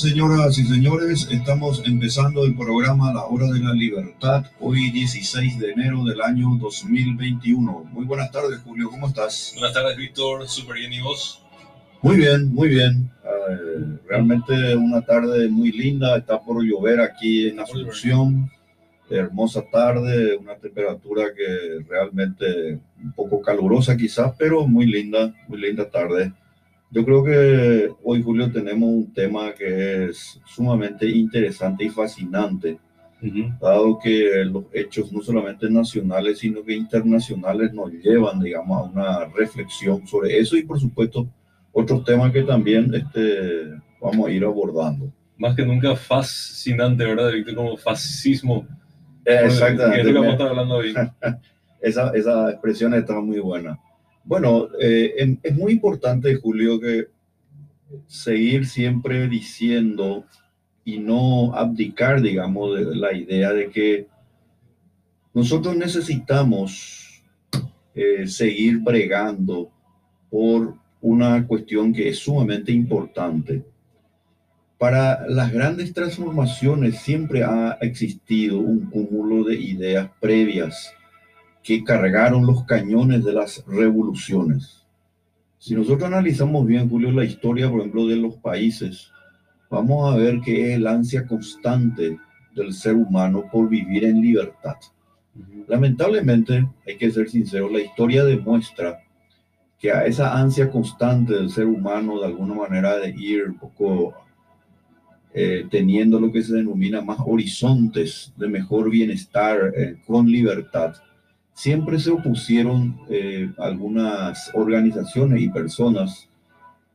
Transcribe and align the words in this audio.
señoras 0.00 0.56
y 0.56 0.64
señores. 0.64 1.28
Estamos 1.30 1.82
empezando 1.84 2.46
el 2.46 2.56
programa 2.56 3.12
La 3.12 3.26
Hora 3.26 3.48
de 3.48 3.60
la 3.60 3.74
Libertad, 3.74 4.46
hoy 4.58 4.90
16 4.90 5.58
de 5.58 5.72
enero 5.72 6.02
del 6.04 6.22
año 6.22 6.56
2021. 6.58 7.84
Muy 7.92 8.06
buenas 8.06 8.30
tardes, 8.30 8.60
Julio, 8.64 8.88
¿cómo 8.88 9.08
estás? 9.08 9.52
Buenas 9.58 9.74
tardes, 9.74 9.98
Víctor. 9.98 10.48
Súper 10.48 10.76
bien, 10.76 10.94
¿y 10.94 11.02
vos? 11.02 11.42
Muy 12.00 12.16
bien, 12.16 12.50
muy 12.50 12.70
bien. 12.70 13.10
Eh, 13.24 13.98
realmente 14.08 14.74
una 14.74 15.02
tarde 15.02 15.50
muy 15.50 15.70
linda. 15.70 16.16
Está 16.16 16.40
por 16.40 16.64
llover 16.64 17.00
aquí 17.00 17.48
en 17.48 17.60
Asunción. 17.60 18.50
Hermosa 19.10 19.64
tarde, 19.70 20.34
una 20.36 20.54
temperatura 20.54 21.26
que 21.36 21.84
realmente 21.86 22.78
un 23.04 23.12
poco 23.12 23.42
calurosa 23.42 23.98
quizás, 23.98 24.32
pero 24.38 24.66
muy 24.66 24.86
linda, 24.86 25.34
muy 25.46 25.60
linda 25.60 25.90
tarde. 25.90 26.32
Yo 26.90 27.04
creo 27.04 27.22
que 27.22 27.92
hoy, 28.02 28.20
Julio, 28.22 28.50
tenemos 28.50 28.88
un 28.88 29.12
tema 29.12 29.52
que 29.52 30.06
es 30.06 30.40
sumamente 30.44 31.08
interesante 31.08 31.84
y 31.84 31.88
fascinante, 31.88 32.78
dado 33.60 33.98
que 33.98 34.44
los 34.44 34.64
hechos 34.72 35.12
no 35.12 35.22
solamente 35.22 35.70
nacionales, 35.70 36.38
sino 36.40 36.64
que 36.64 36.74
internacionales 36.74 37.72
nos 37.72 37.92
llevan, 37.92 38.40
digamos, 38.40 38.78
a 38.78 38.82
una 38.90 39.24
reflexión 39.26 40.04
sobre 40.06 40.36
eso 40.38 40.56
y, 40.56 40.64
por 40.64 40.80
supuesto, 40.80 41.28
otros 41.72 42.04
temas 42.04 42.32
que 42.32 42.42
también 42.42 42.92
este, 42.92 43.70
vamos 44.00 44.26
a 44.26 44.30
ir 44.32 44.44
abordando. 44.44 45.12
Más 45.38 45.54
que 45.54 45.64
nunca 45.64 45.94
fascinante, 45.94 47.04
¿verdad, 47.04 47.30
Víctor? 47.30 47.54
Como 47.54 47.76
fascismo. 47.76 48.66
Exactamente. 49.24 49.94
¿Qué 49.94 50.00
es 50.00 50.06
lo 50.06 50.12
que 50.12 50.18
vamos 50.18 50.30
a 50.30 50.32
estar 50.32 50.48
hablando 50.48 50.74
hoy? 50.74 50.94
esa, 51.80 52.10
esa 52.14 52.50
expresión 52.50 52.94
está 52.94 53.20
muy 53.20 53.38
buena. 53.38 53.78
Bueno, 54.24 54.68
eh, 54.80 55.38
es 55.42 55.56
muy 55.56 55.72
importante, 55.72 56.34
Julio, 56.36 56.78
que 56.78 57.08
seguir 58.06 58.66
siempre 58.66 59.28
diciendo 59.28 60.24
y 60.84 60.98
no 60.98 61.54
abdicar, 61.54 62.20
digamos, 62.20 62.76
de 62.76 62.94
la 62.94 63.12
idea 63.12 63.52
de 63.52 63.70
que 63.70 64.06
nosotros 65.32 65.76
necesitamos 65.76 67.22
eh, 67.94 68.26
seguir 68.26 68.78
bregando 68.78 69.70
por 70.30 70.74
una 71.00 71.46
cuestión 71.46 71.92
que 71.92 72.08
es 72.08 72.18
sumamente 72.18 72.72
importante. 72.72 73.64
Para 74.78 75.26
las 75.28 75.52
grandes 75.52 75.92
transformaciones 75.92 77.00
siempre 77.00 77.42
ha 77.44 77.78
existido 77.80 78.58
un 78.58 78.86
cúmulo 78.90 79.44
de 79.44 79.56
ideas 79.56 80.10
previas 80.20 80.94
que 81.62 81.84
cargaron 81.84 82.46
los 82.46 82.64
cañones 82.64 83.24
de 83.24 83.32
las 83.32 83.64
revoluciones. 83.66 84.86
Si 85.58 85.74
nosotros 85.74 86.04
analizamos 86.04 86.66
bien, 86.66 86.88
Julio, 86.88 87.12
la 87.12 87.24
historia, 87.24 87.68
por 87.70 87.80
ejemplo, 87.80 88.06
de 88.06 88.16
los 88.16 88.36
países, 88.36 89.10
vamos 89.68 90.12
a 90.12 90.16
ver 90.16 90.40
que 90.40 90.70
es 90.70 90.76
el 90.76 90.86
ansia 90.86 91.26
constante 91.26 92.18
del 92.54 92.72
ser 92.72 92.94
humano 92.94 93.44
por 93.52 93.68
vivir 93.68 94.04
en 94.04 94.20
libertad. 94.20 94.76
Lamentablemente, 95.68 96.66
hay 96.86 96.96
que 96.96 97.10
ser 97.10 97.28
sincero, 97.28 97.68
la 97.68 97.80
historia 97.80 98.24
demuestra 98.24 99.00
que 99.78 99.92
a 99.92 100.04
esa 100.04 100.38
ansia 100.38 100.70
constante 100.70 101.34
del 101.34 101.50
ser 101.50 101.66
humano, 101.66 102.20
de 102.20 102.26
alguna 102.26 102.54
manera, 102.54 102.96
de 102.96 103.10
ir 103.10 103.44
un 103.44 103.58
poco 103.58 104.14
eh, 105.32 105.66
teniendo 105.70 106.18
lo 106.18 106.32
que 106.32 106.42
se 106.42 106.54
denomina 106.54 107.00
más 107.00 107.18
horizontes 107.24 108.32
de 108.36 108.48
mejor 108.48 108.90
bienestar 108.90 109.72
eh, 109.76 109.96
con 110.06 110.26
libertad, 110.26 110.96
siempre 111.60 111.98
se 111.98 112.10
opusieron 112.10 112.98
eh, 113.10 113.50
algunas 113.58 114.50
organizaciones 114.54 115.42
y 115.42 115.50
personas 115.50 116.26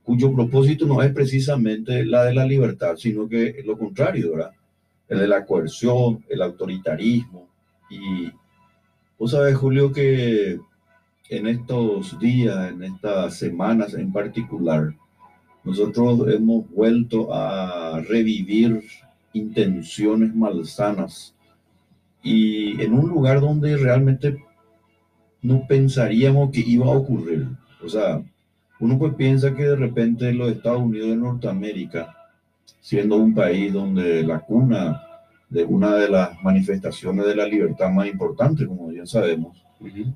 cuyo 0.02 0.34
propósito 0.34 0.88
no 0.88 1.03
es 1.03 1.14
precisamente 1.14 2.03
la 2.03 2.24
de 2.24 2.34
la 2.34 2.46
libertad, 2.46 2.96
sino 2.96 3.30
que 3.30 3.62
lo 3.64 3.78
contrario, 3.78 4.31
¿verdad? 4.31 4.53
El 5.08 5.20
de 5.20 5.28
la 5.28 5.46
coerción, 5.46 6.26
el 6.30 6.42
autoritarismo. 6.42 7.48
Y 7.92 8.31
vos 9.20 9.30
sabes, 9.30 9.56
Julio, 9.56 9.92
que 9.92 10.59
en 11.30 11.46
estos 11.46 12.18
días, 12.20 12.72
en 12.72 12.82
estas 12.82 13.38
semanas 13.38 13.94
en 13.94 14.12
particular, 14.12 14.96
nosotros 15.64 16.28
hemos 16.34 16.68
vuelto 16.72 17.32
a 17.32 18.02
revivir 18.02 18.82
intenciones 19.34 20.34
malsanas 20.34 21.36
y 22.24 22.82
en 22.82 22.96
un 22.96 23.08
lugar 23.09 23.40
donde 23.42 23.78
realmente 23.78 24.44
no 25.46 25.66
pensaríamos 25.68 26.52
que 26.52 26.62
iba 26.62 26.88
a 26.88 26.98
ocurrir. 26.98 27.48
O 27.84 27.90
sea, 27.90 28.22
uno 28.80 28.98
pues 28.98 29.14
piensa 29.14 29.56
que 29.56 29.64
de 29.64 29.76
repente 29.76 30.34
los 30.34 30.52
Estados 30.52 30.82
Unidos 30.82 31.10
de 31.10 31.16
Norteamérica, 31.16 32.16
siendo 32.82 33.16
un 33.16 33.34
país 33.34 33.72
donde 33.72 34.24
la 34.24 34.40
cuna 34.40 35.02
de 35.50 35.64
una 35.64 35.96
de 35.96 36.10
las 36.10 36.42
manifestaciones 36.44 37.26
de 37.26 37.36
la 37.36 37.48
libertad 37.48 37.90
más 37.92 38.08
importante, 38.08 38.66
como 38.66 38.88
bien 38.88 39.08
sabemos, 39.08 39.64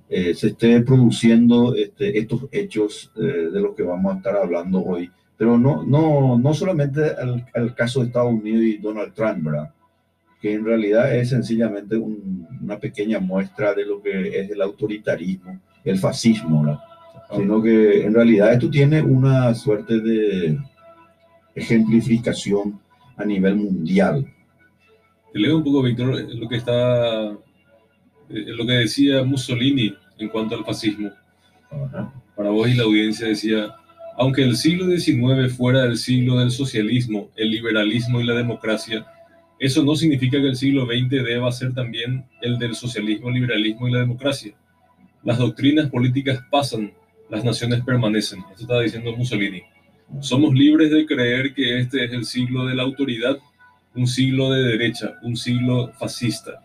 eh, 0.09 0.33
se 0.33 0.47
esté 0.47 0.81
produciendo 0.81 1.75
este, 1.75 2.17
estos 2.17 2.47
hechos 2.51 3.11
eh, 3.15 3.49
de 3.51 3.61
los 3.61 3.75
que 3.75 3.83
vamos 3.83 4.13
a 4.13 4.17
estar 4.17 4.35
hablando 4.35 4.83
hoy. 4.83 5.11
Pero 5.37 5.57
no, 5.57 5.83
no, 5.83 6.37
no 6.37 6.53
solamente 6.53 7.01
el, 7.21 7.45
el 7.53 7.73
caso 7.73 8.01
de 8.01 8.07
Estados 8.07 8.33
Unidos 8.33 8.61
y 8.63 8.77
Donald 8.77 9.13
Trump, 9.13 9.43
¿verdad? 9.43 9.71
Que 10.41 10.53
en 10.53 10.65
realidad 10.65 11.15
es 11.15 11.29
sencillamente 11.29 11.97
una 11.97 12.79
pequeña 12.79 13.19
muestra 13.19 13.73
de 13.73 13.85
lo 13.85 14.01
que 14.01 14.39
es 14.39 14.49
el 14.49 14.61
autoritarismo, 14.61 15.59
el 15.83 15.97
fascismo, 15.97 16.63
¿no? 16.63 16.81
sino 17.35 17.61
que 17.61 18.05
en 18.05 18.13
realidad 18.13 18.53
esto 18.53 18.69
tiene 18.69 19.01
una 19.01 19.53
suerte 19.53 19.99
de 19.99 20.57
ejemplificación 21.55 22.79
a 23.17 23.25
nivel 23.25 23.55
mundial. 23.55 24.25
Te 25.31 25.39
leo 25.39 25.57
un 25.57 25.63
poco, 25.63 25.83
Víctor, 25.83 26.27
lo 26.33 26.49
que 26.49 26.55
está, 26.55 27.37
lo 28.29 28.65
que 28.65 28.71
decía 28.71 29.23
Mussolini 29.23 29.93
en 30.17 30.29
cuanto 30.29 30.55
al 30.55 30.65
fascismo. 30.65 31.11
Para 32.35 32.49
vos 32.49 32.67
y 32.67 32.73
la 32.73 32.83
audiencia 32.83 33.27
decía, 33.27 33.75
aunque 34.17 34.43
el 34.43 34.55
siglo 34.55 34.85
XIX 34.85 35.53
fuera 35.55 35.83
el 35.83 35.97
siglo 35.97 36.37
del 36.37 36.51
socialismo, 36.51 37.29
el 37.35 37.51
liberalismo 37.51 38.19
y 38.19 38.25
la 38.25 38.33
democracia, 38.33 39.05
eso 39.59 39.83
no 39.83 39.95
significa 39.95 40.39
que 40.39 40.47
el 40.47 40.55
siglo 40.55 40.85
XX 40.85 41.09
deba 41.23 41.51
ser 41.51 41.73
también 41.73 42.25
el 42.41 42.57
del 42.57 42.75
socialismo, 42.75 43.29
liberalismo 43.29 43.87
y 43.87 43.91
la 43.91 43.99
democracia. 43.99 44.53
Las 45.23 45.37
doctrinas 45.37 45.89
políticas 45.89 46.41
pasan, 46.49 46.93
las 47.29 47.43
naciones 47.43 47.83
permanecen. 47.83 48.39
Esto 48.51 48.63
estaba 48.63 48.81
diciendo 48.81 49.15
Mussolini. 49.15 49.63
Somos 50.21 50.53
libres 50.53 50.91
de 50.91 51.05
creer 51.05 51.53
que 51.53 51.79
este 51.79 52.05
es 52.05 52.13
el 52.13 52.25
siglo 52.25 52.65
de 52.65 52.75
la 52.75 52.83
autoridad, 52.83 53.37
un 53.95 54.07
siglo 54.07 54.49
de 54.51 54.63
derecha, 54.63 55.15
un 55.23 55.35
siglo 55.35 55.91
fascista. 55.99 56.63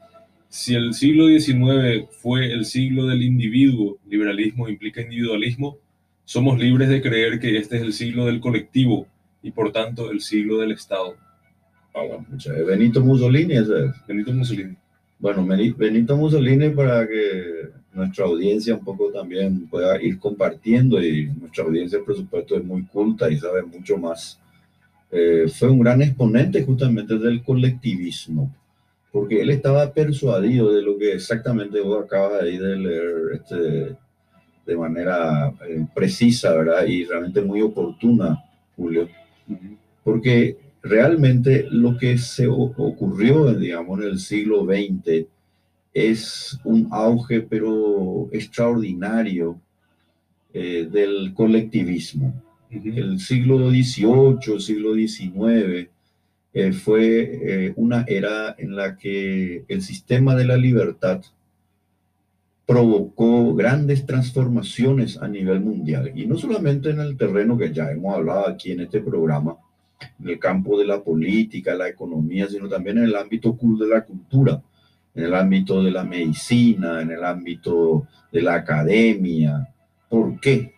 Si 0.48 0.74
el 0.74 0.94
siglo 0.94 1.26
XIX 1.26 2.06
fue 2.22 2.52
el 2.52 2.64
siglo 2.64 3.06
del 3.06 3.22
individuo, 3.22 3.98
liberalismo 4.08 4.68
implica 4.68 5.02
individualismo, 5.02 5.78
somos 6.24 6.58
libres 6.58 6.88
de 6.88 7.02
creer 7.02 7.40
que 7.40 7.58
este 7.58 7.76
es 7.76 7.82
el 7.82 7.92
siglo 7.92 8.26
del 8.26 8.40
colectivo 8.40 9.08
y 9.42 9.50
por 9.50 9.72
tanto 9.72 10.10
el 10.12 10.20
siglo 10.20 10.58
del 10.58 10.72
Estado. 10.72 11.16
Benito 12.66 13.00
Mussolini, 13.00 13.54
ese 13.54 13.92
Benito 14.06 14.32
Mussolini. 14.32 14.76
Bueno, 15.18 15.46
Benito 15.46 16.16
Mussolini 16.16 16.70
para 16.70 17.06
que 17.06 17.70
nuestra 17.92 18.24
audiencia 18.24 18.74
un 18.74 18.84
poco 18.84 19.10
también 19.12 19.68
pueda 19.68 20.02
ir 20.02 20.18
compartiendo 20.18 21.02
y 21.02 21.26
nuestra 21.26 21.64
audiencia, 21.64 22.00
por 22.04 22.16
supuesto, 22.16 22.56
es 22.56 22.64
muy 22.64 22.82
culta 22.84 23.30
y 23.30 23.38
sabe 23.38 23.62
mucho 23.62 23.96
más. 23.96 24.38
Eh, 25.10 25.46
fue 25.48 25.70
un 25.70 25.78
gran 25.78 26.02
exponente 26.02 26.64
justamente 26.64 27.16
del 27.16 27.42
colectivismo, 27.44 28.52
porque 29.12 29.40
él 29.40 29.50
estaba 29.50 29.92
persuadido 29.92 30.72
de 30.72 30.82
lo 30.82 30.98
que 30.98 31.12
exactamente 31.12 31.80
vos 31.80 32.04
acabas 32.04 32.42
de 32.42 32.58
leer 32.58 33.14
este, 33.34 33.96
de 34.66 34.76
manera 34.76 35.54
eh, 35.68 35.86
precisa, 35.94 36.52
¿verdad? 36.54 36.84
Y 36.86 37.04
realmente 37.04 37.40
muy 37.40 37.62
oportuna, 37.62 38.44
Julio, 38.76 39.08
porque 40.02 40.56
realmente 40.84 41.66
lo 41.70 41.96
que 41.96 42.18
se 42.18 42.46
ocurrió, 42.46 43.52
digamos, 43.54 44.00
en 44.00 44.06
el 44.06 44.18
siglo 44.18 44.66
XX 44.66 45.26
es 45.94 46.60
un 46.64 46.88
auge, 46.90 47.40
pero 47.40 48.28
extraordinario, 48.32 49.58
eh, 50.52 50.88
del 50.90 51.32
colectivismo. 51.34 52.34
El 52.70 53.18
siglo 53.18 53.70
XVIII, 53.70 54.54
el 54.54 54.60
siglo 54.60 54.94
XIX, 54.94 55.88
eh, 56.52 56.72
fue 56.72 57.66
eh, 57.66 57.72
una 57.76 58.04
era 58.06 58.54
en 58.58 58.76
la 58.76 58.96
que 58.96 59.64
el 59.66 59.82
sistema 59.82 60.36
de 60.36 60.44
la 60.44 60.56
libertad 60.56 61.22
provocó 62.66 63.54
grandes 63.54 64.06
transformaciones 64.06 65.16
a 65.20 65.28
nivel 65.28 65.60
mundial, 65.60 66.12
y 66.14 66.26
no 66.26 66.36
solamente 66.36 66.90
en 66.90 67.00
el 67.00 67.16
terreno 67.16 67.56
que 67.58 67.72
ya 67.72 67.90
hemos 67.90 68.14
hablado 68.14 68.48
aquí 68.48 68.72
en 68.72 68.80
este 68.80 69.00
programa, 69.00 69.56
en 70.20 70.28
el 70.28 70.38
campo 70.38 70.78
de 70.78 70.86
la 70.86 71.02
política, 71.02 71.74
la 71.74 71.88
economía, 71.88 72.48
sino 72.48 72.68
también 72.68 72.98
en 72.98 73.04
el 73.04 73.16
ámbito 73.16 73.56
de 73.78 73.88
la 73.88 74.04
cultura, 74.04 74.62
en 75.14 75.24
el 75.24 75.34
ámbito 75.34 75.82
de 75.82 75.90
la 75.90 76.04
medicina, 76.04 77.02
en 77.02 77.10
el 77.10 77.24
ámbito 77.24 78.06
de 78.32 78.42
la 78.42 78.54
academia. 78.54 79.68
¿Por 80.08 80.40
qué? 80.40 80.74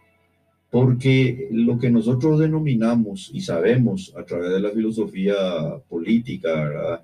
Porque 0.71 1.49
lo 1.53 1.79
que 1.79 1.91
nosotros 1.91 2.39
denominamos 2.41 3.31
y 3.33 3.41
sabemos 3.41 4.13
a 4.17 4.25
través 4.25 4.51
de 4.51 4.61
la 4.61 4.71
filosofía 4.71 5.35
política, 5.89 6.55
¿verdad? 6.55 7.03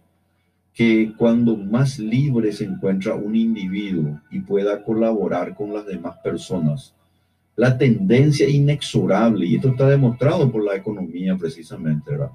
que 0.75 1.13
cuando 1.17 1.57
más 1.57 1.99
libre 1.99 2.53
se 2.53 2.65
encuentra 2.65 3.15
un 3.15 3.37
individuo 3.37 4.21
y 4.31 4.41
pueda 4.41 4.83
colaborar 4.83 5.55
con 5.55 5.73
las 5.73 5.87
demás 5.87 6.17
personas, 6.25 6.95
la 7.57 7.77
tendencia 7.77 8.49
inexorable, 8.49 9.47
y 9.47 9.57
esto 9.57 9.69
está 9.69 9.89
demostrado 9.89 10.51
por 10.51 10.65
la 10.65 10.75
economía 10.75 11.37
precisamente, 11.37 12.11
¿verdad? 12.11 12.31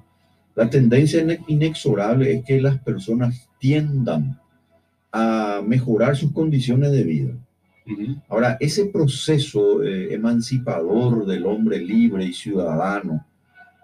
La 0.54 0.68
tendencia 0.68 1.24
inexorable 1.46 2.32
es 2.32 2.44
que 2.44 2.60
las 2.60 2.78
personas 2.78 3.48
tiendan 3.58 4.40
a 5.12 5.62
mejorar 5.64 6.16
sus 6.16 6.32
condiciones 6.32 6.92
de 6.92 7.04
vida. 7.04 7.32
Ahora, 8.28 8.56
ese 8.60 8.86
proceso 8.86 9.82
eh, 9.82 10.12
emancipador 10.12 11.24
del 11.26 11.46
hombre 11.46 11.78
libre 11.78 12.24
y 12.24 12.32
ciudadano, 12.32 13.24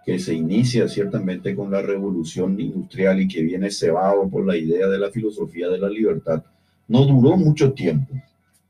que 0.05 0.19
se 0.19 0.35
inicia 0.35 0.87
ciertamente 0.89 1.55
con 1.55 1.71
la 1.71 1.81
revolución 1.81 2.61
industrial 2.61 3.21
y 3.23 3.29
que 3.29 3.43
viene 3.43 3.71
cebado 3.71 4.29
por 4.29 4.45
la 4.45 4.57
idea 4.57 4.87
de 4.89 4.99
la 4.99 5.11
filosofía 5.11 5.69
de 5.69 5.79
la 5.79 5.89
libertad, 5.89 6.43
no 6.89 7.07
duró 7.07 7.37
mucho 7.37 7.73
tiempo. 7.73 8.15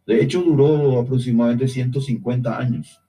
De 0.07 0.23
hecho, 0.23 0.43
duró 0.43 1.01
aproximadamente 1.01 1.69
150 1.69 2.59
años. 2.59 3.01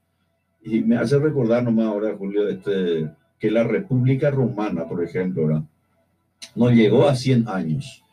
Y 0.63 0.81
me 0.81 0.97
hace 0.97 1.19
recordar 1.19 1.63
nomás 1.63 1.87
ahora, 1.87 2.15
Julio, 2.17 2.47
este, 2.47 3.11
que 3.39 3.51
la 3.51 3.63
República 3.63 4.31
Romana, 4.31 4.87
por 4.87 5.03
ejemplo, 5.03 5.67
no 6.55 6.71
llegó 6.71 7.07
a 7.07 7.15
100 7.15 7.47
años. 7.47 8.03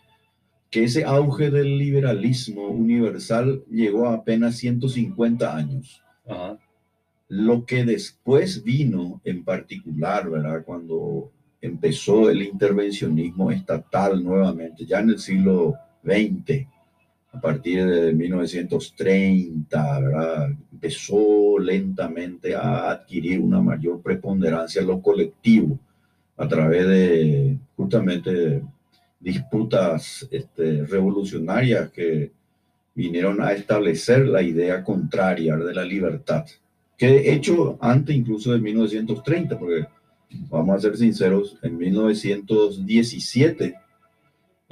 Que 0.70 0.84
ese 0.84 1.04
auge 1.04 1.50
del 1.50 1.78
liberalismo 1.78 2.68
universal 2.68 3.62
llegó 3.70 4.08
a 4.08 4.14
apenas 4.14 4.56
150 4.56 5.56
años. 5.56 6.02
Ajá. 6.26 6.58
Lo 7.34 7.64
que 7.64 7.86
después 7.86 8.62
vino 8.62 9.22
en 9.24 9.42
particular, 9.42 10.28
¿verdad? 10.28 10.64
Cuando 10.66 11.32
empezó 11.62 12.28
el 12.28 12.42
intervencionismo 12.42 13.50
estatal 13.50 14.22
nuevamente, 14.22 14.84
ya 14.84 15.00
en 15.00 15.08
el 15.08 15.18
siglo 15.18 15.74
XX, 16.04 16.66
a 17.32 17.40
partir 17.40 17.84
de 17.84 18.12
1930, 18.12 20.00
¿verdad? 20.00 20.50
empezó 20.72 21.58
lentamente 21.58 22.54
a 22.54 22.90
adquirir 22.90 23.40
una 23.40 23.60
mayor 23.60 24.02
preponderancia 24.02 24.82
en 24.82 24.88
lo 24.88 25.00
colectivo 25.00 25.78
a 26.36 26.46
través 26.46 26.86
de 26.86 27.58
justamente 27.76 28.62
disputas 29.20 30.26
este, 30.30 30.84
revolucionarias 30.84 31.90
que 31.90 32.32
vinieron 32.94 33.40
a 33.40 33.52
establecer 33.52 34.26
la 34.26 34.42
idea 34.42 34.82
contraria 34.82 35.56
de 35.56 35.74
la 35.74 35.84
libertad 35.84 36.44
que 37.02 37.08
de 37.08 37.32
hecho 37.32 37.76
antes 37.80 38.14
incluso 38.14 38.52
de 38.52 38.60
1930, 38.60 39.58
porque 39.58 39.86
vamos 40.48 40.76
a 40.76 40.80
ser 40.80 40.96
sinceros, 40.96 41.58
en 41.60 41.76
1917, 41.76 43.74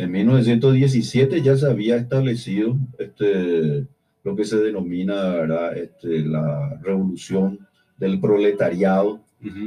en 0.02 0.10
1917 0.10 1.42
ya 1.42 1.56
se 1.56 1.66
había 1.66 1.96
establecido 1.96 2.76
este, 2.98 3.86
lo 4.24 4.36
que 4.36 4.44
se 4.44 4.58
denomina 4.58 5.36
este, 5.74 6.20
la 6.20 6.78
revolución 6.82 7.58
del 7.98 8.20
proletariado 8.20 9.20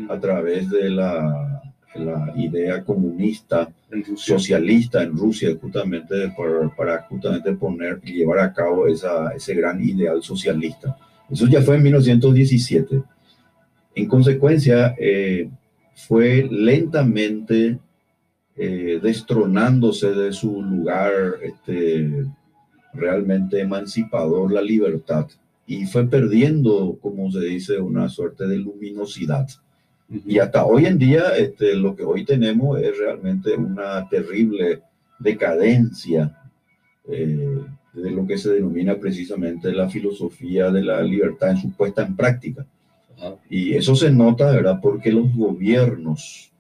a 0.10 0.20
través 0.20 0.70
de 0.70 0.90
la, 0.90 1.62
la 1.96 2.34
idea 2.36 2.84
comunista, 2.84 3.72
socialista 4.16 5.04
en 5.04 5.16
Rusia, 5.16 5.56
justamente 5.60 6.34
para, 6.36 6.76
para, 6.76 7.02
justamente 7.04 7.54
poner 7.54 8.00
y 8.04 8.14
llevar 8.14 8.40
a 8.40 8.54
cabo 8.54 8.88
esa, 8.88 9.30
ese 9.30 9.54
gran 9.56 9.84
ideal 9.84 10.22
socialista. 10.22 10.98
Eso 11.30 11.48
ya 11.48 11.62
fue 11.62 11.76
en 11.76 11.84
1917. 11.84 13.04
En 13.96 14.08
consecuencia, 14.08 14.96
eh, 15.00 15.50
fue 15.96 16.48
lentamente 16.50 17.78
eh, 18.56 19.00
destronándose 19.02 20.14
de 20.14 20.32
su 20.32 20.62
lugar 20.62 21.12
este, 21.42 22.26
realmente 22.94 23.60
emancipador 23.60 24.52
la 24.52 24.62
libertad 24.62 25.28
y 25.66 25.86
fue 25.86 26.08
perdiendo, 26.08 26.98
como 27.02 27.32
se 27.32 27.40
dice, 27.42 27.80
una 27.80 28.10
suerte 28.10 28.48
de 28.48 28.58
luminosidad. 28.58 29.48
Y 30.10 30.38
hasta 30.38 30.66
hoy 30.66 30.86
en 30.86 31.00
día, 31.00 31.36
este, 31.38 31.76
lo 31.76 31.96
que 31.96 32.04
hoy 32.04 32.26
tenemos 32.26 32.80
es 32.80 32.98
realmente 32.98 33.56
una 33.56 34.08
terrible 34.10 34.82
decadencia 35.18 36.38
eh, 37.08 37.60
de 37.94 38.12
lo 38.12 38.28
que 38.28 38.38
se 38.38 38.52
denomina 38.54 38.96
precisamente 38.96 39.72
la 39.72 39.90
filosofía 39.90 40.70
de 40.70 40.84
la 40.84 41.02
libertad 41.02 41.52
en 41.52 41.58
su 41.58 41.72
puesta 41.72 42.06
en 42.06 42.16
práctica. 42.16 42.66
Y 43.50 43.74
eso 43.74 43.96
se 43.96 44.12
nota, 44.12 44.52
¿verdad? 44.52 44.80
Porque 44.82 45.12
los 45.12 45.34
gobiernos 45.34 46.52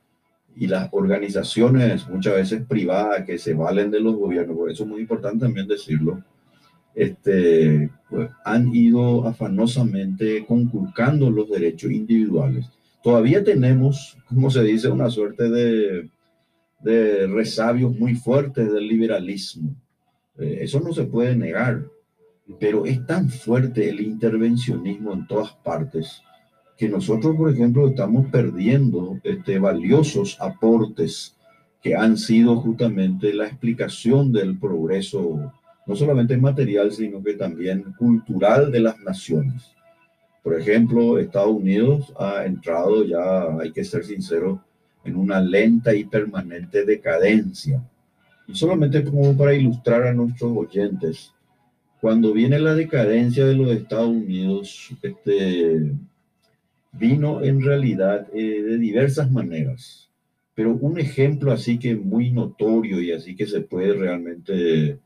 y 0.55 0.67
las 0.67 0.89
organizaciones, 0.91 2.07
muchas 2.10 2.36
veces 2.36 2.63
privadas, 2.67 3.25
que 3.25 3.38
se 3.38 3.53
valen 3.53 3.91
de 3.91 4.00
los 4.00 4.15
gobiernos, 4.15 4.57
por 4.57 4.72
eso 4.72 4.83
es 4.83 4.89
muy 4.89 5.01
importante 5.01 5.45
también 5.45 5.67
decirlo, 5.67 6.24
este, 6.95 7.89
pues, 8.10 8.29
han 8.45 8.74
ido 8.75 9.27
afanosamente 9.27 10.45
conculcando 10.45 11.31
los 11.31 11.50
derechos 11.50 11.91
individuales. 11.91 12.69
Todavía 13.01 13.43
tenemos, 13.43 14.17
como 14.29 14.50
se 14.50 14.63
dice, 14.63 14.89
una 14.89 15.10
suerte 15.10 15.50
de, 15.50 16.10
de 16.81 17.27
resabios 17.27 17.98
muy 17.98 18.15
fuertes 18.15 18.72
del 18.72 18.88
liberalismo 18.88 19.75
eh, 20.38 20.60
eso 20.62 20.79
no 20.79 20.93
se 20.93 21.03
puede 21.03 21.36
negar, 21.36 21.83
pero 22.60 22.86
es 22.86 23.05
tan 23.05 23.29
fuerte 23.29 23.89
el 23.89 24.01
intervencionismo 24.01 25.13
en 25.13 25.27
todas 25.27 25.53
partes 25.63 26.22
que 26.77 26.89
nosotros, 26.89 27.35
por 27.35 27.51
ejemplo, 27.51 27.87
estamos 27.87 28.27
perdiendo 28.27 29.19
este, 29.23 29.59
valiosos 29.59 30.37
aportes 30.39 31.35
que 31.81 31.95
han 31.95 32.17
sido 32.17 32.55
justamente 32.57 33.33
la 33.33 33.47
explicación 33.47 34.31
del 34.31 34.57
progreso, 34.57 35.53
no 35.85 35.95
solamente 35.95 36.37
material, 36.37 36.91
sino 36.91 37.21
que 37.21 37.33
también 37.33 37.93
cultural 37.97 38.71
de 38.71 38.79
las 38.79 38.99
naciones. 38.99 39.73
Por 40.41 40.59
ejemplo, 40.59 41.19
Estados 41.19 41.55
Unidos 41.55 42.13
ha 42.19 42.45
entrado 42.45 43.05
ya, 43.05 43.57
hay 43.59 43.71
que 43.71 43.83
ser 43.83 44.03
sincero, 44.05 44.61
en 45.03 45.15
una 45.17 45.41
lenta 45.41 45.93
y 45.93 46.05
permanente 46.05 46.85
decadencia 46.85 47.83
y 48.47 48.55
solamente 48.55 49.03
como 49.03 49.35
para 49.37 49.53
ilustrar 49.53 50.03
a 50.03 50.13
nuestros 50.13 50.55
oyentes, 50.55 51.33
cuando 52.01 52.33
viene 52.33 52.59
la 52.59 52.75
decadencia 52.75 53.45
de 53.45 53.55
los 53.55 53.71
Estados 53.71 54.09
Unidos, 54.09 54.89
este, 55.01 55.93
vino 56.93 57.43
en 57.43 57.62
realidad 57.62 58.27
eh, 58.33 58.62
de 58.62 58.77
diversas 58.77 59.31
maneras. 59.31 60.09
Pero 60.55 60.73
un 60.73 61.00
ejemplo 61.00 61.51
así 61.51 61.79
que 61.79 61.95
muy 61.95 62.31
notorio 62.31 63.01
y 63.01 63.12
así 63.12 63.35
que 63.35 63.47
se 63.47 63.62
puede 63.62 63.93
realmente 63.93 65.00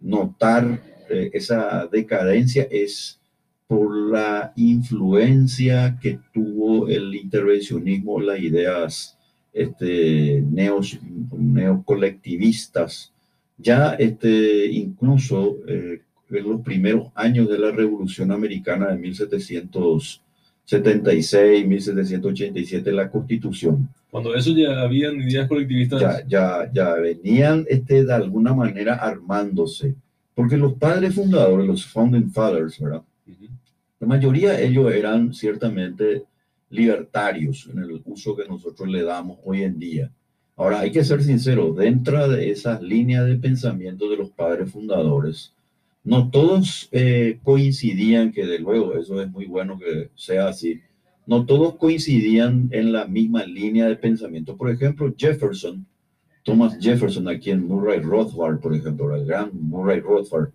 notar 0.00 0.80
eh, 1.10 1.30
esa 1.32 1.86
decadencia 1.90 2.66
es 2.70 3.20
por 3.66 3.94
la 3.96 4.52
influencia 4.56 5.98
que 6.00 6.20
tuvo 6.32 6.88
el 6.88 7.14
intervencionismo, 7.14 8.20
las 8.20 8.38
ideas 8.38 9.18
este, 9.52 10.42
neos, 10.48 10.98
neocolectivistas, 11.36 13.12
ya 13.56 13.94
este, 13.94 14.66
incluso 14.66 15.56
eh, 15.66 16.02
en 16.30 16.48
los 16.48 16.60
primeros 16.60 17.08
años 17.14 17.48
de 17.48 17.58
la 17.58 17.70
Revolución 17.70 18.32
Americana 18.32 18.88
de 18.88 18.98
1776, 20.66 21.66
1787, 21.66 22.92
la 22.92 23.10
Constitución. 23.10 23.88
Cuando 24.10 24.34
eso 24.34 24.52
ya 24.56 24.80
habían 24.80 25.16
ideas 25.20 25.48
colectivistas. 25.48 26.00
Ya, 26.00 26.26
ya, 26.26 26.70
ya 26.72 26.94
venían 26.94 27.66
este, 27.68 28.04
de 28.04 28.14
alguna 28.14 28.54
manera 28.54 28.94
armándose, 28.94 29.94
porque 30.34 30.56
los 30.56 30.74
padres 30.74 31.14
fundadores, 31.14 31.66
los 31.66 31.86
founding 31.86 32.30
fathers, 32.30 32.80
¿verdad? 32.80 33.02
La 34.00 34.06
mayoría 34.06 34.52
de 34.52 34.66
ellos 34.66 34.92
eran 34.92 35.32
ciertamente 35.32 36.24
libertarios 36.70 37.68
en 37.72 37.78
el 37.78 38.02
uso 38.04 38.36
que 38.36 38.46
nosotros 38.46 38.88
le 38.88 39.02
damos 39.02 39.38
hoy 39.44 39.62
en 39.62 39.78
día. 39.78 40.10
Ahora, 40.56 40.80
hay 40.80 40.92
que 40.92 41.04
ser 41.04 41.22
sincero, 41.22 41.72
dentro 41.72 42.28
de 42.28 42.50
esas 42.50 42.80
líneas 42.82 43.26
de 43.26 43.36
pensamiento 43.36 44.08
de 44.08 44.16
los 44.16 44.30
padres 44.30 44.70
fundadores, 44.70 45.52
no 46.04 46.30
todos 46.30 46.88
eh, 46.92 47.40
coincidían, 47.42 48.30
que 48.32 48.46
de 48.46 48.58
luego 48.58 48.94
eso 48.94 49.20
es 49.20 49.30
muy 49.30 49.46
bueno 49.46 49.78
que 49.78 50.10
sea 50.14 50.48
así, 50.48 50.80
no 51.26 51.46
todos 51.46 51.76
coincidían 51.76 52.68
en 52.70 52.92
la 52.92 53.06
misma 53.06 53.44
línea 53.44 53.86
de 53.88 53.96
pensamiento. 53.96 54.56
Por 54.56 54.70
ejemplo, 54.70 55.12
Jefferson 55.16 55.86
Thomas 56.44 56.76
Jefferson, 56.78 57.26
aquí 57.26 57.50
en 57.50 57.66
Murray 57.66 58.00
Rothbard, 58.00 58.60
por 58.60 58.74
ejemplo, 58.74 59.14
el 59.16 59.24
gran 59.24 59.50
Murray 59.54 60.00
Rothbard, 60.00 60.50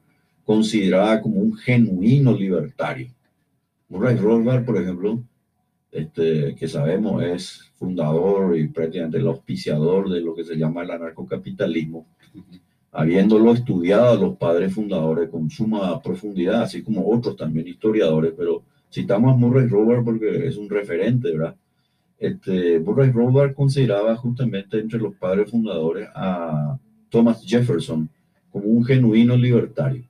consideraba 0.46 1.20
como 1.20 1.42
un 1.42 1.58
genuino 1.58 2.32
libertario. 2.32 3.10
Murray 3.90 4.16
Rothbard, 4.16 4.66
por 4.66 4.78
ejemplo, 4.78 5.24
este, 5.92 6.56
que 6.56 6.68
sabemos 6.68 7.24
es 7.24 7.72
fundador 7.76 8.56
y 8.56 8.68
prácticamente 8.68 9.18
el 9.18 9.28
auspiciador 9.28 10.10
de 10.12 10.22
lo 10.22 10.36
que 10.36 10.44
se 10.44 10.56
llama 10.56 10.84
el 10.84 10.92
anarcocapitalismo, 10.92 12.06
habiéndolo 12.92 13.54
estudiado 13.54 14.10
a 14.12 14.16
los 14.16 14.38
padres 14.38 14.74
fundadores 14.74 15.30
con 15.30 15.50
suma 15.50 16.02
profundidad, 16.02 16.64
así 16.64 16.82
como 16.82 17.10
otros 17.10 17.36
también 17.36 17.68
historiadores, 17.68 18.34
pero 18.36 18.64
citamos 18.92 19.34
a 19.34 19.38
Murray 19.38 19.68
Rothbard 19.68 20.04
porque 20.04 20.48
es 20.48 20.58
un 20.58 20.70
referente, 20.70 21.32
¿verdad? 21.32 21.56
Este, 22.18 22.80
Murray 22.80 23.12
Rothbard 23.12 23.54
consideraba 23.54 24.16
justamente 24.16 24.80
entre 24.80 25.00
los 25.00 25.16
padres 25.16 25.50
fundadores 25.50 26.10
a 26.14 26.78
Thomas 27.10 27.44
Jefferson 27.46 28.10
como 28.52 28.66
un 28.66 28.84
genuino 28.84 29.38
libertario. 29.38 30.04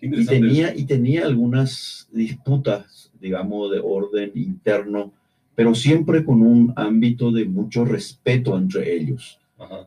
Y 0.00 0.24
tenía, 0.24 0.74
y 0.74 0.84
tenía 0.84 1.26
algunas 1.26 2.08
disputas, 2.10 3.12
digamos, 3.20 3.70
de 3.70 3.80
orden 3.84 4.32
interno, 4.34 5.12
pero 5.54 5.74
siempre 5.74 6.24
con 6.24 6.40
un 6.40 6.72
ámbito 6.74 7.30
de 7.30 7.44
mucho 7.44 7.84
respeto 7.84 8.56
entre 8.56 8.94
ellos. 8.96 9.38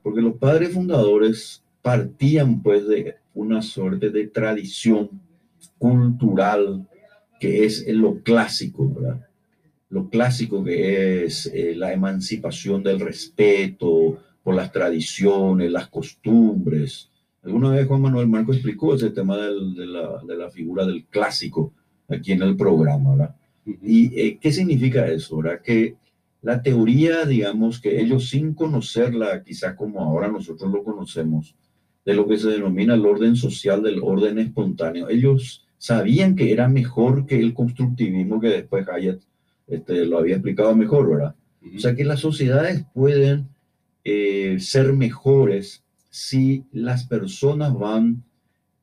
Porque 0.04 0.22
los 0.22 0.36
padres 0.36 0.74
fundadores 0.74 1.64
partían 1.88 2.62
pues 2.62 2.86
de 2.86 3.16
una 3.34 3.62
suerte 3.62 4.10
de 4.10 4.28
tradición 4.28 5.10
cultural 5.78 6.86
que 7.40 7.64
es 7.64 7.88
lo 7.88 8.22
clásico, 8.24 8.94
¿verdad? 8.94 9.26
Lo 9.88 10.10
clásico 10.10 10.66
que 10.66 11.24
es 11.24 11.46
eh, 11.46 11.76
la 11.78 11.94
emancipación 11.94 12.84
del 12.84 13.00
respeto 13.00 14.18
por 14.44 14.54
las 14.54 14.74
tradiciones, 14.74 15.72
las 15.72 15.88
costumbres, 15.88 17.10
Alguna 17.42 17.70
vez 17.70 17.88
Juan 17.88 18.02
Manuel 18.02 18.28
Marco 18.28 18.52
explicó 18.52 18.94
ese 18.94 19.12
tema 19.12 19.38
de, 19.38 19.86
la, 19.86 20.50
figura 20.52 20.86
del 20.86 21.06
clásico 21.06 21.72
aquí 22.10 22.34
en 22.34 22.42
el 22.42 22.58
programa, 22.58 23.12
¿verdad? 23.12 23.36
¿Y 23.66 24.20
eh, 24.20 24.38
qué 24.42 24.52
significa 24.52 25.08
eso? 25.08 25.38
¿verdad? 25.38 25.62
Que 25.62 25.96
la 26.42 26.62
teoría, 26.62 27.24
digamos, 27.24 27.80
que 27.80 28.02
ellos 28.02 28.28
sin 28.28 28.54
conocerla, 28.54 29.42
quizá 29.46 29.78
como 29.78 30.02
ahora 30.02 30.28
nosotros 30.28 30.70
lo 30.70 30.84
conocemos, 30.84 31.56
de 32.08 32.14
lo 32.14 32.26
que 32.26 32.38
se 32.38 32.48
denomina 32.48 32.94
el 32.94 33.06
orden 33.06 33.36
social, 33.36 33.84
del 33.84 34.00
orden 34.02 34.40
espontáneo, 34.40 35.10
ellos 35.10 35.68
sabían 35.78 36.38
que 36.38 36.54
era 36.54 36.70
mejor 36.70 37.26
que 37.26 37.38
el 37.38 37.54
constructivismo 37.54 38.40
que 38.40 38.48
después 38.48 38.88
Hayek 38.88 39.20
este, 39.68 40.06
lo 40.06 40.20
había 40.20 40.36
explicado 40.36 40.74
mejor, 40.74 41.10
¿verdad? 41.10 41.36
O 41.76 41.80
sea 41.80 41.96
que 41.96 42.06
las 42.06 42.22
sociedades 42.22 42.86
pueden 42.94 43.50
eh, 44.06 44.56
ser 44.62 44.94
mejores 44.94 45.84
si 46.10 46.64
las 46.72 47.06
personas 47.06 47.78
van 47.78 48.24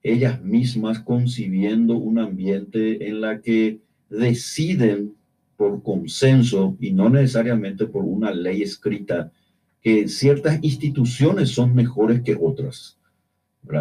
ellas 0.03 0.43
mismas 0.43 0.99
concibiendo 0.99 1.97
un 1.97 2.19
ambiente 2.19 3.09
en 3.09 3.23
la 3.23 3.41
que 3.41 3.79
deciden 4.11 5.15
por 5.57 5.83
consenso 5.83 6.77
y 6.79 6.93
no 6.93 7.09
necesariamente 7.09 7.87
por 7.87 8.05
una 8.05 8.33
ley 8.33 8.61
escrita 8.61 9.33
que 9.81 10.09
ciertas 10.09 10.59
instituciones 10.61 11.49
son 11.49 11.75
mejores 11.75 12.21
que 12.21 12.37
otras. 12.39 12.99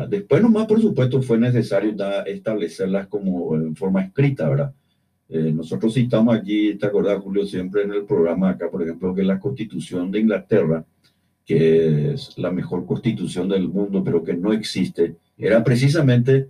Después 0.10 0.42
nomás, 0.42 0.66
por 0.66 0.82
supuesto, 0.82 1.22
fue 1.22 1.38
necesario 1.38 1.94
establecerlas 2.26 3.08
como 3.08 3.56
en 3.56 3.76
forma 3.76 4.02
escrita, 4.02 4.48
¿verdad? 4.48 4.74
Eh, 5.30 5.52
nosotros 5.54 5.94
citamos 5.94 6.36
aquí, 6.36 6.76
¿te 6.76 6.86
acordás, 6.86 7.22
Julio, 7.22 7.46
siempre 7.46 7.84
en 7.84 7.92
el 7.92 8.06
programa 8.06 8.52
acá, 8.52 8.70
por 8.70 8.82
ejemplo, 8.82 9.14
que 9.14 9.24
la 9.24 9.40
Constitución 9.40 10.12
de 10.12 10.20
Inglaterra 10.20 10.86
que 11.46 12.14
es 12.14 12.38
la 12.38 12.52
mejor 12.52 12.86
constitución 12.86 13.50
del 13.50 13.68
mundo, 13.68 14.04
pero 14.04 14.24
que 14.24 14.34
no 14.34 14.54
existe, 14.54 15.16
era 15.38 15.64
precisamente 15.64 16.50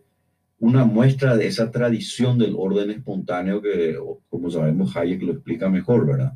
una 0.59 0.85
muestra 0.85 1.35
de 1.35 1.47
esa 1.47 1.71
tradición 1.71 2.37
del 2.37 2.55
orden 2.57 2.91
espontáneo 2.91 3.61
que, 3.61 3.97
como 4.29 4.49
sabemos, 4.49 4.95
Hayek 4.95 5.21
lo 5.23 5.33
explica 5.33 5.69
mejor, 5.69 6.05
¿verdad? 6.05 6.33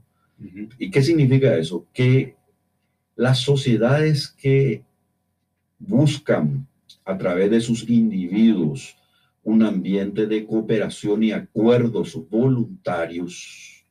¿Y 0.77 0.92
qué 0.92 1.01
significa 1.01 1.56
eso? 1.56 1.86
Que 1.94 2.36
las 3.16 3.39
sociedades 3.39 4.27
que 4.30 4.84
buscan 5.80 6.68
a 7.07 7.17
través 7.17 7.49
de 7.49 7.61
sus 7.61 7.89
individuos 7.89 8.97
un 9.43 9.63
ambiente 9.63 10.27
de 10.27 10.45
cooperación 10.45 11.23
y 11.23 11.31
acuerdos 11.31 12.21
voluntarios 12.29 13.85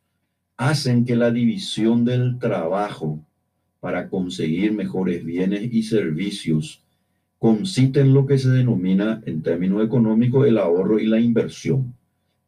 hacen 0.59 1.07
que 1.07 1.17
la 1.17 1.31
división 1.31 2.05
del 2.05 2.39
trabajo 2.39 3.25
para 3.81 4.11
conseguir 4.11 4.73
mejores 4.73 5.25
bienes 5.25 5.73
y 5.73 5.83
servicios 5.83 6.83
consiste 7.39 8.01
en 8.01 8.13
lo 8.13 8.27
que 8.27 8.37
se 8.37 8.51
denomina 8.51 9.23
en 9.25 9.43
términos 9.43 9.83
económicos 9.83 10.47
el 10.47 10.59
ahorro 10.59 10.99
y 10.99 11.07
la 11.07 11.21
inversión. 11.21 11.95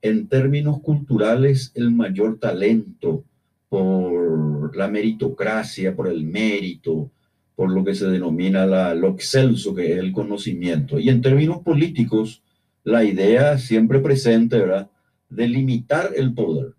En 0.03 0.29
términos 0.29 0.81
culturales, 0.81 1.73
el 1.75 1.91
mayor 1.91 2.39
talento 2.39 3.25
por 3.71 4.77
la 4.77 4.89
meritocracia, 4.89 5.97
por 5.97 6.09
el 6.09 6.25
mérito, 6.25 7.11
por 7.59 7.73
lo 7.73 7.83
que 7.83 7.97
se 7.97 8.07
denomina 8.07 8.67
la, 8.67 8.95
lo 8.95 9.09
excelso, 9.09 9.75
que 9.75 9.95
es 9.95 9.99
el 9.99 10.13
conocimiento. 10.13 11.01
Y 11.01 11.09
en 11.09 11.21
términos 11.21 11.59
políticos, 11.59 12.41
la 12.85 13.03
idea 13.03 13.59
siempre 13.59 13.99
presente, 13.99 14.59
¿verdad?, 14.59 14.89
de 15.29 15.49
limitar 15.49 16.13
el 16.15 16.33
poder. 16.35 16.75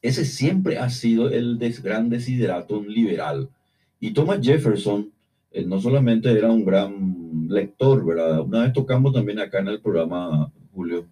Ese 0.00 0.24
siempre 0.24 0.78
ha 0.78 0.88
sido 0.88 1.28
el 1.28 1.58
gran 1.82 2.08
desiderato 2.08 2.82
liberal. 2.82 3.50
Y 4.00 4.12
Thomas 4.12 4.38
Jefferson 4.40 5.10
eh, 5.52 5.66
no 5.66 5.78
solamente 5.82 6.30
era 6.30 6.50
un 6.50 6.64
gran 6.64 7.48
lector, 7.50 8.06
¿verdad? 8.06 8.40
Una 8.40 8.62
vez 8.62 8.72
tocamos 8.72 9.12
también 9.12 9.38
acá 9.38 9.58
en 9.58 9.68
el 9.68 9.82
programa, 9.82 10.50
Julio, 10.72 11.04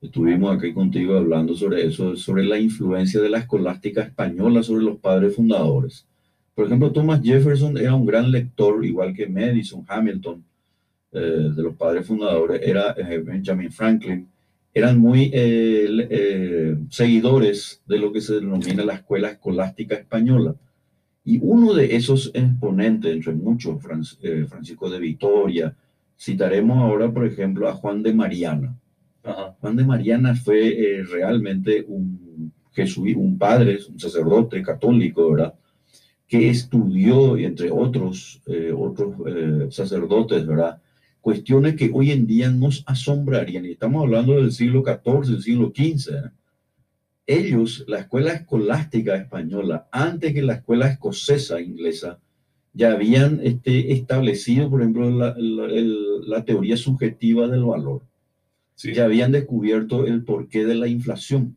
estuvimos 0.00 0.56
aquí 0.56 0.74
contigo 0.74 1.16
hablando 1.18 1.54
sobre 1.54 1.86
eso, 1.86 2.16
sobre 2.16 2.42
la 2.42 2.58
influencia 2.58 3.20
de 3.20 3.28
la 3.28 3.38
escolástica 3.38 4.02
española 4.02 4.64
sobre 4.64 4.82
los 4.82 4.98
padres 4.98 5.36
fundadores. 5.36 6.04
Por 6.54 6.66
ejemplo, 6.66 6.92
Thomas 6.92 7.22
Jefferson 7.22 7.78
era 7.78 7.94
un 7.94 8.04
gran 8.04 8.30
lector, 8.30 8.84
igual 8.84 9.14
que 9.14 9.26
Madison, 9.26 9.84
Hamilton, 9.88 10.44
eh, 11.12 11.50
de 11.54 11.62
los 11.62 11.76
padres 11.76 12.06
fundadores, 12.06 12.60
era 12.62 12.94
eh, 12.96 13.18
Benjamin 13.18 13.70
Franklin 13.70 14.28
eran 14.74 14.98
muy 14.98 15.30
eh, 15.32 15.86
eh, 16.10 16.76
seguidores 16.88 17.82
de 17.86 17.98
lo 17.98 18.12
que 18.12 18.22
se 18.22 18.36
denomina 18.36 18.84
la 18.84 18.94
escuela 18.94 19.28
escolástica 19.28 19.96
española. 19.96 20.54
Y 21.24 21.38
uno 21.42 21.74
de 21.74 21.94
esos 21.94 22.30
exponentes, 22.34 23.12
entre 23.12 23.34
muchos, 23.34 23.80
Francisco 23.82 24.90
de 24.90 24.98
Vitoria, 24.98 25.76
citaremos 26.18 26.78
ahora, 26.78 27.12
por 27.12 27.26
ejemplo, 27.26 27.68
a 27.68 27.74
Juan 27.74 28.02
de 28.02 28.14
Mariana. 28.14 28.76
Juan 29.60 29.76
de 29.76 29.84
Mariana 29.84 30.34
fue 30.34 31.04
realmente 31.08 31.84
un 31.86 32.52
jesuita, 32.72 33.20
un 33.20 33.38
padre, 33.38 33.78
un 33.88 34.00
sacerdote 34.00 34.62
católico, 34.62 35.30
¿verdad? 35.30 35.54
Que 36.32 36.48
estudió, 36.48 37.36
entre 37.36 37.70
otros, 37.70 38.40
otros 38.74 39.14
sacerdotes, 39.74 40.46
¿verdad? 40.46 40.80
cuestiones 41.22 41.76
que 41.76 41.90
hoy 41.94 42.10
en 42.10 42.26
día 42.26 42.50
nos 42.50 42.82
asombrarían. 42.86 43.64
Y 43.64 43.70
estamos 43.70 44.02
hablando 44.02 44.34
del 44.34 44.52
siglo 44.52 44.84
XIV, 44.84 45.32
del 45.32 45.42
siglo 45.42 45.72
XV. 45.74 46.14
¿eh? 46.14 46.30
Ellos, 47.26 47.84
la 47.86 48.00
escuela 48.00 48.32
escolástica 48.32 49.14
española, 49.16 49.88
antes 49.92 50.34
que 50.34 50.42
la 50.42 50.54
escuela 50.54 50.88
escocesa 50.88 51.60
inglesa, 51.60 52.18
ya 52.74 52.92
habían 52.92 53.40
este, 53.42 53.92
establecido, 53.92 54.68
por 54.68 54.80
ejemplo, 54.80 55.08
la, 55.10 56.44
teoría 56.44 56.76
subjetiva 56.76 57.46
del 57.46 57.64
valor. 57.64 58.02
Ya 58.76 59.04
habían 59.04 59.30
descubierto 59.30 60.06
el 60.06 60.24
porqué 60.24 60.64
de 60.64 60.74
la 60.74 60.88
inflación. 60.88 61.56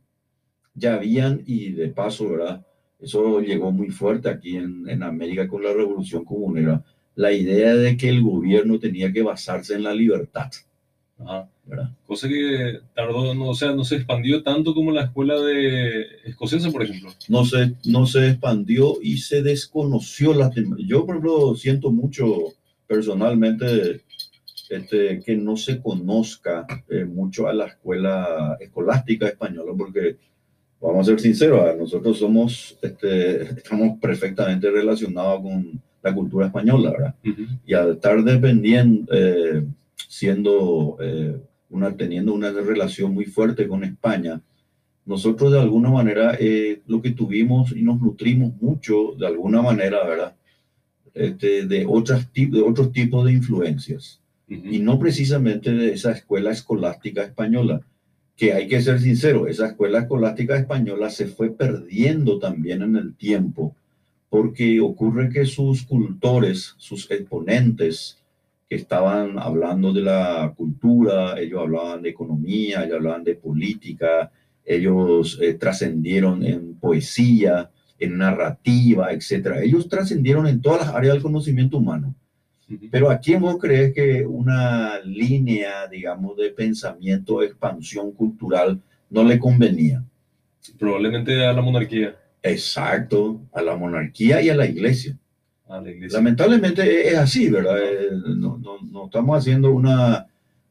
Ya 0.76 0.94
habían, 0.94 1.42
y 1.46 1.72
de 1.72 1.88
paso, 1.88 2.30
¿verdad? 2.30 2.66
Eso 3.06 3.40
llegó 3.40 3.72
muy 3.72 3.90
fuerte 3.90 4.30
aquí 4.30 4.58
en, 4.58 4.90
en 4.90 5.04
América 5.04 5.48
con 5.48 5.64
la 5.64 5.74
revolución 5.74 6.26
comunera 6.26 6.84
la 7.16 7.32
idea 7.32 7.76
de 7.76 7.98
que 7.98 8.10
el 8.10 8.22
gobierno 8.22 8.78
tenía 8.78 9.12
que 9.12 9.22
basarse 9.22 9.76
en 9.76 9.84
la 9.84 9.94
libertad. 9.94 10.52
Cosa 12.06 12.28
que 12.28 12.80
tardó, 12.94 13.34
no, 13.34 13.50
o 13.50 13.56
sea, 13.56 13.72
no 13.72 13.86
se 13.86 13.96
expandió 13.96 14.44
tanto 14.44 14.74
como 14.74 14.92
la 14.92 15.06
escuela 15.06 15.40
de 15.40 16.06
escocesa, 16.26 16.70
por 16.72 16.84
ejemplo. 16.84 17.12
No 17.30 17.46
se, 17.46 17.74
no 17.86 18.06
se 18.06 18.32
expandió 18.32 18.96
y 19.02 19.18
se 19.18 19.42
desconoció 19.42 20.34
la 20.34 20.52
Yo, 20.80 21.06
por 21.06 21.16
ejemplo, 21.16 21.56
siento 21.56 21.92
mucho 21.92 22.54
personalmente 22.86 24.02
este, 24.70 25.22
que 25.22 25.36
no 25.38 25.56
se 25.56 25.82
conozca 25.82 26.68
eh, 26.90 27.06
mucho 27.06 27.48
a 27.48 27.54
la 27.54 27.68
escuela 27.68 28.58
escolástica 28.60 29.28
española, 29.28 29.72
porque 29.78 30.18
vamos 30.82 31.08
a 31.08 31.12
ser 31.12 31.20
sinceros, 31.20 31.78
nosotros 31.78 32.18
somos, 32.18 32.78
este, 32.82 33.44
estamos 33.44 33.98
perfectamente 34.00 34.70
relacionados 34.70 35.42
con 35.42 35.82
la 36.04 36.14
cultura 36.14 36.48
española, 36.48 36.92
¿verdad? 36.92 37.16
Y 37.66 37.74
al 37.74 37.94
estar 37.94 38.24
dependiendo, 38.24 39.12
eh, 39.14 39.66
siendo 40.08 40.98
eh, 41.00 41.38
una, 41.70 41.96
teniendo 41.96 42.34
una 42.34 42.52
relación 42.52 43.14
muy 43.14 43.26
fuerte 43.26 43.68
con 43.68 43.84
España, 43.84 44.40
nosotros 45.06 45.52
de 45.52 45.60
alguna 45.60 45.90
manera 45.90 46.36
eh, 46.40 46.82
lo 46.88 47.02
que 47.02 47.12
tuvimos 47.12 47.72
y 47.76 47.82
nos 47.82 48.00
nutrimos 48.00 48.54
mucho, 48.62 49.14
de 49.18 49.28
alguna 49.28 49.62
manera, 49.62 50.04
¿verdad? 50.04 50.36
este, 51.16 51.66
de, 51.66 51.86
otras, 51.88 52.32
de 52.34 52.62
otros 52.62 52.92
tipos 52.92 53.26
de 53.26 53.32
influencias 53.32 54.22
y 54.48 54.78
no 54.78 55.00
precisamente 55.00 55.72
de 55.72 55.94
esa 55.94 56.12
escuela 56.12 56.52
escolástica 56.52 57.24
española, 57.24 57.82
que 58.36 58.54
hay 58.54 58.68
que 58.68 58.82
ser 58.82 59.00
sincero, 59.00 59.48
esa 59.48 59.68
escuela 59.68 60.00
escolástica 60.00 60.58
española 60.58 61.10
se 61.10 61.28
fue 61.28 61.52
perdiendo 61.52 62.38
también 62.38 62.82
en 62.82 62.96
el 62.96 63.16
tiempo, 63.16 63.76
porque 64.30 64.82
ocurre 64.82 65.30
que 65.30 65.46
sus 65.46 65.84
cultores, 65.84 66.76
sus 66.78 67.10
exponentes, 67.10 68.18
que 68.68 68.76
estaban 68.76 69.40
hablando 69.40 69.94
de 69.94 70.02
la 70.02 70.54
cultura, 70.58 71.40
ellos 71.40 71.62
hablaban 71.62 72.02
de 72.02 72.10
economía, 72.10 72.84
ellos 72.84 72.98
hablaban 72.98 73.24
de 73.24 73.36
política, 73.36 74.32
ellos 74.66 75.40
eh, 75.42 75.54
trascendieron 75.54 76.44
en 76.44 76.74
poesía, 76.76 77.70
en 78.00 78.18
narrativa, 78.18 79.14
etc. 79.14 79.60
Ellos 79.62 79.88
trascendieron 79.88 80.48
en 80.48 80.62
todas 80.62 80.88
las 80.88 80.96
áreas 80.96 81.14
del 81.14 81.24
conocimiento 81.24 81.78
humano. 81.78 82.16
Pero 82.90 83.12
¿a 83.12 83.20
quién 83.20 83.42
vos 83.42 83.58
crees 83.60 83.94
que 83.94 84.26
una 84.26 85.00
línea, 85.02 85.88
digamos, 85.88 86.36
de 86.38 86.50
pensamiento, 86.50 87.40
de 87.40 87.48
expansión 87.48 88.12
cultural 88.12 88.82
no 89.10 89.24
le 89.24 89.38
convenía? 89.38 90.04
Probablemente 90.80 91.46
a 91.46 91.54
la 91.54 91.62
monarquía. 91.62 92.16
Exacto, 92.42 93.42
a 93.54 93.62
la 93.62 93.76
monarquía 93.76 94.42
y 94.42 94.50
a 94.50 94.56
la 94.56 94.66
iglesia. 94.66 95.18
Lamentablemente 95.68 97.10
es 97.10 97.18
así, 97.18 97.50
¿verdad? 97.50 97.78
Eh, 97.82 98.10
no, 98.38 98.58
no, 98.58 98.80
no, 98.82 99.06
estamos 99.06 99.38
haciendo 99.38 99.72
una, 99.72 100.28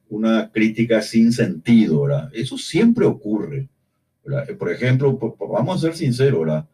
una 0.08 0.50
crítica 0.52 1.02
sin 1.02 1.32
sentido, 1.32 2.02
¿verdad? 2.02 2.30
Eso 2.32 2.56
siempre 2.56 3.04
ocurre. 3.04 3.68
¿verdad? 4.24 4.56
Por 4.56 4.70
ejemplo, 4.70 5.18
vamos 5.52 5.76
a 5.76 5.86
ser 5.86 5.96
sinceros, 5.96 6.40
¿verdad? 6.40 6.66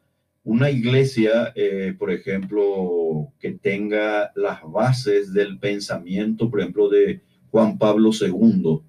Una 0.42 0.70
iglesia, 0.70 1.52
eh, 1.54 1.94
por 1.98 2.10
ejemplo, 2.10 3.32
que 3.38 3.52
tenga 3.52 4.32
las 4.34 4.60
bases 4.62 5.32
del 5.32 5.58
pensamiento, 5.58 6.50
por 6.50 6.60
ejemplo, 6.60 6.88
de 6.88 7.20
Juan 7.50 7.78
Pablo 7.78 8.10
II. 8.18 8.80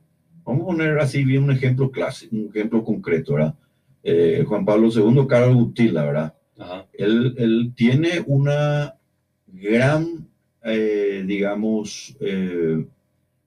Vamos 0.46 0.64
a 0.64 0.66
poner 0.66 1.00
así 1.00 1.24
bien 1.24 1.44
un 1.44 1.52
ejemplo 1.52 1.92
clásico, 1.92 2.36
un 2.36 2.50
ejemplo 2.50 2.84
concreto, 2.84 3.34
¿verdad? 3.34 3.56
Eh, 4.04 4.44
Juan 4.48 4.66
Pablo 4.66 4.90
II, 4.94 5.28
Carlos 5.28 5.56
Gutila, 5.56 6.06
¿verdad? 6.06 6.36
Él, 6.94 7.34
él, 7.38 7.74
tiene 7.76 8.24
una 8.28 8.96
gran, 9.48 10.28
eh, 10.64 11.24
digamos, 11.26 12.16
eh, 12.20 12.86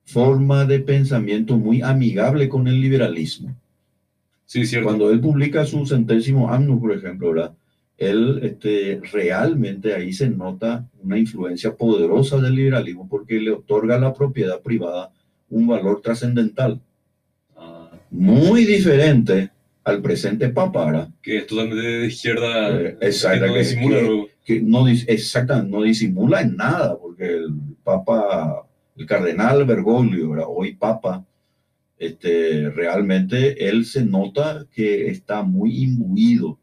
forma 0.05 0.65
de 0.65 0.81
pensamiento 0.81 1.57
muy 1.57 1.81
amigable 1.81 2.49
con 2.49 2.67
el 2.67 2.81
liberalismo. 2.81 3.55
Sí, 4.47 4.67
cierto. 4.67 4.89
Cuando 4.89 5.11
él 5.11 5.21
publica 5.21 5.65
su 5.65 5.87
centésimo 5.87 6.51
año, 6.51 6.79
por 6.79 6.93
ejemplo, 6.93 7.33
¿verdad? 7.33 7.55
Él 7.97 8.41
este, 8.43 9.01
realmente 9.13 9.95
ahí 9.95 10.13
se 10.13 10.29
nota 10.29 10.89
una 11.03 11.19
influencia 11.19 11.75
poderosa 11.75 12.39
del 12.39 12.55
liberalismo 12.55 13.09
porque 13.09 13.39
le 13.41 13.53
otorga 13.53 13.97
a 13.97 14.01
la 14.01 14.13
propiedad 14.13 14.61
privada 14.61 15.13
un 15.49 15.67
valor 15.67 16.01
trascendental. 16.01 16.81
Ah. 17.57 17.91
Muy 18.11 18.65
diferente 18.65 19.51
al 19.85 20.01
presente 20.01 20.49
Papa, 20.49 20.87
¿verdad? 20.87 21.09
Que 21.23 21.39
es 21.39 21.47
totalmente 21.47 21.87
de 21.87 22.07
izquierda. 22.07 22.81
Eh, 22.81 22.97
exacto, 23.01 23.53
que, 23.53 23.59
disimula, 23.59 24.27
que 24.45 24.61
no, 24.63 24.89
exacta, 24.89 25.63
no 25.63 25.83
disimula 25.83 26.41
en 26.41 26.57
nada, 26.57 26.99
porque 26.99 27.27
el 27.27 27.55
Papa, 27.85 28.67
el 28.97 29.07
cardenal 29.07 29.65
Bergoglio, 29.65 30.31
hoy 30.49 30.75
Papa, 30.75 31.25
este, 31.99 32.71
realmente 32.71 33.69
él 33.69 33.85
se 33.85 34.05
nota 34.05 34.67
que 34.73 35.09
está 35.09 35.43
muy 35.43 35.85
imbuido 35.85 36.59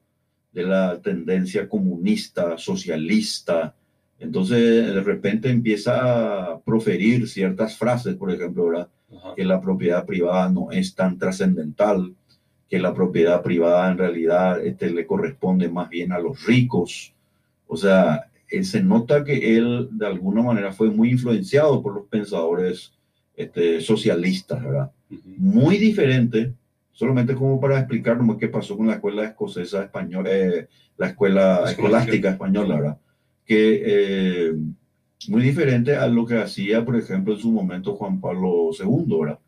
de 0.51 0.63
la 0.63 0.99
tendencia 1.01 1.67
comunista, 1.67 2.57
socialista. 2.57 3.75
Entonces, 4.19 4.93
de 4.93 5.01
repente 5.01 5.49
empieza 5.49 6.53
a 6.53 6.59
proferir 6.59 7.27
ciertas 7.27 7.77
frases, 7.77 8.15
por 8.15 8.31
ejemplo, 8.31 8.67
¿verdad? 8.67 8.89
que 9.35 9.43
la 9.43 9.59
propiedad 9.59 10.05
privada 10.05 10.49
no 10.49 10.71
es 10.71 10.95
tan 10.95 11.17
trascendental, 11.17 12.13
que 12.69 12.79
la 12.79 12.93
propiedad 12.93 13.41
privada 13.41 13.91
en 13.91 13.97
realidad 13.97 14.65
este, 14.65 14.89
le 14.89 15.05
corresponde 15.05 15.69
más 15.69 15.89
bien 15.89 16.11
a 16.11 16.19
los 16.19 16.45
ricos, 16.45 17.13
o 17.67 17.75
sea, 17.75 18.29
eh, 18.49 18.63
se 18.63 18.83
nota 18.83 19.23
que 19.23 19.57
él 19.57 19.89
de 19.91 20.07
alguna 20.07 20.41
manera 20.41 20.73
fue 20.73 20.89
muy 20.89 21.11
influenciado 21.11 21.81
por 21.81 21.95
los 21.95 22.07
pensadores 22.07 22.93
este, 23.35 23.81
socialistas, 23.81 24.63
¿verdad? 24.63 24.91
Muy 25.37 25.77
diferente, 25.77 26.53
solamente 26.91 27.35
como 27.35 27.59
para 27.59 27.79
explicar 27.79 28.19
qué 28.39 28.47
pasó 28.47 28.77
con 28.77 28.87
la 28.87 28.93
escuela 28.93 29.25
escocesa 29.25 29.83
española, 29.83 30.29
eh, 30.31 30.67
la 30.97 31.07
escuela 31.07 31.63
escolástica 31.67 32.29
española, 32.29 32.75
¿verdad? 32.75 32.97
Que 33.45 33.81
eh, 33.85 34.53
muy 35.27 35.41
diferente 35.41 35.95
a 35.95 36.07
lo 36.07 36.25
que 36.25 36.37
hacía, 36.37 36.83
por 36.83 36.95
ejemplo, 36.95 37.33
en 37.33 37.39
su 37.39 37.51
momento 37.51 37.95
Juan 37.95 38.19
Pablo 38.19 38.69
II, 38.77 39.17
¿verdad? 39.19 39.39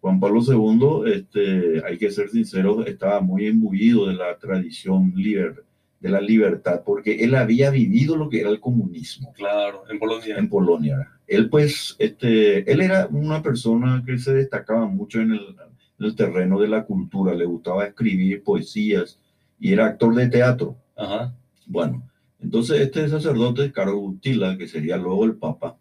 Juan 0.00 0.20
Pablo 0.20 0.40
II, 0.46 1.12
este, 1.12 1.82
hay 1.84 1.98
que 1.98 2.10
ser 2.10 2.28
sinceros, 2.28 2.86
estaba 2.86 3.20
muy 3.20 3.48
imbuido 3.48 4.06
de 4.06 4.14
la 4.14 4.36
tradición 4.38 5.12
libre 5.16 5.54
de 6.00 6.08
la 6.08 6.20
libertad, 6.20 6.82
porque 6.84 7.24
él 7.24 7.34
había 7.34 7.70
vivido 7.70 8.16
lo 8.16 8.28
que 8.28 8.40
era 8.40 8.50
el 8.50 8.60
comunismo. 8.60 9.32
Claro, 9.32 9.82
en 9.90 9.98
Polonia. 9.98 10.36
En 10.38 10.48
Polonia. 10.48 11.10
Él 11.26 11.50
pues, 11.50 11.96
este, 11.98 12.70
él 12.70 12.80
era 12.80 13.08
una 13.10 13.42
persona 13.42 14.02
que 14.06 14.16
se 14.18 14.32
destacaba 14.32 14.86
mucho 14.86 15.20
en 15.20 15.32
el, 15.32 15.56
el 15.98 16.14
terreno 16.14 16.60
de 16.60 16.68
la 16.68 16.84
cultura, 16.84 17.34
le 17.34 17.44
gustaba 17.44 17.86
escribir 17.86 18.42
poesías 18.42 19.18
y 19.58 19.72
era 19.72 19.86
actor 19.86 20.14
de 20.14 20.28
teatro. 20.28 20.76
Ajá. 20.96 21.34
Bueno, 21.66 22.08
entonces 22.40 22.80
este 22.80 23.08
sacerdote, 23.08 23.72
Carlos 23.72 23.96
Gutila, 23.96 24.56
que 24.56 24.68
sería 24.68 24.96
luego 24.96 25.24
el 25.24 25.36
Papa, 25.36 25.76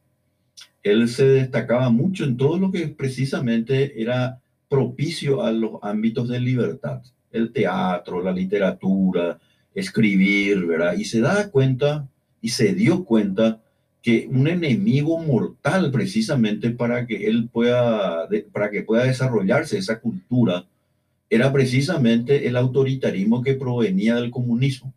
él 0.84 1.08
se 1.08 1.26
destacaba 1.28 1.90
mucho 1.90 2.24
en 2.24 2.38
todo 2.38 2.58
lo 2.58 2.72
que 2.72 2.88
precisamente 2.88 4.02
era 4.02 4.42
propicio 4.70 5.44
a 5.44 5.52
los 5.52 5.80
ámbitos 5.82 6.28
de 6.30 6.40
libertad, 6.40 7.02
el 7.32 7.52
teatro, 7.52 8.22
la 8.22 8.32
literatura, 8.32 9.40
escribir, 9.74 10.66
¿verdad? 10.66 10.96
Y 10.98 11.06
se 11.06 11.22
da 11.22 11.50
cuenta 11.50 12.08
y 12.42 12.50
se 12.50 12.74
dio 12.74 13.06
cuenta 13.06 13.62
que 14.08 14.26
un 14.32 14.48
enemigo 14.48 15.20
mortal 15.20 15.92
precisamente 15.92 16.70
para 16.70 17.06
que 17.06 17.28
él 17.28 17.50
pueda, 17.52 18.26
para 18.54 18.72
que 18.72 18.82
pueda 18.82 19.04
desarrollarse 19.04 19.78
esa 19.78 20.00
cultura, 20.00 20.66
era 21.30 21.52
precisamente 21.52 22.48
el 22.48 22.56
autoritarismo 22.56 23.42
que 23.42 23.56
provenía 23.56 24.16
del 24.16 24.32
comunismo. 24.32 24.94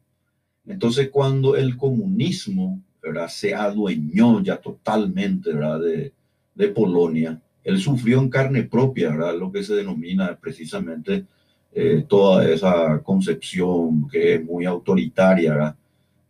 Entonces, 0.64 1.08
cuando 1.10 1.56
el 1.56 1.76
comunismo 1.76 2.80
¿verdad? 3.02 3.26
se 3.26 3.52
adueñó 3.52 4.44
ya 4.44 4.58
totalmente. 4.58 5.50
De, 5.54 6.12
de 6.54 6.68
Polonia, 6.68 7.42
él 7.64 7.80
sufrió 7.80 8.20
en 8.20 8.28
carne 8.28 8.62
propia 8.62 9.10
¿verdad? 9.10 9.36
lo 9.36 9.50
que 9.50 9.64
se 9.64 9.74
denomina 9.74 10.38
precisamente 10.40 11.24
eh, 11.72 12.04
toda 12.08 12.48
esa 12.48 13.00
concepción 13.02 14.08
que 14.08 14.34
es 14.34 14.44
muy 14.44 14.66
autoritaria 14.66 15.76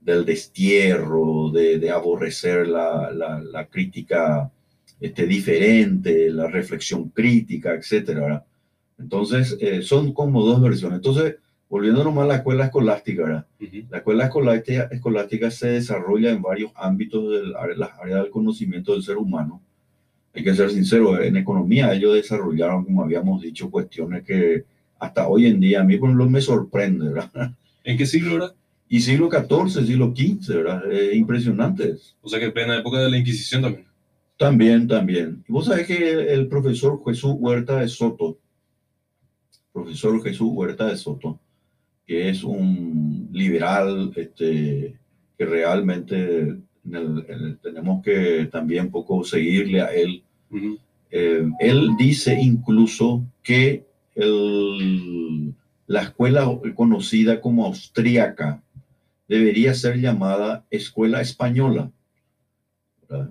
del 0.01 0.25
destierro, 0.25 1.51
de, 1.51 1.91
aborrecer 1.91 2.67
la, 2.67 3.11
la, 3.13 3.67
crítica 3.67 4.51
este, 4.99 5.27
diferente, 5.27 6.31
la 6.31 6.49
reflexión 6.49 7.11
crítica, 7.11 7.75
etc. 7.75 8.41
Entonces, 8.99 9.57
eh, 9.61 9.83
son 9.83 10.13
como 10.13 10.45
dos 10.45 10.61
versiones. 10.63 10.97
Entonces, 10.97 11.37
volviendo 11.69 12.03
nomás 12.03 12.25
a 12.25 12.29
la 12.29 12.37
escuela 12.37 12.65
escolástica, 12.65 13.47
la 13.91 13.99
escuela 13.99 14.25
escolástica, 14.25 14.89
escolástica, 14.91 15.51
se 15.51 15.69
desarrolla 15.69 16.31
en 16.31 16.43
varios 16.43 16.73
ámbitos 16.75 17.31
de 17.31 17.77
las 17.77 17.91
áreas 18.01 18.23
del 18.23 18.31
conocimiento 18.31 18.93
del 18.93 19.03
ser 19.03 19.19
humano. 19.19 19.63
Hay 20.33 20.45
que 20.45 20.55
ser 20.55 20.71
sincero, 20.71 21.21
en 21.21 21.37
economía 21.37 21.93
ellos 21.93 22.15
desarrollaron, 22.15 22.85
como 22.85 23.03
habíamos 23.03 23.43
dicho, 23.43 23.71
cuestiones 23.71 24.25
que 24.25 24.65
hasta 24.99 25.29
hoy 25.29 25.47
en 25.47 25.61
día 25.61 25.81
a 25.81 25.85
mí 25.85 25.97
por 25.97 26.11
me 26.11 26.41
sorprende, 26.41 27.09
¿verdad? 27.09 27.53
¿En 27.85 27.97
qué 27.97 28.07
siglo 28.07 28.37
era? 28.37 28.55
Y 28.93 29.01
siglo 29.03 29.31
XIV, 29.31 29.87
siglo 29.87 30.13
XV, 30.13 30.49
¿verdad? 30.57 30.83
Eh, 30.91 31.15
impresionantes. 31.15 32.17
O 32.21 32.29
sea 32.29 32.41
que 32.41 32.47
en 32.47 32.53
plena 32.53 32.77
época 32.77 32.99
de 32.99 33.09
la 33.09 33.19
Inquisición 33.19 33.63
también. 33.63 33.87
También, 34.37 34.89
también. 34.89 35.45
Vos 35.47 35.67
sabés 35.67 35.87
que 35.87 36.33
el, 36.33 36.49
profesor 36.49 37.01
Jesús 37.07 37.37
Huerta 37.39 37.77
de 37.79 37.87
Soto, 37.87 38.37
profesor 39.73 40.21
Jesús 40.21 40.49
Huerta 40.51 40.89
de 40.89 40.97
Soto, 40.97 41.39
que 42.05 42.31
es 42.31 42.43
un 42.43 43.29
liberal 43.31 44.13
este, 44.17 44.97
que 45.39 45.45
realmente 45.47 46.57
tenemos 47.63 48.03
que 48.03 48.49
también 48.51 48.91
poco 48.91 49.23
seguirle 49.23 49.83
a 49.83 49.95
él. 49.95 50.25
Eh, 51.13 51.49
él 51.61 51.91
dice 51.97 52.37
incluso 52.41 53.25
que 53.41 53.85
la 55.87 56.03
escuela 56.03 56.51
conocida 56.75 57.41
como 57.41 57.67
austríaca 57.67 58.61
debería 59.31 59.75
ser 59.75 60.01
llamada 60.01 60.67
escuela 60.71 61.21
española. 61.21 61.93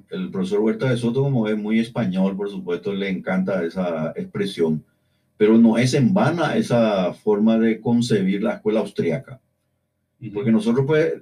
El 0.10 0.32
profesor 0.32 0.62
Huerta 0.62 0.90
de 0.90 0.98
Soto, 0.98 1.24
como 1.24 1.48
es 1.48 1.58
muy 1.58 1.80
español, 1.80 2.38
por 2.38 2.50
supuesto, 2.50 2.94
le 2.94 3.10
encanta 3.10 3.64
esa 3.64 4.14
expresión, 4.16 4.84
pero 5.36 5.58
no 5.58 5.78
es 5.78 5.94
en 5.94 6.14
vana 6.14 6.56
esa 6.56 7.14
forma 7.14 7.58
de 7.58 7.82
concebir 7.82 8.42
la 8.42 8.56
escuela 8.56 8.80
austríaca. 8.80 9.42
Porque 10.34 10.52
nosotros, 10.52 10.86
pues, 10.88 11.22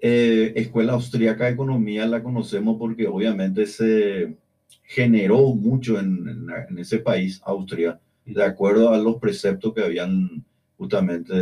Eh, 0.00 0.52
escuela 0.54 0.92
Austríaca 0.92 1.46
de 1.46 1.54
Economía 1.54 2.06
la 2.06 2.22
conocemos 2.22 2.76
porque 2.78 3.08
obviamente 3.08 3.66
se 3.66 4.36
generó 4.84 5.38
mucho 5.56 5.98
en, 5.98 6.46
en, 6.68 6.78
ese 6.78 6.98
país, 7.00 7.40
Austria, 7.44 7.98
de 8.24 8.44
acuerdo 8.44 8.90
a 8.90 8.98
los 8.98 9.16
preceptos 9.16 9.74
que 9.74 9.82
habían 9.82 10.44
justamente 10.76 11.34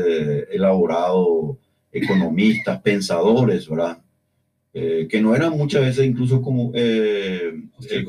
elaborado 0.56 1.58
economistas, 2.02 2.80
pensadores, 2.82 3.68
¿verdad? 3.68 3.98
Eh, 4.72 5.08
que 5.08 5.20
no 5.20 5.34
eran 5.34 5.56
muchas 5.56 5.82
veces 5.82 6.06
incluso 6.06 6.42
como 6.42 6.70
eh, 6.74 7.62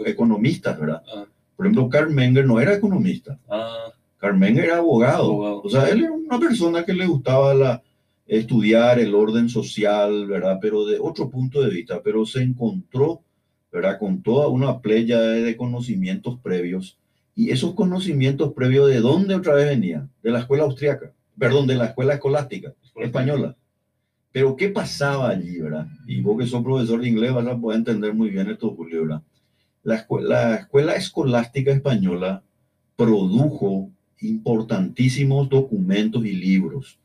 economistas, 0.06 0.80
¿verdad? 0.80 1.02
Ah. 1.14 1.26
Por 1.56 1.66
ejemplo, 1.66 1.90
Karl 1.90 2.14
Menger 2.14 2.46
no 2.46 2.60
era 2.60 2.76
economista. 2.76 3.40
Ah. 3.50 3.94
Karl 4.18 4.38
Menger 4.38 4.66
era 4.66 4.78
abogado. 4.78 5.34
O 5.34 5.70
sea, 5.70 5.90
él 5.90 6.04
era 6.04 6.12
una 6.12 6.40
persona 6.40 6.84
que 6.84 6.94
le 6.94 7.06
gustaba 7.06 7.54
la, 7.54 7.82
estudiar 8.28 9.00
el 9.00 9.16
orden 9.16 9.50
social, 9.50 10.28
¿verdad? 10.28 10.60
Pero 10.62 10.86
de 10.86 11.00
otro 11.00 11.30
punto 11.30 11.62
de 11.62 11.70
vista, 11.70 12.02
pero 12.04 12.26
se 12.26 12.42
encontró, 12.42 13.22
¿verdad? 13.72 13.98
Con 13.98 14.22
toda 14.22 14.50
una 14.50 14.80
playa 14.82 15.20
de 15.20 15.56
conocimientos 15.56 16.38
previos. 16.40 16.98
Y 17.34 17.52
esos 17.52 17.76
conocimientos 17.76 18.54
previos, 18.54 18.90
¿de 18.90 19.00
dónde 19.00 19.36
otra 19.36 19.54
vez 19.54 19.68
venían? 19.68 20.10
De 20.22 20.32
la 20.32 20.40
escuela 20.40 20.64
austriaca, 20.64 21.14
perdón, 21.40 21.68
de 21.68 21.76
la 21.76 21.86
escuela 21.86 22.16
escolástica 22.16 22.74
española. 22.96 23.56
Pero 24.38 24.56
¿qué 24.56 24.70
pasaba 24.70 25.30
allí, 25.30 25.60
verdad? 25.60 25.88
Y 26.06 26.22
vos 26.22 26.38
que 26.38 26.46
sos 26.46 26.64
profesor 26.64 27.02
de 27.02 27.08
inglés 27.10 27.34
vas 27.34 27.48
a 27.48 27.58
poder 27.58 27.80
entender 27.80 28.14
muy 28.14 28.30
bien 28.30 28.48
esto, 28.48 28.70
Julio, 28.70 29.02
¿verdad? 29.02 29.24
La 29.82 29.96
escuela, 29.96 30.50
la 30.50 30.56
escuela 30.58 30.96
escolástica 30.96 31.72
española 31.72 32.44
produjo 32.96 33.90
importantísimos 34.20 35.50
documentos 35.50 36.24
y 36.24 36.34
libros 36.34 37.00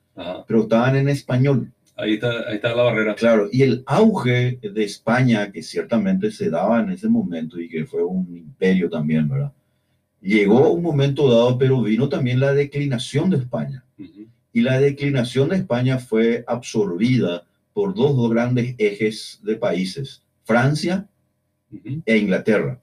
pero 0.46 0.64
estaban 0.64 0.94
en 0.96 1.08
español. 1.08 1.72
Ahí 1.96 2.14
está, 2.16 2.30
ahí 2.46 2.56
está 2.56 2.74
la 2.74 2.82
barrera. 2.82 3.14
Claro, 3.14 3.48
y 3.50 3.62
el 3.62 3.82
auge 3.86 4.58
de 4.62 4.84
España, 4.84 5.50
que 5.50 5.62
ciertamente 5.62 6.30
se 6.30 6.50
daba 6.50 6.82
en 6.82 6.90
ese 6.90 7.08
momento 7.08 7.58
y 7.58 7.66
que 7.66 7.86
fue 7.86 8.04
un 8.04 8.28
imperio 8.36 8.90
también, 8.90 9.26
¿verdad? 9.26 9.52
Llegó 10.20 10.70
un 10.70 10.82
momento 10.82 11.30
dado, 11.30 11.56
pero 11.56 11.80
vino 11.80 12.10
también 12.10 12.40
la 12.40 12.52
declinación 12.52 13.30
de 13.30 13.38
España. 13.38 13.81
Y 14.52 14.60
la 14.60 14.78
declinación 14.78 15.48
de 15.48 15.56
España 15.56 15.98
fue 15.98 16.44
absorbida 16.46 17.44
por 17.72 17.94
dos 17.94 18.30
grandes 18.30 18.74
ejes 18.78 19.40
de 19.42 19.56
países, 19.56 20.22
Francia 20.44 21.08
e 22.04 22.16
Inglaterra. 22.16 22.80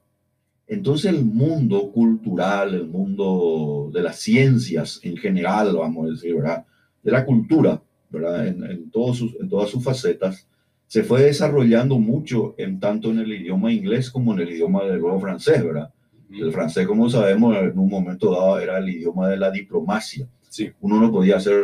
Entonces 0.68 1.12
el 1.12 1.26
mundo 1.26 1.92
cultural, 1.92 2.74
el 2.74 2.88
mundo 2.88 3.92
de 3.94 4.02
las 4.02 4.20
ciencias 4.20 5.00
en 5.04 5.18
general, 5.18 5.76
vamos 5.76 6.08
a 6.08 6.12
decir, 6.12 6.36
¿verdad? 6.36 6.66
de 7.04 7.12
la 7.12 7.26
cultura, 7.26 7.82
¿verdad? 8.10 8.48
En, 8.48 8.64
en, 8.64 8.92
todos 8.92 9.18
sus, 9.18 9.36
en 9.40 9.50
todas 9.50 9.70
sus 9.70 9.84
facetas, 9.84 10.48
se 10.88 11.04
fue 11.04 11.24
desarrollando 11.24 12.00
mucho 12.00 12.56
en 12.58 12.80
tanto 12.80 13.12
en 13.12 13.20
el 13.20 13.32
idioma 13.32 13.72
inglés 13.72 14.10
como 14.10 14.34
en 14.34 14.40
el 14.40 14.50
idioma 14.50 14.84
del 14.84 15.00
nuevo 15.00 15.20
francés, 15.20 15.64
¿verdad? 15.64 15.92
El 16.32 16.52
francés, 16.52 16.86
como 16.86 17.10
sabemos, 17.10 17.56
en 17.58 17.78
un 17.78 17.90
momento 17.90 18.32
dado 18.32 18.60
era 18.60 18.78
el 18.78 18.90
idioma 18.90 19.30
de 19.30 19.38
la 19.38 19.50
diplomacia. 19.50 20.28
Sí. 20.50 20.72
Uno 20.82 21.00
no 21.00 21.12
podía 21.12 21.40
ser 21.40 21.64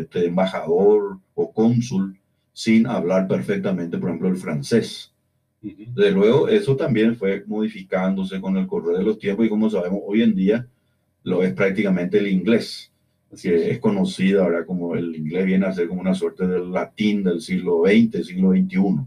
este, 0.00 0.26
embajador 0.26 1.18
o 1.34 1.52
cónsul 1.52 2.18
sin 2.52 2.86
hablar 2.86 3.26
perfectamente, 3.26 3.98
por 3.98 4.10
ejemplo, 4.10 4.28
el 4.28 4.36
francés. 4.36 5.12
De 5.60 6.12
luego, 6.12 6.48
eso 6.48 6.76
también 6.76 7.16
fue 7.16 7.42
modificándose 7.46 8.40
con 8.40 8.56
el 8.56 8.66
correr 8.66 8.98
de 8.98 9.04
los 9.04 9.18
tiempos 9.18 9.46
y 9.46 9.48
como 9.48 9.68
sabemos, 9.68 10.00
hoy 10.06 10.22
en 10.22 10.36
día 10.36 10.66
lo 11.24 11.42
es 11.42 11.52
prácticamente 11.52 12.18
el 12.18 12.28
inglés 12.28 12.92
que 13.42 13.70
es 13.70 13.78
conocido 13.78 14.42
ahora 14.42 14.64
como 14.64 14.94
el 14.94 15.14
inglés 15.14 15.44
viene 15.44 15.66
a 15.66 15.72
ser 15.72 15.88
como 15.88 16.00
una 16.00 16.14
suerte 16.14 16.46
del 16.46 16.72
latín 16.72 17.22
del 17.22 17.40
siglo 17.40 17.82
XX, 17.84 18.26
siglo 18.26 18.50
XXI. 18.52 19.06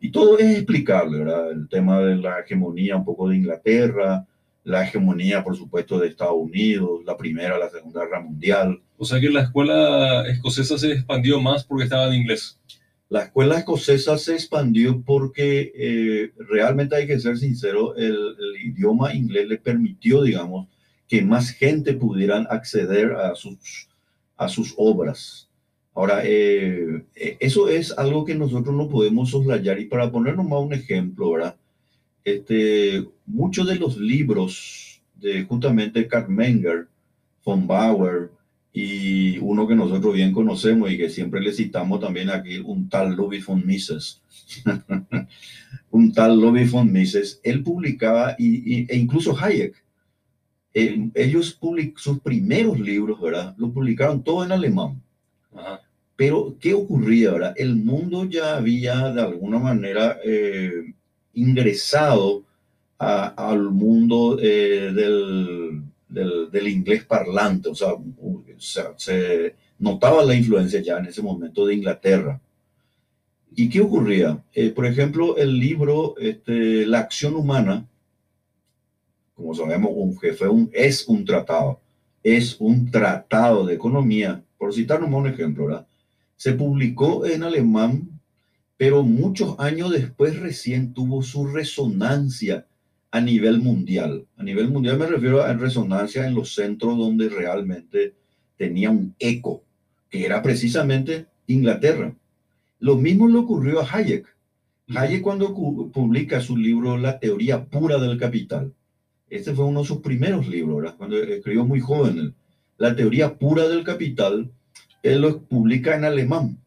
Y 0.00 0.10
todo 0.10 0.38
es 0.38 0.56
explicable, 0.56 1.18
¿verdad? 1.18 1.50
El 1.50 1.68
tema 1.68 2.00
de 2.00 2.16
la 2.16 2.40
hegemonía 2.40 2.96
un 2.96 3.04
poco 3.04 3.28
de 3.28 3.36
Inglaterra, 3.36 4.26
la 4.68 4.84
hegemonía, 4.84 5.42
por 5.42 5.56
supuesto, 5.56 5.98
de 5.98 6.08
Estados 6.08 6.36
Unidos, 6.36 7.00
la 7.06 7.16
Primera, 7.16 7.58
la 7.58 7.70
Segunda 7.70 8.04
Guerra 8.04 8.20
Mundial. 8.20 8.82
O 8.98 9.04
sea 9.04 9.18
que 9.18 9.30
la 9.30 9.42
escuela 9.42 10.28
escocesa 10.28 10.76
se 10.76 10.92
expandió 10.92 11.40
más 11.40 11.64
porque 11.64 11.84
estaba 11.84 12.08
en 12.08 12.20
inglés. 12.20 12.60
La 13.08 13.22
escuela 13.22 13.56
escocesa 13.58 14.18
se 14.18 14.34
expandió 14.34 15.02
porque 15.06 15.72
eh, 15.74 16.32
realmente 16.50 16.96
hay 16.96 17.06
que 17.06 17.18
ser 17.18 17.38
sincero, 17.38 17.96
el, 17.96 18.14
el 18.38 18.66
idioma 18.66 19.14
inglés 19.14 19.48
le 19.48 19.56
permitió, 19.56 20.22
digamos, 20.22 20.68
que 21.08 21.22
más 21.22 21.48
gente 21.48 21.94
pudieran 21.94 22.46
acceder 22.50 23.12
a 23.12 23.34
sus, 23.34 23.88
a 24.36 24.48
sus 24.50 24.74
obras. 24.76 25.48
Ahora, 25.94 26.20
eh, 26.24 27.06
eh, 27.16 27.38
eso 27.40 27.70
es 27.70 27.96
algo 27.96 28.26
que 28.26 28.34
nosotros 28.34 28.76
no 28.76 28.90
podemos 28.90 29.30
soslayar 29.30 29.80
y 29.80 29.86
para 29.86 30.12
ponernos 30.12 30.46
más 30.46 30.60
un 30.60 30.74
ejemplo, 30.74 31.32
¿verdad? 31.32 31.56
Este, 32.28 33.08
muchos 33.24 33.66
de 33.66 33.76
los 33.76 33.96
libros 33.96 35.00
de 35.14 35.44
justamente 35.44 36.06
Karl 36.06 36.28
Menger, 36.28 36.86
von 37.42 37.66
Bauer 37.66 38.30
y 38.70 39.38
uno 39.38 39.66
que 39.66 39.74
nosotros 39.74 40.14
bien 40.14 40.32
conocemos 40.32 40.90
y 40.90 40.98
que 40.98 41.08
siempre 41.08 41.40
le 41.40 41.52
citamos 41.52 42.00
también 42.00 42.28
aquí, 42.28 42.58
un 42.58 42.88
tal 42.88 43.14
Ludwig 43.14 43.44
von 43.44 43.66
Mises. 43.66 44.20
un 45.90 46.12
tal 46.12 46.38
Ludwig 46.38 46.68
von 46.68 46.92
Mises, 46.92 47.40
él 47.42 47.62
publicaba 47.62 48.36
y, 48.38 48.84
e 48.92 48.96
incluso 48.96 49.34
Hayek 49.36 49.82
eh, 50.74 51.10
ellos 51.14 51.58
sus 51.96 52.20
primeros 52.20 52.78
libros, 52.78 53.18
¿verdad? 53.20 53.54
Lo 53.56 53.72
publicaron 53.72 54.22
todo 54.22 54.44
en 54.44 54.52
alemán. 54.52 55.02
Pero, 56.14 56.56
¿qué 56.60 56.74
ocurría, 56.74 57.32
verdad? 57.32 57.54
El 57.56 57.76
mundo 57.76 58.26
ya 58.26 58.56
había 58.56 59.12
de 59.12 59.22
alguna 59.22 59.58
manera 59.58 60.18
eh, 60.24 60.92
ingresado 61.40 62.44
al 62.98 63.70
mundo 63.70 64.38
eh, 64.40 64.92
del, 64.92 65.82
del, 66.08 66.68
inglés 66.68 67.04
parlante, 67.04 67.68
o 67.68 67.74
sea, 67.74 67.94
se 68.96 69.54
notaba 69.78 70.24
la 70.24 70.34
influencia 70.34 70.80
ya 70.80 70.98
en 70.98 71.06
ese 71.06 71.22
momento 71.22 71.64
de 71.64 71.74
Inglaterra. 71.74 72.40
¿Y 73.54 73.68
qué 73.68 73.80
ocurría? 73.80 74.42
por 74.74 74.86
ejemplo, 74.86 75.36
el 75.36 75.58
libro 75.58 76.16
este, 76.18 76.86
La 76.86 77.00
acción 77.00 77.34
humana, 77.34 77.86
como 79.34 79.54
sabemos, 79.54 79.92
un 79.94 80.18
jefe 80.18 80.46
es 80.72 81.06
un 81.06 81.24
tratado, 81.24 81.80
es 82.22 82.56
un 82.58 82.90
tratado 82.90 83.64
de 83.64 83.74
economía, 83.74 84.42
por 84.58 84.74
citar 84.74 85.02
un 85.02 85.26
ejemplo, 85.28 85.66
¿verdad? 85.66 85.86
Se 86.36 86.52
publicó 86.52 87.24
en 87.24 87.44
alemán, 87.44 88.17
pero 88.78 89.02
muchos 89.02 89.58
años 89.58 89.90
después 89.90 90.38
recién 90.38 90.94
tuvo 90.94 91.22
su 91.22 91.46
resonancia 91.46 92.66
a 93.10 93.20
nivel 93.20 93.58
mundial. 93.60 94.26
A 94.36 94.42
nivel 94.44 94.70
mundial 94.70 94.98
me 94.98 95.06
refiero 95.06 95.42
a 95.42 95.52
resonancia 95.52 96.26
en 96.26 96.34
los 96.34 96.54
centros 96.54 96.96
donde 96.96 97.28
realmente 97.28 98.14
tenía 98.56 98.90
un 98.90 99.14
eco, 99.18 99.64
que 100.08 100.24
era 100.24 100.40
precisamente 100.42 101.26
Inglaterra. 101.48 102.14
Lo 102.78 102.96
mismo 102.96 103.28
le 103.28 103.38
ocurrió 103.38 103.80
a 103.80 103.90
Hayek. 103.90 104.26
Hayek 104.94 105.22
cuando 105.22 105.52
publica 105.92 106.40
su 106.40 106.56
libro 106.56 106.96
La 106.96 107.18
teoría 107.18 107.64
pura 107.66 107.98
del 107.98 108.16
capital, 108.16 108.72
este 109.28 109.52
fue 109.52 109.64
uno 109.64 109.80
de 109.80 109.86
sus 109.86 109.98
primeros 109.98 110.48
libros, 110.48 110.92
cuando 110.94 111.18
escribió 111.18 111.64
muy 111.64 111.80
joven. 111.80 112.34
La 112.78 112.94
teoría 112.94 113.36
pura 113.36 113.68
del 113.68 113.84
capital, 113.84 114.50
él 115.02 115.20
lo 115.20 115.42
publica 115.42 115.96
en 115.96 116.04
alemán. 116.04 116.58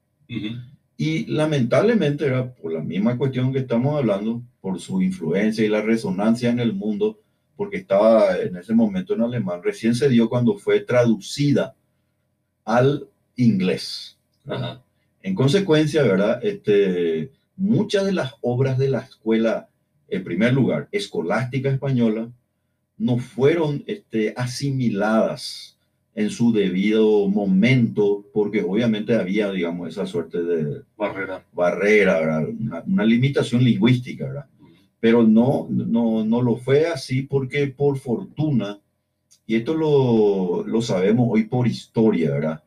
Y 1.02 1.26
lamentablemente 1.26 2.28
era 2.28 2.54
por 2.54 2.72
la 2.72 2.80
misma 2.80 3.18
cuestión 3.18 3.52
que 3.52 3.58
estamos 3.58 3.98
hablando, 3.98 4.44
por 4.62 4.80
su 4.80 5.02
influencia 5.02 5.66
y 5.66 5.68
la 5.68 5.82
resonancia 5.82 6.52
en 6.52 6.60
el 6.60 6.74
mundo, 6.74 7.20
porque 7.56 7.78
estaba 7.78 8.38
en 8.38 8.56
ese 8.56 8.76
momento 8.76 9.16
en 9.16 9.22
alemán, 9.22 9.64
recién 9.64 9.96
se 9.96 10.10
dio 10.10 10.30
cuando 10.30 10.60
fue 10.60 10.80
traducida 10.82 11.74
al 12.64 13.08
inglés. 13.36 14.16
En 15.24 15.34
consecuencia, 15.34 16.04
¿verdad? 16.04 16.40
Este, 16.46 17.32
muchas 17.56 18.06
de 18.06 18.12
las 18.12 18.34
obras 18.42 18.78
de 18.78 18.90
la 18.90 19.00
escuela, 19.00 19.70
en 20.08 20.24
primer 20.24 20.54
lugar, 20.54 20.88
escolástica 20.92 21.72
española, 21.72 22.30
no 23.00 23.18
fueron 23.18 23.84
este, 23.88 24.36
asimiladas 24.38 25.80
en 26.14 26.30
su 26.30 26.52
debido 26.52 27.28
momento, 27.30 28.26
porque 28.34 28.62
obviamente 28.62 29.16
había, 29.16 29.52
digamos, 29.52 29.90
esa 29.90 30.06
suerte 30.06 30.42
de 30.44 30.82
barrera, 30.98 31.46
barrera 31.54 32.46
una, 32.86 33.06
limitación 33.06 33.64
lingüística, 33.64 34.26
¿verdad? 34.26 34.46
pero 35.00 35.24
no, 35.24 35.68
no, 35.70 36.24
no 36.24 36.42
lo 36.42 36.58
fue 36.58 36.86
así 36.86 37.24
porque 37.24 37.68
por 37.68 37.98
fortuna, 37.98 38.80
y 39.48 39.56
esto 39.56 39.74
lo, 39.74 40.64
lo 40.66 40.82
sabemos 40.82 41.28
hoy 41.32 41.46
por 41.46 41.68
historia, 41.68 42.32
¿verdad? 42.32 42.64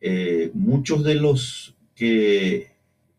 Eh, 0.00 0.50
muchos 0.54 1.04
de 1.04 1.16
los 1.16 1.74
que 1.94 2.68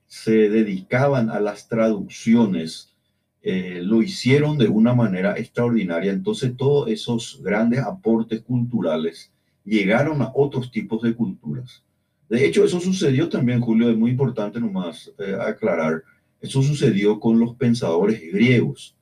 se 0.07 0.49
dedicaban 0.49 1.29
a 1.29 1.39
las 1.39 1.67
traducciones 1.67 2.93
eh, 3.41 3.81
lo 3.83 4.01
hicieron 4.01 4.57
de 4.57 4.67
una 4.67 4.93
manera 4.93 5.37
extraordinaria. 5.37 6.11
Entonces 6.11 6.55
todos 6.57 6.89
esos 6.89 7.41
grandes 7.43 7.79
aportes 7.79 8.41
culturales 8.41 9.31
llegaron 9.67 10.21
a 10.21 10.31
otros 10.33 10.71
tipos 10.71 11.01
de 11.01 11.13
culturas. 11.13 11.83
De 12.29 12.45
hecho, 12.45 12.63
eso 12.63 12.79
sucedió 12.79 13.29
también, 13.29 13.61
Julio, 13.61 13.89
es 13.89 13.97
muy 13.97 14.11
importante 14.11 14.59
nomás 14.59 15.11
eh, 15.17 15.37
aclarar, 15.39 16.03
eso 16.41 16.61
sucedió 16.61 17.19
con 17.19 17.39
los 17.39 17.55
pensadores 17.55 18.21
griegos. 18.31 18.95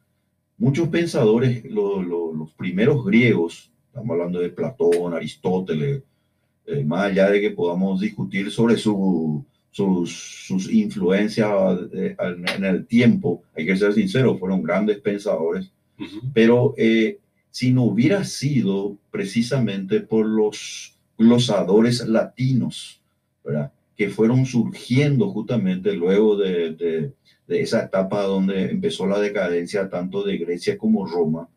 Muchos 0.58 0.88
pensadores, 0.89 1.65
los 1.65 2.54
primeros 2.56 3.06
griegos, 3.06 3.71
estamos 3.88 4.12
hablando 4.12 4.39
de 4.39 4.49
Platón, 4.49 5.13
Aristóteles, 5.13 6.04
eh, 6.65 6.84
más 6.84 7.06
allá 7.06 7.30
de 7.30 7.41
que 7.41 7.51
podamos 7.51 7.99
discutir 7.99 8.49
sobre 8.49 8.78
su, 8.78 9.45
sus, 9.69 10.45
sus, 10.47 10.71
influencias 10.71 11.51
eh, 11.93 12.15
en 12.56 12.63
el 12.63 12.86
tiempo, 12.88 13.43
hay 13.56 13.65
que 13.65 13.75
ser 13.75 13.93
sincero, 13.93 14.38
fueron 14.38 14.63
grandes 14.63 14.99
pensadores, 14.99 15.69
pero 16.34 16.73
eh, 16.78 17.19
si 17.56 17.72
no 17.72 17.84
hubiera 17.84 18.26
sido 18.26 18.98
precisamente 19.12 20.02
por 20.02 20.26
los 20.26 20.94
glosadores 21.18 22.06
latinos, 22.06 23.02
¿verdad? 23.46 23.72
que 23.96 24.10
fueron 24.10 24.46
surgiendo 24.46 25.30
justamente 25.30 25.94
luego 25.94 26.36
de, 26.36 26.74
de, 26.74 27.13
de, 27.48 27.62
esa 27.62 27.84
etapa 27.86 28.24
donde 28.24 28.72
empezó 28.72 29.08
la 29.08 29.22
decadencia 29.22 29.89
tanto 29.89 30.24
de 30.24 30.38
Grecia 30.38 30.78
como 30.78 31.08
Roma, 31.08 31.48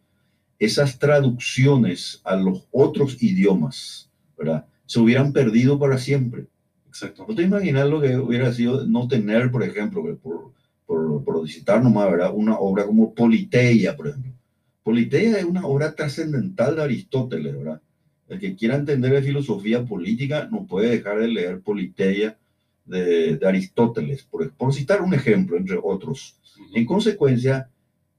esas 0.61 1.01
traducciones 1.01 2.21
a 2.23 2.37
los 2.37 2.69
otros 2.71 3.21
idiomas, 3.21 4.09
¿verdad? 4.39 4.67
Se 4.87 5.01
hubieran 5.01 5.33
perdido 5.33 5.81
para 5.81 5.99
siempre. 5.99 6.47
Exacto. 6.87 7.27
¿No 7.29 7.35
te 7.35 7.43
imaginas 7.43 7.89
lo 7.89 8.01
que 8.01 8.17
hubiera 8.17 8.53
sido 8.53 8.87
no 8.87 9.09
tener, 9.09 9.51
por 9.51 9.65
ejemplo, 9.65 10.05
por, 10.23 10.53
por, 10.87 11.25
por 11.25 11.49
citar 11.49 11.83
nomás, 11.83 12.09
¿verdad? 12.09 12.31
Una 12.33 12.57
obra 12.57 12.87
como 12.87 13.13
Politeia, 13.13 13.97
por 13.97 14.07
ejemplo. 14.07 14.38
Politeia 14.89 15.37
es 15.37 15.45
una 15.45 15.67
obra 15.67 15.95
trascendental 15.95 16.77
de 16.77 16.83
Aristóteles, 16.83 17.55
¿verdad? 17.55 17.83
El 18.27 18.39
que 18.39 18.57
quiera 18.57 18.75
entender 18.75 19.13
la 19.13 19.21
filosofía 19.21 19.85
política 19.85 20.49
no 20.51 20.67
puede 20.67 20.89
dejar 20.89 21.19
de 21.19 21.29
leer 21.29 21.61
Politeia 21.61 22.39
de, 22.87 23.37
de 23.37 23.47
Aristóteles, 23.47 24.23
por, 24.23 24.51
por, 24.55 24.73
citar 24.73 25.03
un 25.03 25.13
ejemplo, 25.13 25.59
entre 25.59 25.79
otros. 25.83 26.41
En 26.73 26.87
consecuencia, 26.87 27.69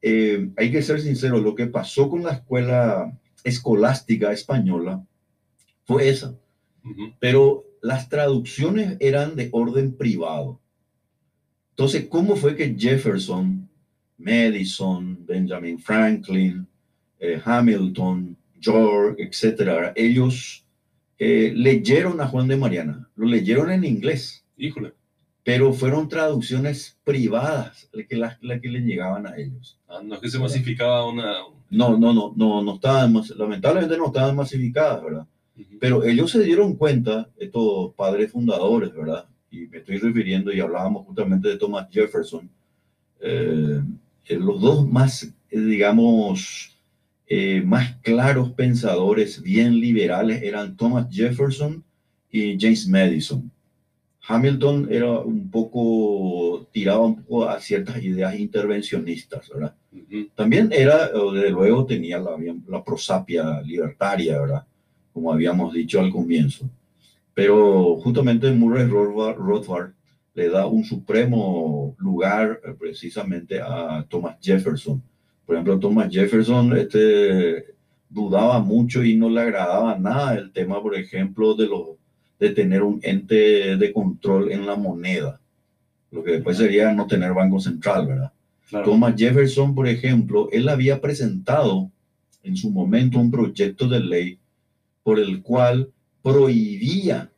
eh, 0.04 0.48
hay 0.58 0.72
que 0.72 0.84
ser 0.84 1.02
sincero, 1.02 1.40
lo 1.40 1.56
que 1.56 1.66
pasó 1.66 2.08
con 2.08 2.22
la 2.22 2.34
escuela 2.34 3.18
escolástica 3.44 4.32
española 4.32 5.04
fue 5.86 6.08
esa. 6.08 6.36
Uh 6.84 6.90
-huh. 6.90 7.16
Pero 7.20 7.66
las 7.82 8.10
traducciones 8.10 8.96
eran 9.00 9.36
de 9.36 9.50
orden 9.52 9.94
privado. 9.94 10.60
Entonces, 11.72 12.06
¿cómo 12.10 12.36
fue 12.36 12.56
que 12.56 12.76
Jefferson, 12.78 13.69
Madison, 14.20 15.26
Benjamin 15.26 15.80
Franklin, 15.80 16.68
eh, 17.20 17.42
Hamilton, 17.44 18.38
George, 18.60 19.24
etcétera, 19.24 19.94
ellos 19.96 20.66
eh, 21.18 21.52
leyeron 21.56 22.20
a 22.22 22.28
Juan 22.28 22.48
de 22.48 22.58
Mariana, 22.58 23.10
lo 23.16 23.26
leyeron 23.26 23.72
en 23.72 23.84
inglés. 23.84 24.46
Híjole. 24.58 24.94
Pero 25.44 25.74
fueron 25.74 26.10
traducciones 26.10 26.98
privadas 27.04 27.90
las 27.94 28.06
que, 28.06 28.18
las, 28.18 28.38
las 28.44 28.62
que 28.62 28.68
le 28.70 28.82
llegaban 28.82 29.26
a 29.26 29.36
ellos. 29.38 29.80
Ah, 29.88 30.02
no 30.04 30.16
es 30.16 30.22
que 30.22 30.30
se 30.30 30.38
masificaba 30.38 31.10
una. 31.10 31.38
No, 31.72 31.98
no, 31.98 32.14
no, 32.14 32.34
no, 32.36 32.62
no 32.62 32.76
estaban, 32.76 33.14
lamentablemente 33.38 33.98
no 33.98 34.08
estaban 34.08 34.36
masificadas, 34.36 35.04
¿verdad? 35.04 35.26
Uh 35.58 35.62
-huh. 35.62 35.78
Pero 35.80 36.04
ellos 36.04 36.32
se 36.32 36.44
dieron 36.44 36.76
cuenta, 36.76 37.30
estos 37.38 37.94
padres 37.96 38.32
fundadores, 38.32 38.94
¿verdad? 38.94 39.26
Y 39.50 39.68
me 39.68 39.78
estoy 39.78 39.98
refiriendo, 39.98 40.52
y 40.52 40.60
hablábamos 40.60 41.06
justamente 41.06 41.48
de 41.48 41.58
Thomas 41.58 41.88
Jefferson, 41.90 42.50
eh, 43.22 43.82
los 44.30 44.62
dos 44.62 44.88
más, 44.88 45.24
eh, 45.24 45.60
digamos, 45.60 46.78
eh, 47.28 47.62
más 47.62 47.96
claros 48.02 48.52
pensadores, 48.52 49.42
bien 49.42 49.80
liberales, 49.80 50.42
eran 50.44 50.76
Thomas 50.76 51.08
Jefferson 51.12 51.84
y 52.32 52.58
James 52.60 52.88
Madison. 52.88 53.52
Hamilton 54.28 54.88
era 54.92 55.20
un 55.20 55.50
poco, 55.50 56.68
tiraba 56.72 57.06
un 57.06 57.24
poco 57.24 57.50
a 57.50 57.60
ciertas 57.60 58.04
ideas 58.04 58.38
intervencionistas, 58.38 59.50
¿verdad? 59.50 59.76
Uh 59.92 59.98
-huh. 59.98 60.30
También 60.36 60.70
era, 60.72 61.10
desde 61.34 61.50
luego, 61.50 61.86
tenía 61.86 62.20
la, 62.20 62.38
la, 62.68 62.84
prosapia 62.84 63.62
libertaria, 63.62 64.40
¿verdad? 64.40 64.64
Como 65.12 65.34
habíamos 65.34 65.74
dicho 65.74 66.00
al 66.00 66.12
comienzo. 66.12 66.70
Pero 67.34 67.96
justamente 68.04 68.52
Murray 68.52 68.86
Rothbard 68.86 69.94
le 70.40 70.48
da 70.48 70.66
un 70.68 70.86
supremo 70.86 71.96
lugar 71.98 72.62
eh, 72.64 72.74
precisamente 72.80 73.60
a 73.60 74.06
Thomas 74.08 74.38
Jefferson. 74.42 75.04
Por 75.46 75.56
ejemplo, 75.56 75.78
Thomas 75.78 76.10
Jefferson 76.10 76.78
este, 76.78 77.76
dudaba 78.10 78.60
mucho 78.62 79.04
y 79.04 79.18
no 79.18 79.30
le 79.30 79.42
agradaba 79.42 80.00
nada 80.00 80.36
el 80.36 80.54
tema, 80.54 80.82
por 80.82 80.96
ejemplo, 80.96 81.56
de, 81.56 81.68
los, 81.68 81.88
de 82.40 82.52
tener 82.52 82.84
un 82.84 83.02
ente 83.04 83.76
de 83.76 83.92
control 83.92 84.50
en 84.50 84.66
la 84.66 84.78
moneda, 84.78 85.42
lo 86.10 86.24
que 86.24 86.32
después 86.32 86.56
sería 86.56 86.94
no 86.94 87.06
tener 87.06 87.34
banco 87.34 87.60
central, 87.60 88.08
¿verdad? 88.08 88.32
Claro. 88.70 88.86
Thomas 88.86 89.16
Jefferson, 89.18 89.76
por 89.76 89.90
ejemplo, 89.90 90.48
él 90.54 90.70
había 90.70 91.02
presentado 91.02 91.92
en 92.44 92.56
su 92.56 92.70
momento 92.72 93.20
un 93.20 93.30
proyecto 93.30 93.90
de 93.90 94.00
ley 94.00 94.40
por 95.04 95.20
el 95.20 95.42
cual 95.42 95.92
prohibía 96.24 97.30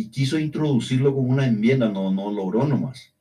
y 0.00 0.08
quiso 0.08 0.38
introducirlo 0.38 1.14
como 1.14 1.28
una 1.28 1.46
enmienda, 1.46 1.90
no, 1.90 2.10
no 2.10 2.32
logró 2.32 2.66
nomás. 2.66 3.12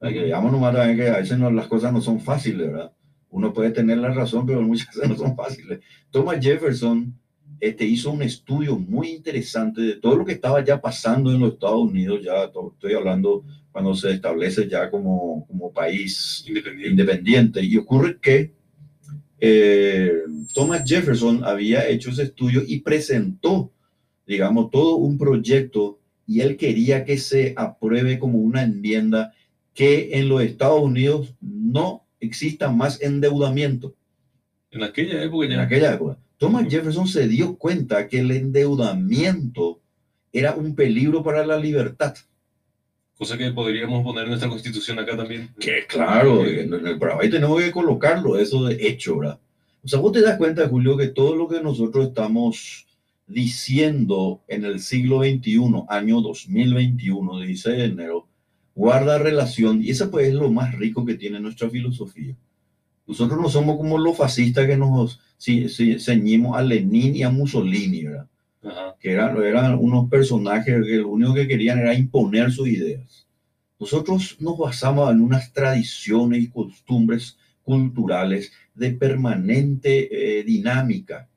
Hay 0.00 0.14
que 0.14 0.24
digamos 0.26 0.52
nomás 0.52 0.72
también 0.74 0.96
que 0.96 1.08
a 1.08 1.18
veces 1.18 1.36
no, 1.36 1.50
las 1.50 1.66
cosas 1.66 1.92
no 1.92 2.00
son 2.00 2.20
fáciles, 2.20 2.70
¿verdad? 2.70 2.92
Uno 3.30 3.52
puede 3.52 3.70
tener 3.70 3.98
la 3.98 4.10
razón, 4.14 4.46
pero 4.46 4.62
muchas 4.62 4.94
veces 4.94 5.10
no 5.10 5.16
son 5.16 5.34
fáciles. 5.34 5.80
Thomas 6.08 6.38
Jefferson 6.40 7.12
este, 7.58 7.84
hizo 7.84 8.12
un 8.12 8.22
estudio 8.22 8.78
muy 8.78 9.08
interesante 9.08 9.80
de 9.80 9.96
todo 9.96 10.14
lo 10.14 10.24
que 10.24 10.34
estaba 10.34 10.64
ya 10.64 10.80
pasando 10.80 11.32
en 11.32 11.40
los 11.40 11.54
Estados 11.54 11.80
Unidos, 11.80 12.20
ya 12.22 12.44
estoy 12.44 12.94
hablando 12.94 13.44
cuando 13.72 13.92
se 13.94 14.12
establece 14.12 14.68
ya 14.68 14.88
como, 14.88 15.46
como 15.48 15.72
país 15.72 16.44
independiente. 16.46 16.90
independiente. 16.90 17.64
Y 17.64 17.76
ocurre 17.76 18.18
que 18.20 18.52
eh, 19.40 20.12
Thomas 20.54 20.82
Jefferson 20.86 21.42
había 21.44 21.88
hecho 21.88 22.10
ese 22.10 22.22
estudio 22.22 22.62
y 22.64 22.82
presentó, 22.82 23.72
digamos, 24.26 24.70
todo 24.70 24.94
un 24.94 25.18
proyecto 25.18 25.99
y 26.30 26.42
él 26.42 26.56
quería 26.56 27.04
que 27.04 27.18
se 27.18 27.54
apruebe 27.56 28.20
como 28.20 28.38
una 28.38 28.62
enmienda 28.62 29.34
que 29.74 30.10
en 30.12 30.28
los 30.28 30.42
Estados 30.42 30.80
Unidos 30.80 31.34
no 31.40 32.06
exista 32.20 32.70
más 32.70 33.02
endeudamiento. 33.02 33.96
En 34.70 34.84
aquella 34.84 35.20
época 35.24 35.48
ya. 35.48 35.54
En 35.54 35.60
aquella 35.60 35.92
época. 35.92 36.18
Thomas 36.38 36.68
Jefferson 36.70 37.08
se 37.08 37.26
dio 37.26 37.56
cuenta 37.58 38.06
que 38.06 38.20
el 38.20 38.30
endeudamiento 38.30 39.80
era 40.32 40.54
un 40.54 40.76
peligro 40.76 41.24
para 41.24 41.44
la 41.44 41.58
libertad. 41.58 42.14
Cosa 43.18 43.36
que 43.36 43.50
podríamos 43.50 44.04
poner 44.04 44.22
en 44.22 44.28
nuestra 44.28 44.48
constitución 44.48 45.00
acá 45.00 45.16
también. 45.16 45.52
Que 45.58 45.84
claro, 45.88 46.46
en 46.46 46.72
el 46.72 46.96
Paraguay 46.96 47.28
tenemos 47.28 47.60
que 47.60 47.72
colocarlo, 47.72 48.38
eso 48.38 48.66
de 48.66 48.86
hecho, 48.86 49.18
¿verdad? 49.18 49.40
O 49.82 49.88
sea, 49.88 49.98
vos 49.98 50.12
te 50.12 50.20
das 50.20 50.38
cuenta, 50.38 50.68
Julio, 50.68 50.96
que 50.96 51.08
todo 51.08 51.34
lo 51.34 51.48
que 51.48 51.60
nosotros 51.60 52.06
estamos 52.06 52.86
diciendo 53.30 54.42
en 54.48 54.64
el 54.64 54.80
siglo 54.80 55.20
XXI, 55.20 55.84
año 55.88 56.20
2021, 56.20 57.40
16 57.40 57.76
de 57.76 57.84
enero, 57.84 58.26
guarda 58.74 59.18
relación, 59.18 59.82
y 59.82 59.90
eso 59.90 60.10
pues 60.10 60.28
es 60.28 60.34
lo 60.34 60.50
más 60.50 60.74
rico 60.74 61.04
que 61.04 61.14
tiene 61.14 61.40
nuestra 61.40 61.70
filosofía. 61.70 62.36
Nosotros 63.06 63.40
no 63.40 63.48
somos 63.48 63.76
como 63.76 63.98
los 63.98 64.16
fascistas 64.16 64.66
que 64.66 64.76
nos 64.76 65.20
si, 65.36 65.68
si, 65.68 65.98
ceñimos 65.98 66.56
a 66.56 66.62
Lenin 66.62 67.16
y 67.16 67.22
a 67.22 67.30
Mussolini, 67.30 68.04
¿verdad? 68.04 68.26
Ajá. 68.62 68.94
que 69.00 69.12
eran, 69.12 69.42
eran 69.42 69.78
unos 69.78 70.10
personajes 70.10 70.84
que 70.84 70.96
lo 70.96 71.08
único 71.08 71.32
que 71.32 71.48
querían 71.48 71.78
era 71.78 71.94
imponer 71.94 72.52
sus 72.52 72.68
ideas. 72.68 73.26
Nosotros 73.78 74.36
nos 74.38 74.58
basamos 74.58 75.10
en 75.10 75.22
unas 75.22 75.50
tradiciones 75.54 76.42
y 76.42 76.50
costumbres 76.50 77.38
culturales 77.62 78.52
de 78.74 78.90
permanente 78.90 80.40
eh, 80.40 80.44
dinámica, 80.44 81.29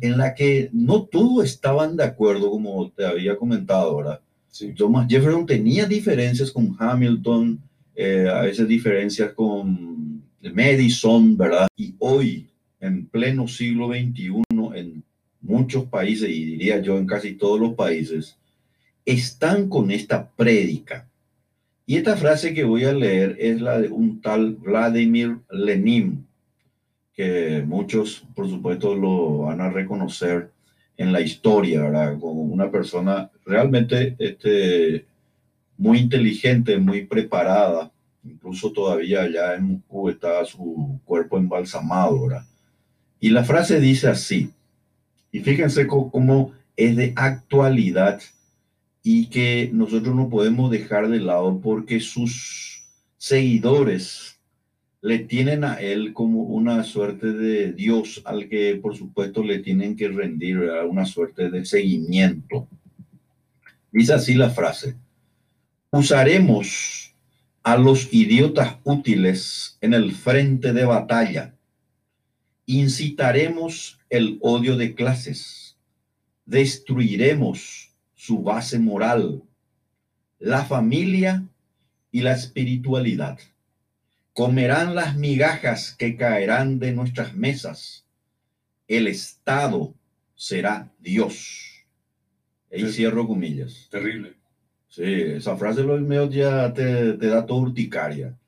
en 0.00 0.16
la 0.16 0.34
que 0.34 0.70
no 0.72 1.02
todos 1.02 1.44
estaban 1.44 1.96
de 1.96 2.04
acuerdo, 2.04 2.50
como 2.50 2.90
te 2.90 3.04
había 3.04 3.36
comentado, 3.36 3.96
¿verdad? 3.96 4.20
Sí. 4.50 4.72
Thomas 4.74 5.06
Jefferson 5.08 5.46
tenía 5.46 5.86
diferencias 5.86 6.50
con 6.50 6.74
Hamilton, 6.78 7.60
eh, 7.94 8.28
a 8.32 8.42
veces 8.42 8.66
diferencias 8.68 9.32
con 9.32 10.22
Madison, 10.54 11.36
¿verdad? 11.36 11.66
Y 11.76 11.94
hoy, 11.98 12.46
en 12.80 13.06
pleno 13.06 13.48
siglo 13.48 13.88
XXI, 13.88 14.42
en 14.74 15.02
muchos 15.40 15.84
países, 15.86 16.30
y 16.30 16.44
diría 16.44 16.80
yo 16.80 16.96
en 16.98 17.06
casi 17.06 17.32
todos 17.32 17.58
los 17.58 17.74
países, 17.74 18.36
están 19.04 19.68
con 19.68 19.90
esta 19.90 20.30
prédica. 20.30 21.08
Y 21.86 21.96
esta 21.96 22.16
frase 22.16 22.52
que 22.52 22.64
voy 22.64 22.84
a 22.84 22.92
leer 22.92 23.36
es 23.38 23.60
la 23.60 23.80
de 23.80 23.88
un 23.88 24.20
tal 24.20 24.56
Vladimir 24.56 25.38
Lenin, 25.50 26.27
que 27.18 27.64
muchos, 27.66 28.24
por 28.32 28.48
supuesto, 28.48 28.94
lo 28.94 29.38
van 29.38 29.60
a 29.60 29.70
reconocer 29.70 30.52
en 30.96 31.12
la 31.12 31.20
historia, 31.20 31.82
¿verdad? 31.82 32.16
Como 32.20 32.42
una 32.42 32.70
persona 32.70 33.28
realmente 33.44 34.14
este, 34.20 35.04
muy 35.76 35.98
inteligente, 35.98 36.78
muy 36.78 37.06
preparada. 37.06 37.90
Incluso 38.22 38.70
todavía 38.70 39.22
allá 39.22 39.56
en 39.56 39.64
Moscú 39.64 40.10
está 40.10 40.44
su 40.44 41.00
cuerpo 41.04 41.36
embalsamado, 41.36 42.28
¿verdad? 42.28 42.46
Y 43.18 43.30
la 43.30 43.42
frase 43.42 43.80
dice 43.80 44.06
así, 44.06 44.52
y 45.32 45.40
fíjense 45.40 45.88
cómo 45.88 46.52
es 46.76 46.94
de 46.94 47.14
actualidad 47.16 48.20
y 49.02 49.26
que 49.26 49.70
nosotros 49.72 50.14
no 50.14 50.28
podemos 50.28 50.70
dejar 50.70 51.08
de 51.08 51.18
lado 51.18 51.58
porque 51.60 51.98
sus 51.98 52.84
seguidores 53.16 54.37
le 55.00 55.20
tienen 55.20 55.64
a 55.64 55.74
él 55.74 56.12
como 56.12 56.42
una 56.42 56.82
suerte 56.82 57.32
de 57.32 57.72
Dios 57.72 58.20
al 58.24 58.48
que 58.48 58.76
por 58.76 58.96
supuesto 58.96 59.42
le 59.44 59.60
tienen 59.60 59.96
que 59.96 60.08
rendir 60.08 60.58
una 60.88 61.04
suerte 61.04 61.50
de 61.50 61.64
seguimiento. 61.64 62.66
Dice 63.92 64.14
así 64.14 64.34
la 64.34 64.50
frase, 64.50 64.96
usaremos 65.90 67.14
a 67.62 67.76
los 67.76 68.12
idiotas 68.12 68.76
útiles 68.84 69.78
en 69.80 69.94
el 69.94 70.12
frente 70.12 70.72
de 70.72 70.84
batalla, 70.84 71.54
incitaremos 72.66 74.00
el 74.10 74.38
odio 74.40 74.76
de 74.76 74.94
clases, 74.94 75.76
destruiremos 76.44 77.94
su 78.14 78.42
base 78.42 78.78
moral, 78.78 79.42
la 80.38 80.64
familia 80.64 81.44
y 82.10 82.20
la 82.20 82.32
espiritualidad. 82.32 83.38
Comerán 84.38 84.94
las 84.94 85.16
migajas 85.16 85.96
que 85.98 86.14
caerán 86.14 86.78
de 86.78 86.92
nuestras 86.92 87.34
mesas. 87.34 88.06
El 88.86 89.08
Estado 89.08 89.92
será 90.36 90.92
Dios. 91.00 91.84
Ahí 92.70 92.86
cierro 92.92 93.26
comillas. 93.26 93.88
Terrible. 93.90 94.34
Sí, 94.86 95.02
esa 95.02 95.56
frase 95.56 95.82
los 95.82 96.00
medios 96.02 96.32
ya 96.32 96.72
te, 96.72 97.14
te, 97.14 97.26
da 97.26 97.44
todo 97.44 97.62
urticaria. 97.62 98.38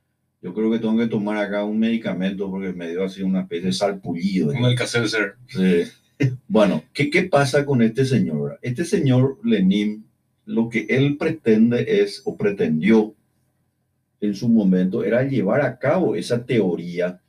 Yo 0.40 0.54
creo 0.54 0.70
que 0.70 0.78
tengo 0.78 0.96
que 0.96 1.08
tomar 1.08 1.38
acá 1.38 1.64
un 1.64 1.80
medicamento 1.80 2.48
porque 2.48 2.72
me 2.72 2.88
dio 2.88 3.02
así 3.02 3.24
una 3.24 3.40
especie 3.40 3.66
de 3.66 3.72
salpullido. 3.72 4.52
Como 4.52 4.68
el 4.68 4.78
ser. 4.78 5.34
Sí. 5.48 5.90
Bueno, 6.46 6.84
¿qué, 6.92 7.10
¿qué 7.10 7.24
pasa 7.24 7.64
con 7.66 7.82
este 7.82 8.04
señor? 8.04 8.60
Este 8.62 8.84
señor 8.84 9.40
Lenin, 9.42 10.04
lo 10.44 10.68
que 10.68 10.86
él 10.88 11.16
pretende 11.16 12.00
es, 12.00 12.22
o 12.24 12.36
pretendió 12.36 13.16
en 14.20 14.34
su 14.34 14.48
momento, 14.48 15.02
era 15.04 15.22
llevar 15.22 15.62
a 15.62 15.78
cabo 15.78 16.14
esa 16.14 16.44
teoría 16.44 17.20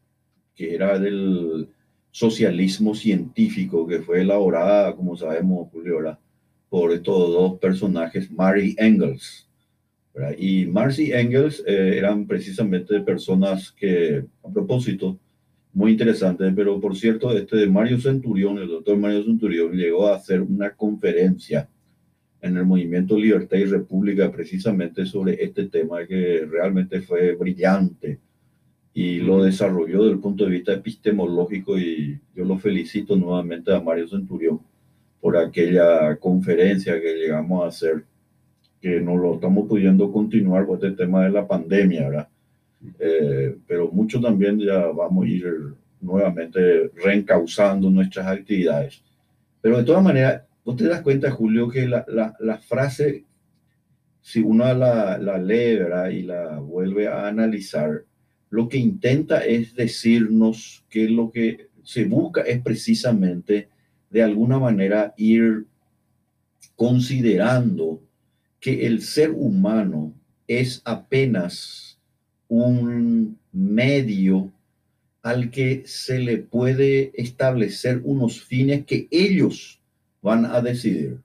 que 0.56 0.76
era 0.76 1.00
del 1.00 1.70
socialismo 2.12 2.94
científico, 2.94 3.88
que 3.88 4.00
fue 4.00 4.22
elaborada, 4.22 4.96
como 4.96 5.16
sabemos, 5.16 5.70
por 6.70 6.92
estos 6.92 7.30
dos 7.30 7.60
personajes, 7.60 8.30
Mary 8.30 8.76
Engels. 8.78 9.48
Y 10.38 10.66
Marcy 10.66 11.14
Engels 11.14 11.64
eh, 11.66 11.98
eran 11.98 12.28
precisamente 12.28 13.00
personas 13.00 13.72
que, 13.72 14.26
a 14.44 14.50
propósito, 14.50 15.18
muy 15.74 15.94
interesante, 15.94 16.52
pero 16.54 16.82
por 16.82 16.98
cierto, 16.98 17.32
este 17.36 17.56
de 17.56 17.68
Mario 17.68 17.98
Centurión, 18.00 18.58
el 18.58 18.68
doctor 18.68 18.98
Mario 18.98 19.24
Centurión, 19.24 19.72
llegó 19.72 20.08
a 20.08 20.16
hacer 20.16 20.42
una 20.42 20.76
conferencia 20.76 21.70
en 22.42 22.58
el 22.58 22.66
movimiento 22.66 23.18
Libertad 23.18 23.58
y 23.58 23.66
República 23.66 24.32
precisamente 24.32 25.06
sobre 25.06 25.44
este 25.44 25.66
tema 25.66 26.06
que 26.06 26.46
realmente 26.50 27.02
fue 27.02 27.36
brillante 27.36 28.20
y 28.94 29.20
lo 29.20 29.44
desarrolló 29.44 30.04
desde 30.04 30.16
el 30.16 30.20
punto 30.20 30.46
de 30.46 30.52
vista 30.52 30.74
epistemológico 30.74 31.78
y 31.78 32.20
yo 32.36 32.44
lo 32.44 32.58
felicito 32.58 33.16
nuevamente 33.16 33.74
a 33.74 33.80
Mario 33.80 34.08
Centurión 34.08 34.60
por 35.22 35.38
aquella 35.38 36.16
conferencia 36.18 37.00
que 37.00 37.14
llegamos 37.14 37.64
a 37.64 37.68
hacer, 37.68 38.04
que 38.82 39.00
no 39.00 39.16
lo 39.16 39.36
estamos 39.36 39.68
pudiendo 39.68 40.12
continuar 40.12 40.66
con 40.66 40.76
este 40.76 40.92
tema 40.92 41.24
de 41.24 41.30
la 41.30 41.48
pandemia, 41.48 42.10
¿verdad? 42.10 42.28
Eh, 43.00 43.56
pero 43.68 43.92
mucho 43.92 44.20
también 44.20 44.60
ya 44.60 44.88
vamos 44.88 45.26
a 45.26 45.30
ir 45.30 45.46
nuevamente 46.02 46.90
reencauzando 46.96 47.90
nuestras 47.92 48.26
actividades. 48.26 49.04
Pero 49.62 49.78
de 49.78 49.84
todas 49.84 50.04
maneras, 50.04 50.42
vos 50.64 50.76
te 50.76 50.86
das 50.86 51.02
cuenta, 51.02 51.32
Julio, 51.32 51.70
que 51.70 51.88
la, 51.88 52.06
la, 52.08 52.58
frase, 52.58 53.26
si 54.22 54.40
uno 54.40 54.72
la, 54.74 55.18
la 55.18 55.38
lee 55.38 55.80
y 56.18 56.24
la 56.24 56.60
vuelve 56.60 57.08
a 57.08 57.28
analizar, 57.28 58.06
lo 58.50 58.68
que 58.68 58.78
intenta 58.78 59.46
es 59.46 59.76
decirnos 59.76 60.86
que 60.90 61.10
lo 61.10 61.32
que 61.32 61.70
se 61.84 62.06
busca 62.06 62.42
es 62.42 62.62
precisamente, 62.62 63.70
de 64.10 64.22
alguna 64.22 64.60
manera, 64.60 65.14
ir 65.18 65.66
considerando 66.76 68.02
que 68.60 68.86
el 68.86 69.02
ser 69.02 69.32
humano 69.32 70.14
es 70.48 70.82
apenas 70.86 72.00
un 72.48 73.40
medio 73.52 74.52
al 75.22 75.50
que 75.50 75.84
se 75.86 76.20
le 76.20 76.38
puede 76.38 77.12
establecer 77.16 78.02
unos 78.04 78.42
fines 78.42 78.86
que 78.86 79.08
ellos 79.12 79.81
van 80.22 80.46
a 80.46 80.62
decidir. 80.62 81.20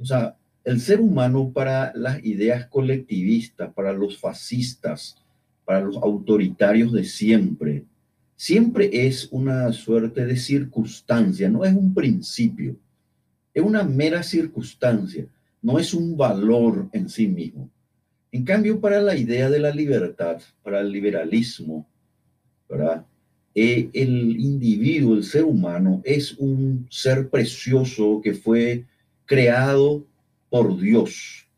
O 0.00 0.04
sea, 0.04 0.36
el 0.64 0.80
ser 0.80 1.00
humano 1.00 1.52
para 1.52 1.92
las 1.94 2.24
ideas 2.24 2.66
colectivistas, 2.66 3.72
para 3.72 3.92
los 3.92 4.18
fascistas, 4.18 5.16
para 5.64 5.80
los 5.80 5.96
autoritarios 5.96 6.92
de 6.92 7.04
siempre, 7.04 7.84
siempre 8.36 9.06
es 9.06 9.28
una 9.30 9.72
suerte 9.72 10.26
de 10.26 10.36
circunstancia, 10.36 11.48
no 11.48 11.64
es 11.64 11.74
un 11.74 11.94
principio, 11.94 12.76
es 13.54 13.62
una 13.62 13.82
mera 13.82 14.22
circunstancia, 14.22 15.26
no 15.62 15.78
es 15.78 15.94
un 15.94 16.16
valor 16.16 16.88
en 16.92 17.08
sí 17.08 17.26
mismo. 17.26 17.70
En 18.32 18.44
cambio, 18.44 18.80
para 18.80 19.00
la 19.00 19.16
idea 19.16 19.48
de 19.48 19.58
la 19.58 19.70
libertad, 19.70 20.42
para 20.62 20.80
el 20.80 20.90
liberalismo, 20.90 21.88
¿verdad? 22.68 23.06
Eh, 23.58 23.88
el 23.94 24.38
individuo, 24.38 25.14
el 25.14 25.24
ser 25.24 25.44
humano, 25.44 26.02
es 26.04 26.36
un 26.36 26.86
ser 26.90 27.30
precioso 27.30 28.20
que 28.22 28.34
fue 28.34 28.84
creado 29.24 30.04
por 30.50 30.78
Dios. 30.78 31.48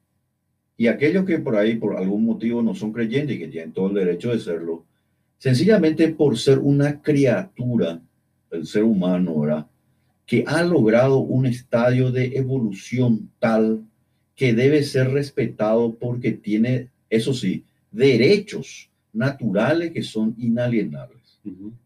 Y 0.76 0.86
aquellos 0.86 1.24
que 1.24 1.40
por 1.40 1.56
ahí, 1.56 1.74
por 1.74 1.96
algún 1.96 2.24
motivo, 2.24 2.62
no 2.62 2.76
son 2.76 2.92
creyentes 2.92 3.34
y 3.34 3.40
que 3.40 3.48
tienen 3.48 3.72
todo 3.72 3.88
el 3.88 3.94
derecho 3.94 4.30
de 4.30 4.38
serlo, 4.38 4.84
sencillamente 5.38 6.08
por 6.10 6.38
ser 6.38 6.60
una 6.60 7.02
criatura, 7.02 8.00
el 8.52 8.64
ser 8.64 8.84
humano, 8.84 9.40
¿verdad? 9.40 9.66
Que 10.24 10.44
ha 10.46 10.62
logrado 10.62 11.18
un 11.18 11.46
estadio 11.46 12.12
de 12.12 12.36
evolución 12.36 13.28
tal 13.40 13.82
que 14.36 14.54
debe 14.54 14.84
ser 14.84 15.10
respetado 15.10 15.96
porque 15.96 16.30
tiene, 16.30 16.90
eso 17.10 17.34
sí, 17.34 17.64
derechos 17.90 18.88
naturales 19.12 19.90
que 19.90 20.04
son 20.04 20.36
inalienables. 20.38 21.17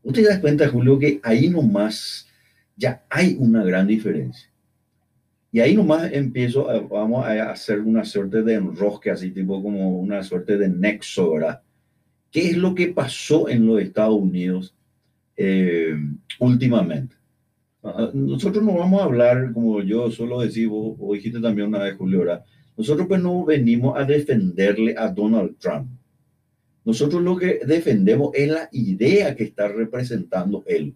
Usted 0.02 0.28
da 0.28 0.40
cuenta, 0.40 0.68
Julio, 0.68 0.98
que 0.98 1.20
ahí 1.22 1.48
nomás 1.48 2.28
ya 2.76 3.04
hay 3.08 3.36
una 3.38 3.64
gran 3.64 3.86
diferencia. 3.86 4.50
Y 5.50 5.60
ahí 5.60 5.76
nomás 5.76 6.10
empiezo, 6.12 6.66
vamos 6.88 7.26
a 7.26 7.50
hacer 7.50 7.80
una 7.80 8.04
suerte 8.04 8.42
de 8.42 8.54
enrosque, 8.54 9.10
así 9.10 9.30
tipo 9.30 9.62
como 9.62 9.98
una 9.98 10.22
suerte 10.22 10.56
de 10.56 10.68
nexo, 10.68 11.32
¿verdad? 11.32 11.60
¿Qué 12.30 12.48
es 12.48 12.56
lo 12.56 12.74
que 12.74 12.88
pasó 12.88 13.50
en 13.50 13.66
los 13.66 13.80
Estados 13.80 14.18
Unidos 14.18 14.74
eh, 15.36 15.94
últimamente? 16.38 17.14
Nosotros 18.14 18.64
no 18.64 18.78
vamos 18.78 19.02
a 19.02 19.04
hablar, 19.04 19.52
como 19.52 19.82
yo 19.82 20.10
solo 20.10 20.40
decía, 20.40 20.68
o 20.70 21.12
dijiste 21.12 21.40
también 21.40 21.68
una 21.68 21.80
vez, 21.80 21.96
Julio, 21.96 22.24
nosotros 22.76 23.06
pues 23.06 23.20
no 23.20 23.44
venimos 23.44 23.98
a 23.98 24.04
defenderle 24.04 24.94
a 24.96 25.08
Donald 25.08 25.56
Trump. 25.58 25.90
Nosotros 26.84 27.22
lo 27.22 27.36
que 27.36 27.60
defendemos 27.64 28.30
es 28.34 28.50
la 28.50 28.68
idea 28.72 29.36
que 29.36 29.44
está 29.44 29.68
representando 29.68 30.64
él. 30.66 30.94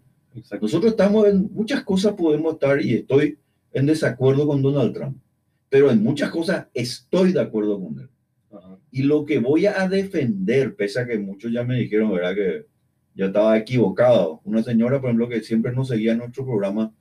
Nosotros 0.60 0.92
estamos 0.92 1.28
en 1.28 1.50
muchas 1.52 1.82
cosas, 1.84 2.14
podemos 2.14 2.54
estar 2.54 2.80
y 2.82 2.94
estoy 2.94 3.38
en 3.72 3.86
desacuerdo 3.86 4.46
con 4.46 4.62
Donald 4.62 4.92
Trump, 4.92 5.18
pero 5.68 5.90
en 5.90 6.02
muchas 6.02 6.30
cosas 6.30 6.66
estoy 6.74 7.32
de 7.32 7.40
acuerdo 7.40 7.80
con 7.80 8.00
él. 8.00 8.08
Y 8.90 9.02
lo 9.02 9.24
que 9.24 9.38
voy 9.38 9.66
a 9.66 9.88
defender, 9.88 10.74
pese 10.74 11.00
a 11.00 11.06
que 11.06 11.18
muchos 11.18 11.52
ya 11.52 11.64
me 11.64 11.78
dijeron, 11.78 12.12
¿verdad? 12.12 12.34
Que 12.34 12.66
ya 13.14 13.26
estaba 13.26 13.56
equivocado. 13.58 14.40
Una 14.44 14.62
señora, 14.62 15.00
por 15.00 15.10
ejemplo, 15.10 15.28
que 15.28 15.42
siempre 15.42 15.72
nos 15.72 15.88
seguía 15.88 16.12
en 16.12 16.18
nuestro 16.18 16.44
programa, 16.44 16.94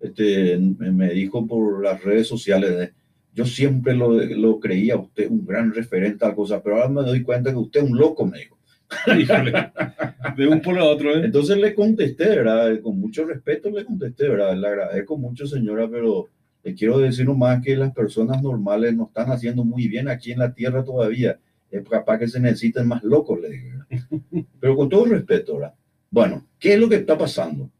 este, 0.00 0.58
me 0.58 1.10
dijo 1.10 1.46
por 1.46 1.82
las 1.82 2.02
redes 2.02 2.26
sociales, 2.28 2.92
yo 3.34 3.46
siempre 3.46 3.94
lo, 3.94 4.12
lo 4.12 4.60
creía 4.60 4.96
usted 4.96 5.30
un 5.30 5.44
gran 5.44 5.72
referente 5.72 6.24
a 6.24 6.34
cosas, 6.34 6.60
pero 6.62 6.76
ahora 6.76 6.88
me 6.88 7.02
doy 7.02 7.22
cuenta 7.22 7.50
que 7.50 7.56
usted 7.56 7.82
es 7.82 7.90
un 7.90 7.98
loco, 7.98 8.26
me 8.26 8.38
dijo. 8.38 8.58
de 10.36 10.46
un 10.46 10.60
por 10.60 10.78
otro, 10.78 11.16
¿eh? 11.16 11.24
Entonces 11.24 11.56
le 11.56 11.74
contesté, 11.74 12.28
¿verdad? 12.28 12.78
Con 12.80 13.00
mucho 13.00 13.24
respeto 13.24 13.70
le 13.70 13.84
contesté, 13.84 14.28
¿verdad? 14.28 14.54
Le 14.56 14.68
agradezco 14.68 15.16
mucho, 15.16 15.46
señora, 15.46 15.88
pero 15.90 16.28
le 16.62 16.74
quiero 16.74 16.98
decir 16.98 17.24
nomás 17.24 17.62
que 17.62 17.74
las 17.74 17.92
personas 17.92 18.42
normales 18.42 18.94
no 18.94 19.06
están 19.06 19.30
haciendo 19.30 19.64
muy 19.64 19.88
bien 19.88 20.08
aquí 20.08 20.32
en 20.32 20.40
la 20.40 20.52
tierra 20.52 20.84
todavía 20.84 21.38
es 21.72 21.88
capaz 21.88 22.18
que 22.18 22.28
se 22.28 22.38
necesiten 22.38 22.86
más 22.86 23.02
locos, 23.02 23.40
le 23.40 23.48
digo. 23.48 23.84
Pero 24.60 24.76
con 24.76 24.88
todo 24.88 25.06
respeto, 25.06 25.54
¿verdad? 25.54 25.74
Bueno, 26.10 26.46
¿qué 26.58 26.74
es 26.74 26.78
lo 26.78 26.88
que 26.88 26.96
está 26.96 27.16
pasando? 27.16 27.70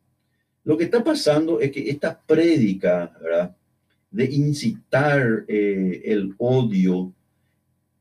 Lo 0.64 0.78
que 0.78 0.84
está 0.84 1.04
pasando 1.04 1.60
es 1.60 1.70
que 1.70 1.90
esta 1.90 2.18
prédica, 2.18 3.12
¿verdad? 3.20 3.54
De 4.12 4.24
incitar 4.26 5.44
eh, 5.48 6.02
el 6.04 6.34
odio. 6.38 7.12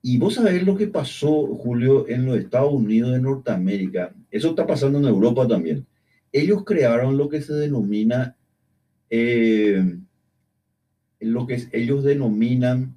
Y 0.03 0.17
vos 0.17 0.35
sabés 0.35 0.63
lo 0.63 0.75
que 0.75 0.87
pasó, 0.87 1.47
Julio, 1.55 2.07
en 2.07 2.25
los 2.25 2.37
Estados 2.37 2.73
Unidos 2.73 3.13
de 3.13 3.19
Norteamérica. 3.19 4.13
Eso 4.29 4.49
está 4.49 4.67
pasando 4.67 4.99
en 4.99 5.05
Europa 5.05 5.47
también. 5.47 5.85
Ellos 6.31 6.63
crearon 6.65 7.17
lo 7.17 7.29
que 7.29 7.41
se 7.41 7.53
denomina, 7.53 8.35
eh, 9.09 9.97
lo 11.19 11.47
que 11.47 11.63
ellos 11.71 12.03
denominan 12.03 12.95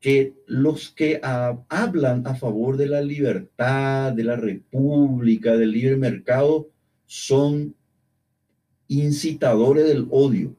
que 0.00 0.34
los 0.46 0.90
que 0.90 1.20
hablan 1.22 2.26
a 2.26 2.34
favor 2.34 2.76
de 2.76 2.86
la 2.86 3.00
libertad, 3.00 4.12
de 4.12 4.24
la 4.24 4.36
república, 4.36 5.56
del 5.56 5.72
libre 5.72 5.96
mercado, 5.96 6.68
son 7.06 7.74
incitadores 8.88 9.86
del 9.86 10.06
odio. 10.10 10.54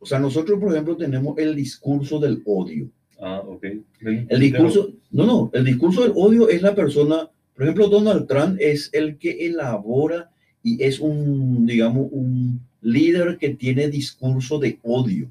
O 0.00 0.06
sea, 0.06 0.18
nosotros, 0.18 0.58
por 0.58 0.72
ejemplo, 0.72 0.96
tenemos 0.96 1.38
el 1.38 1.54
discurso 1.54 2.18
del 2.18 2.42
odio. 2.46 2.88
Ah, 3.20 3.42
ok. 3.46 3.64
El 4.00 4.40
discurso, 4.40 4.92
no, 5.10 5.26
no, 5.26 5.50
el 5.52 5.64
discurso 5.64 6.02
del 6.02 6.12
odio 6.16 6.48
es 6.48 6.62
la 6.62 6.74
persona, 6.74 7.28
por 7.54 7.64
ejemplo, 7.64 7.88
Donald 7.88 8.26
Trump 8.26 8.56
es 8.58 8.88
el 8.92 9.18
que 9.18 9.46
elabora 9.46 10.30
y 10.62 10.82
es 10.82 11.00
un, 11.00 11.66
digamos, 11.66 12.08
un 12.10 12.60
líder 12.80 13.36
que 13.38 13.50
tiene 13.50 13.88
discurso 13.88 14.58
de 14.58 14.78
odio. 14.82 15.30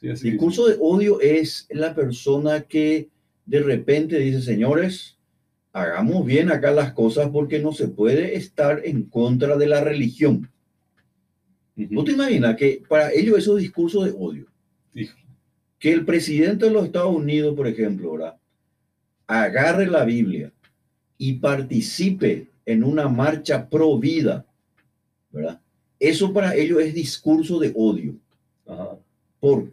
el 0.00 0.18
discurso 0.18 0.66
de 0.66 0.76
odio 0.80 1.20
es 1.20 1.68
la 1.70 1.94
persona 1.94 2.62
que 2.62 3.08
de 3.46 3.60
repente 3.60 4.18
dice, 4.18 4.42
señores, 4.42 5.16
hagamos 5.72 6.26
bien 6.26 6.50
acá 6.50 6.72
las 6.72 6.92
cosas 6.92 7.30
porque 7.30 7.60
no 7.60 7.72
se 7.72 7.88
puede 7.88 8.36
estar 8.36 8.82
en 8.84 9.04
contra 9.04 9.56
de 9.56 9.66
la 9.66 9.80
religión. 9.80 10.50
¿No 11.74 12.04
te 12.04 12.12
imaginas 12.12 12.56
que 12.56 12.82
para 12.88 13.12
ellos 13.12 13.38
eso 13.38 13.56
es 13.56 13.62
discurso 13.62 14.04
de 14.04 14.12
odio? 14.12 14.46
Que 15.78 15.92
el 15.92 16.04
presidente 16.04 16.66
de 16.66 16.70
los 16.70 16.84
Estados 16.84 17.14
Unidos, 17.14 17.54
por 17.56 17.66
ejemplo, 17.66 18.16
agarre 19.26 19.86
la 19.86 20.04
Biblia 20.04 20.52
y 21.18 21.34
participe 21.34 22.48
en 22.66 22.84
una 22.84 23.08
marcha 23.08 23.68
pro 23.68 23.98
vida, 23.98 24.46
¿verdad? 25.30 25.60
Eso 25.98 26.32
para 26.32 26.54
ellos 26.54 26.80
es 26.82 26.94
discurso 26.94 27.58
de 27.58 27.72
odio. 27.74 28.14
Por 29.40 29.72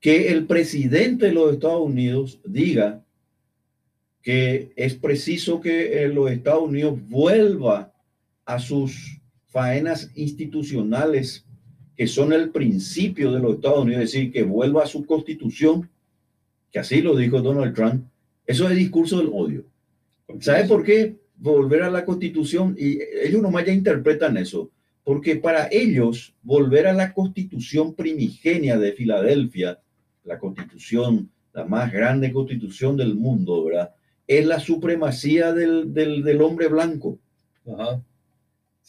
que 0.00 0.28
el 0.28 0.46
presidente 0.46 1.26
de 1.26 1.32
los 1.32 1.52
Estados 1.52 1.82
Unidos 1.82 2.40
diga 2.44 3.04
que 4.22 4.72
es 4.76 4.94
preciso 4.94 5.60
que 5.60 6.02
eh, 6.02 6.08
los 6.08 6.30
Estados 6.30 6.62
Unidos 6.62 6.98
vuelva 7.08 7.92
a 8.44 8.58
sus 8.58 9.19
faenas 9.50 10.10
institucionales 10.14 11.44
que 11.96 12.06
son 12.06 12.32
el 12.32 12.50
principio 12.50 13.30
de 13.30 13.40
los 13.40 13.56
Estados 13.56 13.84
Unidos, 13.84 14.04
es 14.04 14.12
decir, 14.12 14.32
que 14.32 14.42
vuelva 14.42 14.84
a 14.84 14.86
su 14.86 15.04
constitución, 15.04 15.90
que 16.72 16.78
así 16.78 17.02
lo 17.02 17.14
dijo 17.14 17.42
Donald 17.42 17.74
Trump, 17.74 18.06
eso 18.46 18.68
es 18.68 18.76
discurso 18.76 19.18
del 19.18 19.30
odio. 19.32 19.64
¿Sabe 20.38 20.64
por 20.64 20.82
qué 20.82 21.16
volver 21.36 21.82
a 21.82 21.90
la 21.90 22.04
constitución? 22.04 22.74
Y 22.78 22.98
ellos 23.22 23.42
nomás 23.42 23.66
ya 23.66 23.72
interpretan 23.72 24.36
eso, 24.38 24.70
porque 25.04 25.36
para 25.36 25.68
ellos 25.70 26.32
volver 26.42 26.86
a 26.86 26.92
la 26.92 27.12
constitución 27.12 27.94
primigenia 27.94 28.78
de 28.78 28.92
Filadelfia, 28.92 29.80
la 30.24 30.38
constitución, 30.38 31.28
la 31.52 31.64
más 31.64 31.92
grande 31.92 32.32
constitución 32.32 32.96
del 32.96 33.14
mundo, 33.14 33.64
¿verdad? 33.64 33.90
Es 34.26 34.46
la 34.46 34.60
supremacía 34.60 35.52
del, 35.52 35.92
del, 35.92 36.22
del 36.22 36.40
hombre 36.40 36.68
blanco. 36.68 37.18
Ajá. 37.66 38.00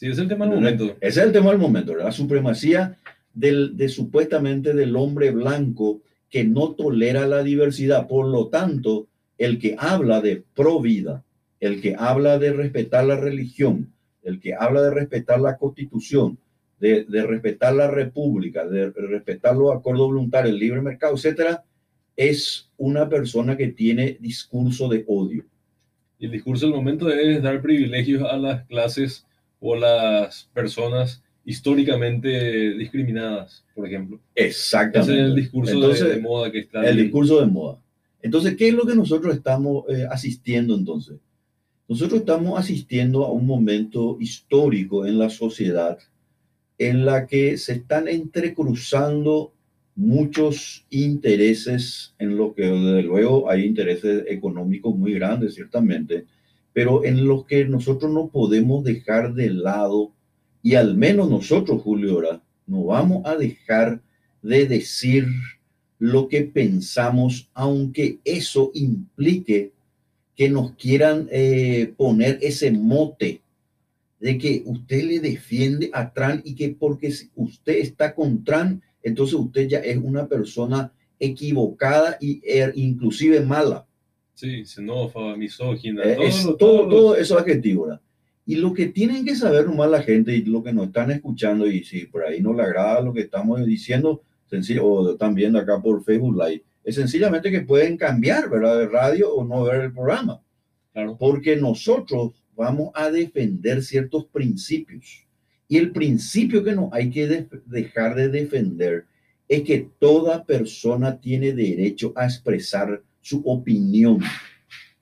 Sí, 0.01 0.07
es 0.07 0.17
el 0.17 0.27
tema 0.27 0.45
del 0.45 0.55
momento. 0.55 0.97
Ese 0.99 1.19
es 1.19 1.27
el 1.27 1.31
tema 1.31 1.51
del 1.51 1.59
momento, 1.59 1.95
la 1.95 2.11
supremacía 2.11 2.97
del, 3.35 3.77
de 3.77 3.87
supuestamente 3.87 4.73
del 4.73 4.95
hombre 4.95 5.29
blanco 5.29 6.01
que 6.27 6.43
no 6.43 6.71
tolera 6.71 7.27
la 7.27 7.43
diversidad. 7.43 8.07
Por 8.07 8.27
lo 8.27 8.47
tanto, 8.47 9.05
el 9.37 9.59
que 9.59 9.75
habla 9.77 10.19
de 10.19 10.43
pro 10.55 10.81
vida, 10.81 11.23
el 11.59 11.81
que 11.81 11.95
habla 11.95 12.39
de 12.39 12.51
respetar 12.51 13.05
la 13.05 13.15
religión, 13.15 13.93
el 14.23 14.39
que 14.39 14.55
habla 14.55 14.81
de 14.81 14.89
respetar 14.89 15.39
la 15.39 15.55
constitución, 15.57 16.39
de, 16.79 17.03
de 17.03 17.21
respetar 17.21 17.75
la 17.75 17.91
república, 17.91 18.65
de 18.65 18.89
respetar 18.89 19.55
los 19.55 19.71
acuerdos 19.71 20.07
voluntarios, 20.07 20.55
el 20.55 20.59
libre 20.59 20.81
mercado, 20.81 21.13
etcétera, 21.13 21.63
es 22.15 22.71
una 22.75 23.07
persona 23.07 23.55
que 23.55 23.67
tiene 23.67 24.17
discurso 24.19 24.89
de 24.89 25.05
odio. 25.07 25.45
Y 26.17 26.25
el 26.25 26.31
discurso 26.31 26.65
del 26.65 26.73
momento 26.73 27.07
es 27.07 27.39
dar 27.43 27.61
privilegios 27.61 28.23
a 28.23 28.35
las 28.37 28.65
clases 28.65 29.27
o 29.61 29.75
las 29.75 30.49
personas 30.53 31.23
históricamente 31.45 32.73
discriminadas, 32.73 33.63
por 33.73 33.87
ejemplo. 33.87 34.19
Exactamente. 34.35 35.13
Ese 35.13 35.21
es 35.21 35.27
el 35.29 35.35
discurso 35.35 35.79
de, 35.79 36.19
moda 36.19 36.51
que 36.51 36.59
está. 36.59 36.83
El 36.83 36.97
discurso 36.97 37.39
de 37.39 37.45
moda. 37.45 37.79
Entonces, 38.21 38.55
¿qué 38.55 38.67
es 38.67 38.73
lo 38.73 38.85
que 38.85 38.95
nosotros 38.95 39.33
estamos 39.33 39.85
eh, 39.89 40.05
asistiendo 40.09 40.75
entonces? 40.75 41.17
Nosotros 41.87 42.21
estamos 42.21 42.59
asistiendo 42.59 43.25
a 43.25 43.31
un 43.31 43.45
momento 43.45 44.17
histórico 44.19 45.05
en 45.05 45.17
la 45.17 45.29
sociedad 45.29 45.97
en 46.77 47.05
la 47.05 47.27
que 47.27 47.57
se 47.57 47.73
están 47.73 48.07
entrecruzando 48.07 49.53
muchos 49.95 50.85
intereses 50.89 52.15
en 52.17 52.37
lo 52.37 52.55
que 52.55 52.63
desde 52.63 53.03
luego 53.03 53.49
hay 53.49 53.65
intereses 53.65 54.23
económicos 54.27 54.95
muy 54.95 55.13
grandes, 55.13 55.55
ciertamente, 55.55 56.25
pero 56.73 57.03
en 57.03 57.25
los 57.25 57.45
que 57.45 57.65
nosotros 57.65 58.11
no 58.11 58.27
podemos 58.27 58.83
dejar 58.83 59.33
de 59.33 59.49
lado, 59.49 60.11
y 60.63 60.75
al 60.75 60.95
menos 60.95 61.29
nosotros, 61.29 61.81
Julio, 61.81 62.13
ahora, 62.13 62.41
no 62.67 62.85
vamos 62.85 63.25
a 63.25 63.35
dejar 63.35 64.01
de 64.41 64.67
decir 64.67 65.25
lo 65.99 66.27
que 66.27 66.43
pensamos, 66.43 67.49
aunque 67.53 68.19
eso 68.23 68.71
implique 68.73 69.71
que 70.35 70.49
nos 70.49 70.71
quieran 70.71 71.27
eh, 71.31 71.93
poner 71.97 72.39
ese 72.41 72.71
mote 72.71 73.41
de 74.19 74.37
que 74.37 74.63
usted 74.65 75.03
le 75.03 75.19
defiende 75.19 75.89
a 75.93 76.13
Trump 76.13 76.41
y 76.43 76.55
que 76.55 76.69
porque 76.69 77.13
usted 77.35 77.77
está 77.77 78.15
con 78.15 78.43
Trump, 78.43 78.81
entonces 79.03 79.35
usted 79.35 79.67
ya 79.67 79.79
es 79.79 79.97
una 79.97 80.27
persona 80.27 80.91
equivocada 81.19 82.17
er, 82.19 82.73
inclusive 82.75 83.41
mala. 83.41 83.85
Sí, 84.41 84.65
xenófoba, 84.65 85.37
misógina. 85.37 86.01
Eh, 86.03 86.17
todo, 86.57 86.89
todo, 86.89 87.15
eso 87.15 87.37
adjetivo. 87.37 87.99
Y 88.43 88.55
lo 88.55 88.73
que 88.73 88.87
tienen 88.87 89.23
que 89.23 89.35
saber 89.35 89.67
nomás 89.67 89.91
la 89.91 90.01
gente 90.01 90.35
y 90.35 90.43
lo 90.43 90.63
que 90.63 90.73
nos 90.73 90.87
están 90.87 91.11
escuchando, 91.11 91.67
y 91.67 91.83
si 91.83 92.07
por 92.07 92.23
ahí 92.25 92.41
no 92.41 92.51
le 92.51 92.63
agrada 92.63 93.01
lo 93.01 93.13
que 93.13 93.21
estamos 93.21 93.63
diciendo, 93.63 94.23
sencillo, 94.49 94.83
o 94.83 95.11
están 95.11 95.35
viendo 95.35 95.59
acá 95.59 95.79
por 95.79 96.03
Facebook 96.03 96.35
Live, 96.43 96.63
es 96.83 96.95
sencillamente 96.95 97.51
que 97.51 97.61
pueden 97.61 97.97
cambiar, 97.97 98.49
¿verdad? 98.49 98.79
De 98.79 98.87
radio 98.87 99.31
o 99.31 99.45
no 99.45 99.61
ver 99.65 99.81
el 99.81 99.93
programa. 99.93 100.41
Claro. 100.91 101.17
Porque 101.19 101.55
nosotros 101.55 102.31
vamos 102.55 102.89
a 102.95 103.11
defender 103.11 103.83
ciertos 103.83 104.25
principios. 104.25 105.23
Y 105.67 105.77
el 105.77 105.91
principio 105.91 106.63
que 106.63 106.73
no 106.73 106.89
hay 106.91 107.11
que 107.11 107.47
dejar 107.67 108.15
de 108.15 108.29
defender 108.29 109.05
es 109.47 109.61
que 109.61 109.87
toda 109.99 110.43
persona 110.43 111.21
tiene 111.21 111.53
derecho 111.53 112.11
a 112.15 112.25
expresar 112.25 113.03
su 113.21 113.41
opinión. 113.45 114.19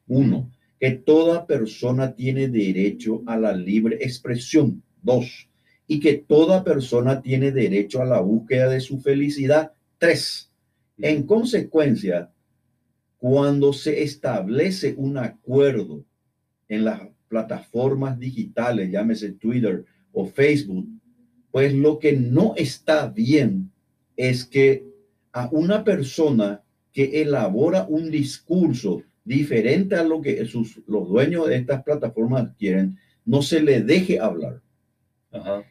Uno, 0.07 0.51
que 0.80 0.91
toda 0.91 1.45
persona 1.45 2.15
tiene 2.15 2.47
derecho 2.47 3.24
a 3.26 3.38
la 3.38 3.53
libre 3.53 3.97
expresión. 4.01 4.84
Dos, 5.01 5.49
y 5.88 5.99
que 5.99 6.13
toda 6.13 6.63
persona 6.63 7.22
tiene 7.22 7.51
derecho 7.51 8.01
a 8.01 8.05
la 8.05 8.20
búsqueda 8.22 8.70
de 8.70 8.80
su 8.80 8.99
felicidad. 8.99 9.72
Tres, 9.97 10.51
en 10.97 11.24
consecuencia, 11.24 12.32
cuando 13.17 13.74
se 13.74 14.03
establece 14.03 14.93
un 14.97 15.17
acuerdo 15.17 16.05
en 16.67 16.86
las 16.86 17.01
plataformas 17.28 18.20
digitales, 18.20 18.91
llámese 18.91 19.32
Twitter 19.32 19.86
o 20.11 20.26
Facebook, 20.26 20.88
pues 21.51 21.74
lo 21.74 21.97
que 21.99 22.13
no 22.13 22.53
está 22.55 23.07
bien 23.07 23.72
es 24.15 24.45
que 24.45 24.86
a 25.32 25.49
una 25.51 25.84
persona 25.84 26.61
que 27.00 27.22
elabora 27.22 27.86
un 27.88 28.12
discurso 28.12 29.04
diferente 29.24 29.95
a 29.95 30.04
lo 30.04 30.22
que 30.22 30.45
sus, 30.45 30.82
los 30.86 31.08
dueños 31.08 31.47
de 31.47 31.56
estas 31.56 31.82
plataformas 31.82 32.52
quieren, 32.60 32.97
no 33.24 33.41
se 33.41 33.62
le 33.62 33.82
deje 33.82 34.20
hablar. 34.20 34.62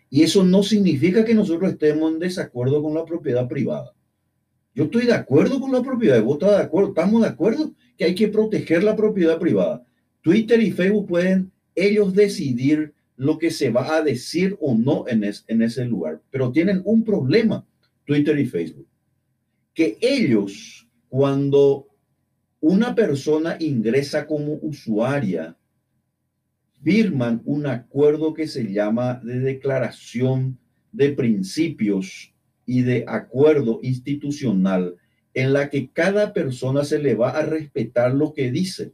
Y 0.08 0.22
eso 0.22 0.42
no 0.42 0.62
significa 0.62 1.26
que 1.26 1.34
nosotros 1.34 1.72
estemos 1.72 2.10
en 2.10 2.18
desacuerdo 2.18 2.82
con 2.82 2.94
la 2.94 3.04
propiedad 3.04 3.46
privada. 3.46 3.92
Yo 4.74 4.84
estoy 4.84 5.04
de 5.04 5.12
acuerdo 5.12 5.60
con 5.60 5.70
la 5.70 5.82
propiedad, 5.82 6.22
vos 6.22 6.38
estás 6.40 6.56
de 6.56 6.64
acuerdo, 6.64 6.88
estamos 6.88 7.20
de 7.20 7.28
acuerdo 7.28 7.74
que 7.98 8.06
hay 8.06 8.14
que 8.14 8.28
proteger 8.28 8.82
la 8.82 8.96
propiedad 8.96 9.38
privada. 9.38 9.84
Twitter 10.22 10.62
y 10.62 10.70
Facebook 10.70 11.08
pueden 11.08 11.52
ellos 11.74 12.14
decidir 12.14 12.94
lo 13.16 13.36
que 13.36 13.50
se 13.50 13.68
va 13.68 13.96
a 13.96 14.00
decir 14.00 14.56
o 14.62 14.74
no 14.74 15.04
en, 15.08 15.24
en 15.24 15.60
ese 15.60 15.84
lugar, 15.84 16.22
pero 16.30 16.50
tienen 16.50 16.80
un 16.86 17.04
problema, 17.04 17.66
Twitter 18.06 18.38
y 18.38 18.46
Facebook, 18.46 18.86
que 19.74 19.98
ellos 20.00 20.87
cuando 21.08 21.88
una 22.60 22.94
persona 22.94 23.56
ingresa 23.60 24.26
como 24.26 24.54
usuaria, 24.62 25.56
firman 26.82 27.42
un 27.44 27.66
acuerdo 27.66 28.34
que 28.34 28.46
se 28.46 28.72
llama 28.72 29.20
de 29.22 29.40
declaración 29.40 30.58
de 30.92 31.10
principios 31.10 32.32
y 32.66 32.82
de 32.82 33.04
acuerdo 33.06 33.80
institucional 33.82 34.96
en 35.34 35.52
la 35.52 35.70
que 35.70 35.90
cada 35.90 36.32
persona 36.32 36.84
se 36.84 36.98
le 36.98 37.14
va 37.14 37.30
a 37.30 37.42
respetar 37.42 38.14
lo 38.14 38.32
que 38.32 38.50
dice. 38.50 38.92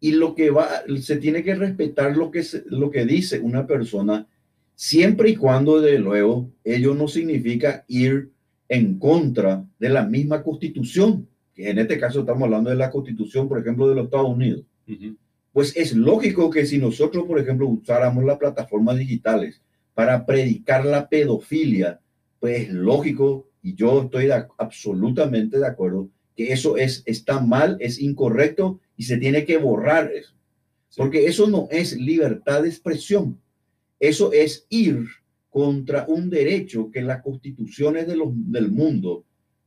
Y 0.00 0.12
lo 0.12 0.34
que 0.34 0.50
va, 0.50 0.82
se 1.00 1.16
tiene 1.16 1.42
que 1.42 1.54
respetar 1.54 2.16
lo 2.16 2.30
que, 2.30 2.44
lo 2.66 2.90
que 2.90 3.04
dice 3.04 3.40
una 3.40 3.66
persona, 3.66 4.28
siempre 4.74 5.30
y 5.30 5.36
cuando, 5.36 5.80
de 5.80 5.98
luego, 5.98 6.50
ello 6.62 6.94
no 6.94 7.08
significa 7.08 7.84
ir 7.88 8.30
en 8.68 8.98
contra 8.98 9.64
de 9.78 9.88
la 9.88 10.04
misma 10.04 10.42
constitución 10.42 11.26
que 11.58 11.70
en 11.70 11.78
este 11.80 11.98
caso 11.98 12.20
estamos 12.20 12.44
hablando 12.44 12.70
de 12.70 12.76
la 12.76 12.88
constitución, 12.88 13.48
por 13.48 13.58
ejemplo, 13.58 13.88
de 13.88 13.96
los 13.96 14.04
Estados 14.04 14.30
Unidos, 14.30 14.62
pues 15.52 15.76
es 15.76 15.92
lógico 15.92 16.50
que 16.50 16.64
si 16.64 16.78
nosotros, 16.78 17.24
por 17.26 17.40
ejemplo, 17.40 17.66
usáramos 17.66 18.24
las 18.24 18.38
plataformas 18.38 18.96
digitales 18.96 19.60
para 19.92 20.24
predicar 20.24 20.86
la 20.86 21.08
pedofilia, 21.08 22.00
pues 22.38 22.68
es 22.68 22.72
lógico, 22.72 23.48
y 23.60 23.74
yo 23.74 24.02
estoy 24.02 24.28
absolutamente 24.56 25.58
de 25.58 25.66
acuerdo, 25.66 26.08
que 26.36 26.52
eso 26.52 26.76
es, 26.76 27.02
está 27.06 27.40
mal, 27.40 27.76
es 27.80 27.98
incorrecto 28.00 28.78
y 28.96 29.02
se 29.02 29.16
tiene 29.16 29.44
que 29.44 29.56
borrar 29.56 30.12
eso. 30.14 30.34
Porque 30.96 31.26
eso 31.26 31.48
no 31.48 31.66
es 31.72 31.96
libertad 31.96 32.62
de 32.62 32.68
expresión. 32.68 33.40
Eso 33.98 34.32
es 34.32 34.64
ir 34.68 35.08
contra 35.50 36.06
un 36.08 36.30
derecho 36.30 36.90
que 36.90 37.02
las 37.02 37.22
constituciones 37.22 38.06
de 38.06 38.16
los, 38.16 38.28
del 38.32 38.70
mundo, 38.70 39.24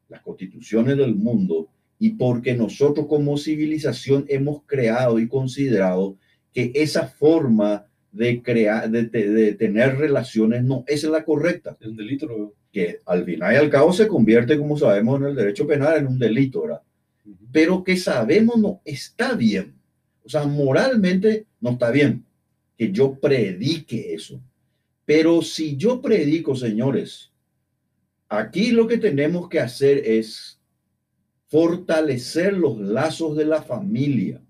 las 0.10 0.22
constituciones 0.22 0.98
del 0.98 1.16
mundo, 1.16 1.70
y 2.00 2.12
porque 2.12 2.56
nosotros 2.56 3.08
como 3.08 3.38
civilización 3.38 4.26
hemos 4.28 4.64
creado 4.66 5.20
y 5.20 5.28
considerado 5.28 6.18
que 6.54 6.72
esa 6.76 7.08
forma 7.08 7.86
de 8.12 8.42
crear, 8.42 8.90
de, 8.90 9.04
de, 9.06 9.54
tener 9.54 9.98
relaciones 9.98 10.64
no 10.64 10.84
es 10.88 11.04
la 11.04 11.24
correcta. 11.24 11.78
Es 11.80 11.88
un 11.88 11.98
delito. 11.98 12.54
Que 12.72 13.02
al 13.06 13.26
final 13.26 13.54
y 13.54 13.58
al 13.58 13.70
cabo 13.70 13.92
se 13.92 14.08
convierte, 14.08 14.58
como 14.58 14.78
sabemos, 14.78 15.20
en 15.20 15.28
el 15.28 15.36
derecho 15.36 15.68
penal 15.68 15.98
en 15.98 16.08
un 16.08 16.18
delito, 16.18 16.62
¿verdad? 16.62 16.82
Pero 17.52 17.84
que 17.84 17.98
sabemos 17.98 18.58
no 18.58 18.82
está 18.86 19.36
bien. 19.36 19.76
O 20.24 20.30
sea, 20.30 20.46
moralmente 20.46 21.48
no 21.60 21.72
está 21.72 21.92
bien 21.92 22.24
que 22.78 22.92
yo 22.92 23.20
predique 23.20 24.14
eso. 24.14 24.42
Pero 25.14 25.42
si 25.42 25.76
yo 25.76 26.02
predico, 26.02 26.56
señores, 26.56 27.34
aquí 28.30 28.72
lo 28.72 28.88
que 28.88 28.98
tenemos 28.98 29.50
que 29.50 29.60
hacer 29.60 29.98
es 30.06 30.58
fortalecer 31.48 32.54
los 32.54 32.80
lazos 32.80 33.36
de 33.36 33.44
la 33.44 33.62
familia. 33.62 34.42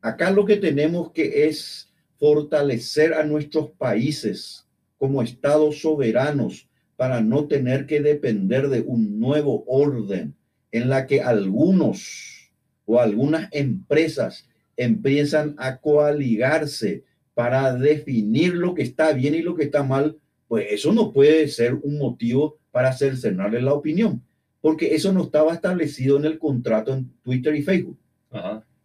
Acá 0.00 0.30
lo 0.30 0.46
que 0.46 0.56
tenemos 0.56 1.12
que 1.12 1.46
es 1.46 1.92
fortalecer 2.18 3.12
a 3.12 3.24
nuestros 3.24 3.70
países 3.72 4.66
como 4.96 5.20
estados 5.20 5.82
soberanos 5.82 6.70
para 6.96 7.20
no 7.20 7.46
tener 7.46 7.84
que 7.84 8.00
depender 8.00 8.70
de 8.70 8.80
un 8.80 9.20
nuevo 9.20 9.62
orden 9.66 10.34
en 10.72 10.88
la 10.88 11.06
que 11.06 11.20
algunos 11.20 12.50
o 12.86 12.98
algunas 12.98 13.50
empresas 13.52 14.48
empiezan 14.78 15.54
a 15.58 15.82
coaligarse 15.82 17.04
para 17.36 17.74
definir 17.74 18.54
lo 18.54 18.74
que 18.74 18.80
está 18.80 19.12
bien 19.12 19.34
y 19.34 19.42
lo 19.42 19.54
que 19.54 19.64
está 19.64 19.82
mal, 19.82 20.16
pues 20.48 20.68
eso 20.70 20.90
no 20.94 21.12
puede 21.12 21.48
ser 21.48 21.74
un 21.74 21.98
motivo 21.98 22.58
para 22.70 22.94
cercenarle 22.94 23.60
la 23.60 23.74
opinión, 23.74 24.22
porque 24.62 24.94
eso 24.94 25.12
no 25.12 25.24
estaba 25.24 25.52
establecido 25.52 26.16
en 26.16 26.24
el 26.24 26.38
contrato 26.38 26.94
en 26.94 27.12
Twitter 27.22 27.54
y 27.54 27.62
Facebook. 27.62 27.98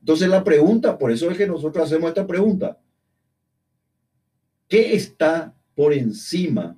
Entonces 0.01 0.27
la 0.27 0.43
pregunta, 0.43 0.97
por 0.97 1.13
eso 1.13 1.31
es 1.31 1.37
que 1.37 1.47
nosotros 1.47 1.85
hacemos 1.85 2.09
esta 2.09 2.27
pregunta, 2.27 2.77
¿qué 4.67 4.95
está 4.95 5.55
por 5.73 5.93
encima 5.93 6.77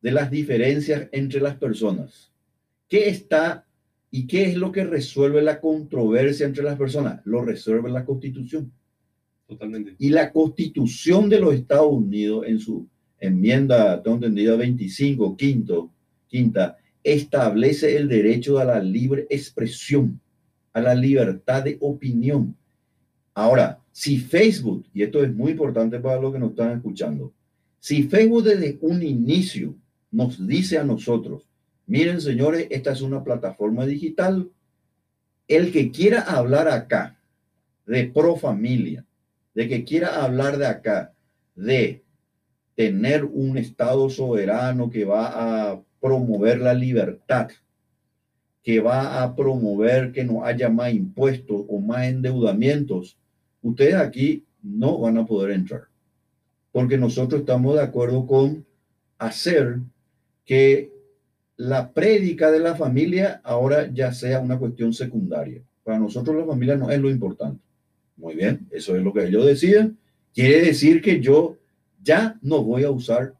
de 0.00 0.12
las 0.12 0.30
diferencias 0.30 1.08
entre 1.10 1.40
las 1.40 1.56
personas? 1.56 2.30
¿Qué 2.86 3.08
está 3.08 3.66
y 4.12 4.28
qué 4.28 4.44
es 4.44 4.54
lo 4.54 4.70
que 4.70 4.84
resuelve 4.84 5.42
la 5.42 5.60
controversia 5.60 6.46
entre 6.46 6.62
las 6.62 6.78
personas? 6.78 7.20
Lo 7.24 7.42
resuelve 7.42 7.90
la 7.90 8.04
constitución. 8.04 8.72
Y 9.98 10.10
la 10.10 10.32
constitución 10.32 11.28
de 11.28 11.40
los 11.40 11.54
Estados 11.54 11.92
Unidos 11.92 12.44
en 12.46 12.58
su 12.58 12.86
enmienda, 13.18 14.02
tengo 14.02 14.16
entendido, 14.16 14.56
25, 14.56 15.36
quinto, 15.36 15.90
quinta, 16.28 16.78
establece 17.02 17.96
el 17.96 18.08
derecho 18.08 18.58
a 18.58 18.64
la 18.64 18.80
libre 18.80 19.26
expresión, 19.30 20.20
a 20.72 20.80
la 20.80 20.94
libertad 20.94 21.64
de 21.64 21.76
opinión. 21.80 22.56
Ahora, 23.34 23.80
si 23.92 24.18
Facebook, 24.18 24.86
y 24.94 25.02
esto 25.02 25.22
es 25.22 25.34
muy 25.34 25.52
importante 25.52 25.98
para 25.98 26.20
los 26.20 26.32
que 26.32 26.38
nos 26.38 26.50
están 26.50 26.76
escuchando, 26.76 27.32
si 27.78 28.04
Facebook 28.04 28.44
desde 28.44 28.78
un 28.80 29.02
inicio 29.02 29.74
nos 30.10 30.46
dice 30.46 30.78
a 30.78 30.84
nosotros, 30.84 31.46
miren 31.86 32.20
señores, 32.20 32.66
esta 32.70 32.92
es 32.92 33.00
una 33.00 33.24
plataforma 33.24 33.86
digital, 33.86 34.50
el 35.48 35.72
que 35.72 35.90
quiera 35.90 36.20
hablar 36.20 36.68
acá 36.68 37.18
de 37.86 38.04
pro 38.04 38.36
familia, 38.36 39.04
de 39.54 39.68
que 39.68 39.84
quiera 39.84 40.22
hablar 40.24 40.58
de 40.58 40.66
acá, 40.66 41.12
de 41.54 42.02
tener 42.74 43.24
un 43.24 43.58
Estado 43.58 44.08
soberano 44.08 44.90
que 44.90 45.04
va 45.04 45.70
a 45.70 45.82
promover 46.00 46.60
la 46.60 46.74
libertad, 46.74 47.48
que 48.62 48.80
va 48.80 49.22
a 49.22 49.34
promover 49.34 50.12
que 50.12 50.24
no 50.24 50.44
haya 50.44 50.68
más 50.68 50.92
impuestos 50.92 51.64
o 51.68 51.78
más 51.78 52.06
endeudamientos, 52.06 53.18
ustedes 53.62 53.96
aquí 53.96 54.44
no 54.62 54.98
van 54.98 55.18
a 55.18 55.26
poder 55.26 55.52
entrar. 55.52 55.84
Porque 56.72 56.96
nosotros 56.96 57.40
estamos 57.40 57.74
de 57.74 57.82
acuerdo 57.82 58.26
con 58.26 58.64
hacer 59.18 59.80
que 60.44 60.90
la 61.56 61.92
prédica 61.92 62.50
de 62.50 62.60
la 62.60 62.74
familia 62.74 63.40
ahora 63.44 63.90
ya 63.92 64.12
sea 64.12 64.40
una 64.40 64.58
cuestión 64.58 64.92
secundaria. 64.92 65.62
Para 65.84 65.98
nosotros 65.98 66.36
la 66.36 66.46
familia 66.46 66.76
no 66.76 66.90
es 66.90 66.98
lo 66.98 67.10
importante. 67.10 67.60
Muy 68.20 68.34
bien, 68.34 68.68
eso 68.70 68.94
es 68.94 69.02
lo 69.02 69.12
que 69.12 69.24
ellos 69.24 69.46
deciden. 69.46 69.98
Quiere 70.34 70.60
decir 70.60 71.00
que 71.00 71.20
yo 71.20 71.56
ya 72.02 72.38
no 72.42 72.62
voy 72.62 72.84
a 72.84 72.90
usar 72.90 73.34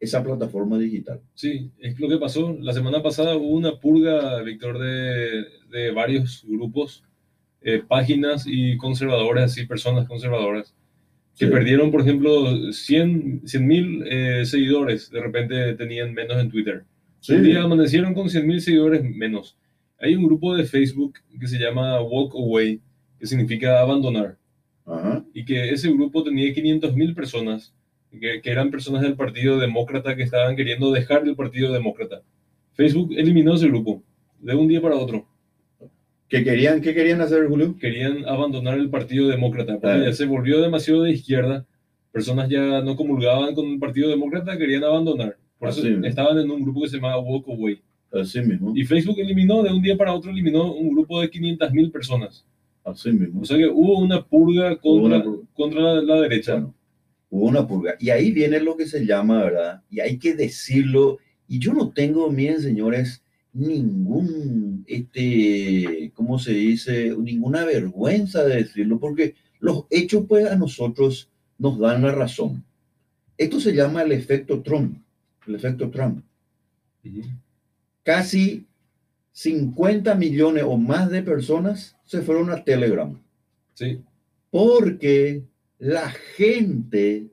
esa 0.00 0.22
plataforma 0.22 0.76
digital. 0.78 1.20
Sí, 1.34 1.70
es 1.78 1.98
lo 1.98 2.08
que 2.08 2.18
pasó. 2.18 2.56
La 2.60 2.72
semana 2.72 3.02
pasada 3.02 3.36
hubo 3.36 3.50
una 3.50 3.78
purga, 3.78 4.42
Víctor, 4.42 4.78
de, 4.78 5.44
de 5.70 5.90
varios 5.92 6.44
grupos, 6.46 7.04
eh, 7.62 7.82
páginas 7.86 8.44
y 8.46 8.76
conservadores, 8.76 9.44
así, 9.44 9.66
personas 9.66 10.06
conservadoras, 10.08 10.74
que 11.36 11.46
perdieron, 11.46 11.92
por 11.92 12.00
ejemplo, 12.00 12.72
100 12.72 13.42
mil 13.60 14.04
eh, 14.08 14.44
seguidores. 14.44 15.10
De 15.10 15.20
repente 15.20 15.74
tenían 15.74 16.12
menos 16.12 16.38
en 16.38 16.50
Twitter. 16.50 16.84
Sí. 17.20 17.34
Un 17.34 17.44
día 17.44 17.62
amanecieron 17.62 18.14
con 18.14 18.28
100 18.28 18.46
mil 18.46 18.60
seguidores 18.60 19.04
menos. 19.04 19.56
Hay 20.00 20.14
un 20.16 20.24
grupo 20.24 20.56
de 20.56 20.64
Facebook 20.64 21.18
que 21.40 21.46
se 21.48 21.58
llama 21.58 22.00
Walk 22.00 22.34
Away, 22.34 22.80
que 23.18 23.26
significa 23.26 23.80
abandonar. 23.80 24.36
Y 25.34 25.44
que 25.44 25.70
ese 25.70 25.90
grupo 25.92 26.22
tenía 26.22 26.52
500 26.52 26.94
mil 26.94 27.14
personas, 27.14 27.74
que, 28.10 28.40
que, 28.40 28.50
eran 28.50 28.70
personas 28.70 29.02
del 29.02 29.16
Partido 29.16 29.58
Demócrata 29.58 30.16
que 30.16 30.22
estaban 30.22 30.56
queriendo 30.56 30.90
dejar 30.90 31.28
el 31.28 31.36
Partido 31.36 31.72
Demócrata. 31.72 32.22
Facebook 32.72 33.12
eliminó 33.14 33.54
ese 33.54 33.68
grupo 33.68 34.02
de 34.38 34.54
un 34.54 34.68
día 34.68 34.80
para 34.80 34.96
otro. 34.96 35.26
¿Qué 36.28 36.44
querían, 36.44 36.80
qué 36.82 36.94
querían 36.94 37.20
hacer, 37.22 37.46
Julio? 37.48 37.76
Querían 37.78 38.26
abandonar 38.26 38.78
el 38.78 38.90
Partido 38.90 39.28
Demócrata, 39.28 39.78
porque 39.80 40.04
ya 40.04 40.12
se 40.12 40.26
volvió 40.26 40.60
demasiado 40.60 41.02
de 41.02 41.12
izquierda. 41.12 41.66
Personas 42.12 42.48
ya 42.50 42.82
no 42.82 42.96
comulgaban 42.96 43.54
con 43.54 43.66
el 43.66 43.78
Partido 43.78 44.10
Demócrata, 44.10 44.56
querían 44.58 44.84
abandonar. 44.84 45.36
Por 45.58 45.70
eso 45.70 45.86
estaban 46.04 46.38
en 46.38 46.50
un 46.50 46.62
grupo 46.62 46.82
que 46.82 46.88
se 46.88 46.96
llamaba 46.96 47.18
Walk 47.18 47.48
Away. 47.48 47.80
Así 48.12 48.40
mismo. 48.40 48.72
Y 48.74 48.84
Facebook 48.84 49.18
eliminó, 49.18 49.62
de 49.62 49.72
un 49.72 49.82
día 49.82 49.96
para 49.96 50.14
otro, 50.14 50.30
eliminó 50.30 50.72
un 50.72 50.90
grupo 50.90 51.20
de 51.20 51.30
500 51.30 51.72
mil 51.72 51.90
personas. 51.90 52.46
Así 52.90 53.12
mismo. 53.12 53.42
O 53.42 53.44
sea 53.44 53.56
que 53.56 53.66
hubo 53.66 53.98
una 53.98 54.24
purga 54.24 54.76
contra, 54.78 55.24
contra 55.54 56.02
la, 56.02 56.20
derecha. 56.22 56.66
hubo 57.30 57.46
una 57.46 57.66
purga. 57.66 57.94
Y 58.00 58.10
ahí 58.10 58.32
viene 58.32 58.60
lo 58.60 58.76
que 58.76 58.86
se 58.86 59.04
llama, 59.04 59.44
¿verdad? 59.44 59.82
Y 59.90 60.00
hay 60.00 60.18
que 60.18 60.34
decirlo. 60.34 61.18
Y 61.46 61.58
yo 61.58 61.72
no 61.72 61.90
tengo, 61.90 62.30
miren, 62.30 62.60
señores, 62.60 63.22
ningún, 63.52 64.84
este, 64.86 66.12
¿cómo 66.14 66.38
se 66.38 66.52
dice? 66.52 67.14
Ninguna 67.18 67.64
vergüenza 67.64 68.44
de 68.44 68.56
decirlo, 68.56 68.98
porque 68.98 69.34
los 69.60 69.84
hechos, 69.90 70.24
pues, 70.28 70.46
a 70.46 70.56
nosotros 70.56 71.30
nos 71.58 71.78
dan 71.78 72.02
la 72.02 72.12
razón. 72.12 72.64
Esto 73.36 73.60
se 73.60 73.74
llama 73.74 74.02
el 74.02 74.12
efecto 74.12 74.62
Trump. 74.62 74.98
El 75.46 75.54
efecto 75.54 75.90
Trump. 75.90 76.24
Casi 78.02 78.66
50 79.38 80.16
millones 80.16 80.64
o 80.66 80.76
más 80.76 81.10
de 81.10 81.22
personas 81.22 81.96
se 82.04 82.22
fueron 82.22 82.50
a 82.50 82.64
Telegram. 82.64 83.22
Sí. 83.74 84.02
Porque 84.50 85.44
la 85.78 86.10
gente 86.10 87.28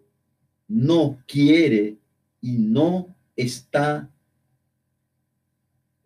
no 0.67 1.17
quiere 1.25 1.95
y 2.41 2.59
no 2.59 3.07
está 3.35 4.07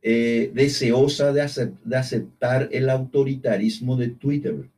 eh, 0.01 0.49
deseosa 0.53 1.33
de, 1.33 1.41
aceptar 1.41 2.69
el 2.71 2.89
autoritarismo 2.89 3.97
de 3.97 4.07
Twitter. 4.07 4.69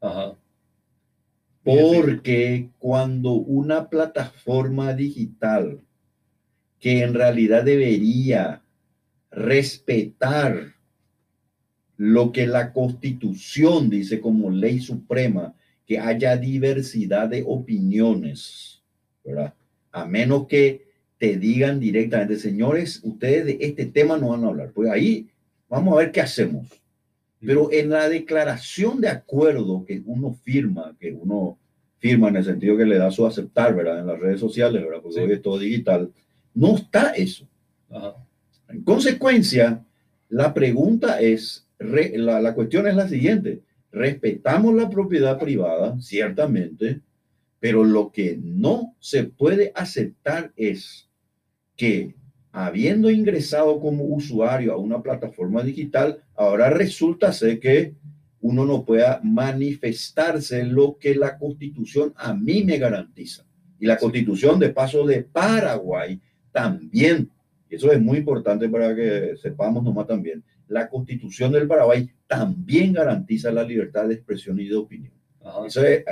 Ajá. 0.00 0.38
Porque 1.62 2.70
cuando 2.78 3.32
una 3.32 3.90
plataforma 3.90 4.94
digital 4.94 5.82
que 6.80 7.02
en 7.02 7.12
realidad 7.12 7.62
debería 7.62 8.62
respetar 9.32 10.74
lo 11.96 12.32
que 12.32 12.46
la 12.46 12.72
constitución 12.72 13.90
dice 13.90 14.20
como 14.20 14.50
ley 14.50 14.80
suprema, 14.80 15.54
que 15.86 15.98
haya 15.98 16.36
diversidad 16.36 17.28
de 17.28 17.44
opiniones, 17.46 18.82
¿verdad? 19.24 19.54
A 19.90 20.06
menos 20.06 20.46
que 20.46 20.86
te 21.18 21.36
digan 21.36 21.80
directamente, 21.80 22.36
señores, 22.36 23.00
ustedes 23.04 23.46
de 23.46 23.58
este 23.60 23.86
tema 23.86 24.16
no 24.18 24.30
van 24.30 24.44
a 24.44 24.48
hablar. 24.48 24.72
Pues 24.72 24.90
ahí 24.90 25.28
vamos 25.68 25.94
a 25.94 25.98
ver 25.98 26.12
qué 26.12 26.20
hacemos. 26.20 26.68
Pero 27.40 27.72
en 27.72 27.90
la 27.90 28.08
declaración 28.08 29.00
de 29.00 29.08
acuerdo 29.08 29.84
que 29.84 30.02
uno 30.04 30.32
firma, 30.32 30.96
que 30.98 31.12
uno 31.12 31.58
firma 31.98 32.28
en 32.28 32.36
el 32.36 32.44
sentido 32.44 32.76
que 32.76 32.84
le 32.84 32.98
da 32.98 33.10
su 33.10 33.24
aceptar, 33.26 33.74
¿verdad? 33.74 34.00
En 34.00 34.06
las 34.06 34.18
redes 34.18 34.40
sociales, 34.40 34.82
¿verdad? 34.82 35.00
Porque 35.02 35.20
hoy 35.20 35.32
es 35.32 35.42
todo 35.42 35.58
digital, 35.58 36.10
no 36.54 36.76
está 36.76 37.10
eso. 37.10 37.46
En 38.72 38.82
consecuencia, 38.84 39.84
la 40.28 40.54
pregunta 40.54 41.20
es, 41.20 41.68
la, 41.78 42.40
la 42.40 42.54
cuestión 42.54 42.86
es 42.86 42.94
la 42.94 43.08
siguiente, 43.08 43.62
respetamos 43.90 44.74
la 44.74 44.88
propiedad 44.88 45.38
privada, 45.38 46.00
ciertamente, 46.00 47.00
pero 47.60 47.84
lo 47.84 48.10
que 48.10 48.38
no 48.42 48.96
se 48.98 49.24
puede 49.24 49.72
aceptar 49.74 50.52
es 50.56 51.08
que 51.76 52.14
habiendo 52.50 53.10
ingresado 53.10 53.78
como 53.80 54.04
usuario 54.04 54.72
a 54.72 54.78
una 54.78 55.02
plataforma 55.02 55.62
digital, 55.62 56.22
ahora 56.34 56.70
resulta 56.70 57.32
ser 57.32 57.60
que 57.60 57.94
uno 58.40 58.64
no 58.64 58.84
pueda 58.84 59.20
manifestarse 59.22 60.64
lo 60.64 60.98
que 60.98 61.14
la 61.14 61.38
constitución 61.38 62.12
a 62.16 62.34
mí 62.34 62.64
me 62.64 62.78
garantiza. 62.78 63.44
Y 63.78 63.86
la 63.86 63.96
constitución 63.96 64.58
de 64.58 64.70
paso 64.70 65.06
de 65.06 65.22
Paraguay 65.22 66.20
también, 66.50 67.30
eso 67.74 67.90
es 67.90 68.00
muy 68.00 68.18
importante 68.18 68.68
para 68.68 68.94
que 68.94 69.34
sepamos 69.40 69.82
nomás 69.82 70.06
también, 70.06 70.42
la 70.68 70.88
constitución 70.88 71.52
del 71.52 71.66
Paraguay 71.66 72.08
también 72.26 72.92
garantiza 72.92 73.50
la 73.50 73.64
libertad 73.64 74.08
de 74.08 74.14
expresión 74.14 74.58
y 74.60 74.68
de 74.68 74.76
opinión. 74.76 75.12
Eso 75.66 75.84
es, 75.84 76.04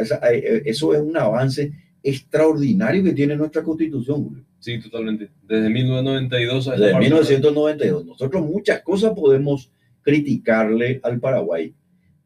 eso 0.64 0.94
es 0.94 1.00
un 1.00 1.16
avance 1.16 1.72
extraordinario 2.02 3.04
que 3.04 3.12
tiene 3.12 3.36
nuestra 3.36 3.62
constitución, 3.62 4.24
Julio. 4.24 4.44
Sí, 4.58 4.78
totalmente. 4.80 5.30
Desde 5.46 5.70
1992 5.70 6.68
a 6.68 6.72
Desde 6.72 6.98
1992. 6.98 8.06
Nosotros 8.06 8.44
muchas 8.44 8.82
cosas 8.82 9.12
podemos 9.14 9.72
criticarle 10.02 11.00
al 11.02 11.20
Paraguay, 11.20 11.74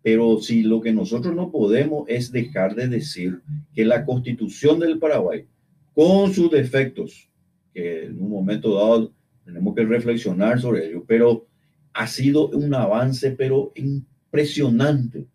pero 0.02 0.40
si 0.40 0.62
lo 0.62 0.80
que 0.80 0.92
nosotros 0.92 1.34
no 1.34 1.50
podemos 1.50 2.04
es 2.08 2.32
dejar 2.32 2.74
de 2.74 2.88
decir 2.88 3.40
que 3.74 3.84
la 3.84 4.04
constitución 4.04 4.80
del 4.80 4.98
Paraguay, 4.98 5.46
con 5.92 6.32
sus 6.32 6.50
defectos, 6.50 7.28
que 7.72 8.06
en 8.06 8.20
un 8.20 8.30
momento 8.30 8.74
dado 8.74 9.12
tenemos 9.44 9.74
que 9.74 9.84
reflexionar 9.84 10.60
sobre 10.60 10.88
ello, 10.88 11.04
pero 11.06 11.46
ha 11.92 12.06
sido 12.06 12.48
un 12.48 12.74
avance, 12.74 13.30
pero 13.32 13.72
impresionante 13.74 15.26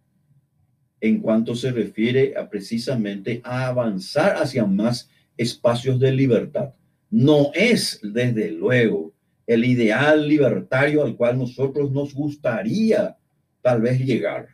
en 1.01 1.22
cuanto 1.22 1.55
se 1.55 1.72
refiere 1.72 2.34
a 2.36 2.49
precisamente 2.49 3.41
a 3.43 3.68
avanzar 3.68 4.36
hacia 4.38 4.66
más 4.66 5.10
espacios 5.38 5.99
de 5.99 6.12
libertad 6.12 6.74
no 7.10 7.51
es, 7.53 7.99
desde 8.03 8.51
luego, 8.51 9.14
el 9.47 9.66
ideal 9.66 10.28
libertario 10.28 11.03
al 11.03 11.16
cual 11.16 11.39
nosotros 11.39 11.91
nos 11.91 12.14
gustaría 12.14 13.18
tal 13.62 13.82
vez 13.82 13.99
llegar. 13.99 14.49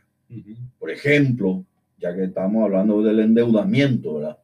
Por 0.78 0.90
ejemplo, 0.90 1.64
ya 1.98 2.14
que 2.14 2.24
estamos 2.24 2.64
hablando 2.64 3.02
del 3.02 3.20
endeudamiento, 3.20 4.14
¿verdad? 4.14 4.38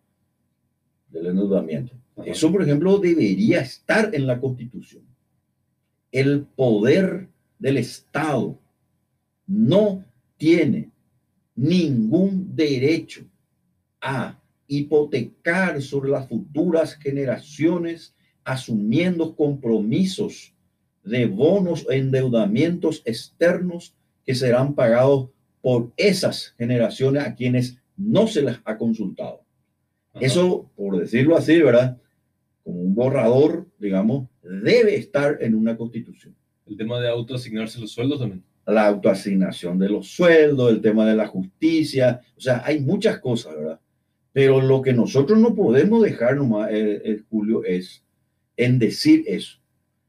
Del 1.09 1.27
endeudamiento. 1.27 1.95
Eso, 2.25 2.53
por 2.53 2.63
ejemplo, 2.63 2.99
debería 2.99 3.61
estar 3.61 4.15
en 4.15 4.27
la 4.27 4.41
Constitución. 4.41 5.05
El 6.11 6.43
poder 6.43 7.29
del 7.59 7.79
Estado 7.79 8.59
no 9.47 10.05
tiene 10.37 10.91
ningún 11.55 12.55
derecho 12.55 13.25
a 14.01 14.39
hipotecar 14.67 15.81
sobre 15.81 16.11
las 16.11 16.29
futuras 16.29 16.95
generaciones 16.95 18.15
asumiendo 18.45 19.37
compromisos 19.37 20.55
de 21.05 21.27
bonos 21.27 21.87
o 21.87 21.93
endeudamientos 21.93 23.03
externos 23.05 23.95
que 24.25 24.35
serán 24.35 24.75
pagados 24.75 25.31
por 25.61 25.93
esas 25.97 26.55
generaciones 26.59 27.25
a 27.25 27.35
quienes 27.35 27.79
no 27.97 28.27
se 28.27 28.43
les 28.43 28.57
ha 28.65 28.77
consultado. 28.77 29.45
Eso, 30.21 30.71
por 30.77 30.99
decirlo 30.99 31.37
así, 31.37 31.61
¿verdad? 31.61 31.99
Como 32.65 32.81
un 32.81 32.95
borrador, 32.95 33.67
digamos, 33.79 34.29
debe 34.43 34.97
estar 34.97 35.39
en 35.41 35.55
una 35.55 35.77
constitución. 35.77 36.35
El 36.67 36.77
tema 36.77 37.01
de 37.01 37.09
autoasignarse 37.09 37.81
los 37.81 37.93
sueldos 37.93 38.21
también. 38.21 38.45
La 38.67 38.87
autoasignación 38.87 39.79
de 39.79 39.89
los 39.89 40.09
sueldos, 40.09 40.71
el 40.71 40.81
tema 40.81 41.05
de 41.07 41.17
la 41.17 41.27
justicia, 41.27 42.21
o 42.37 42.41
sea, 42.41 42.63
hay 42.65 42.81
muchas 42.81 43.19
cosas, 43.19 43.57
¿verdad? 43.57 43.81
Pero 44.33 44.61
lo 44.61 44.81
que 44.81 44.93
nosotros 44.93 45.39
no 45.39 45.55
podemos 45.55 46.03
dejar 46.03 46.37
nomás, 46.37 46.71
eh, 46.71 47.03
eh, 47.05 47.23
Julio, 47.29 47.65
es 47.65 48.05
en 48.57 48.79
decir 48.79 49.25
eso. 49.27 49.59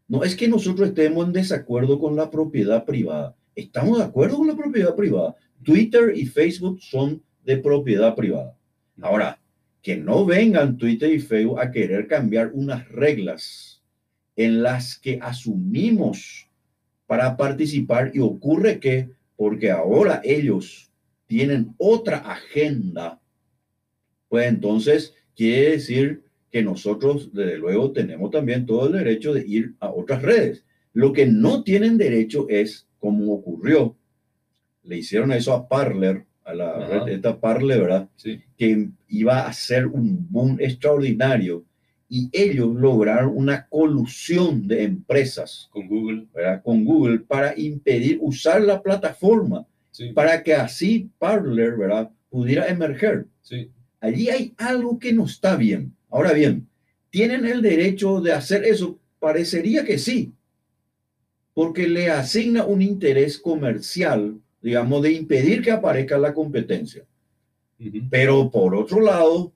No 0.07 0.23
es 0.23 0.35
que 0.35 0.47
nosotros 0.47 0.89
estemos 0.89 1.25
en 1.25 1.33
desacuerdo 1.33 1.99
con 1.99 2.15
la 2.15 2.29
propiedad 2.29 2.85
privada. 2.85 3.35
Estamos 3.55 3.97
de 3.97 4.05
acuerdo 4.05 4.37
con 4.37 4.47
la 4.47 4.55
propiedad 4.55 4.95
privada. 4.95 5.35
Twitter 5.63 6.13
y 6.15 6.25
Facebook 6.25 6.79
son 6.81 7.21
de 7.43 7.57
propiedad 7.57 8.15
privada. 8.15 8.55
Ahora, 9.01 9.39
que 9.83 9.97
no 9.97 10.25
vengan 10.25 10.77
Twitter 10.77 11.13
y 11.13 11.19
Facebook 11.19 11.59
a 11.59 11.69
querer 11.69 12.07
cambiar 12.07 12.51
unas 12.53 12.89
reglas 12.89 13.83
en 14.35 14.63
las 14.63 14.97
que 14.97 15.19
asumimos 15.21 16.49
para 17.05 17.37
participar 17.37 18.09
y 18.15 18.19
ocurre 18.19 18.79
que, 18.79 19.11
porque 19.35 19.69
ahora 19.69 20.21
ellos 20.23 20.91
tienen 21.27 21.75
otra 21.77 22.17
agenda 22.17 23.19
pues 24.33 24.47
entonces 24.47 25.13
quiere 25.35 25.73
decir 25.73 26.23
que 26.49 26.63
nosotros, 26.63 27.31
desde 27.33 27.59
luego, 27.59 27.91
tenemos 27.91 28.31
también 28.31 28.65
todo 28.65 28.87
el 28.87 28.93
derecho 28.93 29.31
de 29.31 29.45
ir 29.45 29.75
a 29.79 29.91
otras 29.91 30.23
redes. 30.23 30.65
Lo 30.91 31.13
que 31.13 31.27
no 31.27 31.63
tienen 31.63 31.99
derecho 31.99 32.47
es, 32.49 32.87
como 32.97 33.31
ocurrió, 33.31 33.95
le 34.81 34.97
hicieron 34.97 35.31
eso 35.33 35.53
a 35.53 35.67
Parler, 35.67 36.25
a 36.45 36.53
la 36.53 36.85
red 36.85 37.13
esta 37.13 37.39
Parler, 37.39 37.81
¿verdad? 37.81 38.09
Sí. 38.15 38.41
Que 38.57 38.89
iba 39.07 39.47
a 39.47 39.53
ser 39.53 39.87
un 39.87 40.27
boom 40.29 40.57
extraordinario 40.59 41.63
y 42.09 42.29
ellos 42.31 42.75
lograron 42.75 43.35
una 43.35 43.67
colusión 43.67 44.67
de 44.67 44.83
empresas 44.83 45.69
con 45.71 45.87
Google, 45.87 46.27
¿verdad? 46.33 46.61
Con 46.63 46.85
Google 46.85 47.19
para 47.19 47.57
impedir 47.59 48.19
usar 48.21 48.61
la 48.61 48.81
plataforma 48.81 49.65
para 50.13 50.43
que 50.43 50.53
así 50.53 51.09
Parler, 51.19 51.77
¿verdad? 51.77 52.11
Pudiera 52.29 52.67
emerger. 52.67 53.27
Sí. 53.41 53.69
Allí 53.99 54.29
hay 54.29 54.53
algo 54.57 54.99
que 54.99 55.13
no 55.13 55.25
está 55.25 55.55
bien. 55.55 55.95
Ahora 56.09 56.33
bien, 56.33 56.67
¿tienen 57.09 57.45
el 57.45 57.61
derecho 57.61 58.21
de 58.21 58.33
hacer 58.33 58.63
eso? 58.63 58.99
Parecería 59.19 59.85
que 59.85 59.97
sí, 59.97 60.33
porque 61.53 61.87
le 61.87 62.09
asigna 62.09 62.65
un 62.65 62.81
interés 62.81 63.37
comercial, 63.37 64.39
digamos, 64.63 65.03
de 65.03 65.11
impedir 65.11 65.61
que 65.61 65.71
aparezca 65.71 66.17
la 66.17 66.33
competencia. 66.33 67.05
Pero 68.09 68.49
por 68.49 68.73
otro 68.73 69.01
lado, 69.01 69.51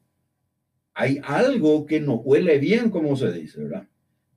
hay 0.94 1.20
algo 1.24 1.86
que 1.86 2.02
no 2.02 2.16
huele 2.16 2.60
bien, 2.60 2.90
como 2.90 3.16
se 3.16 3.32
dice, 3.32 3.64
¿verdad? 3.64 3.88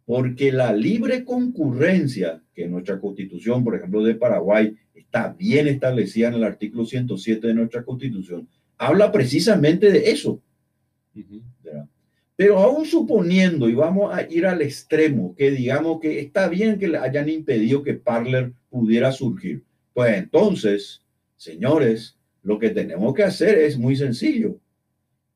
Porque 0.07 0.53
la 0.53 0.73
libre 0.73 1.25
concurrencia, 1.25 2.41
que 2.55 2.65
en 2.65 2.71
nuestra 2.71 3.01
constitución, 3.01 3.65
por 3.65 3.75
ejemplo, 3.75 4.03
de 4.05 4.15
Paraguay, 4.15 4.77
está 4.95 5.33
bien 5.33 5.67
establecida 5.67 6.29
en 6.29 6.35
el 6.35 6.45
artículo 6.45 6.85
107 6.85 7.49
de 7.49 7.55
nuestra 7.55 7.83
constitución, 7.83 8.49
habla 8.79 9.11
precisamente 9.11 9.91
de 9.91 10.11
eso. 10.11 10.41
Pero 12.37 12.59
aún 12.59 12.87
suponiendo, 12.87 13.69
y 13.69 13.75
vamos 13.75 14.15
a 14.15 14.23
ir 14.23 14.47
al 14.47 14.63
extremo, 14.63 15.35
que 15.35 15.51
digamos 15.51 16.01
que 16.01 16.21
está 16.21 16.49
bien 16.49 16.79
que 16.79 16.89
le 16.89 16.99
hayan 16.99 17.29
impedido 17.29 17.83
que 17.83 17.95
Parler 17.95 18.53
pudiera 18.71 19.13
surgir, 19.13 19.65
pues 19.95 20.17
entonces, 20.17 21.03
señores, 21.37 22.17
lo 22.43 22.59
que 22.59 22.71
tenemos 22.71 23.15
que 23.15 23.25
hacer 23.25 23.59
es 23.59 23.79
muy 23.79 23.97
sencillo, 23.97 24.59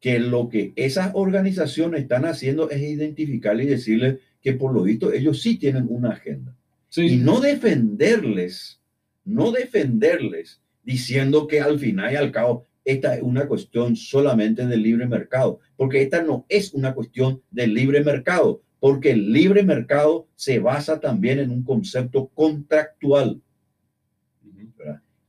que 0.01 0.19
lo 0.19 0.49
que 0.49 0.73
esas 0.77 1.13
organizaciones 1.15 2.03
están 2.03 2.25
haciendo 2.25 2.71
es 2.71 2.83
identificar 2.83 3.61
y 3.61 3.67
decirles 3.67 4.19
que 4.41 4.53
por 4.53 4.75
lo 4.75 4.83
visto 4.83 5.13
ellos 5.13 5.41
sí 5.41 5.59
tienen 5.59 5.87
una 5.89 6.11
agenda. 6.11 6.57
Y 6.97 7.17
no 7.17 7.41
defenderles, 7.41 8.81
no 9.25 9.51
defenderles 9.51 10.61
diciendo 10.83 11.47
que 11.47 11.61
al 11.61 11.79
final 11.79 12.13
y 12.13 12.17
al 12.17 12.31
cabo 12.31 12.67
esta 12.85 13.17
es 13.17 13.23
una 13.23 13.47
cuestión 13.47 13.97
solamente 13.97 14.67
del 14.67 14.83
libre 14.83 15.07
mercado, 15.07 15.61
porque 15.77 16.03
esta 16.03 16.23
no 16.23 16.45
es 16.49 16.75
una 16.75 16.95
cuestión 16.95 17.43
del 17.51 17.73
libre 17.73 18.05
mercado, 18.05 18.63
porque 18.79 19.13
el 19.13 19.33
libre 19.33 19.63
mercado 19.63 20.29
se 20.37 20.59
basa 20.59 21.01
también 21.01 21.39
en 21.39 21.51
un 21.51 21.65
concepto 21.65 22.29
contractual. 22.35 23.41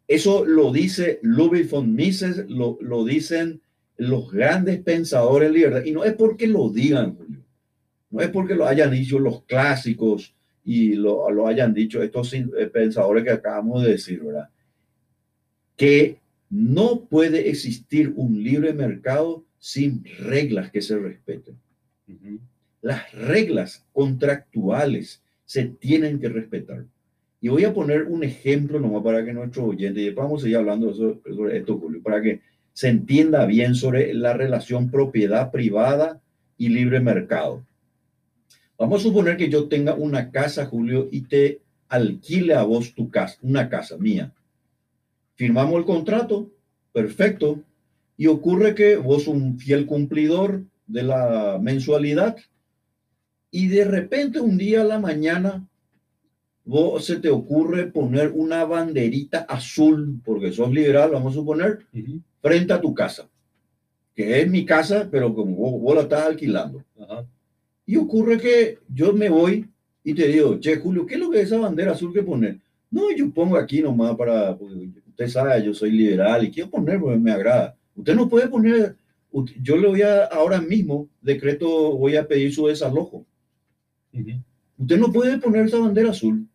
Eso 0.08 0.46
lo 0.46 0.72
dice 0.72 1.20
Ludwig 1.24 1.70
von 1.70 1.94
Mises, 1.94 2.46
lo, 2.48 2.78
lo 2.82 3.04
dicen 3.06 3.62
los 3.98 4.32
grandes 4.32 4.82
pensadores 4.82 5.52
libertad, 5.52 5.84
y 5.86 5.92
no 5.92 6.04
es 6.04 6.14
porque 6.14 6.48
lo 6.48 6.70
digan, 6.70 7.16
Julio, 7.16 7.42
no 8.12 8.22
es 8.22 8.30
porque 8.30 8.56
lo 8.56 8.66
hayan 8.66 8.92
dicho 8.92 9.20
los 9.20 9.44
clásicos 9.44 10.36
y 10.64 10.96
lo, 10.96 11.30
lo 11.32 11.48
hayan 11.48 11.74
dicho 11.74 12.02
estos 12.02 12.34
eh, 12.34 12.46
pensadores 12.72 13.24
que 13.24 13.32
acabamos 13.32 13.84
de 13.84 13.92
decir, 13.92 14.22
¿verdad? 14.24 14.50
Que 15.76 16.20
no 16.50 17.02
puede 17.02 17.50
existir 17.50 18.14
un 18.16 18.42
libre 18.42 18.74
mercado 18.74 19.44
sin 19.60 20.04
reglas 20.20 20.72
que 20.72 20.82
se 20.82 20.98
respeten. 20.98 21.58
Las 22.82 23.12
reglas 23.14 23.86
contractuales 23.92 25.22
se 25.44 25.66
tienen 25.66 26.20
que 26.20 26.30
respetar. 26.30 26.86
Y 27.46 27.50
voy 27.50 27.64
a 27.64 27.76
poner 27.76 28.06
un 28.06 28.24
ejemplo 28.24 28.80
nomás 28.80 29.04
para 29.04 29.24
que 29.24 29.32
nuestros 29.32 29.68
oyentes, 29.68 30.02
y 30.02 30.10
vamos 30.10 30.42
a 30.42 30.44
seguir 30.46 30.58
hablando 30.58 30.92
sobre 30.96 31.60
esto, 31.60 31.78
Julio, 31.78 32.02
para 32.02 32.20
que 32.20 32.42
se 32.74 32.88
entienda 32.88 33.46
bien 33.46 33.76
sobre 33.76 34.16
la 34.16 34.34
relación 34.34 34.90
propiedad 34.90 35.52
privada 35.52 36.20
y 36.58 36.70
libre 36.70 37.00
mercado. 37.02 37.64
Vamos 38.80 39.00
a 39.00 39.04
suponer 39.04 39.38
que 39.38 39.48
yo 39.48 39.68
tenga 39.68 39.94
una 39.94 40.32
casa, 40.32 40.66
Julio, 40.66 41.08
y 41.12 41.22
te 41.22 41.62
alquile 41.88 42.56
a 42.56 42.64
vos 42.64 42.96
tu 42.96 43.12
casa, 43.12 43.38
una 43.44 43.70
casa 43.70 43.96
mía. 44.00 44.34
Firmamos 45.36 45.78
el 45.78 45.86
contrato, 45.86 46.50
perfecto, 46.94 47.62
y 48.18 48.26
ocurre 48.26 48.74
que 48.74 48.98
vos 48.98 49.28
un 49.28 49.60
fiel 49.60 49.86
cumplidor 49.86 50.64
de 50.88 51.04
la 51.04 51.60
mensualidad 51.62 52.38
y 53.52 53.68
de 53.68 53.86
repente 53.86 54.40
un 54.40 54.58
día 54.58 54.82
a 54.82 54.86
la 54.86 54.98
mañana 54.98 55.64
vos 56.66 57.06
se 57.06 57.18
te 57.18 57.30
ocurre 57.30 57.88
poner 57.88 58.32
una 58.34 58.66
banderita 58.66 59.40
azul, 59.48 60.20
porque 60.26 60.52
sos 60.52 60.72
liberal, 60.72 61.12
vamos 61.12 61.34
a 61.34 61.36
suponer, 61.36 61.86
frente 62.42 62.74
a 62.74 62.82
tu 62.82 62.94
casa, 62.94 63.30
que 64.16 64.42
es 64.42 64.50
mi 64.50 64.66
casa, 64.66 65.08
pero 65.10 65.34
como 65.34 65.80
vos, 65.80 65.96
la 65.96 66.02
estás 66.02 66.26
alquilando. 66.26 66.84
Y 67.86 67.96
ocurre 67.98 68.40
que 68.40 68.80
yo 68.90 69.14
me 69.14 69.30
voy 69.30 69.70
y 70.04 70.14
te 70.16 70.28
digo, 70.28 70.60
che, 70.60 70.78
Julio, 70.78 71.06
¿qué 71.06 71.16
es 71.16 71.20
lo 71.20 71.30
que 71.30 71.42
es 71.42 71.48
esa 71.48 71.60
bandera 71.60 71.92
azul 71.92 72.12
que 72.12 72.24
poner? 72.24 72.60
No, 72.90 73.12
yo 73.16 73.32
pongo 73.32 73.58
aquí 73.58 73.82
nomás 73.82 74.16
para, 74.16 74.58
usted 75.08 75.28
sabe, 75.28 75.64
yo 75.64 75.74
soy 75.74 75.92
liberal 75.92 76.44
y 76.44 76.52
quiero 76.52 76.70
poner 76.70 77.00
porque 77.00 77.18
me 77.18 77.32
agrada. 77.32 77.76
Usted 77.96 78.16
no 78.16 78.28
puede 78.28 78.48
poner, 78.48 78.96
yo 79.62 79.78
le 79.78 79.88
voy 79.88 80.02
a, 80.02 80.26
ahora 80.26 80.60
mismo, 80.62 81.08
decreto, 81.22 81.96
voy 81.96 82.16
a 82.16 82.28
pedir 82.28 82.54
su 82.54 82.68
desalojo. 82.68 83.26
Usted 84.78 84.98
no 84.98 85.12
puede 85.12 85.38
poner 85.38 85.66
esa 85.66 85.80
bandera 85.80 86.10
azul. 86.10 86.48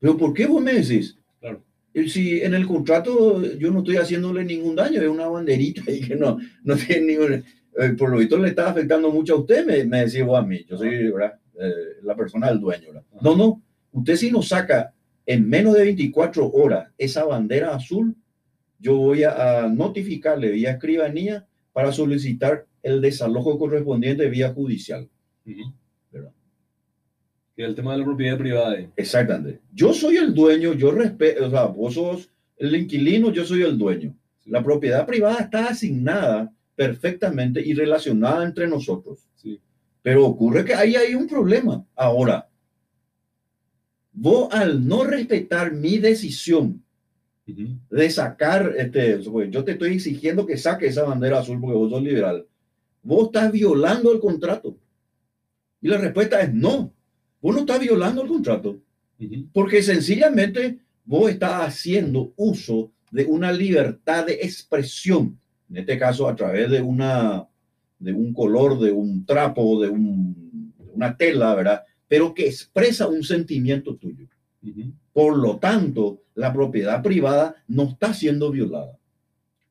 Pero 0.00 0.16
¿por 0.16 0.34
qué 0.34 0.46
vos 0.46 0.62
me 0.62 0.72
decís? 0.72 1.16
Claro. 1.40 1.62
Si 2.08 2.40
en 2.40 2.54
el 2.54 2.66
contrato 2.66 3.42
yo 3.58 3.70
no 3.70 3.80
estoy 3.80 3.96
haciéndole 3.96 4.44
ningún 4.44 4.74
daño, 4.74 5.00
es 5.00 5.08
una 5.08 5.28
banderita 5.28 5.82
y 5.92 6.00
que 6.00 6.16
no, 6.16 6.38
no 6.64 6.76
tiene 6.76 7.12
ningún... 7.12 7.44
Eh, 7.78 7.90
por 7.96 8.10
lo 8.10 8.18
visto 8.18 8.36
le 8.36 8.48
está 8.48 8.70
afectando 8.70 9.10
mucho 9.10 9.34
a 9.34 9.38
usted, 9.38 9.64
me, 9.64 9.84
me 9.84 10.04
decís 10.04 10.24
vos 10.24 10.38
a 10.38 10.42
mí. 10.42 10.64
Yo 10.68 10.76
soy. 10.76 11.12
Eh, 11.60 12.00
la 12.02 12.16
persona 12.16 12.48
del 12.48 12.58
dueño. 12.58 12.88
No, 13.20 13.36
no. 13.36 13.62
Usted 13.92 14.16
si 14.16 14.30
nos 14.30 14.48
saca 14.48 14.94
en 15.26 15.48
menos 15.48 15.74
de 15.74 15.82
24 15.82 16.50
horas 16.50 16.90
esa 16.96 17.24
bandera 17.24 17.74
azul, 17.74 18.16
yo 18.78 18.96
voy 18.96 19.24
a, 19.24 19.68
notificarle 19.68 20.50
vía 20.50 20.72
escribanía 20.72 21.46
para 21.72 21.92
solicitar 21.92 22.66
el 22.82 23.02
desalojo 23.02 23.58
correspondiente 23.58 24.30
vía 24.30 24.52
judicial. 24.54 25.08
¿verdad? 25.44 25.64
Que 27.60 27.66
el 27.66 27.74
tema 27.74 27.92
de 27.92 27.98
la 27.98 28.06
propiedad 28.06 28.38
privada. 28.38 28.74
Exactamente. 28.96 29.60
Yo 29.74 29.92
soy 29.92 30.16
el 30.16 30.32
dueño, 30.32 30.72
yo 30.72 30.92
respeto, 30.92 31.46
o 31.46 31.50
sea, 31.50 31.64
vos 31.64 31.92
sos 31.92 32.30
el 32.56 32.74
inquilino, 32.74 33.30
yo 33.30 33.44
soy 33.44 33.60
el 33.60 33.76
dueño. 33.76 34.16
La 34.46 34.64
propiedad 34.64 35.04
privada 35.04 35.40
está 35.40 35.66
asignada 35.66 36.50
perfectamente 36.74 37.60
y 37.60 37.74
relacionada 37.74 38.46
entre 38.46 38.66
nosotros. 38.66 39.28
Sí. 39.34 39.60
Pero 40.00 40.24
ocurre 40.24 40.64
que 40.64 40.72
ahí 40.72 40.96
hay 40.96 41.14
un 41.14 41.26
problema. 41.26 41.84
Ahora, 41.94 42.48
vos 44.10 44.48
al 44.54 44.88
no 44.88 45.04
respetar 45.04 45.70
mi 45.70 45.98
decisión 45.98 46.82
de 47.44 48.08
sacar, 48.08 48.72
este, 48.78 49.18
pues, 49.18 49.50
yo 49.50 49.64
te 49.64 49.72
estoy 49.72 49.92
exigiendo 49.92 50.46
que 50.46 50.56
saque 50.56 50.86
esa 50.86 51.02
bandera 51.04 51.40
azul 51.40 51.60
porque 51.60 51.76
vos 51.76 51.90
sos 51.90 52.02
liberal, 52.02 52.46
vos 53.02 53.26
estás 53.26 53.52
violando 53.52 54.14
el 54.14 54.18
contrato. 54.18 54.78
Y 55.82 55.88
la 55.88 55.98
respuesta 55.98 56.40
es 56.40 56.54
no, 56.54 56.94
vos 57.40 57.54
no 57.54 57.60
estás 57.60 57.80
violando 57.80 58.22
el 58.22 58.28
contrato, 58.28 58.80
porque 59.52 59.82
sencillamente 59.82 60.78
vos 61.04 61.30
estás 61.30 61.68
haciendo 61.68 62.32
uso 62.36 62.92
de 63.10 63.24
una 63.24 63.52
libertad 63.52 64.26
de 64.26 64.34
expresión, 64.34 65.38
en 65.68 65.78
este 65.78 65.98
caso 65.98 66.28
a 66.28 66.36
través 66.36 66.70
de 66.70 66.80
una 66.80 67.46
de 68.00 68.12
un 68.12 68.32
color, 68.32 68.80
de 68.80 68.90
un 68.90 69.24
trapo, 69.24 69.80
de, 69.80 69.88
un, 69.88 70.72
de 70.78 70.90
una 70.92 71.16
tela, 71.16 71.54
¿verdad? 71.54 71.84
Pero 72.08 72.34
que 72.34 72.46
expresa 72.46 73.06
un 73.06 73.22
sentimiento 73.22 73.94
tuyo. 73.96 74.26
Por 75.12 75.36
lo 75.36 75.58
tanto, 75.58 76.22
la 76.34 76.52
propiedad 76.52 77.02
privada 77.02 77.54
no 77.68 77.84
está 77.84 78.12
siendo 78.14 78.50
violada. 78.50 78.98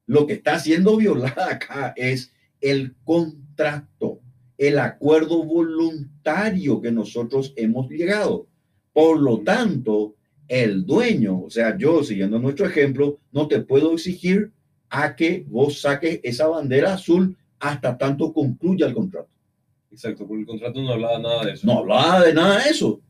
Lo 0.05 0.25
que 0.25 0.33
está 0.33 0.59
siendo 0.59 0.95
violada 0.95 1.51
acá 1.51 1.93
es 1.97 2.31
el 2.61 2.95
contrato, 3.03 4.21
el 4.59 4.77
acuerdo 4.77 5.43
voluntario 5.45 6.81
que 6.81 6.91
nosotros 6.91 7.53
hemos 7.55 7.89
llegado. 7.89 8.45
Por 8.91 9.21
lo 9.21 9.39
tanto, 9.39 10.15
el 10.49 10.85
dueño, 10.85 11.43
o 11.43 11.49
sea, 11.49 11.77
yo 11.77 12.03
siguiendo 12.03 12.39
nuestro 12.39 12.67
ejemplo, 12.67 13.19
no 13.31 13.47
te 13.47 13.61
puedo 13.61 13.93
exigir 13.93 14.51
a 14.89 15.15
que 15.15 15.45
vos 15.47 15.79
saques 15.79 16.19
esa 16.23 16.47
bandera 16.47 16.93
azul 16.93 17.37
hasta 17.57 17.97
tanto 17.97 18.33
concluya 18.33 18.87
el 18.87 18.93
contrato. 18.93 19.29
Exacto, 19.91 20.27
porque 20.27 20.41
el 20.41 20.47
contrato 20.47 20.81
no 20.81 20.91
hablaba 20.91 21.19
nada 21.19 21.45
de 21.45 21.53
eso. 21.53 21.65
No 21.65 21.79
hablaba 21.79 22.25
de 22.25 22.33
nada 22.33 22.63
de 22.63 22.69
eso. 22.69 23.01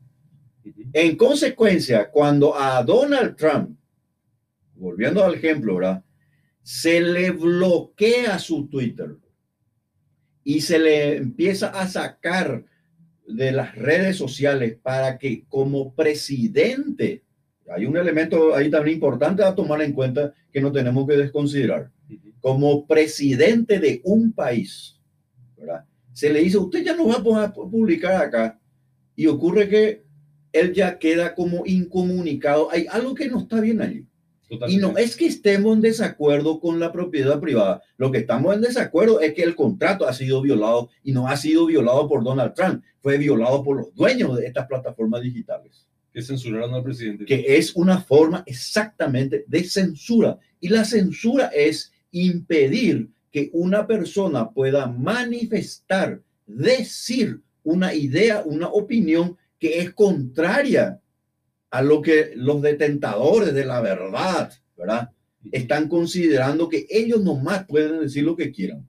En 0.94 1.16
consecuencia, 1.18 2.12
cuando 2.12 2.56
a 2.56 2.84
Donald 2.84 3.36
Trump, 3.36 3.76
volviendo 4.76 5.24
al 5.24 5.34
ejemplo, 5.34 5.78
¿verdad? 5.78 6.04
Se 6.62 7.02
le 7.02 7.32
bloquea 7.32 8.38
su 8.38 8.68
Twitter 8.68 9.18
y 10.44 10.62
se 10.62 10.80
le 10.80 11.18
empieza 11.18 11.68
a 11.68 11.88
sacar 11.88 12.66
de 13.28 13.52
las 13.52 13.76
redes 13.76 14.18
sociales 14.18 14.78
para 14.82 15.18
que 15.18 15.46
como 15.48 15.94
presidente, 15.94 17.24
hay 17.70 17.86
un 17.86 17.98
elemento 17.98 18.56
ahí 18.56 18.70
también 18.70 18.96
importante 18.96 19.44
a 19.44 19.54
tomar 19.54 19.82
en 19.82 19.94
cuenta 19.94 20.34
que 20.52 20.62
no 20.62 20.72
tenemos 20.72 21.08
que 21.08 21.18
desconsiderar, 21.18 21.92
como 22.42 22.88
presidente 22.88 23.80
de 23.80 24.02
un 24.04 24.34
país, 24.34 25.00
¿verdad? 25.56 25.86
Se 26.14 26.34
le 26.34 26.40
dice, 26.40 26.58
usted 26.58 26.84
ya 26.84 26.96
no 26.96 27.08
va 27.08 27.18
a 27.18 27.24
poder 27.24 27.52
publicar 27.54 28.22
acá 28.22 28.60
y 29.16 29.28
ocurre 29.28 29.70
que 29.70 30.04
él 30.52 30.74
ya 30.74 30.98
queda 30.98 31.36
como 31.36 31.66
incomunicado. 31.66 32.70
Hay 32.72 32.88
algo 32.90 33.14
que 33.14 33.30
no 33.30 33.40
está 33.40 33.62
bien 33.62 33.82
allí. 33.82 34.06
Y 34.68 34.78
no 34.78 34.98
es 34.98 35.16
que 35.16 35.28
estemos 35.28 35.76
en 35.76 35.82
desacuerdo 35.82 36.60
con 36.60 36.80
la 36.80 36.92
propiedad 36.92 37.40
privada. 37.40 37.82
Lo 37.98 38.12
que 38.12 38.20
estamos 38.20 38.56
en 38.56 38.62
desacuerdo 38.62 39.22
es 39.22 39.34
que 39.34 39.44
el 39.44 39.56
contrato 39.56 40.08
ha 40.08 40.14
sido 40.14 40.42
violado 40.42 40.90
y 41.04 41.12
no 41.12 41.28
ha 41.28 41.38
sido 41.38 41.68
violado 41.68 42.08
por 42.08 42.24
Donald 42.24 42.54
Trump, 42.56 42.84
fue 43.02 43.18
violado 43.18 43.64
por 43.64 43.78
los 43.78 43.94
dueños 43.94 44.36
de 44.38 44.48
estas 44.48 44.68
plataformas 44.68 45.22
digitales. 45.22 45.86
Que 46.12 46.24
censuraron 46.24 46.74
al 46.74 46.84
presidente. 46.84 47.26
Que 47.26 47.58
es 47.58 47.76
una 47.76 48.02
forma 48.02 48.44
exactamente 48.48 49.46
de 49.48 49.64
censura. 49.64 50.40
Y 50.60 50.70
la 50.70 50.84
censura 50.84 51.52
es 51.54 51.92
impedir 52.12 53.10
que 53.32 53.52
una 53.54 53.86
persona 53.86 54.50
pueda 54.50 54.88
manifestar, 54.88 56.22
decir 56.48 57.42
una 57.64 57.94
idea, 57.94 58.42
una 58.44 58.68
opinión 58.68 59.38
que 59.60 59.80
es 59.80 59.94
contraria 59.94 61.00
a 61.72 61.82
lo 61.82 62.02
que 62.02 62.32
los 62.36 62.62
detentadores 62.62 63.54
de 63.54 63.66
la 63.66 63.82
verdad, 63.82 64.52
¿verdad? 64.78 65.12
Están 65.52 65.88
considerando 65.88 66.68
que 66.68 66.86
ellos 66.90 67.24
nomás 67.24 67.66
pueden 67.66 68.02
decir 68.02 68.24
lo 68.24 68.36
que 68.36 68.52
quieran. 68.52 68.88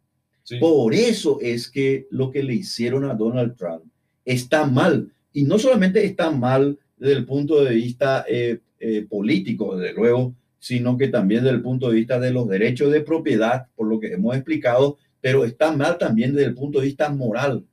Por 0.58 0.94
eso 0.94 1.38
es 1.40 1.70
que 1.70 2.06
lo 2.10 2.30
que 2.30 2.42
le 2.42 2.54
hicieron 2.54 3.04
a 3.04 3.14
Donald 3.14 3.56
Trump 3.56 3.84
está 4.24 4.66
mal. 4.66 5.12
Y 5.32 5.44
no 5.44 5.58
solamente 5.58 6.04
está 6.04 6.30
mal 6.30 6.78
desde 6.96 7.14
el 7.14 7.24
punto 7.24 7.62
de 7.62 7.74
vista 7.74 8.24
eh, 8.28 8.58
eh, 8.80 9.06
político, 9.08 9.76
desde 9.76 9.94
luego, 9.94 10.34
sino 10.58 10.98
que 10.98 11.08
también 11.08 11.44
desde 11.44 11.56
el 11.56 11.62
punto 11.62 11.88
de 11.88 11.96
vista 11.96 12.18
de 12.18 12.32
los 12.32 12.48
derechos 12.48 12.92
de 12.92 13.00
propiedad, 13.00 13.66
por 13.76 13.86
lo 13.86 14.00
que 14.00 14.12
hemos 14.12 14.34
explicado, 14.34 14.98
pero 15.20 15.44
está 15.44 15.72
mal 15.72 15.98
también 15.98 16.34
desde 16.34 16.48
el 16.48 16.54
punto 16.54 16.80
de 16.80 16.86
vista 16.86 17.10
moral, 17.10 17.64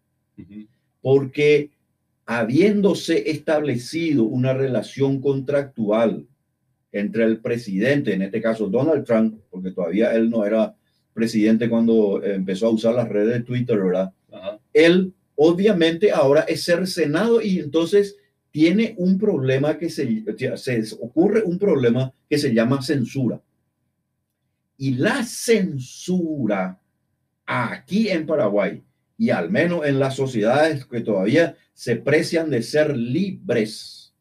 porque 1.02 1.72
habiéndose 2.28 3.32
establecido 3.32 4.26
una 4.26 4.54
relación 4.54 5.22
contractual 5.22 6.28
entre 6.92 7.24
el 7.24 7.40
presidente, 7.40 8.14
en 8.14 8.22
este 8.22 8.42
caso 8.42 8.68
Donald 8.68 9.06
Trump, 9.06 9.40
porque 9.50 9.72
todavía 9.72 10.14
él 10.14 10.30
no 10.30 10.46
era 10.46 10.76
presidente 11.14 11.70
cuando 11.70 12.22
empezó 12.22 12.68
a 12.68 12.72
usar 12.72 12.94
las 12.96 13.08
redes 13.08 13.34
de 13.34 13.44
Twitter, 13.44 13.80
¿verdad? 13.80 14.12
Él 14.74 15.14
obviamente 15.36 16.12
ahora 16.12 16.42
es 16.42 16.66
cercenado 16.66 17.42
y 17.42 17.60
entonces 17.60 18.18
tiene 18.52 18.94
un 18.98 19.18
problema 19.18 19.78
que 19.78 19.90
se, 19.90 20.26
se 20.58 20.96
ocurre 21.00 21.44
un 21.44 21.58
problema 21.58 22.14
que 22.30 22.38
se 22.38 22.54
llama 22.54 22.82
censura. 22.82 23.42
Y 24.78 24.96
la 24.96 25.24
censura 25.24 26.78
aquí 27.46 28.10
en 28.10 28.26
Paraguay 28.26 28.84
y 29.18 29.32
al 29.32 29.50
menos 29.50 29.86
en 29.86 30.00
las 30.00 30.16
sociedades 30.16 30.86
que 30.86 31.02
todavía 31.02 31.56
se 31.74 31.96
precian 31.96 32.50
de 32.50 32.62
ser 32.62 32.96
libres, 32.96 34.14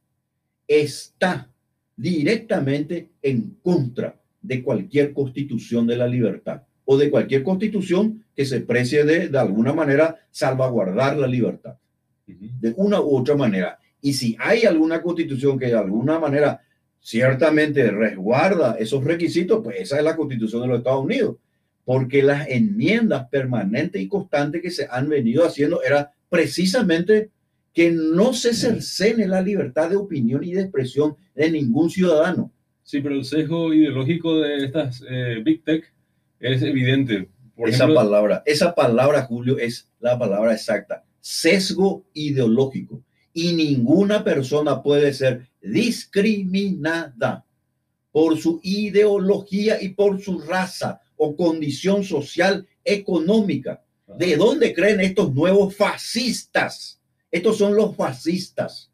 está 0.67 1.51
directamente 1.97 3.11
en 3.23 3.57
contra 3.63 4.21
de 4.43 4.63
cualquier 4.63 5.13
constitución 5.13 5.87
de 5.87 5.97
la 5.97 6.07
libertad 6.07 6.63
o 6.85 6.97
de 6.97 7.11
cualquier 7.11 7.43
constitución 7.43 8.25
que 8.35 8.45
se 8.45 8.61
precie 8.61 9.05
de, 9.05 9.29
de 9.29 9.39
alguna 9.39 9.73
manera, 9.73 10.17
salvaguardar 10.31 11.17
la 11.17 11.27
libertad. 11.27 11.77
De 12.27 12.75
una 12.77 13.01
u 13.01 13.17
otra 13.17 13.37
manera. 13.37 13.79
Y 14.01 14.13
si 14.13 14.37
hay 14.39 14.65
alguna 14.65 15.03
constitución 15.03 15.59
que 15.59 15.67
de 15.67 15.79
alguna 15.79 16.19
manera 16.19 16.61
ciertamente 17.01 17.91
resguarda 17.91 18.77
esos 18.79 19.05
requisitos, 19.05 19.61
pues 19.63 19.77
esa 19.81 19.99
es 19.99 20.05
la 20.05 20.17
constitución 20.17 20.63
de 20.63 20.69
los 20.69 20.79
Estados 20.79 21.05
Unidos. 21.05 21.37
Porque 21.87 22.23
las 22.23 22.47
enmiendas 22.51 23.29
permanentes 23.31 24.03
y 24.03 24.09
constantes 24.09 24.61
que 24.61 24.71
se 24.71 24.87
han 24.91 25.09
venido 25.09 25.47
haciendo 25.47 25.83
era 25.83 26.13
precisamente 26.29 27.31
que 27.73 27.91
no 27.91 28.35
se 28.35 28.53
cercene 28.53 29.29
la 29.29 29.41
libertad 29.41 29.89
de 29.89 29.97
opinión 29.97 30.43
y 30.43 30.53
de 30.53 30.63
expresión 30.63 31.17
de 31.35 31.51
ningún 31.51 31.89
ciudadano. 31.89 32.53
Sí, 32.83 33.01
pero 33.01 33.15
el 33.15 33.25
sesgo 33.25 33.75
ideológico 33.75 34.41
de 34.41 34.65
estas 34.65 35.05
eh, 35.09 35.43
Big 35.45 35.63
Tech 35.65 35.93
es 36.41 36.63
evidente. 36.63 37.29
esa 37.67 37.87
palabra, 37.87 38.43
esa 38.47 38.75
palabra, 38.75 39.23
Julio, 39.23 39.59
es 39.59 39.91
la 40.01 40.19
palabra 40.19 40.53
exacta. 40.53 41.05
Sesgo 41.21 42.07
ideológico. 42.15 43.03
Y 43.33 43.53
ninguna 43.53 44.25
persona 44.25 44.83
puede 44.83 45.13
ser 45.13 45.49
discriminada 45.61 47.45
por 48.11 48.39
su 48.39 48.61
ideología 48.63 49.83
y 49.83 49.91
por 49.91 50.23
su 50.23 50.41
raza 50.41 51.03
o 51.17 51.37
condición 51.37 52.05
social 52.05 52.67
económica. 52.85 53.83
¿De 54.19 54.37
dónde 54.37 54.73
creen 54.75 55.01
estos 55.01 55.35
nuevos 55.35 55.75
fascistas? 55.77 57.01
Estos 57.31 57.59
son 57.59 57.75
los 57.75 57.97
fascistas 57.97 58.91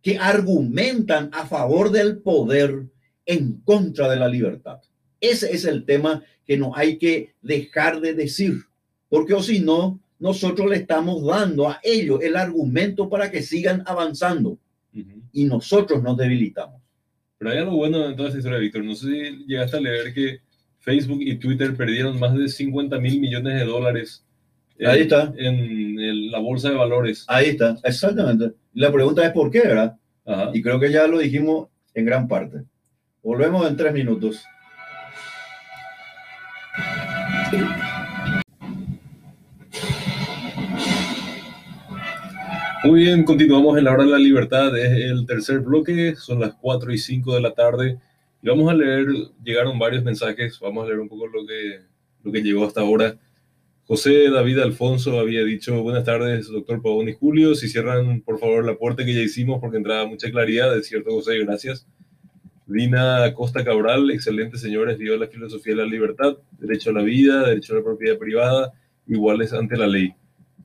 que 0.00 0.16
argumentan 0.16 1.30
a 1.32 1.46
favor 1.46 1.90
del 1.90 2.18
poder 2.18 2.86
en 3.26 3.60
contra 3.60 4.08
de 4.08 4.16
la 4.16 4.28
libertad. 4.28 4.80
Ese 5.20 5.52
es 5.52 5.64
el 5.64 5.84
tema 5.84 6.22
que 6.46 6.56
no 6.56 6.74
hay 6.74 6.98
que 6.98 7.34
dejar 7.42 8.00
de 8.00 8.14
decir, 8.14 8.54
porque 9.08 9.34
o 9.34 9.42
si 9.42 9.60
no, 9.60 10.00
nosotros 10.18 10.68
le 10.70 10.76
estamos 10.76 11.24
dando 11.24 11.68
a 11.68 11.80
ellos 11.82 12.20
el 12.22 12.36
argumento 12.36 13.08
para 13.08 13.30
que 13.30 13.42
sigan 13.42 13.82
avanzando 13.86 14.58
y 15.32 15.44
nosotros 15.44 16.02
nos 16.02 16.16
debilitamos. 16.16 16.80
Pero 17.38 17.50
hay 17.52 17.58
algo 17.58 17.76
bueno 17.76 18.08
en 18.08 18.16
toda 18.16 18.28
esta 18.28 18.38
historia, 18.38 18.58
Víctor. 18.58 18.84
No 18.84 18.94
sé 18.94 19.06
si 19.06 19.44
llegaste 19.46 19.76
a 19.76 19.80
leer 19.80 20.12
que 20.12 20.40
Facebook 20.88 21.20
y 21.20 21.36
Twitter 21.36 21.76
perdieron 21.76 22.18
más 22.18 22.34
de 22.34 22.48
50 22.48 22.98
mil 22.98 23.20
millones 23.20 23.60
de 23.60 23.66
dólares 23.66 24.24
en, 24.78 24.86
Ahí 24.86 25.00
está. 25.02 25.34
en 25.36 26.30
la 26.30 26.38
bolsa 26.38 26.70
de 26.70 26.76
valores. 26.76 27.26
Ahí 27.28 27.50
está, 27.50 27.76
exactamente. 27.84 28.52
La 28.72 28.90
pregunta 28.90 29.22
es 29.22 29.32
por 29.32 29.50
qué, 29.50 29.60
¿verdad? 29.60 29.96
Y 30.54 30.62
creo 30.62 30.80
que 30.80 30.90
ya 30.90 31.06
lo 31.06 31.18
dijimos 31.18 31.68
en 31.92 32.06
gran 32.06 32.26
parte. 32.26 32.62
Volvemos 33.22 33.68
en 33.68 33.76
tres 33.76 33.92
minutos. 33.92 34.42
Muy 42.84 43.00
bien, 43.00 43.24
continuamos 43.24 43.76
en 43.76 43.84
la 43.84 43.92
hora 43.92 44.04
de 44.04 44.10
la 44.10 44.18
libertad. 44.18 44.74
Es 44.78 44.92
el 44.92 45.26
tercer 45.26 45.60
bloque, 45.60 46.16
son 46.16 46.40
las 46.40 46.54
4 46.54 46.94
y 46.94 46.98
5 46.98 47.34
de 47.34 47.40
la 47.42 47.52
tarde. 47.52 47.98
Y 48.42 48.48
vamos 48.48 48.70
a 48.70 48.74
leer, 48.74 49.06
llegaron 49.42 49.78
varios 49.78 50.04
mensajes, 50.04 50.58
vamos 50.60 50.84
a 50.84 50.88
leer 50.88 51.00
un 51.00 51.08
poco 51.08 51.26
lo 51.26 51.46
que, 51.46 51.80
lo 52.22 52.32
que 52.32 52.42
llegó 52.42 52.66
hasta 52.66 52.80
ahora. 52.80 53.18
José 53.84 54.30
David 54.30 54.58
Alfonso 54.58 55.18
había 55.18 55.42
dicho, 55.44 55.82
buenas 55.82 56.04
tardes, 56.04 56.46
doctor 56.48 56.82
Pavón 56.82 57.08
y 57.08 57.14
Julio, 57.14 57.54
si 57.54 57.68
cierran 57.68 58.20
por 58.20 58.38
favor 58.38 58.64
la 58.64 58.76
puerta 58.76 59.04
que 59.04 59.14
ya 59.14 59.22
hicimos 59.22 59.60
porque 59.60 59.78
entraba 59.78 60.06
mucha 60.06 60.30
claridad, 60.30 60.76
es 60.76 60.86
cierto 60.86 61.10
José, 61.10 61.38
gracias. 61.38 61.86
Dina 62.66 63.32
Costa 63.32 63.64
Cabral, 63.64 64.10
excelentes 64.10 64.60
señores, 64.60 64.98
dio 64.98 65.16
la 65.16 65.26
filosofía 65.26 65.74
de 65.74 65.82
la 65.84 65.88
libertad, 65.88 66.36
derecho 66.58 66.90
a 66.90 66.92
la 66.92 67.02
vida, 67.02 67.48
derecho 67.48 67.72
a 67.72 67.76
la 67.78 67.82
propiedad 67.82 68.18
privada, 68.18 68.74
iguales 69.06 69.54
ante 69.54 69.76
la 69.78 69.86
ley. 69.86 70.14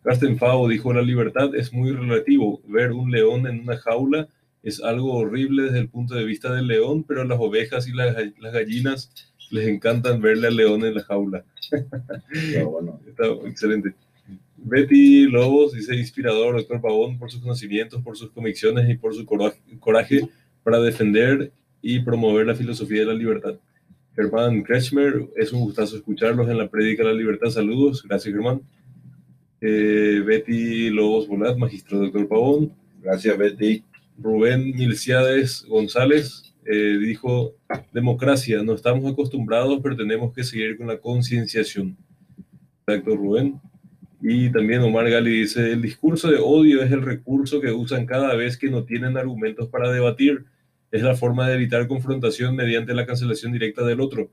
Carsten 0.03 0.37
Fao 0.37 0.67
dijo, 0.67 0.91
la 0.91 1.01
libertad 1.01 1.55
es 1.55 1.71
muy 1.71 1.93
relativo. 1.93 2.61
Ver 2.67 2.91
un 2.91 3.09
león 3.09 3.47
en 3.47 3.61
una 3.61 3.77
jaula 3.77 4.27
es 4.63 4.81
algo 4.81 5.13
horrible 5.13 5.63
desde 5.63 5.79
el 5.79 5.89
punto 5.89 6.15
de 6.15 6.23
vista 6.23 6.53
del 6.53 6.67
león, 6.67 7.03
pero 7.03 7.25
las 7.25 7.39
ovejas 7.39 7.87
y 7.87 7.91
las, 7.91 8.15
gallinas 8.39 9.11
les 9.51 9.67
encantan 9.67 10.21
verle 10.21 10.47
al 10.47 10.55
león 10.55 10.85
en 10.85 10.95
la 10.95 11.03
jaula. 11.03 11.45
Está 12.31 12.63
bueno. 12.63 12.99
Está 13.05 13.27
excelente. 13.47 13.93
Betty 14.55 15.27
Lobos 15.27 15.73
dice, 15.73 15.95
inspirador, 15.95 16.55
doctor 16.55 16.79
Pavón, 16.79 17.19
por 17.19 17.29
sus 17.29 17.41
conocimientos, 17.41 18.01
por 18.01 18.17
sus 18.17 18.31
convicciones 18.31 18.89
y 18.89 18.95
por 18.95 19.13
su 19.13 19.25
coraje 19.25 20.29
para 20.63 20.79
defender 20.79 21.51
y 21.81 21.99
promover 21.99 22.47
la 22.47 22.55
filosofía 22.55 23.01
de 23.01 23.07
la 23.07 23.13
libertad. 23.13 23.55
Germán 24.15 24.63
Kretschmer, 24.63 25.27
es 25.35 25.51
un 25.51 25.61
gustazo 25.61 25.97
escucharlos 25.97 26.49
en 26.49 26.57
la 26.57 26.69
Prédica 26.69 27.03
de 27.03 27.09
la 27.09 27.15
Libertad. 27.15 27.49
Saludos, 27.49 28.03
gracias 28.07 28.33
Germán. 28.33 28.61
Eh, 29.59 30.21
Betty 30.25 30.89
Lobos 30.89 31.27
Bolat, 31.27 31.57
magistro 31.57 31.99
doctor 31.99 32.27
Pavón. 32.29 32.73
Gracias 33.01 33.37
Betty. 33.37 33.83
Rubén 34.17 34.75
Milciades 34.75 35.65
González 35.67 36.55
eh, 36.65 36.97
dijo, 36.99 37.55
democracia, 37.91 38.63
no 38.63 38.73
estamos 38.73 39.11
acostumbrados, 39.11 39.79
pero 39.81 39.95
tenemos 39.95 40.33
que 40.33 40.43
seguir 40.43 40.77
con 40.77 40.87
la 40.87 40.97
concienciación. 40.97 41.97
Exacto, 42.85 43.15
Rubén. 43.15 43.59
Y 44.21 44.49
también 44.51 44.81
Omar 44.81 45.09
Gali 45.09 45.41
dice, 45.41 45.73
el 45.73 45.81
discurso 45.81 46.31
de 46.31 46.37
odio 46.37 46.81
es 46.81 46.91
el 46.91 47.01
recurso 47.01 47.59
que 47.59 47.71
usan 47.71 48.05
cada 48.05 48.35
vez 48.35 48.57
que 48.57 48.69
no 48.69 48.85
tienen 48.85 49.17
argumentos 49.17 49.67
para 49.67 49.91
debatir 49.91 50.45
es 50.93 51.01
la 51.01 51.15
forma 51.15 51.49
de 51.49 51.55
evitar 51.55 51.87
confrontación 51.87 52.55
mediante 52.55 52.93
la 52.93 53.07
cancelación 53.07 53.51
directa 53.51 53.83
del 53.83 53.99
otro. 53.99 54.29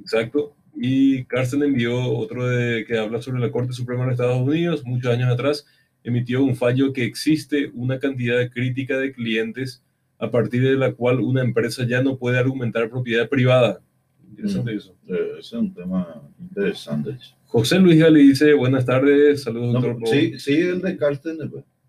Exacto. 0.00 0.56
Y 0.74 1.24
Carsten 1.26 1.62
envió 1.62 2.02
otro 2.02 2.48
de, 2.48 2.86
que 2.86 2.96
habla 2.96 3.20
sobre 3.20 3.40
la 3.40 3.52
Corte 3.52 3.74
Suprema 3.74 4.06
de 4.06 4.12
Estados 4.12 4.40
Unidos, 4.40 4.86
muchos 4.86 5.12
años 5.12 5.30
atrás, 5.30 5.66
emitió 6.04 6.42
un 6.42 6.56
fallo 6.56 6.92
que 6.92 7.04
existe 7.04 7.70
una 7.74 7.98
cantidad 7.98 8.48
crítica 8.50 8.98
de 8.98 9.12
clientes 9.12 9.82
a 10.18 10.30
partir 10.30 10.62
de 10.62 10.76
la 10.76 10.92
cual 10.92 11.20
una 11.20 11.42
empresa 11.42 11.84
ya 11.86 12.02
no 12.02 12.18
puede 12.18 12.38
argumentar 12.38 12.90
propiedad 12.90 13.28
privada. 13.28 13.80
Interesante 14.28 14.74
mm. 14.74 14.76
eso. 14.76 14.96
Eh, 15.08 15.30
es 15.38 15.52
un 15.52 15.74
tema 15.74 16.22
interesante. 16.38 17.16
José 17.46 17.78
Luis 17.78 17.98
Gali 17.98 18.28
dice, 18.28 18.54
buenas 18.54 18.86
tardes, 18.86 19.42
saludos, 19.42 19.72
doctor. 19.72 20.08
sí, 20.08 20.38
sí, 20.38 20.54
el 20.54 20.80
de 20.80 20.96
Carsten. 20.96 21.38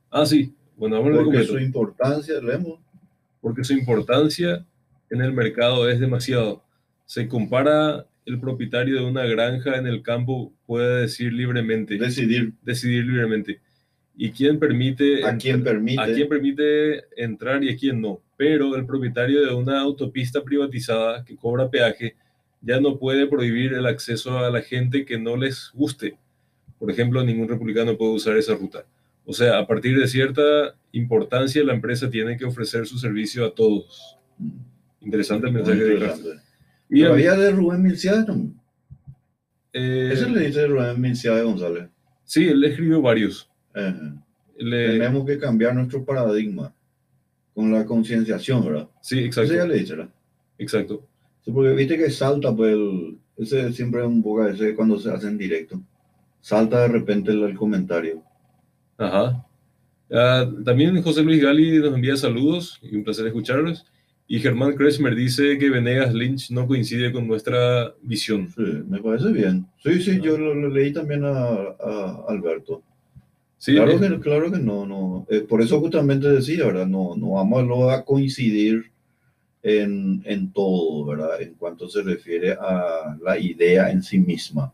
Ah, 0.10 0.26
sí. 0.26 0.54
Bueno, 0.76 1.02
vamos 1.02 1.28
a 1.28 1.30
ver 1.30 1.46
su 1.46 1.60
importancia, 1.60 2.42
leemos 2.42 2.80
porque 3.42 3.64
su 3.64 3.74
importancia 3.74 4.66
en 5.10 5.22
el 5.22 5.34
mercado 5.34 5.90
es 5.90 6.00
demasiado. 6.00 6.64
Se 7.06 7.28
compara 7.28 8.06
el 8.26 8.40
propietario 8.40 9.02
de 9.02 9.06
una 9.06 9.26
granja 9.26 9.78
en 9.78 9.88
el 9.88 10.04
campo 10.04 10.54
puede 10.66 11.02
decir 11.02 11.34
libremente. 11.34 11.98
Decidir. 11.98 12.54
Decidir 12.62 13.06
libremente. 13.06 13.60
¿Y 14.16 14.32
quién 14.32 14.60
permite? 14.60 15.26
¿A 15.26 15.38
quién 15.38 15.64
permite? 15.64 16.02
A 16.02 16.06
quién 16.06 16.28
permite 16.28 17.04
entrar 17.16 17.64
y 17.64 17.70
a 17.70 17.78
quién 17.78 18.02
no. 18.02 18.22
Pero 18.38 18.76
el 18.76 18.86
propietario 18.86 19.42
de 19.46 19.54
una 19.54 19.80
autopista 19.80 20.44
privatizada 20.44 21.24
que 21.24 21.36
cobra 21.36 21.70
peaje 21.70 22.16
ya 22.62 22.80
no 22.80 22.98
puede 23.00 23.28
prohibir 23.28 23.74
el 23.74 23.86
acceso 23.86 24.38
a 24.38 24.50
la 24.50 24.62
gente 24.62 25.06
que 25.06 25.18
no 25.18 25.36
les 25.36 25.72
guste. 25.74 26.18
Por 26.78 26.92
ejemplo, 26.92 27.24
ningún 27.24 27.48
republicano 27.48 27.98
puede 27.98 28.14
usar 28.14 28.38
esa 28.38 28.56
ruta. 28.56 28.86
O 29.26 29.34
sea, 29.34 29.60
a 29.60 29.68
partir 29.68 30.00
de 30.00 30.08
cierta 30.08 30.76
importancia, 30.92 31.64
la 31.64 31.74
empresa 31.74 32.10
tiene 32.10 32.38
que 32.38 32.46
ofrecer 32.46 32.88
su 32.88 32.98
servicio 32.98 33.46
a 33.46 33.54
todos. 33.54 34.18
Interesante 35.00 35.48
el 35.48 35.54
mensaje 35.54 35.84
de 35.84 36.12
¿Y 36.90 37.04
había 37.04 37.36
de 37.36 37.52
Rubén 37.52 37.82
Milciades? 37.84 38.26
Eh, 39.74 40.10
¿Eso 40.14 40.28
le 40.30 40.48
dice 40.48 40.68
Rubén 40.68 41.00
Milciades 41.00 41.44
González? 41.44 41.88
Sí, 42.24 42.48
él 42.48 42.64
escribió 42.64 43.02
varios. 43.02 43.51
Tenemos 43.74 45.26
que 45.26 45.38
cambiar 45.38 45.76
nuestro 45.76 46.04
paradigma 46.04 46.74
con 47.54 47.72
la 47.72 47.86
concienciación, 47.86 48.66
¿verdad? 48.66 48.90
Sí, 49.02 49.20
exacto. 49.20 49.54
Eso 49.54 49.64
ya 49.64 49.68
le 49.68 49.80
dice, 49.80 49.96
¿verdad? 49.96 50.14
Exacto. 50.58 51.08
Sí, 51.44 51.52
porque 51.52 51.74
viste 51.74 51.98
que 51.98 52.10
salta, 52.10 52.56
pues, 52.56 52.78
ese 53.38 53.74
siempre 53.74 54.02
es 54.02 54.08
un 54.08 54.22
poco 54.22 54.46
ese 54.46 54.76
cuando 54.76 55.00
se 55.00 55.12
hace 55.12 55.28
en 55.28 55.38
directo. 55.38 55.82
Salta 56.40 56.82
de 56.82 56.88
repente 56.88 57.32
el 57.32 57.56
comentario. 57.56 58.24
Ajá. 58.98 59.46
Ah, 60.12 60.50
también 60.66 61.02
José 61.02 61.24
Luis 61.24 61.42
Gali 61.42 61.80
nos 61.80 61.96
envía 61.96 62.18
saludos 62.18 62.80
y 62.82 62.96
un 62.96 63.04
placer 63.04 63.26
escucharlos. 63.28 63.86
Y 64.28 64.40
Germán 64.40 64.76
Kresmer 64.76 65.16
dice 65.16 65.58
que 65.58 65.70
Venegas 65.70 66.14
Lynch 66.14 66.52
no 66.52 66.66
coincide 66.66 67.12
con 67.12 67.28
nuestra 67.28 67.94
visión. 68.02 68.48
Sí, 68.56 68.62
me 68.88 69.02
parece 69.02 69.30
bien. 69.32 69.68
Sí, 69.84 70.02
sí, 70.02 70.22
yo 70.22 70.38
lo, 70.38 70.70
leí 70.70 70.94
también 70.94 71.24
a, 71.26 71.76
Alberto. 72.28 72.82
Sí, 73.62 73.76
claro, 73.76 74.00
que, 74.00 74.20
claro 74.20 74.52
que 74.52 74.58
no, 74.58 74.88
no. 74.88 75.28
Eh, 75.30 75.42
por 75.42 75.62
eso 75.62 75.80
justamente 75.80 76.28
decía, 76.28 76.66
¿verdad? 76.66 76.88
No, 76.88 77.16
no 77.16 77.34
vamos 77.34 77.94
a 77.94 78.04
coincidir 78.04 78.92
en, 79.62 80.24
en 80.26 80.52
todo, 80.52 81.06
¿verdad? 81.06 81.40
En 81.40 81.54
cuanto 81.54 81.88
se 81.88 82.02
refiere 82.02 82.54
a 82.54 83.16
la 83.22 83.38
idea 83.38 83.92
en 83.92 84.02
sí 84.02 84.18
misma. 84.18 84.74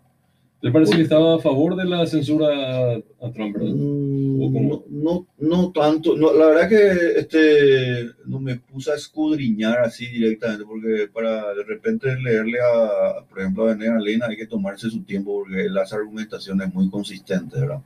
¿Le 0.60 0.72
parece 0.72 0.96
que 0.96 1.04
estaba 1.04 1.36
a 1.36 1.40
favor 1.40 1.76
de 1.76 1.86
la 1.86 2.08
censura 2.08 2.96
a, 2.96 3.32
Trump? 3.32 3.58
Mm, 3.58 4.68
no, 4.68 4.84
no, 4.90 5.28
No 5.38 5.72
tanto, 5.72 6.18
no, 6.18 6.34
la 6.34 6.48
verdad 6.48 6.70
que 6.70 7.20
este, 7.20 8.10
no 8.26 8.40
me 8.40 8.56
puse 8.56 8.92
a 8.92 8.96
escudriñar 8.96 9.80
así 9.80 10.08
directamente, 10.08 10.66
porque 10.66 11.10
para 11.14 11.54
de 11.54 11.64
repente 11.64 12.08
leerle 12.20 12.58
a, 12.60 13.24
por 13.30 13.40
ejemplo, 13.40 13.66
a 13.66 13.68
Daniel 13.70 13.98
Alena 13.98 14.26
hay 14.28 14.38
que 14.38 14.48
tomarse 14.48 14.90
su 14.90 15.04
tiempo, 15.04 15.44
porque 15.44 15.70
las 15.70 15.94
argumentaciones 15.94 16.74
muy 16.74 16.90
consistentes, 16.90 17.62
¿verdad? 17.62 17.82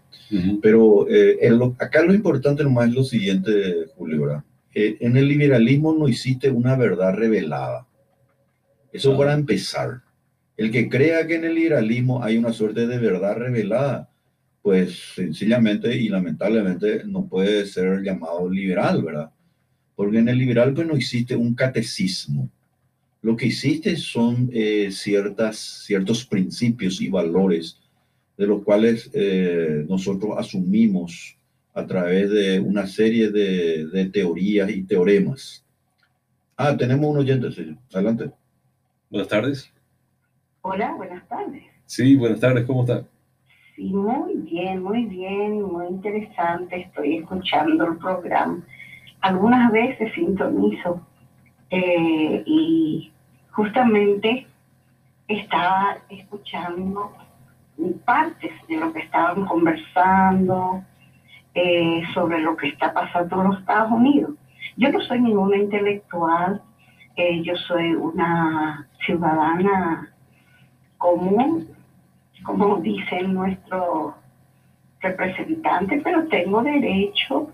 Pero 0.61 1.07
eh, 1.09 1.37
acá 1.77 2.03
lo 2.03 2.13
importante 2.13 2.63
nomás 2.63 2.87
es 2.87 2.95
lo 2.95 3.03
siguiente, 3.03 3.87
Julio, 3.97 4.21
¿verdad? 4.21 4.43
Eh, 4.73 4.95
en 5.01 5.17
el 5.17 5.27
liberalismo 5.27 5.93
no 5.93 6.07
existe 6.07 6.49
una 6.49 6.77
verdad 6.77 7.13
revelada. 7.13 7.85
Eso 8.93 9.17
para 9.17 9.33
empezar. 9.33 10.01
El 10.61 10.69
que 10.69 10.89
crea 10.89 11.25
que 11.25 11.33
en 11.33 11.45
el 11.45 11.55
liberalismo 11.55 12.23
hay 12.23 12.37
una 12.37 12.53
suerte 12.53 12.85
de 12.85 12.99
verdad 12.99 13.35
revelada, 13.35 14.11
pues 14.61 14.95
sencillamente 15.15 15.97
y 15.97 16.07
lamentablemente 16.07 17.01
no 17.03 17.25
puede 17.27 17.65
ser 17.65 18.03
llamado 18.03 18.47
liberal, 18.47 19.01
¿verdad? 19.01 19.31
Porque 19.95 20.19
en 20.19 20.29
el 20.29 20.37
liberal 20.37 20.75
pues 20.75 20.85
no 20.85 20.93
existe 20.93 21.35
un 21.35 21.55
catecismo. 21.55 22.47
Lo 23.23 23.35
que 23.35 23.47
existe 23.47 23.97
son 23.97 24.51
eh, 24.53 24.89
ciertas, 24.91 25.57
ciertos 25.87 26.27
principios 26.27 27.01
y 27.01 27.09
valores 27.09 27.79
de 28.37 28.45
los 28.45 28.63
cuales 28.63 29.09
eh, 29.13 29.83
nosotros 29.89 30.33
asumimos 30.37 31.37
a 31.73 31.87
través 31.87 32.29
de 32.29 32.59
una 32.59 32.85
serie 32.85 33.31
de, 33.31 34.11
teorías 34.13 34.69
y 34.69 34.83
teoremas. 34.83 35.65
Ah, 36.55 36.77
tenemos 36.77 37.09
un 37.09 37.17
oyente, 37.17 37.51
sí. 37.51 37.75
Adelante. 37.91 38.29
Buenas 39.09 39.27
tardes. 39.27 39.71
Hola, 40.63 40.93
buenas 40.93 41.27
tardes. 41.27 41.63
Sí, 41.87 42.15
buenas 42.15 42.39
tardes, 42.39 42.65
¿cómo 42.67 42.81
está? 42.81 43.03
Sí, 43.75 43.91
muy 43.91 44.35
bien, 44.37 44.83
muy 44.83 45.05
bien, 45.05 45.63
muy 45.63 45.87
interesante. 45.87 46.81
Estoy 46.81 47.17
escuchando 47.17 47.87
el 47.87 47.97
programa. 47.97 48.63
Algunas 49.21 49.71
veces 49.71 50.13
sintonizo 50.13 51.01
eh, 51.71 52.43
y 52.45 53.11
justamente 53.49 54.45
estaba 55.27 55.97
escuchando 56.09 57.11
partes 58.05 58.51
de 58.67 58.77
lo 58.77 58.93
que 58.93 58.99
estaban 58.99 59.47
conversando 59.47 60.83
eh, 61.55 62.03
sobre 62.13 62.39
lo 62.39 62.55
que 62.55 62.67
está 62.67 62.93
pasando 62.93 63.41
en 63.41 63.47
los 63.47 63.59
Estados 63.59 63.91
Unidos. 63.91 64.35
Yo 64.77 64.91
no 64.91 65.01
soy 65.01 65.21
ninguna 65.21 65.57
intelectual, 65.57 66.61
eh, 67.15 67.41
yo 67.41 67.55
soy 67.55 67.95
una 67.95 68.87
ciudadana 69.03 70.10
común 71.01 71.67
como 72.43 72.77
dicen 72.77 73.33
nuestros 73.33 74.13
representantes, 75.01 76.01
pero 76.03 76.27
tengo 76.27 76.61
derecho 76.63 77.51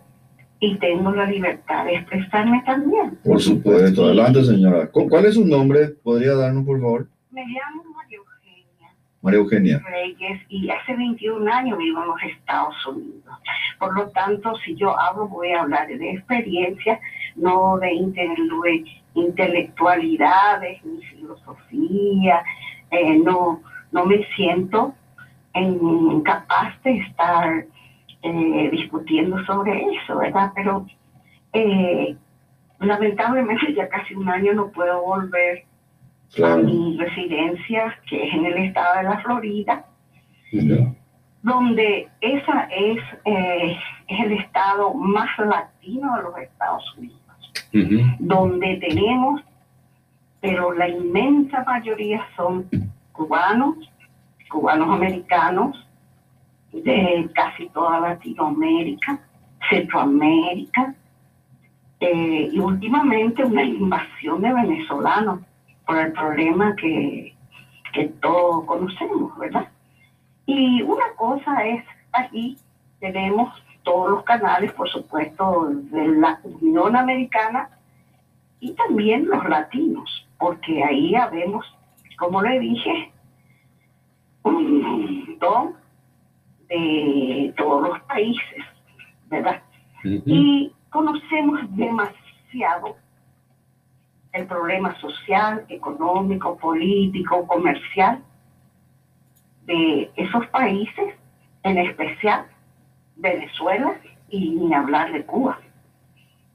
y 0.60 0.76
tengo 0.78 1.12
la 1.12 1.26
libertad 1.26 1.86
de 1.86 1.96
expresarme 1.96 2.62
también. 2.66 3.18
Por 3.24 3.42
supuesto, 3.42 4.06
adelante 4.06 4.44
señora. 4.44 4.90
¿Cuál 4.92 5.26
es 5.26 5.36
su 5.36 5.46
nombre? 5.46 5.90
¿Podría 6.04 6.36
darnos, 6.36 6.66
por 6.66 6.80
favor? 6.80 7.08
Me 7.32 7.46
llamo 7.46 7.84
María 7.96 8.18
Eugenia. 8.18 8.90
María 9.22 9.40
Eugenia. 9.40 9.82
Reyes 9.90 10.42
y 10.50 10.70
hace 10.70 10.96
21 10.96 11.52
años 11.52 11.78
vivo 11.78 12.02
en 12.02 12.08
los 12.08 12.24
Estados 12.24 12.76
Unidos. 12.88 13.36
Por 13.80 13.94
lo 13.96 14.10
tanto, 14.10 14.56
si 14.66 14.76
yo 14.76 14.98
hablo, 15.00 15.28
voy 15.28 15.52
a 15.52 15.62
hablar 15.62 15.88
de 15.88 16.12
experiencia, 16.12 17.00
no 17.36 17.78
de 17.78 17.94
intelectualidades 19.14 20.84
ni 20.84 21.04
filosofía, 21.04 22.42
eh, 22.92 23.18
no 23.18 23.62
no 23.92 24.06
me 24.06 24.24
siento 24.36 24.94
capaz 26.24 26.80
de 26.84 26.98
estar 26.98 27.66
eh, 28.22 28.70
discutiendo 28.72 29.44
sobre 29.46 29.82
eso, 29.96 30.18
¿verdad? 30.18 30.52
Pero 30.56 30.86
eh, 31.54 32.16
lamentablemente 32.80 33.74
ya 33.74 33.88
casi 33.90 34.14
un 34.14 34.30
año 34.30 34.54
no 34.54 34.70
puedo 34.70 35.02
volver 35.02 35.64
a 36.44 36.58
mi 36.58 36.98
residencia, 36.98 37.98
que 38.08 38.28
es 38.28 38.34
en 38.34 38.46
el 38.46 38.58
estado 38.66 38.98
de 38.98 39.04
la 39.04 39.18
Florida, 39.22 39.86
donde 41.42 42.08
esa 42.22 42.64
es, 42.70 43.00
eh, 43.26 43.78
es 44.08 44.20
el 44.26 44.34
estado 44.34 44.94
más 44.94 45.30
latino 45.40 46.18
de 46.18 46.24
los 46.24 46.38
Estados 46.38 46.98
Unidos, 46.98 48.18
donde 48.20 48.78
tenemos, 48.78 49.42
pero 50.42 50.74
la 50.74 50.88
inmensa 50.88 51.64
mayoría 51.64 52.26
son 52.36 52.68
cubanos, 53.12 53.76
cubanos 54.50 54.90
americanos, 54.90 55.88
de 56.72 57.30
casi 57.34 57.68
toda 57.70 58.00
Latinoamérica, 58.00 59.20
Centroamérica, 59.70 60.94
eh, 62.00 62.50
y 62.52 62.60
últimamente 62.60 63.44
una 63.44 63.64
invasión 63.64 64.42
de 64.42 64.54
venezolanos 64.54 65.40
por 65.86 65.98
el 65.98 66.12
problema 66.12 66.76
que, 66.76 67.36
que 67.94 68.06
todos 68.22 68.66
conocemos, 68.66 69.36
¿verdad? 69.40 69.68
Y 70.46 70.82
una 70.84 71.06
cosa 71.16 71.66
es, 71.66 71.84
aquí 72.12 72.58
tenemos 73.00 73.52
todos 73.84 74.12
los 74.12 74.24
canales, 74.24 74.72
por 74.74 74.90
supuesto, 74.90 75.70
de 75.72 76.08
la 76.08 76.40
Unión 76.44 76.96
Americana 76.96 77.70
y 78.60 78.74
también 78.74 79.28
los 79.28 79.48
latinos, 79.48 80.27
porque 80.38 80.84
ahí 80.84 81.16
habemos 81.16 81.66
como 82.18 82.42
le 82.42 82.60
dije, 82.60 83.12
un 84.44 84.82
montón 84.82 85.76
de 86.68 87.54
todos 87.56 87.88
los 87.88 88.00
países, 88.02 88.66
¿verdad? 89.30 89.62
Y 90.04 90.72
conocemos 90.90 91.60
demasiado 91.76 92.98
el 94.34 94.48
problema 94.48 95.00
social, 95.00 95.66
económico, 95.70 96.58
político, 96.58 97.46
comercial 97.48 98.24
de 99.66 100.10
esos 100.16 100.46
países, 100.48 101.16
en 101.64 101.78
especial 101.78 102.48
Venezuela 103.16 104.00
y 104.30 104.50
ni 104.52 104.74
hablar 104.74 105.12
de 105.12 105.26
Cuba. 105.26 105.60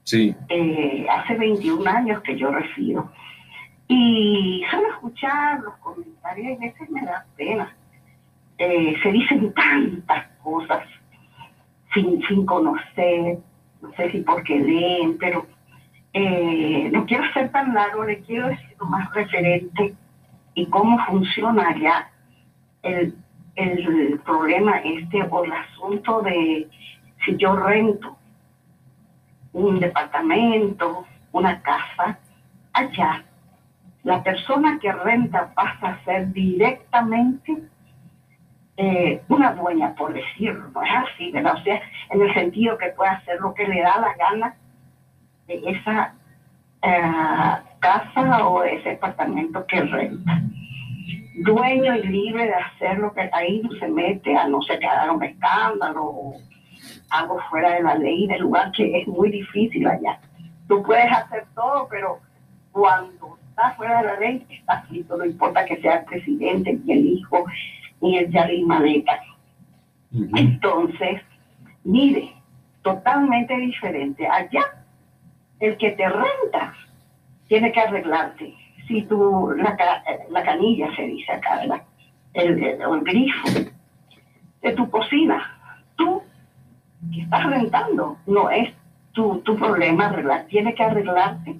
Sí. 0.03 0.35
Eh, 0.49 1.07
hace 1.09 1.35
21 1.35 1.89
años 1.89 2.21
que 2.23 2.37
yo 2.37 2.51
resido 2.51 3.09
y 3.95 4.63
solo 4.71 4.87
escuchar 4.89 5.59
los 5.59 5.75
comentarios 5.75 6.57
a 6.57 6.65
veces 6.65 6.89
me 6.89 7.01
da 7.01 7.25
pena. 7.37 7.75
Eh, 8.57 8.95
se 9.03 9.11
dicen 9.11 9.53
tantas 9.53 10.27
cosas 10.41 10.83
sin, 11.93 12.21
sin 12.23 12.45
conocer, 12.45 13.37
no 13.81 13.91
sé 13.93 14.11
si 14.11 14.21
porque 14.21 14.57
leen, 14.57 15.17
pero 15.19 15.45
eh, 16.13 16.89
no 16.91 17.05
quiero 17.05 17.31
ser 17.33 17.51
tan 17.51 17.73
largo, 17.73 18.03
le 18.03 18.19
quiero 18.21 18.47
decir 18.47 18.75
más 18.79 19.13
referente 19.13 19.93
y 20.55 20.65
cómo 20.67 20.97
funciona 21.05 21.69
allá 21.69 22.09
el, 22.81 23.15
el 23.55 24.19
problema 24.25 24.77
este 24.77 25.21
o 25.21 25.43
el 25.43 25.53
asunto 25.53 26.21
de 26.23 26.67
si 27.23 27.37
yo 27.37 27.55
rento 27.55 28.17
un 29.53 29.79
departamento, 29.79 31.05
una 31.31 31.61
casa 31.61 32.17
allá 32.73 33.23
la 34.03 34.21
persona 34.21 34.79
que 34.81 34.91
renta 34.91 35.53
pasa 35.53 35.87
a 35.87 36.03
ser 36.03 36.31
directamente 36.33 37.57
eh, 38.75 39.21
una 39.29 39.53
dueña, 39.53 39.93
por 39.95 40.13
decirlo, 40.13 40.69
es 40.83 40.91
así, 40.91 41.31
¿verdad? 41.31 41.55
O 41.55 41.63
sea, 41.63 41.81
en 42.09 42.21
el 42.21 42.33
sentido 42.33 42.77
que 42.77 42.89
puede 42.89 43.11
hacer 43.11 43.39
lo 43.39 43.53
que 43.53 43.67
le 43.67 43.81
da 43.81 43.99
la 43.99 44.13
gana 44.15 44.55
de 45.47 45.61
esa 45.65 46.15
eh, 46.81 47.61
casa 47.79 48.47
o 48.47 48.63
ese 48.63 48.91
apartamento 48.91 49.65
que 49.67 49.81
renta. 49.81 50.41
Dueño 51.35 51.95
y 51.95 52.03
libre 52.07 52.45
de 52.45 52.55
hacer 52.55 52.97
lo 52.97 53.13
que 53.13 53.29
ahí 53.31 53.61
no 53.63 53.71
se 53.79 53.87
mete, 53.87 54.35
a 54.35 54.47
no 54.47 54.61
ser 54.63 54.79
que 54.79 54.87
haga 54.87 55.11
un 55.11 55.23
escándalo 55.23 56.03
o 56.03 56.37
algo 57.09 57.39
fuera 57.49 57.75
de 57.75 57.83
la 57.83 57.95
ley 57.95 58.27
del 58.27 58.41
lugar, 58.41 58.71
que 58.71 59.01
es 59.01 59.07
muy 59.07 59.31
difícil 59.31 59.87
allá. 59.87 60.19
Tú 60.67 60.81
puedes 60.83 61.11
hacer 61.11 61.45
todo, 61.55 61.87
pero 61.89 62.19
cuando 62.71 63.37
está 63.53 63.71
fuera 63.73 64.01
de 64.01 64.07
la 64.07 64.19
ley, 64.19 64.45
está 64.49 64.79
escrito, 64.79 65.15
no 65.15 65.25
importa 65.25 65.65
que 65.65 65.79
sea 65.79 65.97
el 65.97 66.05
presidente, 66.05 66.79
ni 66.83 66.93
el 66.93 67.05
hijo, 67.05 67.45
ni 68.01 68.17
el 68.17 68.31
Yarir 68.31 68.65
Entonces, 70.35 71.21
mire, 71.83 72.33
totalmente 72.81 73.55
diferente. 73.55 74.27
Allá, 74.27 74.63
el 75.59 75.77
que 75.77 75.91
te 75.91 76.09
renta 76.09 76.73
tiene 77.47 77.71
que 77.71 77.79
arreglarte. 77.79 78.55
Si 78.87 79.03
tú, 79.03 79.53
la, 79.55 79.77
la 80.29 80.43
canilla 80.43 80.93
se 80.95 81.03
dice 81.03 81.31
acá, 81.31 81.57
¿verdad? 81.57 81.83
El, 82.33 82.63
el, 82.63 82.81
el 82.81 83.01
grifo 83.01 83.49
de 84.63 84.71
tu 84.73 84.89
cocina, 84.89 85.57
tú 85.95 86.23
que 87.13 87.21
estás 87.21 87.45
rentando, 87.45 88.17
no 88.25 88.49
es 88.49 88.73
tu, 89.11 89.39
tu 89.41 89.55
problema 89.57 90.07
arreglar, 90.07 90.45
tiene 90.47 90.73
que 90.73 90.83
arreglarte 90.83 91.55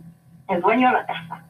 el 0.49 0.61
dueño 0.61 0.87
de 0.87 0.93
la 0.93 1.05
casa. 1.05 1.45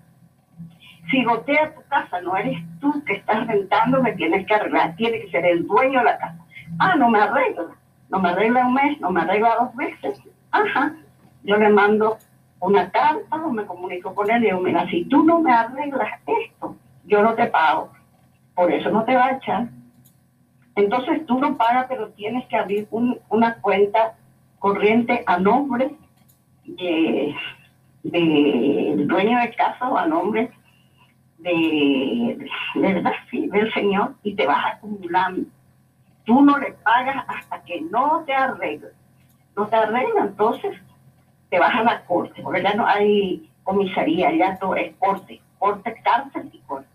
Si 1.10 1.24
gotea 1.24 1.74
tu 1.74 1.82
casa, 1.90 2.22
no 2.22 2.36
eres 2.36 2.58
tú 2.80 3.04
que 3.06 3.14
estás 3.14 3.46
rentando, 3.48 4.02
me 4.02 4.14
tienes 4.14 4.46
que 4.48 4.54
arreglar, 4.54 4.96
tiene 4.96 5.22
que 5.22 5.32
ser 5.32 5.46
el 5.46 5.68
dueño 5.68 6.00
de 6.00 6.06
la 6.06 6.18
casa. 6.18 6.38
Ah, 6.80 6.96
no 6.96 7.10
me 7.10 7.20
arregla, 7.20 7.66
no 8.10 8.20
me 8.20 8.30
arregla 8.30 8.66
un 8.66 8.74
mes, 8.74 9.00
no 9.00 9.12
me 9.12 9.22
arregla 9.22 9.56
dos 9.60 9.76
veces, 9.76 10.22
Ajá, 10.54 10.94
yo 11.44 11.58
le 11.58 11.70
mando 11.70 12.20
una 12.60 12.92
carta 12.92 13.36
o 13.36 13.52
me 13.52 13.66
comunico 13.66 14.14
con 14.14 14.30
él 14.30 14.44
y 14.44 14.46
digo, 14.46 14.60
mira, 14.60 14.88
si 14.88 15.04
tú 15.06 15.24
no 15.24 15.40
me 15.40 15.52
arreglas 15.52 16.22
esto, 16.28 16.76
yo 17.06 17.24
no 17.24 17.34
te 17.34 17.48
pago. 17.48 17.92
Por 18.54 18.72
eso 18.72 18.92
no 18.92 19.04
te 19.04 19.16
va 19.16 19.26
a 19.26 19.38
echar. 19.38 19.68
Entonces 20.76 21.26
tú 21.26 21.40
no 21.40 21.58
pagas, 21.58 21.88
pero 21.90 22.10
tienes 22.10 22.46
que 22.48 22.56
abrir 22.56 22.88
una 22.92 23.56
cuenta 23.62 24.14
corriente 24.60 25.24
a 25.26 25.40
nombre 25.40 25.96
de, 26.66 27.36
del 28.04 29.08
dueño 29.08 29.40
de 29.40 29.56
casa 29.56 29.90
o 29.90 29.98
a 29.98 30.06
nombre 30.06 30.52
de, 31.44 32.50
del 32.76 33.74
Señor 33.74 34.16
y 34.24 34.36
te 34.36 34.48
vas 34.48 34.74
acumulando. 34.74 35.48
Tú 36.26 36.42
no 36.42 36.58
le 36.58 36.72
pagas 36.84 37.26
hasta 37.28 37.62
que 37.64 37.82
no 37.82 38.24
te 38.26 38.34
arregla. 38.34 38.90
No 39.56 39.68
te 39.68 39.76
arregla, 39.76 40.22
entonces 40.22 40.76
te 41.50 41.60
vas 41.60 41.76
a 41.76 41.84
la 41.84 42.04
corte, 42.06 42.42
porque 42.42 42.64
ya 42.64 42.74
no 42.74 42.88
hay 42.88 43.50
comisaría, 43.64 44.32
ya 44.34 44.58
todo 44.58 44.76
es 44.76 44.96
corte, 44.98 45.42
corte, 45.60 45.96
cárcel 46.04 46.50
y 46.52 46.58
corte. 46.60 46.88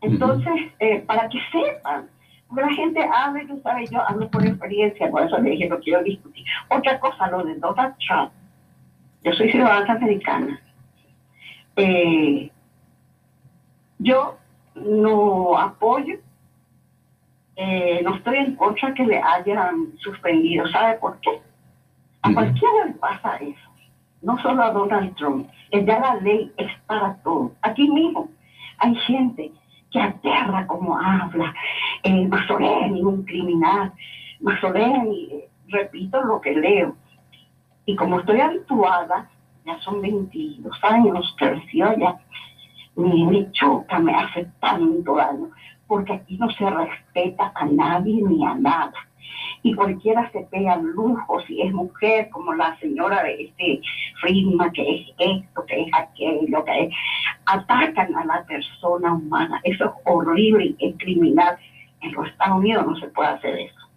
Entonces, 0.00 0.52
eh, 0.80 1.00
para 1.06 1.28
que 1.28 1.38
sepan, 1.52 2.08
porque 2.48 2.62
la 2.62 2.72
gente 2.74 3.00
habla, 3.02 3.46
tú 3.46 3.60
sabes, 3.62 3.90
yo 3.90 4.00
hablo 4.02 4.28
por 4.30 4.44
experiencia, 4.44 5.10
por 5.10 5.22
eso 5.22 5.38
le 5.38 5.50
dije, 5.50 5.68
no 5.68 5.78
quiero 5.80 6.02
discutir. 6.02 6.44
Otra 6.68 6.98
cosa, 7.00 7.28
lo 7.28 7.44
de 7.44 7.54
Donald 7.54 7.94
Trump. 8.06 8.32
Yo 9.22 9.32
soy 9.32 9.50
ciudadana 9.50 9.94
americana. 9.94 10.60
Eh, 11.76 12.50
yo 13.98 14.36
no 14.74 15.58
apoyo, 15.58 16.18
eh, 17.56 18.00
no 18.04 18.16
estoy 18.16 18.36
en 18.36 18.56
contra 18.56 18.92
que 18.94 19.04
le 19.04 19.20
hayan 19.20 19.96
suspendido. 19.98 20.66
¿Sabe 20.68 20.98
por 20.98 21.18
qué? 21.20 21.40
A 22.22 22.32
cualquiera 22.32 22.86
le 22.86 22.94
pasa 22.94 23.36
eso. 23.36 23.70
No 24.22 24.38
solo 24.38 24.62
a 24.62 24.70
Donald 24.70 25.14
Trump. 25.16 25.48
Ya 25.72 25.98
la 25.98 26.16
ley 26.16 26.52
es 26.56 26.70
para 26.86 27.16
todos. 27.22 27.52
Aquí 27.62 27.88
mismo 27.88 28.28
hay 28.78 28.94
gente 28.94 29.52
que 29.90 30.00
aterra 30.00 30.66
como 30.66 30.98
habla. 30.98 31.54
Eh, 32.02 32.28
un 33.02 33.24
criminal. 33.24 33.92
Mazzoleni, 34.40 35.28
eh, 35.32 35.48
repito 35.68 36.22
lo 36.22 36.40
que 36.40 36.54
leo. 36.54 36.94
Y 37.86 37.96
como 37.96 38.20
estoy 38.20 38.40
habituada, 38.40 39.30
ya 39.64 39.78
son 39.80 40.02
22 40.02 40.78
años 40.84 41.34
creció 41.38 41.96
ya, 41.98 42.18
me, 42.96 43.26
me 43.26 43.50
choca, 43.52 43.98
me 43.98 44.14
hace 44.14 44.46
tanto 44.60 45.16
daño, 45.16 45.50
porque 45.86 46.14
aquí 46.14 46.36
no 46.38 46.50
se 46.50 46.68
respeta 46.68 47.52
a 47.54 47.66
nadie 47.66 48.22
ni 48.22 48.44
a 48.44 48.54
nada 48.54 48.92
y 49.62 49.74
cualquiera 49.74 50.30
se 50.30 50.42
pega 50.42 50.76
lujo 50.76 51.40
si 51.42 51.60
es 51.60 51.72
mujer, 51.72 52.28
como 52.30 52.54
la 52.54 52.78
señora 52.78 53.22
de 53.24 53.44
este 53.44 53.80
Friedman, 54.20 54.70
que 54.72 54.82
es 54.82 55.08
esto, 55.18 55.64
que 55.66 55.82
es 55.82 55.88
aquello, 55.92 56.64
que 56.64 56.84
es. 56.84 56.94
Atacan 57.46 58.14
a 58.14 58.24
la 58.24 58.44
persona 58.44 59.12
humana. 59.12 59.60
Eso 59.64 59.86
es 59.86 59.90
horrible 60.04 60.76
es 60.78 60.94
criminal. 60.98 61.58
En 62.00 62.12
los 62.12 62.28
Estados 62.28 62.58
Unidos 62.58 62.86
no 62.86 62.96
se 62.96 63.08
puede 63.08 63.30
hacer 63.30 63.58
eso. 63.58 63.90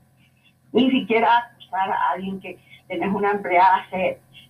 Ni 0.71 0.89
siquiera 0.89 1.37
acusar 1.37 1.91
a 1.91 2.11
alguien 2.13 2.39
que 2.39 2.57
tienes 2.87 3.13
una 3.13 3.31
empleada, 3.31 3.85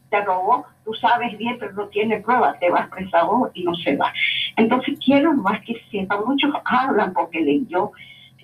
te 0.09 0.21
robó, 0.21 0.65
tú 0.83 0.93
sabes 0.95 1.37
bien, 1.37 1.57
pero 1.59 1.73
no 1.73 1.87
tiene 1.87 2.19
pruebas, 2.19 2.59
te 2.59 2.69
vas 2.69 2.89
vos 3.25 3.51
y 3.53 3.63
no 3.63 3.75
se 3.75 3.95
va. 3.95 4.11
Entonces 4.55 4.97
quiero 5.03 5.33
más 5.33 5.61
que 5.61 5.81
sepa, 5.91 6.19
muchos 6.25 6.53
hablan 6.65 7.13
porque 7.13 7.41
leyó, 7.41 7.91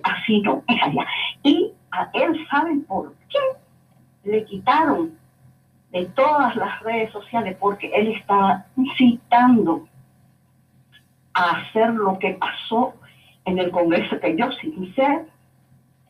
así 0.03 0.41
no 0.41 0.63
es 0.67 0.81
allá. 0.83 1.05
Y 1.43 1.71
él 2.13 2.47
sabe 2.49 2.75
por 2.87 3.13
qué 3.29 4.29
le 4.29 4.45
quitaron 4.45 5.17
de 5.91 6.05
todas 6.07 6.55
las 6.55 6.81
redes 6.81 7.11
sociales, 7.11 7.55
porque 7.59 7.89
él 7.93 8.09
estaba 8.09 8.65
incitando 8.75 9.87
a 11.33 11.51
hacer 11.51 11.93
lo 11.93 12.19
que 12.19 12.31
pasó 12.31 12.95
en 13.45 13.59
el 13.59 13.71
Congreso, 13.71 14.19
que 14.19 14.35
yo 14.35 14.51
sin 14.53 14.93
ser, 14.95 15.25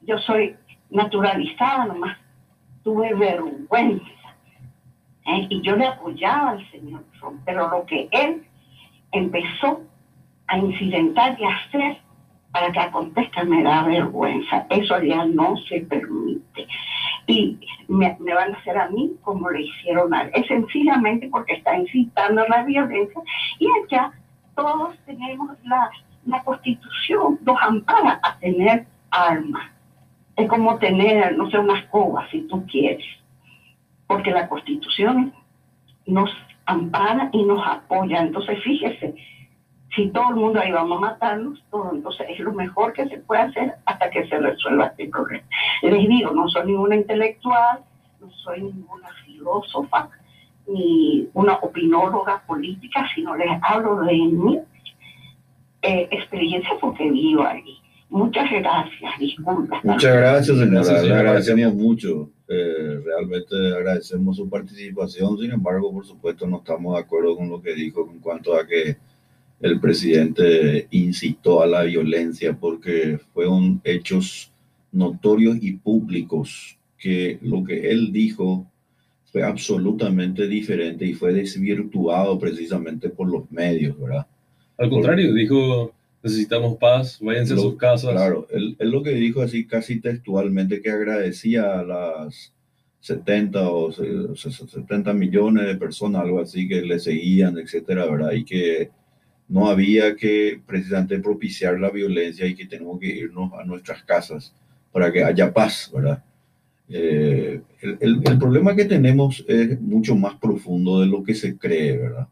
yo 0.02 0.18
soy 0.20 0.56
naturalizada 0.90 1.86
nomás, 1.86 2.18
tuve 2.84 3.14
vergüenza. 3.14 4.06
¿Eh? 5.26 5.48
Y 5.50 5.62
yo 5.62 5.76
le 5.76 5.88
apoyaba 5.88 6.52
al 6.52 6.72
señor 6.72 7.04
pero 7.46 7.70
lo 7.70 7.86
que 7.86 8.08
él 8.12 8.44
empezó 9.12 9.82
a 10.48 10.58
incidentar 10.58 11.40
y 11.40 11.44
a 11.44 11.56
hacer 11.56 11.98
para 12.52 12.72
que 12.72 12.80
acontezca 12.80 13.44
me 13.44 13.64
da 13.64 13.84
vergüenza. 13.84 14.66
Eso 14.70 15.02
ya 15.02 15.26
no 15.26 15.58
se 15.68 15.82
permite. 15.82 16.68
Y 17.28 17.60
me, 17.88 18.16
van 18.20 18.54
a 18.54 18.58
hacer 18.58 18.78
a 18.78 18.90
mí 18.90 19.14
como 19.24 19.50
le 19.50 19.64
hicieron 19.64 20.14
a 20.14 20.22
él. 20.22 20.32
Es 20.34 20.48
sencillamente 20.48 21.28
porque 21.30 21.54
está 21.54 21.78
incitando 21.78 22.46
la 22.48 22.64
violencia 22.64 23.22
y 23.60 23.68
allá 23.84 24.12
todos 24.56 24.96
tenemos 25.06 25.50
la, 25.64 25.90
la 26.26 26.44
constitución, 26.44 27.40
nos 27.44 27.62
ampara 27.62 28.20
a 28.24 28.38
tener 28.40 28.86
armas. 29.12 29.70
Es 30.38 30.48
como 30.48 30.78
tener, 30.78 31.38
no 31.38 31.50
sé, 31.50 31.58
una 31.58 31.80
escoba 31.80 32.26
si 32.30 32.42
tú 32.44 32.66
quieres. 32.68 33.06
Porque 34.08 34.32
la 34.32 34.48
constitución 34.48 35.34
nos 36.06 36.30
ampara 36.66 37.30
y 37.32 37.44
nos 37.44 37.66
apoya. 37.66 38.22
Entonces, 38.22 38.62
fíjese, 38.64 39.16
si 39.96 40.10
todo 40.10 40.30
el 40.30 40.36
mundo 40.36 40.60
ahí 40.60 40.72
vamos 40.72 40.98
a 40.98 41.02
matarnos, 41.02 41.64
todo, 41.72 41.92
entonces 41.94 42.28
es 42.30 42.40
lo 42.40 42.54
mejor 42.54 42.94
que 42.94 43.08
se 43.08 43.18
puede 43.20 43.42
hacer 43.42 43.76
hasta 43.86 44.10
que 44.10 44.28
se 44.28 44.38
resuelva 44.38 44.88
este 44.88 45.08
problema. 45.08 45.46
Les 45.82 46.08
digo, 46.08 46.32
no 46.32 46.50
soy 46.50 46.68
ninguna 46.68 46.96
intelectual, 46.96 47.80
no 48.20 48.30
soy 48.44 48.64
ninguna 48.64 49.08
filósofa, 49.26 50.10
ni 50.68 51.30
una 51.34 51.54
opinóloga 51.56 52.44
política, 52.46 53.08
sino 53.14 53.36
les 53.36 53.50
hablo 53.62 54.02
de 54.02 54.14
mi 54.14 54.60
eh, 55.82 56.08
experiencia 56.12 56.72
porque 56.82 57.10
vivo 57.10 57.44
ahí. 57.44 57.80
Muchas 58.10 58.50
gracias, 58.52 59.20
disculpas. 59.20 59.84
Muchas 59.84 60.16
gracias, 60.16 60.58
señora. 60.58 61.02
Le 61.02 61.14
agradecemos 61.14 61.74
mucho. 61.76 62.30
Eh, 62.48 63.02
realmente 63.04 63.56
agradecemos 63.76 64.38
su 64.38 64.48
participación. 64.48 65.38
Sin 65.40 65.52
embargo, 65.52 65.92
por 65.92 66.06
supuesto, 66.06 66.46
no 66.46 66.58
estamos 66.58 66.96
de 66.96 67.02
acuerdo 67.02 67.36
con 67.36 67.50
lo 67.50 67.62
que 67.62 67.74
dijo 67.74 68.08
en 68.12 68.20
cuanto 68.20 68.56
a 68.56 68.68
que 68.68 68.98
el 69.62 69.80
presidente 69.80 70.88
incitó 70.92 71.62
a 71.62 71.68
la 71.68 71.84
violencia 71.84 72.56
porque 72.56 73.20
fueron 73.34 73.82
hechos 73.84 74.52
notorios 74.92 75.58
y 75.62 75.74
públicos 75.74 76.78
que 76.98 77.40
lo 77.42 77.64
que 77.64 77.90
él 77.90 78.12
dijo 78.12 78.70
fue 79.32 79.44
absolutamente 79.44 80.48
diferente 80.48 81.06
y 81.06 81.14
fue 81.14 81.34
desvirtuado 81.34 82.38
precisamente 82.38 83.10
por 83.10 83.30
los 83.30 83.50
medios, 83.52 84.00
¿verdad? 84.00 84.28
Al 84.78 84.90
contrario, 84.90 85.34
dijo, 85.34 85.95
necesitamos 86.26 86.78
paz, 86.78 87.20
váyanse 87.22 87.54
a 87.54 87.58
sus 87.58 87.78
casas. 87.78 88.12
Claro, 88.12 88.48
él, 88.50 88.76
él, 88.80 88.90
lo 88.90 89.04
que 89.04 89.12
dijo 89.12 89.44
así 89.44 89.68
casi 89.68 90.00
textualmente 90.02 90.82
que 90.82 90.90
agradecía 90.90 91.80
a 91.80 91.84
las 91.84 92.52
70 93.02 93.70
o 93.70 93.92
70 93.92 95.14
millones 95.14 95.68
de 95.68 95.76
personas, 95.76 96.24
algo 96.24 96.42
así, 96.42 96.68
que 96.68 96.82
le 96.82 97.00
seguían, 97.00 97.60
etcétera, 97.60 98.08
¿verdad? 98.08 98.32
Y 98.32 98.44
que 98.44 98.90
no 99.48 99.70
había 99.70 100.16
que 100.16 100.60
precisamente 100.66 101.20
propiciar 101.20 101.80
la 101.80 101.92
violencia 101.92 102.48
y 102.48 102.56
que 102.56 102.66
tenemos 102.66 103.00
que 103.00 103.08
irnos 103.08 103.54
a 103.54 103.64
nuestras 103.64 104.04
casas 104.04 104.56
para 104.92 105.12
que 105.12 105.24
haya 105.24 105.54
paz, 105.54 105.92
¿verdad? 105.94 106.24
Eh, 106.90 107.62
el, 107.82 108.22
el, 108.26 108.40
problema 108.40 108.76
que 108.76 108.86
tenemos 108.86 109.46
es 109.48 109.80
mucho 109.80 110.16
más 110.16 110.36
profundo 110.36 111.02
de 111.02 111.08
lo 111.08 111.24
que 111.24 111.36
se 111.36 111.58
cree, 111.58 111.98
¿verdad? 111.98 112.28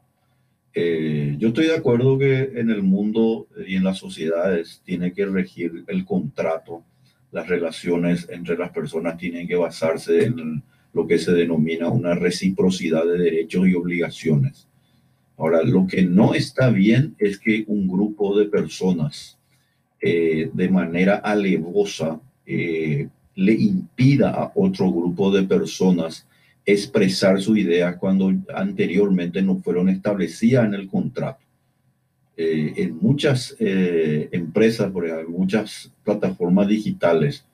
Eh, 0.76 1.36
yo 1.38 1.50
estoy 1.50 1.68
de 1.68 1.76
acuerdo 1.76 2.18
que 2.18 2.52
en 2.56 2.70
el 2.70 2.82
mundo 2.82 3.48
y 3.68 3.76
en 3.76 3.84
las 3.84 4.00
sociedades 4.00 4.82
tiene 4.84 5.14
que 5.14 5.26
regir 5.26 5.84
el 5.88 6.04
contrato, 6.04 6.84
las 7.32 7.48
relaciones 7.48 8.28
entre 8.30 8.58
las 8.58 8.72
personas 8.72 9.18
tienen 9.18 9.48
que 9.48 9.56
basarse 9.56 10.26
en 10.26 10.64
lo 10.94 11.08
que 11.08 11.18
se 11.18 11.32
denomina 11.32 11.90
una 11.90 12.16
reciprocidad 12.16 13.06
de 13.06 13.18
derechos 13.18 13.68
y 13.68 13.74
obligaciones. 13.76 14.68
Ahora, 15.38 15.64
lo 15.64 15.88
que 15.88 16.04
no 16.04 16.34
está 16.36 16.70
bien 16.70 17.16
es 17.18 17.40
que 17.40 17.66
un 17.68 17.88
grupo 17.88 18.38
de 18.38 18.46
personas 18.46 19.38
eh, 20.00 20.50
de 20.54 20.70
manera 20.70 21.16
alevosa 21.16 22.20
eh, 22.46 23.08
le 23.36 23.54
impida 23.54 24.30
a 24.30 24.52
otro 24.56 24.92
grupo 24.92 25.32
de 25.32 25.44
personas 25.44 26.28
expresar 26.66 27.42
su 27.42 27.58
idea 27.58 27.98
cuando 27.98 28.34
anteriormente 28.54 29.42
no 29.42 29.60
fueron 29.60 29.90
establecidas 29.90 30.66
en 30.66 30.74
el 30.74 30.88
contrato. 30.88 31.44
Eh, 32.36 32.74
en 32.78 32.98
muchas 32.98 33.56
empresas, 33.60 34.92
por 34.92 35.06
ejemplo, 35.06 35.38
muchas 35.38 35.92
plataformas 36.04 36.68
digitales, 36.68 37.46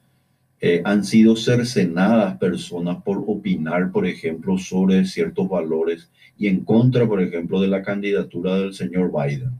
han 0.83 1.05
sido 1.05 1.37
cercenadas 1.37 2.37
personas 2.37 3.01
por 3.01 3.23
opinar, 3.27 3.91
por 3.91 4.05
ejemplo, 4.05 4.57
sobre 4.57 5.05
ciertos 5.05 5.47
valores 5.47 6.09
y 6.37 6.47
en 6.47 6.63
contra, 6.63 7.07
por 7.07 7.21
ejemplo, 7.21 7.61
de 7.61 7.67
la 7.67 7.81
candidatura 7.81 8.57
del 8.57 8.73
señor 8.73 9.11
Biden. 9.11 9.51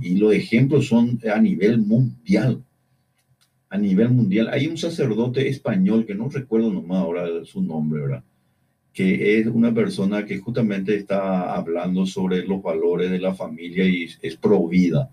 Y 0.00 0.16
los 0.16 0.32
ejemplos 0.32 0.88
son 0.88 1.20
a 1.32 1.40
nivel 1.40 1.78
mundial. 1.78 2.60
A 3.68 3.78
nivel 3.78 4.10
mundial. 4.10 4.48
Hay 4.52 4.66
un 4.66 4.76
sacerdote 4.76 5.48
español 5.48 6.04
que 6.04 6.16
no 6.16 6.28
recuerdo 6.28 6.72
nomás 6.72 6.98
ahora 6.98 7.44
su 7.44 7.62
nombre, 7.62 8.00
¿verdad? 8.00 8.24
Que 8.92 9.38
es 9.38 9.46
una 9.46 9.72
persona 9.72 10.24
que 10.24 10.38
justamente 10.38 10.96
está 10.96 11.54
hablando 11.54 12.06
sobre 12.06 12.44
los 12.46 12.62
valores 12.62 13.10
de 13.10 13.20
la 13.20 13.34
familia 13.34 13.84
y 13.84 14.08
es 14.20 14.36
pro 14.36 14.66
vida. 14.66 15.10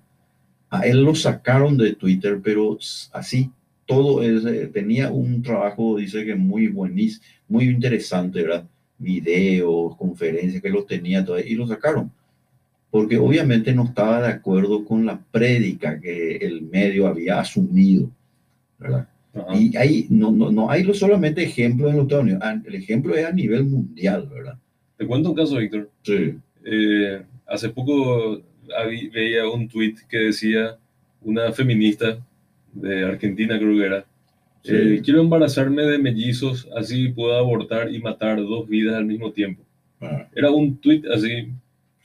A 0.70 0.82
él 0.82 1.04
lo 1.04 1.16
sacaron 1.16 1.78
de 1.78 1.94
Twitter, 1.94 2.40
pero 2.44 2.78
así 3.14 3.52
todo 3.86 4.22
es, 4.22 4.46
eh, 4.46 4.68
tenía 4.68 5.12
un 5.12 5.42
trabajo, 5.42 5.98
dice 5.98 6.26
que 6.26 6.36
muy 6.36 6.68
buenísimo, 6.68 7.24
muy 7.48 7.66
interesante, 7.66 8.44
¿verdad? 8.44 8.68
Videos, 8.98 9.96
conferencias 9.96 10.62
que 10.62 10.70
lo 10.70 10.84
tenía 10.84 11.24
todo, 11.24 11.40
y 11.40 11.56
lo 11.56 11.68
sacaron. 11.68 12.12
Porque 12.92 13.18
obviamente 13.18 13.74
no 13.74 13.86
estaba 13.86 14.22
de 14.22 14.30
acuerdo 14.30 14.84
con 14.86 15.06
la 15.06 15.20
prédica 15.20 16.00
que 16.00 16.38
el 16.38 16.64
medio 16.64 17.08
había 17.08 17.40
asumido, 17.40 18.10
¿verdad? 18.80 19.08
Y 19.56 19.76
ahí 19.78 20.08
no, 20.10 20.32
no, 20.32 20.52
no 20.52 20.70
hay 20.70 20.84
solamente 20.94 21.44
ejemplos 21.44 21.92
en 21.92 21.98
los 21.98 22.06
Estados 22.06 22.24
Unidos, 22.24 22.44
el 22.66 22.76
ejemplo 22.76 23.16
es 23.16 23.26
a 23.26 23.32
nivel 23.32 23.66
mundial, 23.66 24.30
¿verdad? 24.34 24.58
Te 24.98 25.06
cuento 25.06 25.30
un 25.30 25.36
caso, 25.36 25.58
Víctor. 25.58 25.90
Sí. 26.04 26.36
Eh, 26.66 27.22
hace 27.46 27.70
poco 27.70 28.42
veía 29.14 29.48
un 29.48 29.68
tweet 29.68 29.96
que 30.10 30.18
decía 30.18 30.78
una 31.22 31.52
feminista 31.52 32.20
de 32.74 33.06
Argentina, 33.06 33.58
creo 33.58 33.76
que 33.76 33.86
era. 33.86 34.06
Eh, 34.64 35.02
quiero 35.04 35.22
embarazarme 35.22 35.84
de 35.84 35.98
mellizos, 35.98 36.68
así 36.76 37.10
puedo 37.10 37.38
abortar 37.38 37.94
y 37.94 38.00
matar 38.00 38.38
dos 38.38 38.68
vidas 38.68 38.96
al 38.96 39.06
mismo 39.06 39.32
tiempo. 39.32 39.64
Ah. 40.02 40.28
Era 40.36 40.52
un 40.52 40.78
tweet 40.78 41.04
así, 41.14 41.50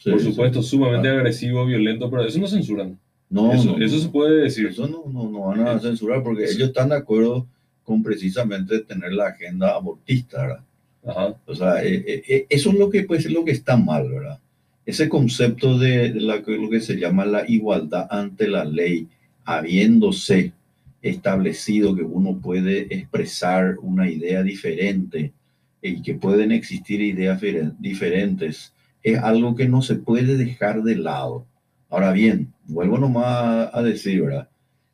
por 0.05 0.21
supuesto, 0.21 0.63
sumamente 0.63 1.09
ah. 1.09 1.15
agresivo, 1.15 1.67
violento, 1.67 2.09
pero 2.09 2.25
eso 2.25 2.39
no 2.39 2.47
censuran. 2.47 2.99
No, 3.33 3.51
eso, 3.51 3.79
eso 3.79 3.99
se 3.99 4.09
puede 4.11 4.43
decir. 4.43 4.67
Eso 4.67 4.87
no, 4.87 5.05
no, 5.11 5.31
no 5.31 5.41
van 5.47 5.67
a 5.67 5.81
censurar 5.81 6.23
porque 6.23 6.45
ellos 6.45 6.69
están 6.69 6.91
de 6.91 6.97
acuerdo 6.97 7.47
con 7.83 8.03
precisamente 8.03 8.81
tener 8.81 9.15
la 9.15 9.29
agenda 9.29 9.71
abortista, 9.71 10.43
¿verdad? 10.43 10.65
Ajá. 11.07 11.35
O 11.47 11.55
sea, 11.55 11.83
eh, 11.83 12.23
eh, 12.29 12.47
eso 12.51 12.71
es 12.71 12.79
lo 12.79 12.91
que, 12.91 13.05
pues, 13.05 13.25
es 13.25 13.33
lo 13.33 13.43
que 13.43 13.53
está 13.53 13.79
mal, 13.79 14.07
¿verdad? 14.11 14.39
Ese 14.85 15.09
concepto 15.09 15.79
de, 15.79 16.11
lo 16.11 16.71
que 16.71 16.81
se 16.83 16.97
llama 16.97 17.25
la 17.25 17.49
igualdad 17.49 18.07
ante 18.11 18.49
la 18.49 18.67
ley, 18.67 19.09
habiéndose 19.47 20.53
establecido 21.01 21.97
que 21.97 22.03
uno 22.03 22.37
puede 22.37 22.95
expresar 22.95 23.79
una 23.81 24.11
idea 24.11 24.43
diferente 24.43 25.33
y 25.81 26.03
que 26.03 26.15
pueden 26.15 26.53
existir 26.53 27.01
ideas 27.01 27.41
diferentes, 27.79 28.75
es 29.03 29.19
algo 29.19 29.57
que 29.57 29.69
no 29.69 29.81
se 29.81 29.95
puede 29.95 30.37
dejar 30.37 30.83
de 30.83 30.97
lado. 30.97 31.47
Ahora 31.89 32.13
bien, 32.13 32.53
vuelvo 32.67 32.99
nomás 32.99 33.71
a 33.73 33.83
decir, 33.83 34.23
¿verdad? 34.23 34.49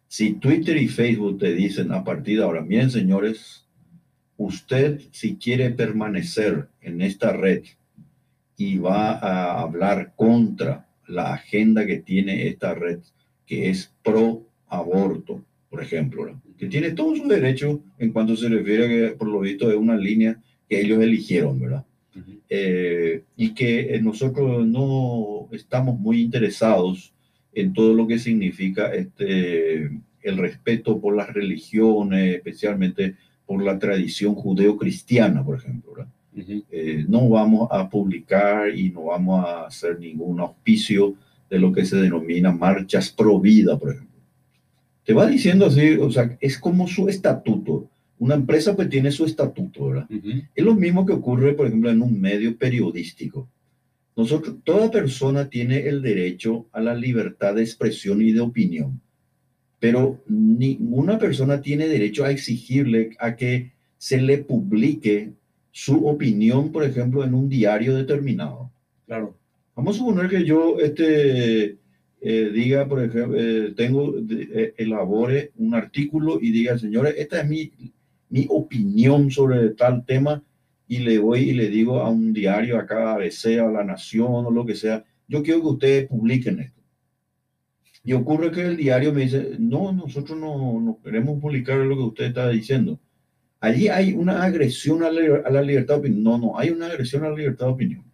Si 0.08 0.34
Twitter 0.34 0.76
y 0.76 0.88
Facebook 0.88 1.38
te 1.38 1.54
dicen 1.54 1.92
a 1.92 2.02
partir 2.02 2.38
de 2.38 2.44
ahora, 2.44 2.62
bien 2.62 2.90
señores, 2.90 3.66
usted 4.38 5.00
si 5.10 5.36
quiere 5.36 5.70
permanecer 5.70 6.68
en 6.80 7.02
esta 7.02 7.32
red 7.32 7.62
y 8.56 8.78
va 8.78 9.12
a 9.12 9.60
hablar 9.60 10.14
contra 10.16 10.88
la 11.06 11.34
agenda 11.34 11.86
que 11.86 11.98
tiene 11.98 12.48
esta 12.48 12.74
red, 12.74 13.00
que 13.46 13.70
es 13.70 13.92
pro 14.02 14.46
aborto, 14.68 15.44
por 15.70 15.82
ejemplo, 15.82 16.40
que 16.56 16.66
tiene 16.66 16.92
todo 16.92 17.14
su 17.14 17.28
derecho 17.28 17.80
en 17.98 18.12
cuanto 18.12 18.36
se 18.36 18.48
refiere 18.48 18.84
a 18.84 18.88
que, 18.88 19.16
por 19.16 19.28
lo 19.28 19.40
visto, 19.40 19.70
es 19.70 19.76
una 19.76 19.96
línea 19.96 20.40
que 20.68 20.80
ellos 20.80 21.02
eligieron, 21.02 21.60
¿verdad? 21.60 21.84
Eh, 22.48 23.22
y 23.36 23.54
que 23.54 23.94
eh, 23.94 24.00
nosotros 24.02 24.66
no 24.66 25.48
estamos 25.52 26.00
muy 26.00 26.20
interesados 26.22 27.12
en 27.52 27.72
todo 27.72 27.94
lo 27.94 28.06
que 28.06 28.18
significa 28.18 28.92
este, 28.94 29.90
el 30.22 30.36
respeto 30.36 31.00
por 31.00 31.16
las 31.16 31.32
religiones, 31.32 32.36
especialmente 32.36 33.16
por 33.46 33.62
la 33.62 33.78
tradición 33.78 34.34
judeo-cristiana, 34.34 35.44
por 35.44 35.58
ejemplo. 35.58 35.92
¿verdad? 35.94 36.12
Eh, 36.70 37.04
no 37.08 37.28
vamos 37.28 37.68
a 37.70 37.88
publicar 37.88 38.76
y 38.76 38.90
no 38.90 39.04
vamos 39.04 39.44
a 39.44 39.66
hacer 39.66 39.98
ningún 39.98 40.40
auspicio 40.40 41.14
de 41.50 41.58
lo 41.58 41.72
que 41.72 41.84
se 41.84 41.96
denomina 41.96 42.52
marchas 42.52 43.10
pro 43.10 43.40
vida, 43.40 43.78
por 43.78 43.92
ejemplo 43.92 44.08
te 45.08 45.14
va 45.14 45.26
diciendo 45.26 45.64
así, 45.64 45.94
o 45.94 46.10
sea, 46.10 46.36
es 46.38 46.58
como 46.58 46.86
su 46.86 47.08
estatuto. 47.08 47.88
Una 48.18 48.34
empresa 48.34 48.76
pues 48.76 48.90
tiene 48.90 49.10
su 49.10 49.24
estatuto, 49.24 49.86
¿verdad? 49.86 50.06
Es 50.54 50.62
lo 50.62 50.74
mismo 50.74 51.06
que 51.06 51.14
ocurre, 51.14 51.54
por 51.54 51.66
ejemplo, 51.66 51.90
en 51.90 52.02
un 52.02 52.20
medio 52.20 52.58
periodístico. 52.58 53.48
Nosotros, 54.18 54.56
toda 54.64 54.90
persona 54.90 55.48
tiene 55.48 55.86
el 55.86 56.02
derecho 56.02 56.66
a 56.72 56.80
la 56.80 56.92
libertad 56.92 57.54
de 57.54 57.62
expresión 57.62 58.20
y 58.20 58.32
de 58.32 58.40
opinión, 58.40 59.00
pero 59.78 60.20
ninguna 60.26 61.20
persona 61.20 61.62
tiene 61.62 61.86
derecho 61.86 62.24
a 62.24 62.32
exigirle 62.32 63.10
a 63.20 63.36
que 63.36 63.70
se 63.96 64.20
le 64.20 64.38
publique 64.38 65.34
su 65.70 66.04
opinión, 66.08 66.72
por 66.72 66.82
ejemplo, 66.82 67.22
en 67.22 67.32
un 67.32 67.48
diario 67.48 67.94
determinado. 67.94 68.72
Claro. 69.06 69.36
Vamos 69.76 69.94
a 69.94 69.98
suponer 70.00 70.28
que 70.28 70.44
yo, 70.44 70.80
este, 70.80 71.76
eh, 72.20 72.50
diga, 72.52 72.88
por 72.88 73.04
ejemplo, 73.04 73.38
eh, 73.38 73.72
tengo, 73.76 74.16
eh, 74.18 74.74
elabore 74.78 75.52
un 75.58 75.76
artículo 75.76 76.40
y 76.42 76.50
diga, 76.50 76.76
señores, 76.76 77.14
esta 77.18 77.42
es 77.42 77.48
mi, 77.48 77.70
mi 78.30 78.46
opinión 78.50 79.30
sobre 79.30 79.68
tal 79.70 80.04
tema 80.04 80.42
y 80.88 80.98
le 80.98 81.18
voy 81.18 81.50
y 81.50 81.52
le 81.52 81.68
digo 81.68 82.00
a 82.00 82.08
un 82.08 82.32
diario, 82.32 82.78
acá 82.78 83.14
ABC, 83.14 83.60
a 83.60 83.70
La 83.70 83.84
Nación 83.84 84.46
o 84.46 84.50
lo 84.50 84.64
que 84.66 84.74
sea, 84.74 85.04
yo 85.28 85.42
quiero 85.42 85.60
que 85.60 85.66
ustedes 85.66 86.08
publiquen 86.08 86.60
esto. 86.60 86.80
Y 88.02 88.14
ocurre 88.14 88.50
que 88.50 88.62
el 88.62 88.76
diario 88.76 89.12
me 89.12 89.22
dice, 89.22 89.56
no, 89.58 89.92
nosotros 89.92 90.38
no, 90.38 90.80
no 90.80 90.98
queremos 91.04 91.40
publicar 91.40 91.76
lo 91.78 91.94
que 91.94 92.02
usted 92.02 92.24
está 92.26 92.48
diciendo. 92.48 92.98
Allí 93.60 93.88
hay 93.88 94.14
una 94.14 94.42
agresión 94.42 95.02
a 95.02 95.10
la, 95.10 95.42
a 95.44 95.50
la, 95.50 95.62
libertad 95.62 95.94
de 95.94 96.00
opinión. 96.00 96.22
No, 96.22 96.38
no, 96.38 96.58
hay 96.58 96.70
una 96.70 96.86
agresión 96.86 97.24
a 97.24 97.30
la 97.30 97.36
libertad 97.36 97.66
de 97.66 97.72
opinión. 97.72 98.04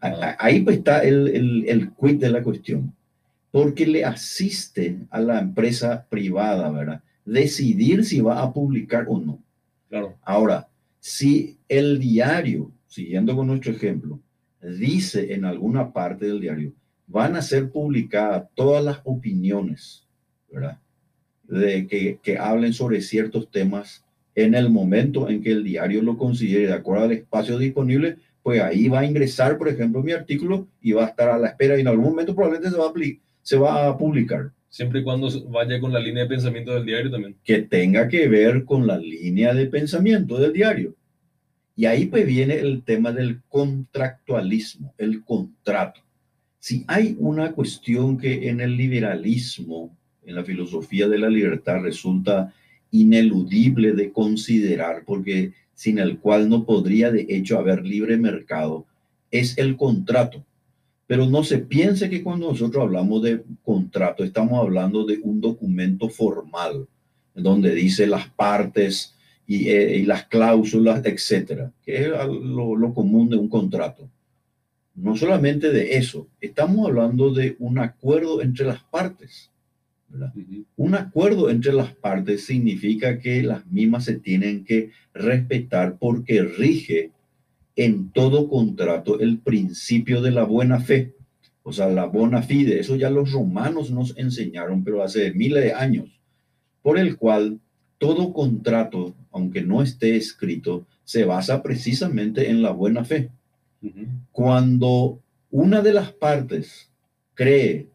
Ah. 0.00 0.36
Ahí 0.38 0.60
pues 0.60 0.78
está 0.78 1.02
el, 1.02 1.28
el, 1.28 1.64
el 1.68 1.90
quid 1.92 2.16
de 2.16 2.30
la 2.30 2.42
cuestión 2.42 2.94
porque 3.50 3.86
le 3.86 4.04
asiste 4.04 4.98
a 5.10 5.20
la 5.20 5.40
empresa 5.40 6.06
privada, 6.08 6.70
¿verdad? 6.70 7.02
Decidir 7.24 8.04
si 8.04 8.20
va 8.20 8.42
a 8.42 8.52
publicar 8.52 9.06
o 9.08 9.18
no. 9.18 9.42
Claro. 9.88 10.16
Ahora, 10.22 10.68
si 11.00 11.58
el 11.68 11.98
diario, 11.98 12.70
siguiendo 12.86 13.34
con 13.34 13.46
nuestro 13.46 13.72
ejemplo, 13.72 14.20
dice 14.60 15.32
en 15.34 15.44
alguna 15.44 15.92
parte 15.92 16.26
del 16.26 16.40
diario, 16.40 16.72
van 17.06 17.34
a 17.34 17.42
ser 17.42 17.70
publicadas 17.70 18.44
todas 18.54 18.84
las 18.84 19.00
opiniones, 19.04 20.06
¿verdad? 20.52 20.78
De 21.44 21.86
que, 21.86 22.20
que 22.22 22.38
hablen 22.38 22.72
sobre 22.72 23.00
ciertos 23.00 23.50
temas 23.50 24.04
en 24.34 24.54
el 24.54 24.70
momento 24.70 25.28
en 25.28 25.42
que 25.42 25.50
el 25.50 25.64
diario 25.64 26.02
lo 26.02 26.16
considere 26.16 26.68
de 26.68 26.74
acuerdo 26.74 27.04
al 27.04 27.12
espacio 27.12 27.58
disponible, 27.58 28.18
pues 28.42 28.60
ahí 28.62 28.88
va 28.88 29.00
a 29.00 29.06
ingresar, 29.06 29.58
por 29.58 29.68
ejemplo, 29.68 30.02
mi 30.02 30.12
artículo 30.12 30.68
y 30.80 30.92
va 30.92 31.04
a 31.04 31.08
estar 31.08 31.28
a 31.30 31.38
la 31.38 31.48
espera 31.48 31.76
y 31.76 31.80
en 31.80 31.88
algún 31.88 32.10
momento 32.10 32.34
probablemente 32.34 32.70
se 32.70 32.76
va 32.76 32.86
a 32.86 32.92
se 33.42 33.56
va 33.56 33.88
a 33.88 33.98
publicar. 33.98 34.52
Siempre 34.70 35.00
y 35.00 35.02
cuando 35.02 35.28
vaya 35.50 35.80
con 35.80 35.92
la 35.92 35.98
línea 35.98 36.22
de 36.22 36.28
pensamiento 36.28 36.72
del 36.72 36.86
diario 36.86 37.10
también. 37.10 37.36
Que 37.44 37.62
tenga 37.62 38.06
que 38.06 38.28
ver 38.28 38.64
con 38.64 38.86
la 38.86 38.98
línea 38.98 39.52
de 39.52 39.66
pensamiento 39.66 40.38
del 40.38 40.52
diario. 40.52 40.94
Y 41.74 41.86
ahí 41.86 42.06
pues 42.06 42.24
viene 42.24 42.54
el 42.54 42.84
tema 42.84 43.10
del 43.10 43.40
contractualismo, 43.48 44.94
el 44.96 45.24
contrato. 45.24 46.00
Si 46.60 46.84
hay 46.86 47.16
una 47.18 47.52
cuestión 47.52 48.16
que 48.16 48.48
en 48.48 48.60
el 48.60 48.76
liberalismo, 48.76 49.96
en 50.24 50.36
la 50.36 50.44
filosofía 50.44 51.08
de 51.08 51.18
la 51.18 51.28
libertad, 51.28 51.80
resulta 51.82 52.54
ineludible 52.92 53.92
de 53.92 54.12
considerar, 54.12 55.04
porque 55.04 55.52
sin 55.74 55.98
el 55.98 56.18
cual 56.18 56.48
no 56.48 56.64
podría 56.64 57.10
de 57.10 57.26
hecho 57.28 57.58
haber 57.58 57.84
libre 57.84 58.18
mercado, 58.18 58.86
es 59.30 59.58
el 59.58 59.76
contrato. 59.76 60.44
Pero 61.10 61.26
no 61.26 61.42
se 61.42 61.58
piense 61.58 62.08
que 62.08 62.22
cuando 62.22 62.52
nosotros 62.52 62.84
hablamos 62.84 63.20
de 63.24 63.42
contrato, 63.64 64.22
estamos 64.22 64.60
hablando 64.60 65.04
de 65.04 65.18
un 65.24 65.40
documento 65.40 66.08
formal, 66.08 66.86
donde 67.34 67.74
dice 67.74 68.06
las 68.06 68.28
partes 68.28 69.16
y, 69.44 69.70
eh, 69.70 70.04
las 70.06 70.26
cláusulas, 70.26 71.04
etcétera, 71.04 71.72
que 71.84 72.02
es 72.02 72.08
lo, 72.08 72.94
común 72.94 73.28
de 73.28 73.36
un 73.36 73.48
contrato. 73.48 74.08
No 74.94 75.16
solamente 75.16 75.72
de 75.72 75.96
eso, 75.96 76.28
estamos 76.40 76.86
hablando 76.86 77.34
de 77.34 77.56
un 77.58 77.80
acuerdo 77.80 78.40
entre 78.40 78.66
las 78.66 78.84
partes. 78.84 79.50
Un 80.76 80.94
acuerdo 80.94 81.50
entre 81.50 81.72
las 81.72 81.92
partes 81.92 82.44
significa 82.44 83.18
que 83.18 83.42
las 83.42 83.66
mismas 83.66 84.04
se 84.04 84.14
tienen 84.14 84.64
que 84.64 84.92
respetar 85.12 85.98
porque 85.98 86.44
rige 86.44 87.10
en 87.76 88.10
todo 88.10 88.48
contrato 88.48 89.20
el 89.20 89.38
principio 89.38 90.20
de 90.22 90.30
la 90.30 90.44
buena 90.44 90.80
fe, 90.80 91.14
o 91.62 91.72
sea, 91.72 91.88
la 91.88 92.06
bona 92.06 92.42
fide, 92.42 92.80
eso 92.80 92.96
ya 92.96 93.10
los 93.10 93.32
romanos 93.32 93.90
nos 93.90 94.16
enseñaron, 94.16 94.82
pero 94.82 95.02
hace 95.02 95.32
miles 95.32 95.64
de 95.64 95.72
años, 95.74 96.20
por 96.82 96.98
el 96.98 97.16
cual 97.16 97.60
todo 97.98 98.32
contrato, 98.32 99.14
aunque 99.30 99.62
no 99.62 99.82
esté 99.82 100.16
escrito, 100.16 100.86
se 101.04 101.24
basa 101.24 101.62
precisamente 101.62 102.50
en 102.50 102.62
la 102.62 102.70
buena 102.70 103.04
fe. 103.04 103.30
Cuando 104.32 105.20
una 105.50 105.82
de 105.82 105.92
las 105.92 106.12
partes 106.12 106.90
cree 107.34 107.88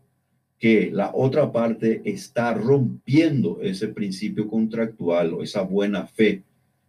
que 0.60 0.90
la 0.92 1.12
otra 1.14 1.52
parte 1.52 2.02
está 2.06 2.54
rompiendo 2.54 3.62
ese 3.62 3.88
principio 3.88 4.48
contractual 4.48 5.34
o 5.34 5.44
esa 5.44 5.62
buena 5.62 6.06
fe 6.08 6.44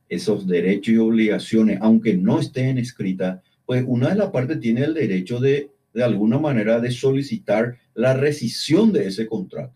esos 0.08 0.46
derechos 0.46 0.94
y 0.94 0.98
obligaciones, 0.98 1.78
aunque 1.80 2.16
no 2.16 2.38
estén 2.40 2.78
escritas, 2.78 3.42
pues 3.64 3.84
una 3.86 4.10
de 4.10 4.16
las 4.16 4.30
partes 4.30 4.60
tiene 4.60 4.84
el 4.84 4.94
derecho 4.94 5.40
de, 5.40 5.70
de 5.92 6.04
alguna 6.04 6.38
manera, 6.38 6.80
de 6.80 6.90
solicitar 6.90 7.76
la 7.94 8.14
rescisión 8.14 8.92
de 8.92 9.08
ese 9.08 9.26
contrato. 9.26 9.74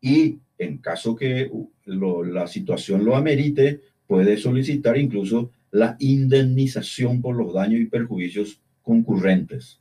Y 0.00 0.38
en 0.58 0.78
caso 0.78 1.14
que 1.14 1.50
la 1.86 2.46
situación 2.46 3.04
lo 3.04 3.16
amerite, 3.16 3.80
puede 4.06 4.36
solicitar 4.36 4.96
incluso 4.98 5.50
la 5.70 5.96
indemnización 5.98 7.20
por 7.20 7.36
los 7.36 7.52
daños 7.52 7.80
y 7.80 7.86
perjuicios 7.86 8.60
concurrentes. 8.82 9.80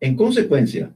En 0.00 0.16
consecuencia, 0.16 0.92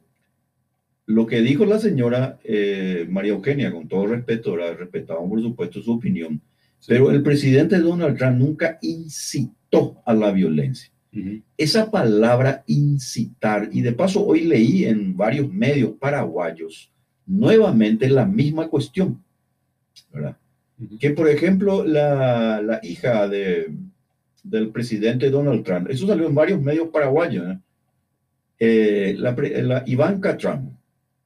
lo 1.06 1.26
que 1.26 1.40
dijo 1.40 1.66
la 1.66 1.78
señora 1.78 2.38
eh, 2.44 3.06
María 3.08 3.32
Eugenia, 3.32 3.72
con 3.72 3.88
todo 3.88 4.06
respeto, 4.06 4.56
la 4.56 4.72
respetamos 4.74 5.28
por 5.28 5.42
supuesto 5.42 5.82
su 5.82 5.92
opinión, 5.92 6.40
pero 6.86 7.10
el 7.10 7.22
presidente 7.22 7.78
Donald 7.78 8.16
Trump 8.16 8.38
nunca 8.38 8.78
incitó 8.82 10.02
a 10.04 10.14
la 10.14 10.32
violencia. 10.32 10.90
Esa 11.58 11.90
palabra 11.90 12.64
incitar, 12.66 13.68
y 13.70 13.82
de 13.82 13.92
paso 13.92 14.24
hoy 14.24 14.44
leí 14.44 14.86
en 14.86 15.14
varios 15.14 15.52
medios 15.52 15.92
paraguayos 16.00 16.90
nuevamente 17.26 18.08
la 18.08 18.24
misma 18.24 18.68
cuestión, 18.68 19.22
¿verdad? 20.12 20.36
Que 20.98 21.10
por 21.10 21.28
ejemplo 21.28 21.84
la, 21.84 22.62
la 22.62 22.80
hija 22.82 23.28
de, 23.28 23.74
del 24.42 24.70
presidente 24.70 25.30
Donald 25.30 25.62
Trump, 25.64 25.90
eso 25.90 26.06
salió 26.06 26.26
en 26.26 26.34
varios 26.34 26.60
medios 26.62 26.88
paraguayos, 26.88 27.46
¿eh? 27.46 27.58
Eh, 28.64 29.14
la, 29.18 29.32
la, 29.32 29.82
Ivanka 29.86 30.36
Trump, 30.36 30.72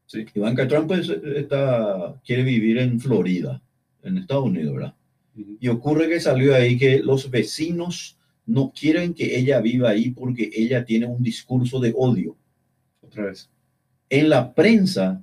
sí. 0.07 0.25
Ivanka 0.35 0.67
Trump 0.67 0.89
pues, 0.89 1.09
está, 1.09 2.19
quiere 2.25 2.43
vivir 2.43 2.79
en 2.79 2.99
Florida, 2.99 3.61
en 4.03 4.19
Estados 4.19 4.45
Unidos, 4.47 4.75
¿verdad? 4.75 4.95
Y 5.61 5.69
ocurre 5.69 6.09
que 6.09 6.21
salió 6.21 6.55
ahí 6.55 6.79
que 6.79 7.01
los 7.01 7.31
vecinos 7.31 8.17
no 8.47 8.73
quieren 8.73 9.13
que 9.13 9.39
ella 9.39 9.61
viva 9.61 9.91
ahí 9.91 10.11
porque 10.11 10.51
ella 10.55 10.85
tiene 10.85 11.07
un 11.07 11.23
discurso 11.23 11.81
de 11.81 11.93
odio. 11.97 12.37
Otra 13.03 13.27
vez. 13.27 13.51
En 14.09 14.29
la 14.29 14.55
prensa 14.55 15.23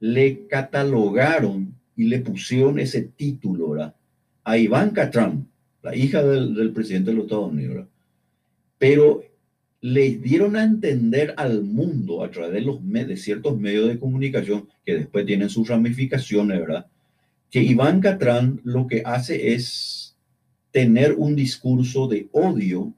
le 0.00 0.46
catalogaron 0.46 1.74
y 1.96 2.04
le 2.04 2.18
pusieron 2.20 2.78
ese 2.78 3.02
título 3.02 3.70
¿verdad? 3.70 3.94
a 4.44 4.58
Ivanka 4.58 5.10
Trump, 5.10 5.46
la 5.82 5.94
hija 5.94 6.22
del, 6.22 6.72
presidente 6.72 7.10
de 7.10 7.16
los 7.16 7.24
Estados 7.26 7.52
Unidos. 7.52 7.86
Pero 8.78 9.22
le 9.82 10.16
dieron 10.16 10.56
a 10.56 10.64
entender 10.64 11.34
al 11.36 11.62
mundo 11.62 12.24
a 12.24 12.30
través 12.30 12.64
de, 12.64 13.04
de 13.04 13.16
ciertos 13.16 13.58
medios 13.58 13.88
de 13.88 13.98
comunicación 13.98 14.68
que 14.84 14.96
después 14.96 15.24
tienen 15.24 15.48
sus 15.48 15.68
ramificaciones, 15.68 16.58
¿verdad? 16.60 16.86
Que 17.50 17.62
Ivanka 17.62 18.18
Trump 18.18 18.60
lo 18.64 18.86
que 18.86 19.02
hace 19.04 19.54
es 19.54 20.16
tener 20.70 21.14
un 21.14 21.34
discurso 21.34 22.06
de 22.06 22.28
odio, 22.32 22.94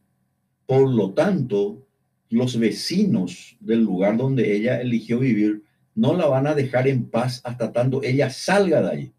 por 0.66 0.90
lo 0.90 1.12
tanto, 1.12 1.86
los 2.28 2.58
vecinos 2.58 3.56
del 3.60 3.82
lugar 3.82 4.16
donde 4.16 4.54
ella 4.54 4.80
eligió 4.80 5.18
vivir 5.18 5.62
no 5.94 6.16
la 6.16 6.26
van 6.26 6.46
a 6.46 6.54
dejar 6.54 6.88
en 6.88 7.04
paz 7.04 7.40
hasta 7.44 7.72
tanto 7.72 8.02
ella 8.02 8.30
salga 8.30 8.80
de 8.82 8.90
ahí. 8.90 9.12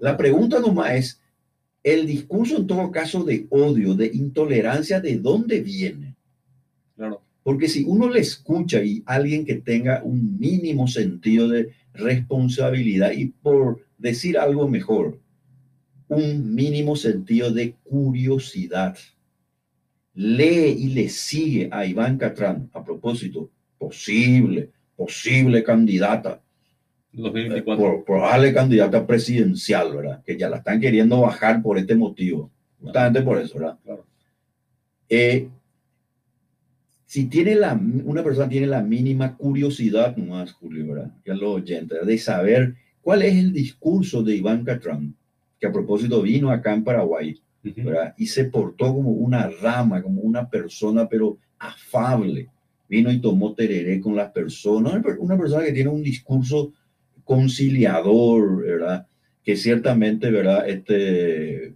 La 0.00 0.16
pregunta 0.16 0.60
nomás 0.60 0.92
es, 0.92 1.20
el 1.82 2.06
discurso 2.06 2.56
en 2.56 2.66
todo 2.66 2.90
caso 2.90 3.24
de 3.24 3.46
odio, 3.50 3.94
de 3.94 4.06
intolerancia, 4.06 5.00
¿de 5.00 5.18
dónde 5.18 5.60
viene? 5.60 6.14
Claro. 6.96 7.20
Porque 7.42 7.68
si 7.68 7.84
uno 7.84 8.08
le 8.08 8.20
escucha 8.20 8.82
y 8.82 9.02
alguien 9.04 9.44
que 9.44 9.56
tenga 9.56 10.02
un 10.02 10.38
mínimo 10.38 10.88
sentido 10.88 11.48
de 11.48 11.72
responsabilidad 11.92 13.12
y 13.12 13.26
por 13.26 13.84
decir 13.98 14.38
algo 14.38 14.68
mejor, 14.68 15.18
un 16.08 16.54
mínimo 16.54 16.96
sentido 16.96 17.50
de 17.50 17.74
curiosidad. 17.82 18.96
Lee 20.14 20.76
y 20.78 20.88
le 20.90 21.08
sigue 21.08 21.68
a 21.72 21.84
Iván 21.86 22.18
Catrán 22.18 22.70
a 22.72 22.84
propósito, 22.84 23.50
posible, 23.78 24.70
posible 24.96 25.62
candidata. 25.64 26.40
2024. 27.12 28.04
probable 28.04 28.52
candidata 28.52 29.06
presidencial, 29.06 29.94
¿verdad? 29.94 30.22
Que 30.24 30.36
ya 30.36 30.48
la 30.48 30.58
están 30.58 30.80
queriendo 30.80 31.20
bajar 31.20 31.62
por 31.62 31.78
este 31.78 31.94
motivo. 31.94 32.50
Justamente 32.80 33.22
por 33.22 33.38
eso, 33.38 33.58
¿verdad? 33.58 33.78
Claro. 33.84 34.06
Eh, 35.08 35.48
si 37.06 37.26
tiene 37.26 37.54
la, 37.54 37.80
una 38.04 38.24
persona 38.24 38.48
tiene 38.48 38.66
la 38.66 38.82
mínima 38.82 39.36
curiosidad, 39.36 40.16
más 40.16 40.52
Julio, 40.52 40.88
¿verdad? 40.88 41.12
Ya 41.24 41.34
lo 41.34 41.52
oyente, 41.52 42.04
de 42.04 42.18
saber 42.18 42.74
cuál 43.04 43.22
es 43.22 43.36
el 43.36 43.52
discurso 43.52 44.22
de 44.22 44.34
Iván 44.34 44.64
Catrán, 44.64 45.14
que 45.60 45.66
a 45.66 45.72
propósito 45.72 46.22
vino 46.22 46.50
acá 46.50 46.72
en 46.72 46.82
Paraguay, 46.82 47.38
¿verdad? 47.62 48.14
Y 48.16 48.26
se 48.26 48.46
portó 48.46 48.94
como 48.94 49.10
una 49.10 49.48
rama, 49.48 50.02
como 50.02 50.22
una 50.22 50.48
persona, 50.48 51.06
pero 51.06 51.36
afable. 51.58 52.48
Vino 52.88 53.12
y 53.12 53.20
tomó 53.20 53.54
tereré 53.54 54.00
con 54.00 54.16
las 54.16 54.30
personas, 54.30 55.02
una 55.18 55.36
persona 55.36 55.64
que 55.64 55.72
tiene 55.72 55.90
un 55.90 56.02
discurso 56.02 56.72
conciliador, 57.24 58.64
¿verdad? 58.64 59.06
Que 59.42 59.56
ciertamente, 59.56 60.30
¿verdad? 60.30 60.66
Este, 60.66 61.74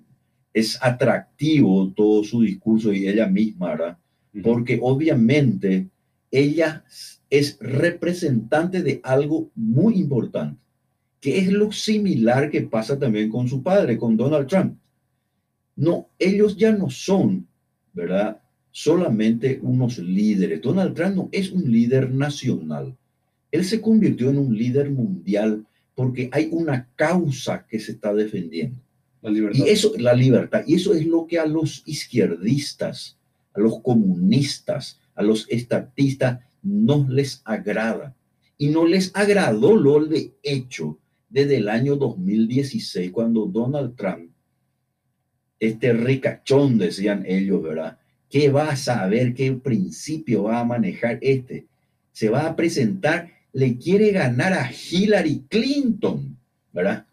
es 0.55 0.78
atractivo 0.82 1.92
todo 1.94 2.24
su 2.24 2.40
discurso 2.40 2.90
y 2.92 3.06
ella 3.06 3.26
misma, 3.26 3.70
¿verdad? 3.70 3.98
Porque 4.42 4.78
obviamente 4.80 5.88
ella 6.30 6.84
es 7.28 7.59
representante 7.60 8.82
de 8.82 9.00
algo 9.02 9.50
muy 9.55 9.96
importante 9.96 10.67
que 11.20 11.38
es 11.38 11.52
lo 11.52 11.72
similar 11.72 12.50
que 12.50 12.62
pasa 12.62 12.98
también 12.98 13.30
con 13.30 13.48
su 13.48 13.62
padre, 13.62 13.98
con 13.98 14.16
Donald 14.16 14.46
Trump. 14.46 14.78
No, 15.76 16.08
ellos 16.18 16.56
ya 16.56 16.72
no 16.72 16.90
son, 16.90 17.46
¿verdad? 17.92 18.40
Solamente 18.70 19.58
unos 19.62 19.98
líderes. 19.98 20.60
Donald 20.60 20.94
Trump 20.94 21.16
no 21.16 21.28
es 21.32 21.50
un 21.50 21.70
líder 21.70 22.10
nacional. 22.10 22.96
Él 23.50 23.64
se 23.64 23.80
convirtió 23.80 24.30
en 24.30 24.38
un 24.38 24.56
líder 24.56 24.90
mundial 24.90 25.64
porque 25.94 26.28
hay 26.32 26.48
una 26.52 26.88
causa 26.94 27.66
que 27.66 27.80
se 27.80 27.92
está 27.92 28.14
defendiendo. 28.14 28.78
La 29.22 29.30
libertad. 29.30 29.64
Y 29.64 29.68
eso, 29.68 29.92
la 29.98 30.14
libertad. 30.14 30.62
Y 30.66 30.74
eso 30.74 30.94
es 30.94 31.04
lo 31.04 31.26
que 31.26 31.40
a 31.40 31.46
los 31.46 31.82
izquierdistas, 31.86 33.16
a 33.52 33.60
los 33.60 33.80
comunistas, 33.80 35.00
a 35.16 35.22
los 35.22 35.46
estatistas 35.48 36.40
no 36.62 37.04
les 37.08 37.42
agrada. 37.44 38.14
Y 38.56 38.68
no 38.68 38.86
les 38.86 39.10
agradó 39.14 39.76
lo 39.76 40.04
de 40.04 40.32
hecho 40.42 40.98
desde 41.28 41.56
el 41.59 41.68
año 41.68 41.96
2016, 41.96 43.10
cuando 43.10 43.46
Donald 43.46 43.96
Trump, 43.96 44.30
este 45.60 45.92
ricachón, 45.92 46.78
decían 46.78 47.24
ellos, 47.26 47.62
¿verdad? 47.62 47.98
¿Qué 48.30 48.50
va 48.50 48.70
a 48.70 48.76
saber? 48.76 49.34
¿Qué 49.34 49.52
principio 49.52 50.44
va 50.44 50.60
a 50.60 50.64
manejar 50.64 51.18
este? 51.20 51.66
Se 52.12 52.28
va 52.28 52.46
a 52.46 52.56
presentar, 52.56 53.30
le 53.52 53.76
quiere 53.76 54.12
ganar 54.12 54.52
a 54.52 54.70
Hillary 54.70 55.44
Clinton, 55.48 56.36
¿verdad? 56.72 57.06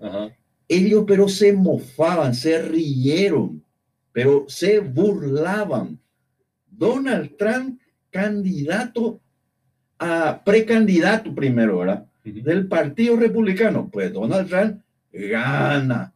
Ellos 0.68 1.06
pero 1.08 1.28
se 1.28 1.54
mofaban, 1.54 2.34
se 2.34 2.62
rieron, 2.62 3.64
pero 4.12 4.46
se 4.48 4.80
burlaban. 4.80 6.00
Donald 6.70 7.36
Trump, 7.38 7.80
candidato 8.10 9.20
a 9.98 10.42
precandidato 10.44 11.34
primero, 11.34 11.80
¿verdad? 11.80 12.06
Del 12.32 12.68
Partido 12.68 13.16
Republicano, 13.16 13.90
pues 13.92 14.12
Donald 14.12 14.50
Trump 14.50 14.82
gana 15.12 16.14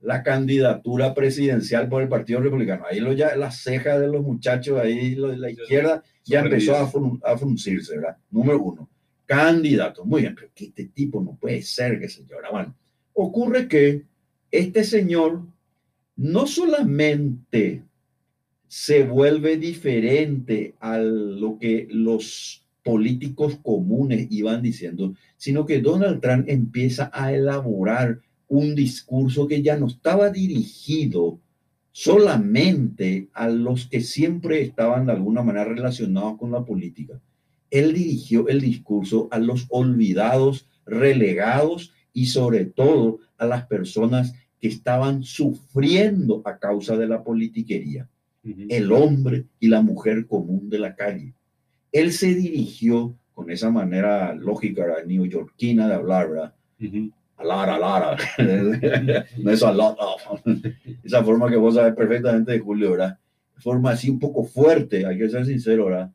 la 0.00 0.22
candidatura 0.22 1.14
presidencial 1.14 1.88
por 1.88 2.02
el 2.02 2.08
Partido 2.08 2.40
Republicano. 2.40 2.84
Ahí 2.88 3.00
lo 3.00 3.12
ya 3.12 3.34
la 3.36 3.50
ceja 3.50 3.98
de 3.98 4.06
los 4.06 4.22
muchachos 4.22 4.80
ahí 4.80 5.14
de 5.14 5.36
la 5.36 5.50
izquierda 5.50 6.02
ya 6.24 6.40
empezó 6.40 6.76
a, 6.76 6.82
a, 6.82 7.38
fruncirse, 7.38 7.96
¿verdad? 7.96 8.16
Número 8.30 8.62
uno, 8.62 8.88
candidato. 9.26 10.04
Muy 10.04 10.22
bien, 10.22 10.34
pero 10.34 10.50
que 10.54 10.66
este 10.66 10.84
tipo 10.86 11.22
no 11.22 11.36
puede 11.40 11.62
ser, 11.62 11.98
que 11.98 12.08
señora. 12.08 12.50
Bueno, 12.50 12.74
ocurre 13.14 13.66
que 13.66 14.04
este 14.50 14.84
señor 14.84 15.42
no 16.16 16.46
solamente 16.46 17.82
se 18.68 19.04
vuelve 19.04 19.56
diferente 19.56 20.74
a 20.78 20.98
lo 20.98 21.58
que 21.58 21.88
los 21.90 22.64
políticos 22.88 23.58
comunes 23.62 24.28
iban 24.30 24.62
diciendo, 24.62 25.12
sino 25.36 25.66
que 25.66 25.82
Donald 25.82 26.22
Trump 26.22 26.46
empieza 26.48 27.10
a 27.12 27.34
elaborar 27.34 28.22
un 28.48 28.74
discurso 28.74 29.46
que 29.46 29.60
ya 29.60 29.76
no 29.76 29.88
estaba 29.88 30.30
dirigido 30.30 31.38
solamente 31.92 33.28
a 33.34 33.50
los 33.50 33.88
que 33.88 34.00
siempre 34.00 34.62
estaban 34.62 35.04
de 35.04 35.12
alguna 35.12 35.42
manera 35.42 35.66
relacionados 35.66 36.38
con 36.38 36.50
la 36.50 36.64
política. 36.64 37.20
Él 37.70 37.92
dirigió 37.92 38.48
el 38.48 38.62
discurso 38.62 39.28
a 39.30 39.38
los 39.38 39.66
olvidados, 39.68 40.66
relegados 40.86 41.92
y 42.14 42.24
sobre 42.24 42.64
todo 42.64 43.18
a 43.36 43.44
las 43.44 43.66
personas 43.66 44.32
que 44.58 44.68
estaban 44.68 45.24
sufriendo 45.24 46.40
a 46.46 46.58
causa 46.58 46.96
de 46.96 47.06
la 47.06 47.22
politiquería. 47.22 48.08
El 48.42 48.92
hombre 48.92 49.44
y 49.60 49.68
la 49.68 49.82
mujer 49.82 50.26
común 50.26 50.70
de 50.70 50.78
la 50.78 50.96
calle 50.96 51.34
él 51.92 52.12
se 52.12 52.34
dirigió 52.34 53.14
con 53.34 53.50
esa 53.50 53.70
manera 53.70 54.34
lógica 54.34 54.84
neoyorquina 55.06 55.88
de 55.88 55.94
hablar, 55.94 56.30
¿verdad? 56.30 56.54
a 57.38 57.44
lot, 57.44 57.68
a 57.68 57.78
lot. 57.78 58.20
no 59.38 59.50
es 59.50 59.62
a 59.62 59.72
lot 59.72 59.96
Esa 61.04 61.22
forma 61.22 61.48
que 61.48 61.56
vos 61.56 61.74
sabes 61.74 61.94
perfectamente 61.94 62.52
de 62.52 62.58
Julio, 62.58 62.92
¿verdad? 62.92 63.18
Forma 63.58 63.90
así 63.90 64.10
un 64.10 64.18
poco 64.18 64.44
fuerte, 64.44 65.06
hay 65.06 65.18
que 65.18 65.28
ser 65.28 65.46
sincero, 65.46 65.86
¿verdad? 65.86 66.12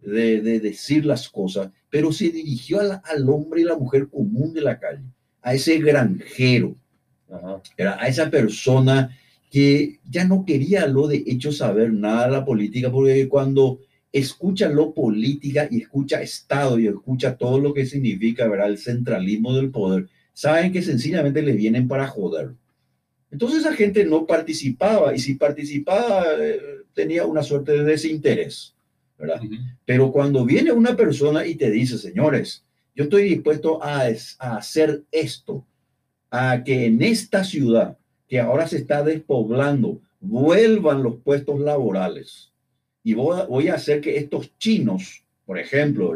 De, 0.00 0.40
de 0.40 0.60
decir 0.60 1.04
las 1.04 1.28
cosas, 1.28 1.70
pero 1.90 2.12
se 2.12 2.30
dirigió 2.30 2.78
al 2.80 3.28
hombre 3.28 3.62
y 3.62 3.64
la 3.64 3.76
mujer 3.76 4.08
común 4.08 4.52
de 4.52 4.60
la 4.60 4.78
calle, 4.78 5.02
a 5.42 5.54
ese 5.54 5.78
granjero, 5.78 6.76
Era 7.76 8.00
a 8.00 8.06
esa 8.06 8.30
persona 8.30 9.16
que 9.50 9.98
ya 10.08 10.24
no 10.24 10.44
quería 10.44 10.86
lo 10.86 11.08
de 11.08 11.24
hecho 11.26 11.52
saber 11.52 11.92
nada 11.92 12.26
de 12.26 12.32
la 12.32 12.44
política, 12.44 12.90
porque 12.90 13.28
cuando 13.28 13.80
escucha 14.18 14.68
lo 14.68 14.94
política 14.94 15.68
y 15.70 15.82
escucha 15.82 16.22
Estado 16.22 16.78
y 16.78 16.86
escucha 16.86 17.36
todo 17.36 17.58
lo 17.58 17.74
que 17.74 17.86
significa 17.86 18.48
¿verdad? 18.48 18.68
el 18.68 18.78
centralismo 18.78 19.54
del 19.54 19.70
poder, 19.70 20.08
saben 20.32 20.72
que 20.72 20.82
sencillamente 20.82 21.42
le 21.42 21.52
vienen 21.52 21.88
para 21.88 22.06
joder. 22.06 22.52
Entonces 23.30 23.60
esa 23.60 23.74
gente 23.74 24.04
no 24.04 24.26
participaba 24.26 25.14
y 25.14 25.18
si 25.18 25.34
participaba 25.34 26.24
eh, 26.38 26.60
tenía 26.94 27.26
una 27.26 27.42
suerte 27.42 27.72
de 27.72 27.84
desinterés, 27.84 28.74
¿verdad? 29.18 29.40
Pero 29.84 30.12
cuando 30.12 30.44
viene 30.44 30.72
una 30.72 30.96
persona 30.96 31.46
y 31.46 31.56
te 31.56 31.70
dice, 31.70 31.98
señores, 31.98 32.64
yo 32.94 33.04
estoy 33.04 33.24
dispuesto 33.24 33.82
a, 33.82 34.04
a 34.38 34.56
hacer 34.56 35.02
esto, 35.10 35.66
a 36.30 36.62
que 36.64 36.86
en 36.86 37.02
esta 37.02 37.44
ciudad 37.44 37.98
que 38.28 38.40
ahora 38.40 38.66
se 38.66 38.78
está 38.78 39.02
despoblando, 39.02 40.00
vuelvan 40.20 41.02
los 41.02 41.16
puestos 41.16 41.60
laborales. 41.60 42.52
Y 43.06 43.14
voy 43.14 43.68
a, 43.68 43.74
hacer 43.74 44.00
que 44.00 44.16
estos 44.16 44.58
chinos, 44.58 45.24
por 45.44 45.60
ejemplo, 45.60 46.12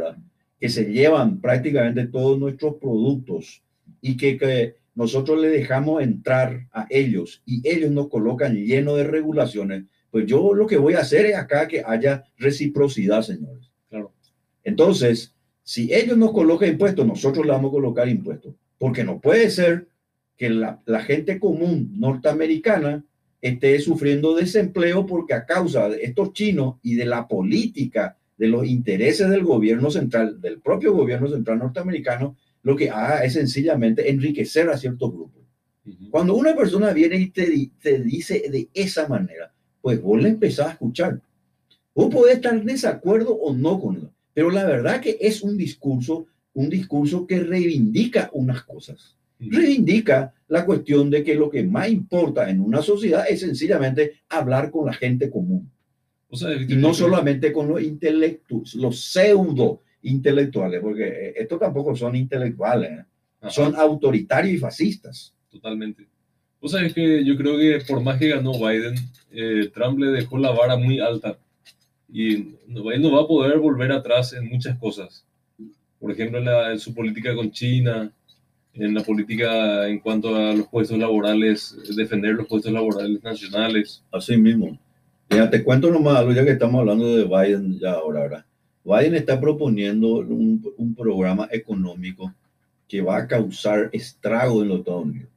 que 0.58 0.68
se 0.68 0.86
llevan 0.86 1.40
prácticamente 1.40 2.08
todos 2.08 2.36
nuestros 2.36 2.78
productos 2.78 3.62
y 4.00 4.16
que, 4.16 4.36
que 4.36 4.74
nosotros 4.96 5.40
le 5.40 5.50
dejamos 5.50 6.02
entrar 6.02 6.66
a 6.72 6.88
ellos 6.90 7.44
y 7.46 7.62
ellos 7.62 7.92
nos 7.92 8.08
colocan 8.08 8.56
lleno 8.56 8.96
de 8.96 9.04
regulaciones, 9.04 9.84
pues 10.10 10.26
yo 10.26 10.52
lo 10.52 10.66
que 10.66 10.78
voy 10.78 10.94
a 10.94 11.02
hacer 11.02 11.26
es 11.26 11.36
acá 11.36 11.68
que 11.68 11.84
haya 11.86 12.24
reciprocidad, 12.38 13.22
señores. 13.22 13.70
Claro. 13.88 14.12
Entonces, 14.64 15.32
si 15.62 15.94
ellos 15.94 16.18
nos 16.18 16.32
colocan 16.32 16.70
impuestos, 16.70 17.06
nosotros 17.06 17.46
le 17.46 17.52
vamos 17.52 17.68
a 17.68 17.74
colocar 17.74 18.08
impuestos, 18.08 18.56
porque 18.78 19.04
no 19.04 19.20
puede 19.20 19.48
ser 19.50 19.86
que 20.36 20.50
la, 20.50 20.80
gente 21.06 21.38
común 21.38 21.92
norteamericana 22.00 23.04
esté 23.40 23.78
sufriendo 23.80 24.34
desempleo 24.34 25.06
porque 25.06 25.34
a 25.34 25.46
causa 25.46 25.88
de 25.88 26.02
estos 26.02 26.32
chinos 26.32 26.76
y 26.82 26.94
de 26.94 27.06
la 27.06 27.26
política, 27.26 28.16
de 28.36 28.48
los 28.48 28.66
intereses 28.66 29.28
del 29.30 29.44
gobierno 29.44 29.90
central, 29.90 30.40
del 30.40 30.60
propio 30.60 30.92
gobierno 30.92 31.28
central 31.28 31.58
norteamericano, 31.58 32.36
lo 32.62 32.76
que 32.76 32.90
haga 32.90 33.24
es 33.24 33.34
sencillamente 33.34 34.10
enriquecer 34.10 34.68
a 34.68 34.76
ciertos 34.76 35.12
grupos. 35.12 35.40
Cuando 36.10 36.34
una 36.34 36.54
persona 36.54 36.92
viene 36.92 37.16
y 37.16 37.30
te, 37.30 37.70
te, 37.80 38.00
dice 38.00 38.44
de 38.50 38.68
esa 38.74 39.08
manera, 39.08 39.52
pues 39.80 40.00
vos 40.00 40.20
le 40.20 40.28
empezás 40.28 40.68
a 40.68 40.72
escuchar. 40.72 41.20
Vos 41.94 42.12
podés 42.14 42.36
estar 42.36 42.54
en 42.54 42.66
desacuerdo 42.66 43.34
o 43.34 43.54
no 43.54 43.80
con 43.80 43.96
él, 43.96 44.10
pero 44.34 44.50
la 44.50 44.64
verdad 44.64 45.00
que 45.00 45.16
es 45.20 45.42
un 45.42 45.56
discurso, 45.56 46.26
un 46.52 46.68
discurso 46.68 47.26
que 47.26 47.40
reivindica 47.40 48.30
unas 48.32 48.62
cosas 48.62 49.16
reivindica 49.40 50.34
la 50.48 50.64
cuestión 50.64 51.10
de 51.10 51.24
que 51.24 51.34
lo 51.34 51.48
que 51.48 51.62
más 51.62 51.88
importa 51.88 52.50
en 52.50 52.60
una 52.60 52.82
sociedad 52.82 53.24
es 53.28 53.40
sencillamente 53.40 54.20
hablar 54.28 54.70
con 54.70 54.86
la 54.86 54.92
gente 54.92 55.30
común. 55.30 55.70
y 56.68 56.76
no 56.76 56.94
solamente 56.94 57.52
con 57.52 57.68
los 57.68 57.82
intelectuales, 57.82 58.74
los 58.74 59.00
pseudo 59.00 59.82
intelectuales, 60.02 60.80
porque 60.80 61.06
eh, 61.06 61.34
estos 61.36 61.58
tampoco 61.58 61.94
son 61.96 62.16
intelectuales, 62.16 62.90
¿eh? 62.90 63.04
son 63.48 63.74
autoritarios 63.74 64.54
y 64.54 64.58
fascistas. 64.58 65.34
Totalmente. 65.50 66.06
O 66.60 66.68
sea, 66.68 66.84
es 66.84 66.92
que 66.92 67.24
yo 67.24 67.36
creo 67.36 67.56
que 67.56 67.84
por 67.86 68.02
más 68.02 68.18
que 68.18 68.28
ganó 68.28 68.52
Biden, 68.52 68.94
eh, 69.32 69.70
Trump 69.72 69.98
le 69.98 70.08
dejó 70.08 70.38
la 70.38 70.50
vara 70.50 70.76
muy 70.76 71.00
alta 71.00 71.38
y 72.12 72.36
Biden 72.66 73.02
no 73.02 73.12
va 73.12 73.22
a 73.22 73.26
poder 73.26 73.58
volver 73.58 73.92
atrás 73.92 74.32
en 74.32 74.48
muchas 74.48 74.78
cosas. 74.78 75.24
Por 75.98 76.10
ejemplo, 76.10 76.40
en 76.70 76.78
su 76.78 76.94
política 76.94 77.34
con 77.34 77.50
China, 77.50 78.12
en 78.74 78.94
la 78.94 79.02
política 79.02 79.88
en 79.88 79.98
cuanto 79.98 80.34
a 80.34 80.52
los 80.54 80.68
puestos 80.68 80.98
laborales, 80.98 81.76
defender 81.96 82.34
los 82.34 82.46
puestos 82.46 82.72
laborales 82.72 83.22
nacionales. 83.22 84.04
Así 84.12 84.36
mismo. 84.36 84.78
Ya 85.28 85.48
te 85.48 85.62
cuento 85.62 85.90
nomás 85.90 86.24
ya 86.34 86.44
que 86.44 86.52
estamos 86.52 86.80
hablando 86.80 87.16
de 87.16 87.24
Biden 87.24 87.78
ya 87.78 87.92
ahora, 87.92 88.20
¿verdad? 88.22 88.44
Biden 88.84 89.14
está 89.14 89.40
proponiendo 89.40 90.16
un, 90.16 90.64
un 90.76 90.94
programa 90.94 91.48
económico 91.52 92.32
que 92.88 93.00
va 93.00 93.18
a 93.18 93.26
causar 93.28 93.90
estrago 93.92 94.62
en 94.62 94.68
los 94.68 94.78
Estados 94.80 95.04
Unidos. 95.04 95.28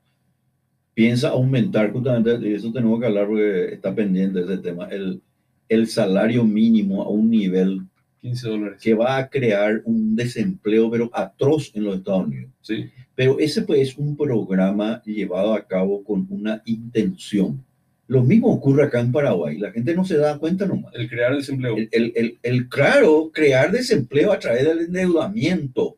Piensa 0.95 1.29
aumentar, 1.29 1.91
justamente, 1.91 2.37
y 2.41 2.53
eso 2.53 2.71
tenemos 2.71 2.99
que 2.99 3.05
hablar 3.05 3.27
porque 3.27 3.73
está 3.73 3.93
pendiente 3.93 4.41
ese 4.41 4.57
tema, 4.57 4.87
el, 4.87 5.21
el 5.69 5.87
salario 5.87 6.43
mínimo 6.43 7.03
a 7.03 7.09
un 7.09 7.29
nivel 7.29 7.81
15 8.21 8.49
dólares. 8.49 8.81
que 8.81 8.93
va 8.93 9.17
a 9.17 9.27
crear 9.27 9.81
un 9.85 10.15
desempleo, 10.15 10.89
pero 10.89 11.09
atroz 11.13 11.71
en 11.75 11.83
los 11.83 11.97
Estados 11.97 12.25
Unidos. 12.27 12.51
Sí. 12.61 12.89
Pero 13.15 13.39
ese 13.39 13.61
pues 13.61 13.89
es 13.89 13.97
un 13.97 14.17
programa 14.17 15.01
llevado 15.05 15.53
a 15.53 15.65
cabo 15.65 16.03
con 16.03 16.25
una 16.29 16.61
intención. 16.65 17.63
Lo 18.07 18.23
mismo 18.23 18.51
ocurre 18.51 18.85
acá 18.85 18.99
en 18.99 19.11
Paraguay. 19.11 19.57
La 19.57 19.71
gente 19.71 19.95
no 19.95 20.03
se 20.03 20.17
da 20.17 20.37
cuenta 20.37 20.65
nomás. 20.65 20.93
El 20.95 21.09
crear 21.09 21.35
desempleo. 21.35 21.77
El, 21.77 21.89
el, 21.91 22.11
el, 22.15 22.39
el 22.41 22.69
claro, 22.69 23.31
crear 23.33 23.71
desempleo 23.71 24.31
a 24.31 24.39
través 24.39 24.65
del 24.65 24.79
endeudamiento, 24.79 25.95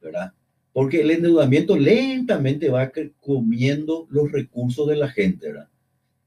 ¿verdad? 0.00 0.32
Porque 0.72 1.02
el 1.02 1.10
endeudamiento 1.10 1.76
lentamente 1.76 2.70
va 2.70 2.90
comiendo 3.20 4.06
los 4.10 4.30
recursos 4.32 4.88
de 4.88 4.96
la 4.96 5.08
gente, 5.08 5.48
¿verdad? 5.48 5.68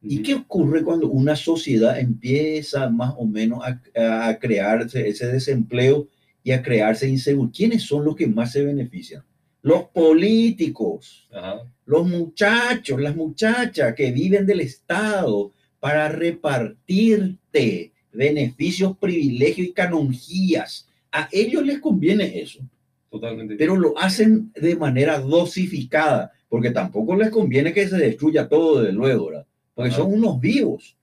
¿Y 0.07 0.22
qué 0.22 0.36
ocurre 0.36 0.84
cuando 0.84 1.10
una 1.10 1.36
sociedad 1.36 1.99
empieza 1.99 2.88
más 2.90 3.16
o 3.18 3.26
menos 3.26 3.64
a, 3.64 4.30
a, 4.30 4.38
crearse 4.38 5.07
ese 5.07 5.26
desempleo 5.26 6.07
y 6.44 6.52
a 6.52 6.62
crearse 6.62 7.10
inseguridad? 7.10 7.56
¿Quiénes 7.56 7.84
son 7.84 8.06
los 8.06 8.16
que 8.16 8.28
más 8.28 8.52
se 8.52 8.64
benefician? 8.64 9.24
Los 9.66 9.86
políticos, 9.86 11.28
los 11.88 12.08
muchachos, 12.08 13.02
las 13.02 13.16
muchachas 13.16 13.96
que 13.96 14.12
viven 14.12 14.46
del 14.46 14.60
Estado 14.60 15.54
para 15.80 16.08
repartirte 16.08 17.92
beneficios, 18.12 18.96
privilegios 18.96 19.70
y 19.70 19.74
canonjías. 19.74 20.88
A 21.12 21.28
ellos 21.32 21.66
les 21.66 21.80
conviene 21.80 22.40
eso. 22.40 22.60
Totalmente. 23.10 23.56
Pero 23.56 23.76
lo 23.76 23.98
hacen 23.98 24.52
de 24.54 24.76
manera 24.76 25.20
dosificada, 25.20 26.32
porque 26.48 26.70
tampoco 26.70 27.16
les 27.16 27.32
conviene 27.32 27.74
que 27.74 27.88
se 27.88 27.98
destruya 27.98 28.48
todo 28.48 28.84
de 28.84 28.92
luego, 28.92 29.30
¿verdad? 29.30 29.48
porque 29.74 29.90
son 29.90 30.14
unos 30.14 30.40
vivos. 30.40 30.96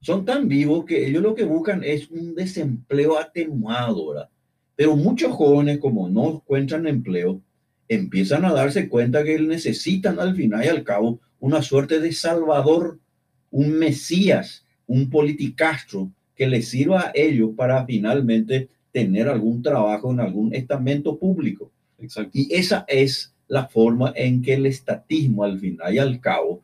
Son 0.00 0.24
tan 0.24 0.46
vivos 0.46 0.84
que 0.84 1.04
ellos 1.04 1.20
lo 1.20 1.34
que 1.34 1.44
buscan 1.44 1.82
es 1.82 2.08
un 2.10 2.36
desempleo 2.36 3.18
atenuado, 3.18 4.10
¿verdad? 4.10 4.28
Pero 4.76 4.94
muchos 4.94 5.32
jóvenes, 5.32 5.78
como 5.78 6.08
no 6.08 6.34
encuentran 6.34 6.86
empleo, 6.86 7.40
empiezan 7.88 8.44
a 8.44 8.52
darse 8.52 8.88
cuenta 8.88 9.24
que 9.24 9.38
necesitan 9.38 10.18
al 10.18 10.34
final 10.34 10.64
y 10.64 10.68
al 10.68 10.84
cabo 10.84 11.20
una 11.38 11.62
suerte 11.62 12.00
de 12.00 12.12
salvador, 12.12 12.98
un 13.50 13.72
mesías, 13.72 14.64
un 14.86 15.10
politicastro 15.10 16.10
que 16.34 16.46
les 16.46 16.68
sirva 16.68 17.00
a 17.02 17.12
ellos 17.14 17.50
para 17.56 17.84
finalmente 17.84 18.68
tener 18.92 19.28
algún 19.28 19.62
trabajo 19.62 20.12
en 20.12 20.20
algún 20.20 20.54
estamento 20.54 21.18
público. 21.18 21.70
Exacto. 21.98 22.30
Y 22.34 22.52
esa 22.54 22.84
es 22.88 23.34
la 23.48 23.66
forma 23.66 24.12
en 24.16 24.42
que 24.42 24.54
el 24.54 24.66
estatismo 24.66 25.44
al 25.44 25.58
final 25.58 25.94
y 25.94 25.98
al 25.98 26.20
cabo 26.20 26.62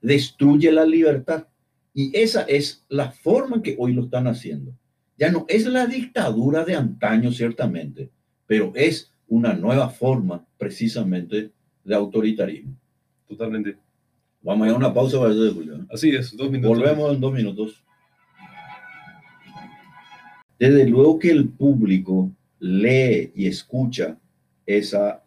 destruye 0.00 0.72
la 0.72 0.84
libertad. 0.84 1.46
Y 1.94 2.16
esa 2.16 2.42
es 2.42 2.84
la 2.88 3.10
forma 3.10 3.62
que 3.62 3.76
hoy 3.78 3.92
lo 3.92 4.04
están 4.04 4.26
haciendo. 4.26 4.72
Ya 5.18 5.30
no 5.30 5.44
es 5.48 5.66
la 5.66 5.86
dictadura 5.86 6.64
de 6.64 6.74
antaño, 6.74 7.30
ciertamente, 7.32 8.10
pero 8.46 8.72
es 8.74 9.11
una 9.32 9.54
nueva 9.54 9.88
forma 9.88 10.44
precisamente 10.58 11.50
de 11.82 11.94
autoritarismo. 11.94 12.76
Totalmente. 13.26 13.78
Vamos 14.42 14.66
a 14.66 14.68
ir 14.68 14.74
a 14.74 14.76
una 14.76 14.92
pausa 14.92 15.18
para 15.18 15.32
Julio. 15.32 15.86
Así 15.90 16.10
es, 16.10 16.36
dos 16.36 16.50
minutos. 16.50 16.76
Volvemos 16.76 17.14
en 17.14 17.20
dos 17.20 17.32
minutos. 17.32 17.82
Desde 20.58 20.86
luego 20.86 21.18
que 21.18 21.30
el 21.30 21.48
público 21.48 22.30
lee 22.58 23.32
y 23.34 23.46
escucha 23.46 24.18
esa 24.66 25.22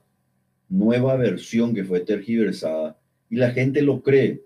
nueva 0.70 1.16
versión 1.16 1.74
que 1.74 1.84
fue 1.84 2.02
tergiversada 2.02 2.96
y 3.28 3.38
la 3.38 3.50
gente 3.52 3.82
lo 3.82 4.04
cree 4.04 4.44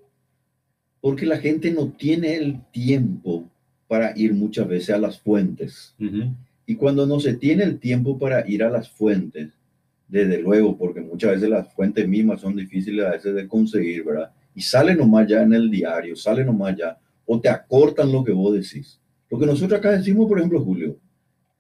porque 1.02 1.26
la 1.26 1.38
gente 1.38 1.70
no 1.72 1.90
tiene 1.90 2.36
el 2.36 2.62
tiempo 2.72 3.50
para 3.90 4.18
ir 4.18 4.34
muchas 4.34 4.70
veces 4.70 4.96
a 4.96 5.00
las 5.00 5.20
fuentes. 5.20 5.96
Y 6.70 6.76
cuando 6.76 7.08
no 7.08 7.20
se 7.20 7.34
tiene 7.34 7.64
el 7.64 7.80
tiempo 7.80 8.20
para 8.20 8.48
ir 8.48 8.64
a 8.64 8.70
las 8.70 8.88
fuentes, 8.92 9.50
desde 10.08 10.40
luego, 10.40 10.78
porque 10.78 11.02
muchas 11.02 11.32
veces 11.32 11.50
las 11.50 11.74
fuentes 11.74 12.08
mismas 12.08 12.42
son 12.42 12.56
difíciles 12.56 13.04
a 13.04 13.10
veces 13.10 13.34
de 13.34 13.48
conseguir, 13.48 14.04
¿verdad? 14.04 14.30
Y 14.54 14.62
sale 14.62 14.94
nomás 14.94 15.28
ya 15.28 15.42
en 15.42 15.52
el 15.56 15.72
diario, 15.72 16.16
sale 16.16 16.46
nomás 16.46 16.78
ya, 16.78 16.96
o 17.26 17.42
te 17.42 17.50
acortan 17.50 18.12
lo 18.12 18.24
que 18.24 18.34
vos 18.34 18.54
decís. 18.54 19.00
Lo 19.32 19.40
que 19.40 19.48
nosotros 19.48 19.80
acá 19.80 19.94
decimos, 19.94 20.28
por 20.28 20.38
ejemplo, 20.38 20.64
Julio, 20.64 20.96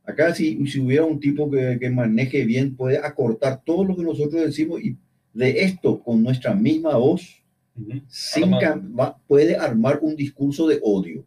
acá 0.06 0.32
si, 0.36 0.64
si 0.68 0.80
hubiera 0.80 1.06
un 1.06 1.20
tipo 1.20 1.50
que, 1.50 1.80
que 1.82 1.90
maneje 1.90 2.46
bien, 2.46 2.76
puede 2.76 3.00
acortar 3.00 3.64
todo 3.66 3.84
lo 3.84 3.96
que 3.96 4.04
nosotros 4.04 4.44
decimos 4.44 4.80
y 4.80 4.96
de 5.34 5.64
esto 5.64 6.04
con 6.04 6.22
nuestra 6.22 6.54
misma 6.54 6.98
voz, 6.98 7.42
sin 8.08 8.52
puede 9.26 9.58
armar 9.58 10.02
un 10.04 10.16
discurso 10.16 10.68
de 10.68 10.80
odio, 10.84 11.26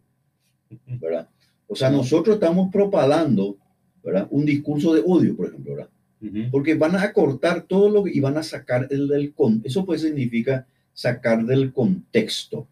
¿verdad? 1.01 1.27
O 1.67 1.75
sea, 1.75 1.89
nosotros 1.89 2.35
estamos 2.35 2.71
propagando, 2.71 3.57
¿verdad? 4.03 4.27
Un 4.29 4.45
discurso 4.45 4.93
de 4.93 5.01
odio, 5.05 5.35
por 5.35 5.47
ejemplo, 5.47 5.75
¿verdad? 5.75 5.89
Porque 6.51 6.75
van 6.75 6.95
a 6.95 7.03
acortar 7.03 7.63
todo 7.63 7.89
lo 7.89 8.07
y 8.07 8.19
van 8.21 8.37
a 8.37 8.43
sacar 8.43 8.87
el 8.91 9.09
del 9.09 9.33
con. 9.33 9.61
Eso 9.65 9.85
pues 9.85 10.01
significa 10.01 10.65
sacar 10.93 11.45
del 11.45 11.73
contexto. 11.73 12.67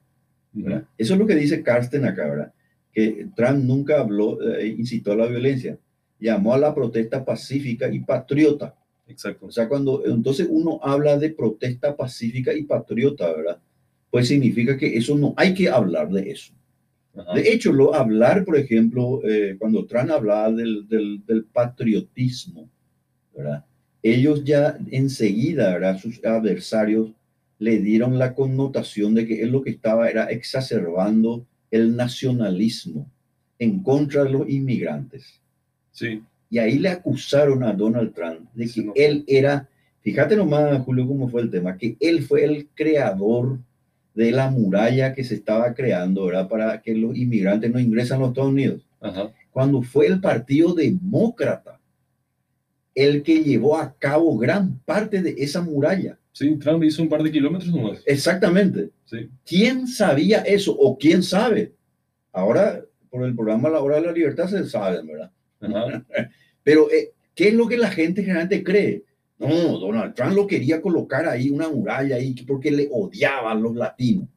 ¿verdad? 0.53 0.85
Eso 0.97 1.13
es 1.13 1.19
lo 1.19 1.27
que 1.27 1.35
dice 1.35 1.63
Carsten 1.63 2.05
acá, 2.05 2.29
¿verdad? 2.29 2.53
Que 2.93 3.27
Trump 3.35 3.63
nunca 3.63 3.99
habló, 3.99 4.39
eh, 4.41 4.67
incitó 4.67 5.11
a 5.11 5.15
la 5.15 5.27
violencia, 5.27 5.77
llamó 6.19 6.53
a 6.53 6.59
la 6.59 6.73
protesta 6.73 7.25
pacífica 7.25 7.91
y 7.91 7.99
patriota. 7.99 8.75
Exacto. 9.07 9.47
O 9.47 9.51
sea, 9.51 9.67
cuando 9.67 10.05
entonces 10.05 10.47
uno 10.49 10.79
habla 10.81 11.17
de 11.17 11.31
protesta 11.31 11.95
pacífica 11.95 12.53
y 12.53 12.63
patriota, 12.63 13.31
¿verdad? 13.33 13.59
Pues 14.09 14.27
significa 14.27 14.77
que 14.77 14.97
eso 14.97 15.17
no 15.17 15.33
hay 15.35 15.53
que 15.53 15.69
hablar 15.69 16.09
de 16.09 16.31
eso. 16.31 16.53
De 17.13 17.51
hecho, 17.51 17.73
lo 17.73 17.93
hablar, 17.93 18.45
por 18.45 18.57
ejemplo, 18.57 19.21
eh, 19.27 19.57
cuando 19.59 19.85
Trump 19.85 20.11
hablaba 20.11 20.51
del, 20.51 20.87
del, 20.87 21.25
del 21.25 21.43
patriotismo, 21.43 22.69
¿verdad? 23.35 23.65
Ellos 24.01 24.43
ya 24.43 24.77
enseguida, 24.89 25.73
¿verdad? 25.73 25.99
Sus 25.99 26.23
adversarios 26.23 27.11
le 27.59 27.79
dieron 27.79 28.17
la 28.17 28.33
connotación 28.33 29.13
de 29.13 29.27
que 29.27 29.43
él 29.43 29.51
lo 29.51 29.61
que 29.61 29.71
estaba 29.71 30.09
era 30.09 30.25
exacerbando 30.25 31.45
el 31.69 31.95
nacionalismo 31.95 33.09
en 33.59 33.83
contra 33.83 34.23
de 34.23 34.31
los 34.31 34.49
inmigrantes. 34.49 35.39
Sí. 35.91 36.23
Y 36.49 36.57
ahí 36.57 36.79
le 36.79 36.89
acusaron 36.89 37.63
a 37.63 37.73
Donald 37.73 38.13
Trump 38.13 38.49
de 38.53 38.67
que 38.67 38.91
él 38.95 39.23
era, 39.27 39.69
fíjate 40.01 40.35
nomás, 40.35 40.81
Julio, 40.81 41.07
cómo 41.07 41.29
fue 41.29 41.41
el 41.41 41.51
tema, 41.51 41.77
que 41.77 41.95
él 41.99 42.23
fue 42.23 42.43
el 42.43 42.67
creador 42.73 43.59
de 44.13 44.31
la 44.31 44.49
muralla 44.49 45.13
que 45.13 45.23
se 45.23 45.35
estaba 45.35 45.73
creando, 45.73 46.25
¿verdad? 46.25 46.47
Para 46.47 46.81
que 46.81 46.93
los 46.95 47.15
inmigrantes 47.15 47.71
no 47.71 47.79
ingresen 47.79 48.17
a 48.17 48.19
los 48.19 48.29
Estados 48.29 48.51
Unidos. 48.51 48.85
Cuando 49.51 49.81
fue 49.81 50.07
el 50.07 50.19
Partido 50.19 50.73
Demócrata 50.73 51.81
el 52.95 53.23
que 53.23 53.43
llevó 53.43 53.77
a 53.77 53.93
cabo 53.97 54.37
gran 54.37 54.79
parte 54.79 55.21
de 55.21 55.35
esa 55.37 55.61
muralla. 55.61 56.17
Sí, 56.33 56.55
Trump 56.57 56.83
hizo 56.83 57.01
un 57.01 57.09
par 57.09 57.23
de 57.23 57.31
kilómetros 57.31 57.73
nomás. 57.73 58.01
Exactamente. 58.05 58.89
Sí. 59.05 59.29
¿Quién 59.45 59.87
sabía 59.87 60.39
eso 60.41 60.75
o 60.77 60.97
quién 60.97 61.23
sabe? 61.23 61.73
Ahora, 62.31 62.83
por 63.09 63.25
el 63.25 63.35
programa 63.35 63.69
La 63.69 63.81
Hora 63.81 63.97
de 63.97 64.07
la 64.07 64.11
Libertad 64.11 64.47
se 64.47 64.65
sabe, 64.65 65.01
¿verdad? 65.03 65.31
Pero, 66.63 66.89
eh, 66.91 67.11
¿qué 67.35 67.49
es 67.49 67.53
lo 67.53 67.67
que 67.67 67.77
la 67.77 67.89
gente 67.89 68.21
generalmente 68.21 68.63
cree? 68.63 69.03
No, 69.41 69.79
Donald 69.79 70.13
Trump 70.13 70.33
lo 70.33 70.45
quería 70.45 70.79
colocar 70.79 71.27
ahí, 71.27 71.49
una 71.49 71.67
muralla 71.67 72.17
ahí, 72.17 72.35
porque 72.45 72.69
le 72.69 72.87
odiaban 72.91 73.63
los 73.63 73.75
latinos. 73.75 74.27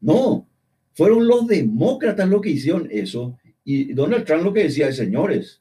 No, 0.00 0.46
fueron 0.94 1.26
los 1.26 1.46
demócratas 1.46 2.26
los 2.26 2.40
que 2.40 2.50
hicieron 2.50 2.88
eso. 2.90 3.38
Y 3.62 3.92
Donald 3.92 4.24
Trump 4.24 4.42
lo 4.42 4.54
que 4.54 4.64
decía 4.64 4.88
es, 4.88 4.96
señores, 4.96 5.60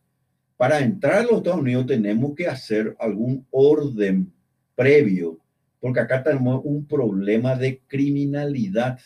para 0.55 0.79
entrar 0.79 1.15
a 1.15 1.23
los 1.23 1.37
Estados 1.37 1.59
Unidos 1.59 1.85
tenemos 1.85 2.33
que 2.33 2.47
hacer 2.47 2.95
algún 2.97 3.45
orden 3.51 4.31
previo, 4.73 5.37
porque 5.81 5.99
acá 5.99 6.23
tenemos 6.23 6.61
un 6.63 6.85
problema 6.85 7.57
de 7.57 7.81
criminalidad. 7.85 8.99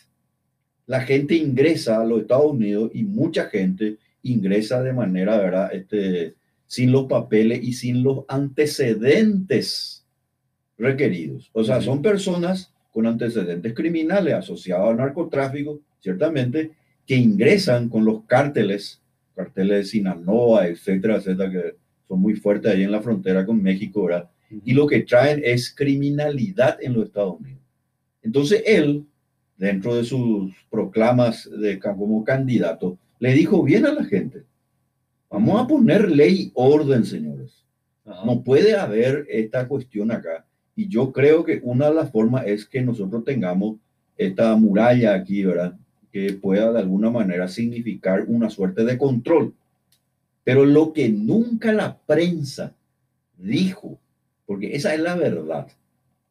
La 0.86 1.00
gente 1.00 1.34
ingresa 1.34 2.00
a 2.00 2.04
los 2.04 2.20
Estados 2.20 2.52
Unidos 2.52 2.92
y 2.94 3.02
mucha 3.02 3.46
gente 3.46 3.98
ingresa 4.22 4.80
de 4.80 4.92
manera, 4.92 5.36
¿verdad? 5.38 5.70
Este, 5.72 6.36
sin 6.68 6.92
los 6.92 7.06
papeles 7.06 7.60
y 7.64 7.72
sin 7.72 8.04
los 8.04 8.24
antecedentes 8.28 10.06
requeridos. 10.76 11.50
O 11.52 11.64
sea, 11.64 11.80
son 11.80 12.00
personas 12.02 12.72
con 12.92 13.06
antecedentes 13.06 13.74
criminales 13.74 14.34
asociados 14.34 14.90
al 14.90 14.98
narcotráfico, 14.98 15.80
ciertamente, 15.98 16.70
que 17.06 17.16
ingresan 17.16 17.88
con 17.88 18.04
los 18.04 18.22
cárteles 18.26 19.00
carteles 19.34 19.78
de 19.78 19.84
Sinaloa, 19.84 20.66
etcétera, 20.66 21.16
etcétera, 21.16 21.50
que 21.50 21.74
son 22.08 22.20
muy 22.20 22.34
fuertes 22.34 22.72
ahí 22.72 22.82
en 22.82 22.90
la 22.90 23.00
frontera 23.00 23.46
con 23.46 23.62
México, 23.62 24.04
¿verdad? 24.04 24.28
Y 24.64 24.74
lo 24.74 24.86
que 24.86 25.00
traen 25.00 25.40
es 25.44 25.72
criminalidad 25.72 26.78
en 26.82 26.94
los 26.94 27.06
Estados 27.06 27.38
Unidos. 27.38 27.62
Entonces 28.22 28.62
él, 28.66 29.06
dentro 29.56 29.94
de 29.94 30.04
sus 30.04 30.52
proclamas 30.68 31.48
de, 31.50 31.78
como 31.78 32.24
candidato, 32.24 32.98
le 33.20 33.32
dijo 33.32 33.62
bien 33.62 33.86
a 33.86 33.92
la 33.92 34.04
gente, 34.04 34.42
vamos 35.30 35.60
a 35.60 35.66
poner 35.66 36.10
ley 36.10 36.34
y 36.34 36.52
orden, 36.54 37.04
señores. 37.04 37.64
No 38.24 38.42
puede 38.42 38.76
haber 38.76 39.26
esta 39.28 39.68
cuestión 39.68 40.10
acá. 40.10 40.46
Y 40.74 40.88
yo 40.88 41.12
creo 41.12 41.44
que 41.44 41.60
una 41.62 41.88
de 41.88 41.94
las 41.94 42.10
formas 42.10 42.46
es 42.46 42.64
que 42.64 42.80
nosotros 42.80 43.24
tengamos 43.24 43.76
esta 44.16 44.56
muralla 44.56 45.14
aquí, 45.14 45.44
¿verdad? 45.44 45.76
que 46.12 46.32
pueda 46.32 46.72
de 46.72 46.80
alguna 46.80 47.10
manera 47.10 47.48
significar 47.48 48.24
una 48.28 48.50
suerte 48.50 48.84
de 48.84 48.98
control. 48.98 49.54
Pero 50.44 50.64
lo 50.64 50.92
que 50.92 51.08
nunca 51.08 51.72
la 51.72 51.98
prensa 51.98 52.74
dijo, 53.36 53.98
porque 54.46 54.74
esa 54.74 54.94
es 54.94 55.00
la 55.00 55.14
verdad. 55.14 55.68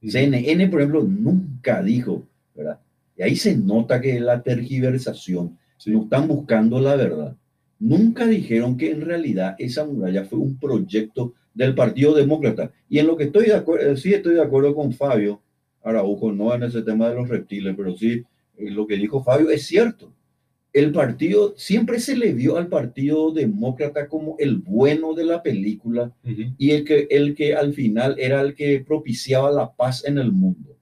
CNN, 0.02 0.68
por 0.70 0.82
ejemplo, 0.82 1.04
nunca 1.04 1.84
dijo, 1.84 2.24
¿verdad? 2.56 2.80
Y 3.18 3.24
ahí 3.24 3.36
se 3.36 3.56
nota 3.56 4.02
que 4.02 4.20
la 4.20 4.42
tergiversación, 4.42 5.58
no 5.86 6.04
están 6.04 6.28
buscando 6.28 6.80
la 6.80 6.96
verdad. 6.96 7.36
Nunca 7.80 8.26
dijeron 8.26 8.78
que 8.78 8.92
en 8.92 9.02
realidad 9.02 9.56
esa 9.60 9.86
muralla 9.86 10.26
fue 10.26 10.40
un 10.40 10.58
proyecto 10.58 11.34
del 11.54 11.76
Partido 11.76 12.14
Demócrata. 12.14 12.72
Y 12.90 13.00
en 13.00 13.08
lo 13.08 13.18
que 13.18 13.26
estoy 13.26 13.48
de 13.48 13.56
acuerdo, 13.56 13.96
sí 13.98 14.14
estoy 14.14 14.36
de 14.36 14.42
acuerdo 14.42 14.76
con 14.76 14.94
Fabio 14.94 15.42
Araujo, 15.84 16.32
no 16.32 16.54
en 16.54 16.64
ese 16.64 16.82
tema 16.82 17.10
de 17.10 17.16
los 17.16 17.30
reptiles, 17.30 17.74
pero 17.76 17.96
sí 17.96 18.24
eh, 18.58 18.72
lo 18.72 18.88
que 18.88 18.96
dijo 18.96 19.24
Fabio 19.24 19.50
es 19.50 19.66
cierto. 19.66 20.14
El 20.74 20.92
partido, 20.92 21.56
siempre 21.58 22.00
se 22.00 22.16
le 22.16 22.34
vio 22.34 22.58
al 22.58 22.68
Partido 22.68 23.32
Demócrata 23.32 24.08
como 24.08 24.36
el 24.38 24.58
bueno 24.58 25.14
de 25.14 25.26
la 25.26 25.42
película 25.42 26.14
y 26.58 26.72
el 26.72 26.84
que, 26.84 27.08
el 27.10 27.34
que 27.34 27.56
al 27.56 27.74
final 27.74 28.16
era 28.20 28.42
el 28.42 28.54
que 28.54 28.84
propiciaba 28.86 29.50
la 29.52 29.74
paz 29.74 30.06
en 30.06 30.20
el 30.20 30.32
mundo. 30.32 30.78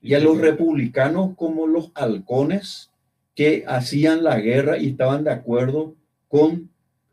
Y 0.00 0.14
a 0.14 0.18
los 0.18 0.38
republicanos 0.38 1.36
como 1.36 1.68
los 1.68 1.92
halcones 1.94 2.90
que 3.36 3.64
hacían 3.68 4.24
la 4.24 4.40
guerra 4.40 4.78
y 4.78 4.88
estaban 4.88 5.22
de 5.22 5.30
acuerdo 5.30 5.94
con 6.32 6.70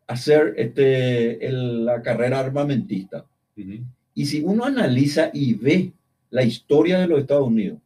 hacer 0.08 0.54
este, 0.56 1.38
la 1.52 2.02
carrera 2.02 2.40
armamentista. 2.40 3.26
Y 4.14 4.26
si 4.26 4.42
uno 4.42 4.64
analiza 4.64 5.30
y 5.34 5.56
ve 5.56 5.92
la 6.30 6.44
historia 6.44 7.00
de 7.00 7.08
los 7.08 7.20
Estados 7.20 7.46
Unidos, 7.46 7.80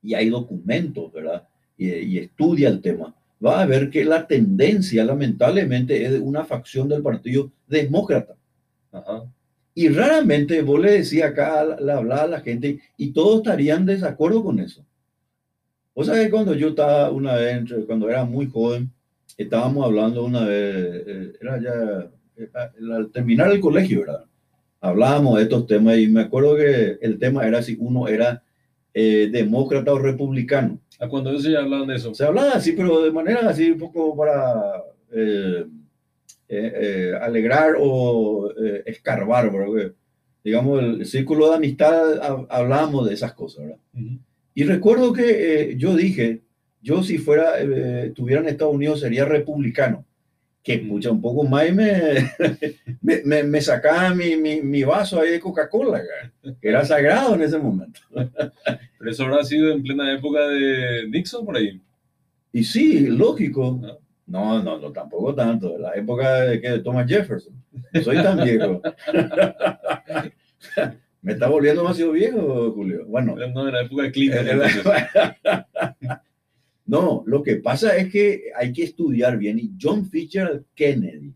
y 0.00 0.14
hay 0.14 0.30
documentos, 0.30 1.12
¿verdad? 1.12 1.48
Y, 1.76 2.18
estudia 2.18 2.68
el 2.68 2.80
tema, 2.80 3.12
va 3.44 3.60
a 3.60 3.66
ver 3.66 3.90
que 3.90 4.04
la 4.04 4.28
tendencia 4.28 5.04
lamentablemente 5.04 6.04
es 6.04 6.12
de 6.12 6.20
una 6.20 6.44
facción 6.44 6.88
del 6.88 7.02
Partido 7.02 7.50
Demócrata. 7.66 8.36
Y 9.74 9.88
raramente 9.88 10.62
vos 10.62 10.78
le 10.78 10.92
decías 10.92 11.32
acá, 11.32 11.76
le 11.80 11.90
hablaba 11.90 12.22
a 12.22 12.28
la 12.28 12.40
gente 12.40 12.78
y 12.96 13.10
todos 13.10 13.38
estarían 13.38 13.84
de 13.84 13.94
desacuerdo 13.94 14.44
con 14.44 14.60
eso. 14.60 14.86
O 15.92 16.04
sea 16.04 16.14
que 16.14 16.30
cuando 16.30 16.54
yo 16.54 16.68
estaba 16.68 17.10
una 17.10 17.34
vez, 17.34 17.64
cuando 17.88 18.08
era 18.08 18.24
muy 18.24 18.46
joven, 18.46 18.92
estábamos 19.36 19.84
hablando 19.84 20.24
una 20.24 20.44
vez, 20.44 21.02
eh, 21.06 21.32
era 21.40 21.60
ya 21.60 22.10
eh, 22.36 22.50
al 22.88 23.10
terminar 23.10 23.50
el 23.50 23.60
colegio, 23.60 24.00
¿verdad? 24.00 24.24
Hablábamos 24.80 25.36
de 25.36 25.44
estos 25.44 25.66
temas 25.66 25.98
y 25.98 26.06
me 26.08 26.22
acuerdo 26.22 26.56
que 26.56 26.98
el 27.00 27.18
tema 27.18 27.46
era 27.46 27.62
si 27.62 27.76
uno 27.80 28.08
era 28.08 28.42
eh, 28.98 29.28
demócrata 29.30 29.92
o 29.92 29.98
republicano. 29.98 30.80
¿A 30.98 31.06
cuando 31.06 31.28
ellos 31.28 31.42
ya 31.42 31.58
hablaban 31.58 31.86
de 31.86 31.96
eso? 31.96 32.14
Se 32.14 32.24
hablaba 32.24 32.52
así, 32.52 32.72
pero 32.72 33.02
de 33.02 33.12
manera 33.12 33.46
así 33.46 33.70
un 33.70 33.78
poco 33.78 34.16
para 34.16 34.82
eh, 35.12 35.66
eh, 36.48 37.12
alegrar 37.20 37.74
o 37.78 38.50
escarbar, 38.86 39.52
porque, 39.52 39.92
digamos, 40.42 40.82
el 40.82 41.04
círculo 41.04 41.50
de 41.50 41.56
amistad 41.56 42.46
hablábamos 42.48 43.06
de 43.06 43.12
esas 43.12 43.34
cosas, 43.34 43.66
¿verdad? 43.66 43.80
Y 44.54 44.64
recuerdo 44.64 45.12
que 45.12 45.74
yo 45.76 45.94
dije, 45.94 46.40
yo 46.86 47.02
si 47.02 47.18
fuera, 47.18 47.54
tuviera 48.14 48.40
en 48.40 48.48
Estados 48.48 48.72
Unidos 48.72 49.00
sería 49.00 49.24
republicano 49.24 50.04
que 50.62 50.78
mucha 50.78 51.10
un 51.10 51.20
poco 51.20 51.42
más 51.44 51.68
y 51.68 51.72
me, 53.02 53.22
me, 53.24 53.42
me, 53.42 53.60
sacaba 53.60 54.14
mi, 54.14 54.36
mi, 54.36 54.60
mi, 54.62 54.84
vaso 54.84 55.20
ahí 55.20 55.30
de 55.30 55.40
Coca-Cola, 55.40 56.02
que 56.60 56.68
era 56.68 56.84
sagrado 56.84 57.34
en 57.34 57.42
ese 57.42 57.58
momento. 57.58 58.00
Pero 58.10 59.10
eso 59.10 59.24
habrá 59.24 59.44
sido 59.44 59.72
en 59.72 59.82
plena 59.84 60.12
época 60.12 60.46
de 60.48 61.08
Nixon 61.08 61.44
por 61.44 61.56
ahí. 61.56 61.80
Y 62.52 62.62
sí, 62.64 63.06
lógico. 63.06 63.80
No, 64.26 64.60
no, 64.60 64.78
no, 64.78 64.92
tampoco 64.92 65.34
tanto. 65.34 65.76
La 65.78 65.92
época 65.94 66.40
de, 66.42 66.60
que 66.60 66.70
de 66.70 66.78
Thomas 66.80 67.08
Jefferson. 67.08 67.54
soy 68.02 68.16
tan 68.16 68.42
viejo. 68.42 68.80
Me 71.22 71.32
está 71.32 71.48
volviendo 71.48 71.82
demasiado 71.82 72.12
viejo, 72.12 72.72
Julio. 72.72 73.04
Bueno. 73.06 73.36
No, 73.36 73.68
en 73.68 73.74
la 73.74 73.82
época 73.82 74.02
de 74.02 74.10
Clinton. 74.12 74.46
No, 76.86 77.24
lo 77.26 77.42
que 77.42 77.56
pasa 77.56 77.96
es 77.96 78.10
que 78.12 78.44
hay 78.56 78.72
que 78.72 78.84
estudiar 78.84 79.36
bien. 79.38 79.58
Y 79.58 79.72
John 79.80 80.06
Fitzgerald 80.06 80.64
Kennedy, 80.74 81.34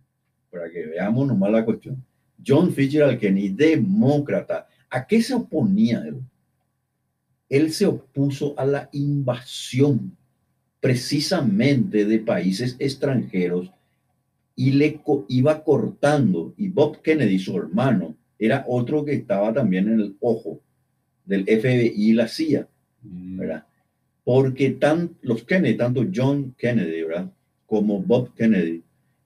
para 0.50 0.70
que 0.70 0.86
veamos 0.86 1.26
nomás 1.26 1.50
la 1.50 1.64
cuestión. 1.64 2.04
John 2.44 2.72
Fitzgerald 2.72 3.18
Kennedy, 3.18 3.50
demócrata, 3.50 4.68
¿a 4.88 5.06
qué 5.06 5.20
se 5.20 5.34
oponía 5.34 6.02
él? 6.06 6.20
él 7.50 7.72
se 7.72 7.84
opuso 7.84 8.54
a 8.56 8.64
la 8.64 8.88
invasión 8.92 10.16
precisamente 10.78 12.06
de 12.06 12.20
países 12.20 12.76
extranjeros 12.78 13.70
y 14.54 14.70
le 14.72 15.00
iba 15.28 15.64
cortando, 15.64 16.54
y 16.56 16.68
Bob 16.68 17.02
Kennedy, 17.02 17.38
su 17.38 17.56
hermano, 17.56 18.16
era 18.38 18.64
otro 18.68 19.04
que 19.04 19.14
estaba 19.14 19.52
también 19.52 19.88
en 19.88 20.00
el 20.00 20.16
ojo 20.20 20.60
del 21.24 21.44
FBI 21.44 21.92
y 21.96 22.12
la 22.12 22.28
CIA, 22.28 22.68
mm. 23.02 23.38
¿verdad? 23.38 23.66
Porque 24.24 24.70
tan, 24.70 25.16
los 25.22 25.44
Kennedy, 25.44 25.76
tanto 25.76 26.06
John 26.14 26.54
Kennedy, 26.56 27.02
¿verdad? 27.02 27.30
Como 27.66 28.02
Bob 28.02 28.34
Kennedy, 28.34 28.82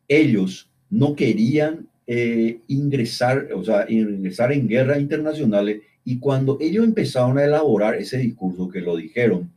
ellos 0.08 0.70
no 0.90 1.14
querían 1.16 1.88
eh, 2.06 2.60
ingresar, 2.68 3.48
o 3.54 3.64
sea, 3.64 3.86
ingresar 3.88 4.52
en 4.52 4.68
guerras 4.68 5.00
internacionales 5.00 5.80
y 6.04 6.18
cuando 6.18 6.58
ellos 6.60 6.84
empezaron 6.84 7.38
a 7.38 7.44
elaborar 7.44 7.94
ese 7.94 8.18
discurso 8.18 8.68
que 8.68 8.80
lo 8.80 8.96
dijeron, 8.96 9.50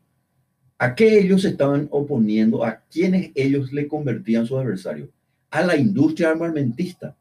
¿a 0.77 0.95
qué 0.95 1.19
ellos 1.19 1.43
estaban 1.43 1.87
oponiendo? 1.91 2.63
¿A 2.63 2.81
quienes 2.89 3.31
ellos 3.35 3.73
le 3.73 3.87
convertían 3.87 4.45
su 4.45 4.57
adversario? 4.57 5.09
A 5.51 5.61
la 5.61 5.75
industria 5.75 6.29
armamentista. 6.29 7.15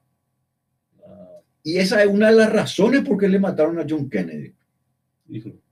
Y 1.65 1.79
esa 1.79 2.01
es 2.01 2.09
una 2.09 2.31
de 2.31 2.37
las 2.37 2.53
razones 2.53 3.03
por 3.03 3.19
qué 3.19 3.29
le 3.29 3.41
mataron 3.41 3.81
a 3.81 3.87
John 3.89 4.09
Kennedy. 4.09 4.53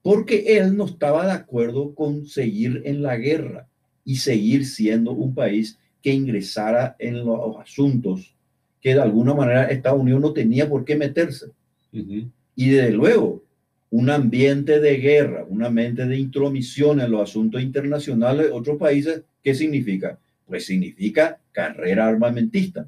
Porque 0.05 0.59
él 0.59 0.76
no 0.76 0.85
estaba 0.85 1.24
de 1.24 1.32
acuerdo 1.32 1.94
con 1.94 2.26
seguir 2.26 2.82
en 2.85 3.02
la 3.02 3.16
guerra 3.16 3.68
y 4.05 4.16
seguir 4.16 4.66
siendo 4.66 5.12
un 5.12 5.35
país 5.35 5.78
que 6.02 6.12
ingresara 6.12 6.94
en 6.98 7.24
los 7.24 7.56
asuntos 7.56 8.35
que 8.82 8.93
de 8.93 9.01
alguna 9.01 9.32
manera 9.32 9.64
Estados 9.64 10.02
Unidos 10.02 10.20
no 10.20 10.35
tenía 10.35 10.68
por 10.68 10.85
qué 10.85 10.94
meterse. 10.94 11.47
Y 11.90 12.68
desde 12.68 12.90
luego, 12.90 13.43
un 13.89 14.10
ambiente 14.10 14.78
de 14.78 14.97
guerra, 14.98 15.47
un 15.48 15.64
ambiente 15.64 16.05
de 16.05 16.18
intromisión 16.18 17.01
en 17.01 17.10
los 17.10 17.22
asuntos 17.22 17.62
internacionales 17.62 18.48
de 18.48 18.52
otros 18.52 18.76
países, 18.76 19.22
¿qué 19.43 19.55
significa? 19.55 20.18
Pues 20.47 20.66
significa 20.66 21.40
carrera 21.51 22.06
armamentista. 22.06 22.86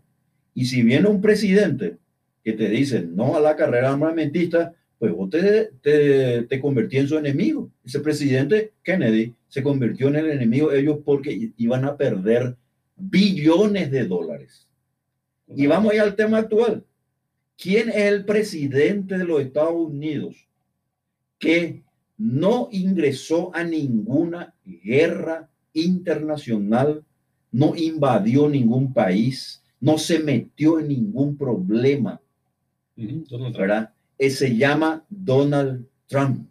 Y 0.53 0.67
si 0.67 0.83
viene 0.83 1.09
un 1.09 1.23
presidente 1.23 1.97
que 2.45 2.53
te 2.53 2.69
dice 2.69 3.03
no 3.03 3.35
a 3.35 3.41
la 3.41 3.57
carrera 3.57 3.91
armamentista, 3.91 4.75
pues 4.99 5.13
vos 5.13 5.31
te, 5.31 5.71
te, 5.83 6.43
te 6.43 6.61
convertí 6.61 6.99
en 6.99 7.09
su 7.09 7.19
enemigo. 7.19 7.71
Ese 7.85 8.01
presidente 8.01 8.73
Kennedy 8.83 9.35
se 9.49 9.63
convirtió 9.63 10.09
en 10.09 10.17
el 10.17 10.31
enemigo 10.31 10.71
de 10.71 10.81
ellos 10.81 10.99
porque 11.05 11.53
iban 11.57 11.85
a 11.85 11.97
perder 11.97 12.57
billones 12.97 13.91
de 13.91 14.07
dólares. 14.07 14.67
Y 15.49 15.67
vamos 15.67 15.95
ya 15.95 16.03
al 16.03 16.17
tema 16.17 16.39
actual. 16.39 16.85
¿Quién 17.57 17.89
es 17.89 17.97
el 17.97 18.25
presidente 18.25 19.19
de 19.19 19.25
los 19.25 19.41
Estados 19.41 19.75
Unidos 19.75 20.47
que 21.39 21.83
no 22.19 22.69
ingresó 22.73 23.55
a 23.55 23.63
ninguna 23.65 24.55
guerra 24.65 25.49
internacional, 25.73 27.05
no 27.53 27.75
invadió 27.77 28.49
ningún 28.49 28.93
país, 28.93 29.63
no 29.81 29.99
se 29.99 30.19
metió 30.19 30.81
en 30.81 30.89
ningún 30.89 31.37
problema. 31.37 32.21
¿Verdad? 32.97 33.93
Eh, 34.19 34.31
se 34.31 34.57
llama 34.57 35.05
Donald 35.09 35.87
Trump, 36.07 36.49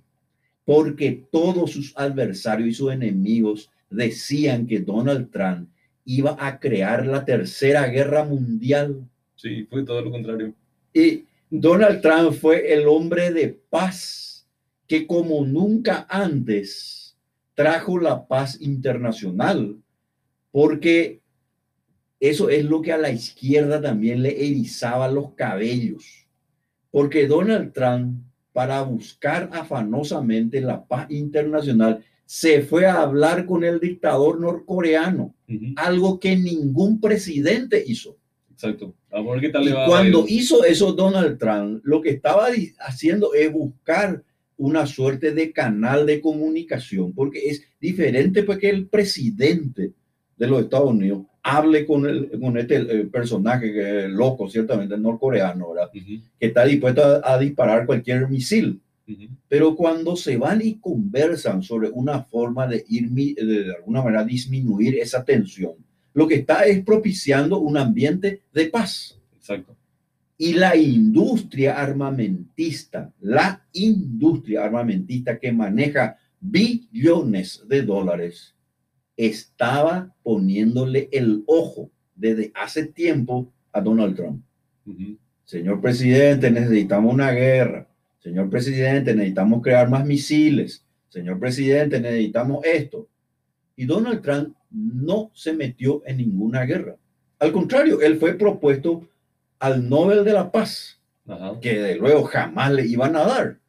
porque 0.64 1.26
todos 1.32 1.72
sus 1.72 1.94
adversarios 1.96 2.70
y 2.70 2.74
sus 2.74 2.92
enemigos 2.92 3.72
decían 3.90 4.68
que 4.68 4.80
Donald 4.80 5.32
Trump 5.32 5.70
iba 6.06 6.36
a 6.40 6.60
crear 6.60 7.06
la 7.06 7.26
tercera 7.26 7.88
guerra 7.88 8.24
mundial. 8.24 9.08
Sí, 9.36 9.66
fue 9.70 9.84
todo 9.84 10.02
lo 10.02 10.12
contrario. 10.12 10.54
Y 10.94 11.26
Donald 11.50 12.02
Trump 12.02 12.34
fue 12.34 12.74
el 12.74 12.88
hombre 12.88 13.32
de 13.32 13.50
paz 13.70 14.48
que 14.88 15.08
como 15.08 15.46
nunca 15.46 16.06
antes 16.10 17.18
trajo 17.56 18.00
la 18.00 18.28
paz 18.28 18.60
internacional, 18.62 19.78
porque 20.52 21.22
eso 22.20 22.50
es 22.50 22.66
lo 22.66 22.82
que 22.82 22.92
a 22.92 22.98
la 22.98 23.12
izquierda 23.12 23.82
también 23.82 24.22
le 24.22 24.46
erizaba 24.46 25.10
los 25.10 25.34
cabellos, 25.34 26.25
porque 26.96 27.28
Donald 27.28 27.74
Trump, 27.74 28.24
para 28.54 28.82
buscar 28.84 29.50
afanosamente 29.52 30.62
la 30.62 30.86
paz 30.86 31.12
internacional, 31.12 32.06
se 32.24 32.62
fue 32.62 32.86
a 32.86 33.02
hablar 33.02 33.46
con 33.46 33.66
el 33.66 33.82
dictador 33.82 34.40
norcoreano, 34.40 35.36
algo 35.76 36.22
que 36.22 36.38
ningún 36.38 37.02
presidente 37.02 37.84
hizo. 37.86 38.16
Exacto. 38.50 38.96
cuando 39.88 40.24
hizo 40.26 40.64
eso 40.64 40.94
Donald 40.94 41.38
Trump, 41.38 41.82
lo 41.84 42.02
que 42.02 42.12
estaba 42.12 42.48
haciendo 42.80 43.34
es 43.34 43.52
buscar 43.52 44.24
una 44.56 44.88
suerte 44.88 45.34
de 45.34 45.52
canal 45.52 46.06
de 46.06 46.22
comunicación, 46.22 47.12
porque 47.12 47.50
es 47.50 47.62
diferente 47.82 48.44
pues 48.44 48.58
que 48.58 48.70
el 48.70 48.88
presidente 48.88 49.92
de 50.38 50.48
los 50.48 50.62
Estados 50.62 50.92
Unidos 50.92 51.26
hable 51.48 51.86
con, 51.86 52.08
el, 52.08 52.32
con 52.40 52.58
este 52.58 52.78
eh, 52.78 53.06
personaje 53.06 53.72
que 53.72 54.06
es 54.06 54.10
loco, 54.10 54.50
ciertamente 54.50 54.98
norcoreano, 54.98 55.74
¿verdad? 55.74 55.92
que 55.92 56.22
está 56.40 56.66
dispuesto 56.66 57.22
a, 57.24 57.38
disparar 57.38 57.86
cualquier 57.86 58.28
misil. 58.28 58.82
Pero 59.48 59.76
cuando 59.76 60.16
se 60.16 60.38
van 60.38 60.62
y 60.64 60.80
conversan 60.80 61.62
sobre 61.62 61.90
una 61.90 62.24
forma 62.24 62.66
de 62.66 62.84
ir 62.90 63.12
de 63.12 63.76
alguna 63.76 64.02
manera 64.02 64.26
disminuir 64.26 64.98
esa 64.98 65.24
tensión, 65.24 65.74
lo 66.16 66.28
que 66.28 66.36
está 66.36 66.66
es 66.66 66.84
propiciando 66.84 67.60
un 67.60 67.78
ambiente 67.78 68.42
de 68.52 68.66
paz. 68.66 69.22
Exacto. 69.36 69.76
Y 70.40 70.54
la 70.54 70.76
industria 70.76 71.80
armamentista, 71.80 73.14
la 73.22 73.64
industria 73.74 74.66
armamentista 74.66 75.38
que 75.38 75.52
maneja 75.52 76.18
billones 76.40 77.64
de 77.68 77.84
dólares, 77.84 78.55
estaba 79.18 80.14
poniéndole 80.24 81.10
el 81.12 81.44
ojo 81.48 81.90
desde 82.16 82.52
hace 82.54 82.86
tiempo 82.86 83.52
a 83.72 83.82
Donald 83.82 84.16
Trump. 84.16 84.44
Señor 85.44 85.82
presidente, 85.82 86.50
necesitamos 86.50 87.14
una 87.14 87.32
guerra. 87.32 87.88
Señor 88.20 88.50
presidente, 88.50 89.14
necesitamos 89.14 89.62
crear 89.62 89.90
más 89.90 90.06
misiles. 90.06 90.84
Señor 91.10 91.40
presidente, 91.40 92.00
necesitamos 92.00 92.66
esto. 92.66 93.08
Y 93.76 93.86
Donald 93.86 94.22
Trump 94.22 94.56
no 94.72 95.32
se 95.34 95.54
metió 95.54 96.02
en 96.06 96.18
ninguna 96.18 96.66
guerra. 96.66 96.96
Al 97.40 97.52
contrario, 97.52 98.02
él 98.02 98.18
fue 98.18 98.34
propuesto 98.34 99.08
al 99.60 99.88
Nobel 99.88 100.24
de 100.24 100.34
la 100.34 100.52
Paz, 100.52 101.00
que 101.62 101.80
de 101.80 101.96
luego 101.96 102.24
jamás 102.24 102.72
le 102.72 102.86
iban 102.86 103.16
a 103.16 103.26
dar. 103.26 103.60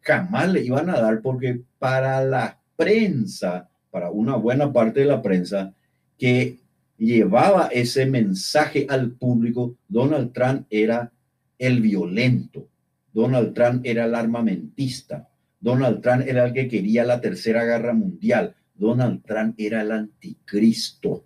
Jamás 0.00 0.52
le 0.52 0.64
iban 0.64 0.88
a 0.90 1.00
dar 1.00 1.20
porque 1.20 1.60
para 1.78 2.24
la 2.24 2.60
prensa, 2.76 3.67
para 3.90 4.10
una 4.10 4.36
buena 4.36 4.72
parte 4.72 5.00
de 5.00 5.06
la 5.06 5.22
prensa 5.22 5.74
que 6.18 6.58
llevaba 6.98 7.68
ese 7.68 8.06
mensaje 8.06 8.86
al 8.88 9.12
público, 9.12 9.76
Donald 9.88 10.32
Trump 10.32 10.66
era 10.70 11.12
el 11.58 11.80
violento, 11.80 12.68
Donald 13.12 13.54
Trump 13.54 13.82
era 13.84 14.04
el 14.04 14.14
armamentista, 14.14 15.28
Donald 15.60 16.02
Trump 16.02 16.22
era 16.26 16.46
el 16.46 16.52
que 16.52 16.68
quería 16.68 17.04
la 17.04 17.20
tercera 17.20 17.64
guerra 17.64 17.92
mundial, 17.94 18.54
Donald 18.74 19.22
Trump 19.24 19.54
era 19.58 19.82
el 19.82 19.92
anticristo. 19.92 21.24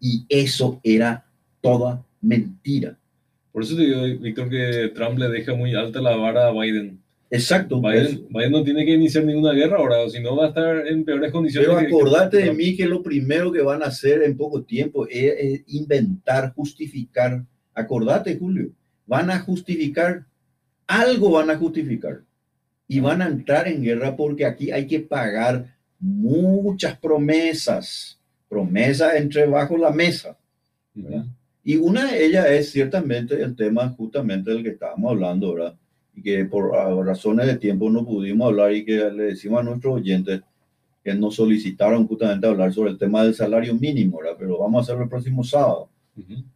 Y 0.00 0.26
eso 0.28 0.80
era 0.82 1.24
toda 1.60 2.04
mentira. 2.20 2.98
Por 3.52 3.62
eso 3.62 3.76
te 3.76 3.82
digo, 3.82 4.02
Víctor, 4.20 4.48
que 4.48 4.90
Trump 4.94 5.18
le 5.18 5.28
deja 5.28 5.54
muy 5.54 5.74
alta 5.74 6.00
la 6.00 6.16
vara 6.16 6.48
a 6.48 6.52
Biden. 6.52 7.01
Exacto. 7.32 7.80
Biden, 7.80 8.52
no 8.52 8.62
tiene 8.62 8.84
que 8.84 8.92
iniciar 8.92 9.24
ninguna 9.24 9.54
guerra 9.54 9.78
ahora, 9.78 10.02
o 10.02 10.10
si 10.10 10.20
no 10.20 10.36
va 10.36 10.44
a 10.44 10.48
estar 10.48 10.86
en 10.86 11.02
peores 11.02 11.32
condiciones. 11.32 11.66
Pero 11.66 11.78
acordate 11.78 12.36
de 12.36 12.52
mí 12.52 12.76
que 12.76 12.84
lo 12.84 13.02
primero 13.02 13.50
que 13.50 13.62
van 13.62 13.82
a 13.82 13.86
hacer 13.86 14.22
en 14.22 14.36
poco 14.36 14.62
tiempo 14.64 15.06
es, 15.08 15.62
inventar, 15.68 16.52
justificar. 16.54 17.42
Acordate, 17.72 18.36
Julio, 18.36 18.70
van 19.06 19.30
a 19.30 19.38
justificar, 19.38 20.26
algo 20.86 21.30
van 21.30 21.48
a 21.48 21.56
justificar. 21.56 22.20
Y 22.86 23.00
van 23.00 23.22
a 23.22 23.28
entrar 23.28 23.66
en 23.66 23.82
guerra 23.82 24.14
porque 24.14 24.44
aquí 24.44 24.70
hay 24.70 24.86
que 24.86 25.00
pagar 25.00 25.74
muchas 25.98 26.98
promesas, 26.98 28.20
promesas 28.46 29.14
entre 29.14 29.46
bajo 29.46 29.78
la 29.78 29.90
mesa. 29.90 30.36
Y 31.64 31.76
una 31.76 32.12
de 32.12 32.26
ellas 32.26 32.46
es 32.50 32.72
ciertamente 32.72 33.40
el 33.40 33.56
tema 33.56 33.88
justamente 33.88 34.50
del 34.50 34.62
que 34.62 34.70
estábamos 34.70 35.12
hablando, 35.12 35.54
¿verdad? 35.54 35.78
Y 36.14 36.22
que 36.22 36.44
por 36.44 36.72
razones 37.06 37.46
de 37.46 37.56
tiempo 37.56 37.88
no 37.90 38.04
pudimos 38.04 38.48
hablar 38.48 38.72
y 38.72 38.84
que 38.84 39.10
le 39.10 39.24
decimos 39.24 39.60
a 39.60 39.64
nuestros 39.64 39.94
oyentes 39.94 40.42
que 41.02 41.14
nos 41.14 41.34
solicitaron 41.34 42.06
justamente 42.06 42.46
hablar 42.46 42.72
sobre 42.72 42.90
el 42.90 42.98
tema 42.98 43.24
del 43.24 43.34
salario 43.34 43.74
mínimo, 43.74 44.18
¿verdad? 44.18 44.36
Pero 44.38 44.58
vamos 44.58 44.78
a 44.78 44.82
hacerlo 44.82 45.04
el 45.04 45.08
próximo 45.08 45.42
sábado. 45.42 45.88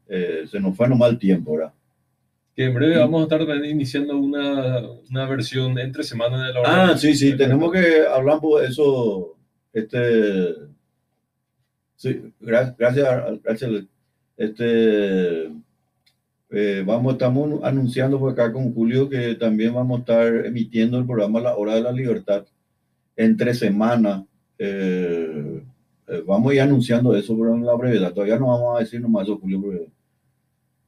Eh, 0.09 0.45
se 0.49 0.61
nos 0.61 0.77
fue 0.77 0.89
nomás 0.89 1.11
el 1.11 1.19
tiempo, 1.19 1.53
¿verdad? 1.57 1.73
Que 2.55 2.65
en 2.65 2.75
breve 2.75 2.99
vamos 2.99 3.21
a 3.21 3.25
estar 3.25 3.65
iniciando 3.65 4.17
una, 4.17 4.81
una 5.11 5.27
versión 5.27 5.79
entre 5.79 6.05
semana 6.05 6.47
de 6.47 6.53
la 6.53 6.61
hora. 6.61 6.91
Ah, 6.91 6.99
sí, 6.99 7.15
sí, 7.15 7.37
tenemos 7.37 7.73
que 7.73 8.07
hablar 8.07 8.41
por 8.41 8.65
eso. 8.65 9.37
Este, 9.73 10.55
sí, 11.97 12.33
gracias, 12.41 12.77
gracias 13.43 13.71
este, 14.37 15.51
eh, 16.51 16.85
vamos, 16.87 17.15
estamos 17.15 17.61
anunciando 17.65 18.19
por 18.19 18.33
acá 18.33 18.53
con 18.53 18.73
Julio 18.73 19.09
que 19.09 19.35
también 19.35 19.75
vamos 19.75 19.99
a 19.99 20.01
estar 20.01 20.47
emitiendo 20.47 20.99
el 20.99 21.07
programa 21.07 21.41
La 21.41 21.57
Hora 21.57 21.75
de 21.75 21.81
la 21.81 21.93
Libertad 21.93 22.45
entre 23.17 23.55
semanas. 23.55 24.25
Eh, 24.59 25.63
eh, 26.09 26.23
vamos 26.25 26.53
a 26.53 26.55
ir 26.55 26.61
anunciando 26.61 27.17
eso, 27.17 27.37
pero 27.37 27.55
en 27.55 27.67
la 27.67 27.75
brevedad. 27.75 28.13
Todavía 28.13 28.39
no 28.39 28.49
vamos 28.49 28.77
a 28.77 28.81
decir 28.81 29.01
nomás 29.01 29.25
eso, 29.25 29.39
Julio, 29.39 29.61
porque 29.61 29.89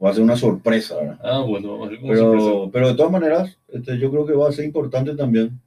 va 0.02 0.10
a 0.10 0.14
ser 0.14 0.22
una 0.22 0.36
sorpresa. 0.36 0.96
¿verdad? 0.96 1.18
Ah, 1.22 1.40
bueno, 1.40 1.72
vamos 1.72 1.88
a 1.88 2.00
pero, 2.06 2.40
sorpresa. 2.40 2.70
pero 2.72 2.88
de 2.88 2.94
todas 2.94 3.12
maneras, 3.12 3.58
este, 3.68 3.98
yo 3.98 4.10
creo 4.12 4.26
que 4.26 4.34
va 4.34 4.48
a 4.48 4.52
ser 4.52 4.64
importante 4.64 5.16
también, 5.16 5.60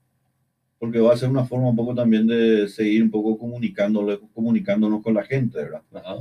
porque 0.79 0.99
va 0.99 1.13
a 1.13 1.17
ser 1.17 1.29
una 1.29 1.43
forma 1.43 1.69
un 1.69 1.75
poco 1.75 1.93
también 1.93 2.25
de 2.27 2.69
seguir 2.69 3.03
un 3.03 3.11
poco 3.11 3.37
comunicándole, 3.37 4.19
comunicándonos 4.33 5.03
con 5.03 5.15
la 5.15 5.23
gente, 5.23 5.57
¿verdad? 5.57 5.81
Ajá. 5.93 6.15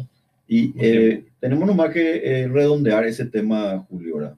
Y 0.52 0.74
eh, 0.80 1.26
tenemos 1.38 1.64
nomás 1.64 1.90
que 1.94 2.16
eh, 2.42 2.48
redondear 2.48 3.04
ese 3.06 3.26
tema, 3.26 3.78
Julio, 3.88 4.16
¿verdad? 4.16 4.36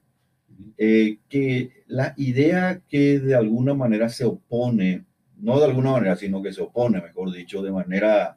Eh, 0.77 1.17
que 1.27 1.71
la 1.87 2.13
idea 2.19 2.83
que 2.87 3.19
de 3.19 3.35
alguna 3.35 3.73
manera 3.73 4.11
se 4.11 4.27
opone, 4.27 5.07
no 5.41 5.59
de 5.59 5.65
alguna 5.65 5.93
manera, 5.93 6.15
sino 6.15 6.43
que 6.43 6.53
se 6.53 6.61
opone, 6.61 7.01
mejor 7.01 7.33
dicho, 7.33 7.63
de 7.63 7.73
manera 7.73 8.37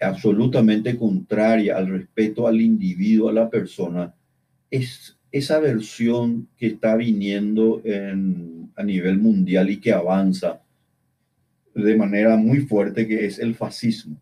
absolutamente 0.00 0.96
contraria 0.96 1.76
al 1.76 1.88
respeto 1.88 2.46
al 2.46 2.60
individuo, 2.60 3.30
a 3.30 3.32
la 3.32 3.50
persona, 3.50 4.14
es 4.70 5.18
esa 5.32 5.58
versión 5.58 6.46
que 6.56 6.68
está 6.68 6.94
viniendo 6.94 7.82
en- 7.84 8.70
a 8.76 8.84
nivel 8.84 9.18
mundial 9.18 9.70
y 9.70 9.80
que 9.80 9.92
avanza 9.92 10.62
de 11.74 11.96
manera 11.96 12.36
muy 12.36 12.60
fuerte, 12.60 13.08
que 13.08 13.26
es 13.26 13.40
el 13.40 13.56
fascismo. 13.56 14.20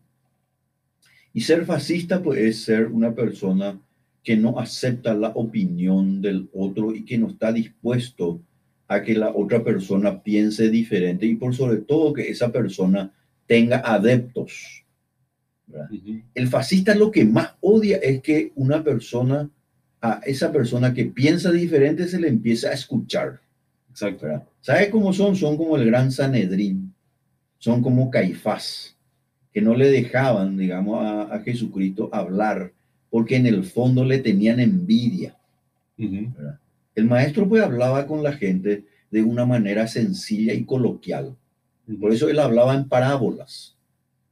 Y 1.35 1.41
ser 1.41 1.65
fascista, 1.65 2.23
pues, 2.23 2.39
es 2.39 2.63
ser 2.63 2.87
una 2.87 3.13
persona 3.13 3.77
que 4.23 4.37
no 4.37 4.57
acepta 4.57 5.13
la 5.13 5.27
opinión 5.35 6.21
del 6.21 6.49
otro 6.53 6.95
y 6.95 7.03
que 7.03 7.17
no 7.17 7.27
está 7.27 7.51
dispuesto 7.51 8.39
a 8.87 9.01
que 9.01 9.15
la 9.15 9.35
otra 9.35 9.61
persona 9.61 10.23
piense 10.23 10.69
diferente 10.69 11.25
y 11.25 11.35
por 11.35 11.53
sobre 11.53 11.81
todo 11.81 12.13
que 12.13 12.29
esa 12.29 12.53
persona 12.53 13.13
tenga 13.47 13.79
adeptos. 13.79 14.85
El 16.33 16.47
fascista 16.47 16.95
lo 16.95 17.11
que 17.11 17.25
más 17.25 17.55
odia 17.59 17.97
es 17.97 18.21
que 18.21 18.53
una 18.55 18.81
persona, 18.81 19.49
a 19.99 20.21
esa 20.25 20.53
persona 20.53 20.93
que 20.93 21.03
piensa 21.03 21.51
diferente 21.51 22.07
se 22.07 22.21
le 22.21 22.29
empieza 22.29 22.69
a 22.69 22.73
escuchar. 22.73 23.41
Exacto. 23.89 24.25
¿verdad? 24.25 24.47
¿Sabe 24.61 24.89
cómo 24.89 25.11
son? 25.11 25.35
Son 25.35 25.57
como 25.57 25.75
el 25.75 25.85
gran 25.85 26.13
Sanedrín, 26.13 26.95
son 27.57 27.81
como 27.81 28.09
Caifás, 28.09 28.94
que 29.55 29.61
no 29.61 29.73
le 29.73 29.89
dejaban, 29.89 30.57
digamos, 30.57 31.01
a, 31.01 31.33
a 31.33 31.39
Jesucristo 31.39 32.09
hablar, 32.11 32.73
porque 33.09 33.37
en 33.37 33.45
el 33.45 33.63
fondo 33.63 34.03
le 34.03 34.19
tenían 34.19 34.59
envidia. 34.59 35.37
El 35.97 37.05
maestro 37.05 37.47
pues 37.47 37.63
hablaba 37.63 38.05
con 38.05 38.21
la 38.21 38.33
gente 38.33 38.83
de 39.09 39.23
una 39.23 39.45
manera 39.45 39.87
sencilla 39.87 40.53
y 40.53 40.65
coloquial. 40.65 41.37
Por 42.01 42.11
eso 42.11 42.27
él 42.27 42.39
hablaba 42.39 42.75
en 42.75 42.89
parábolas. 42.89 43.77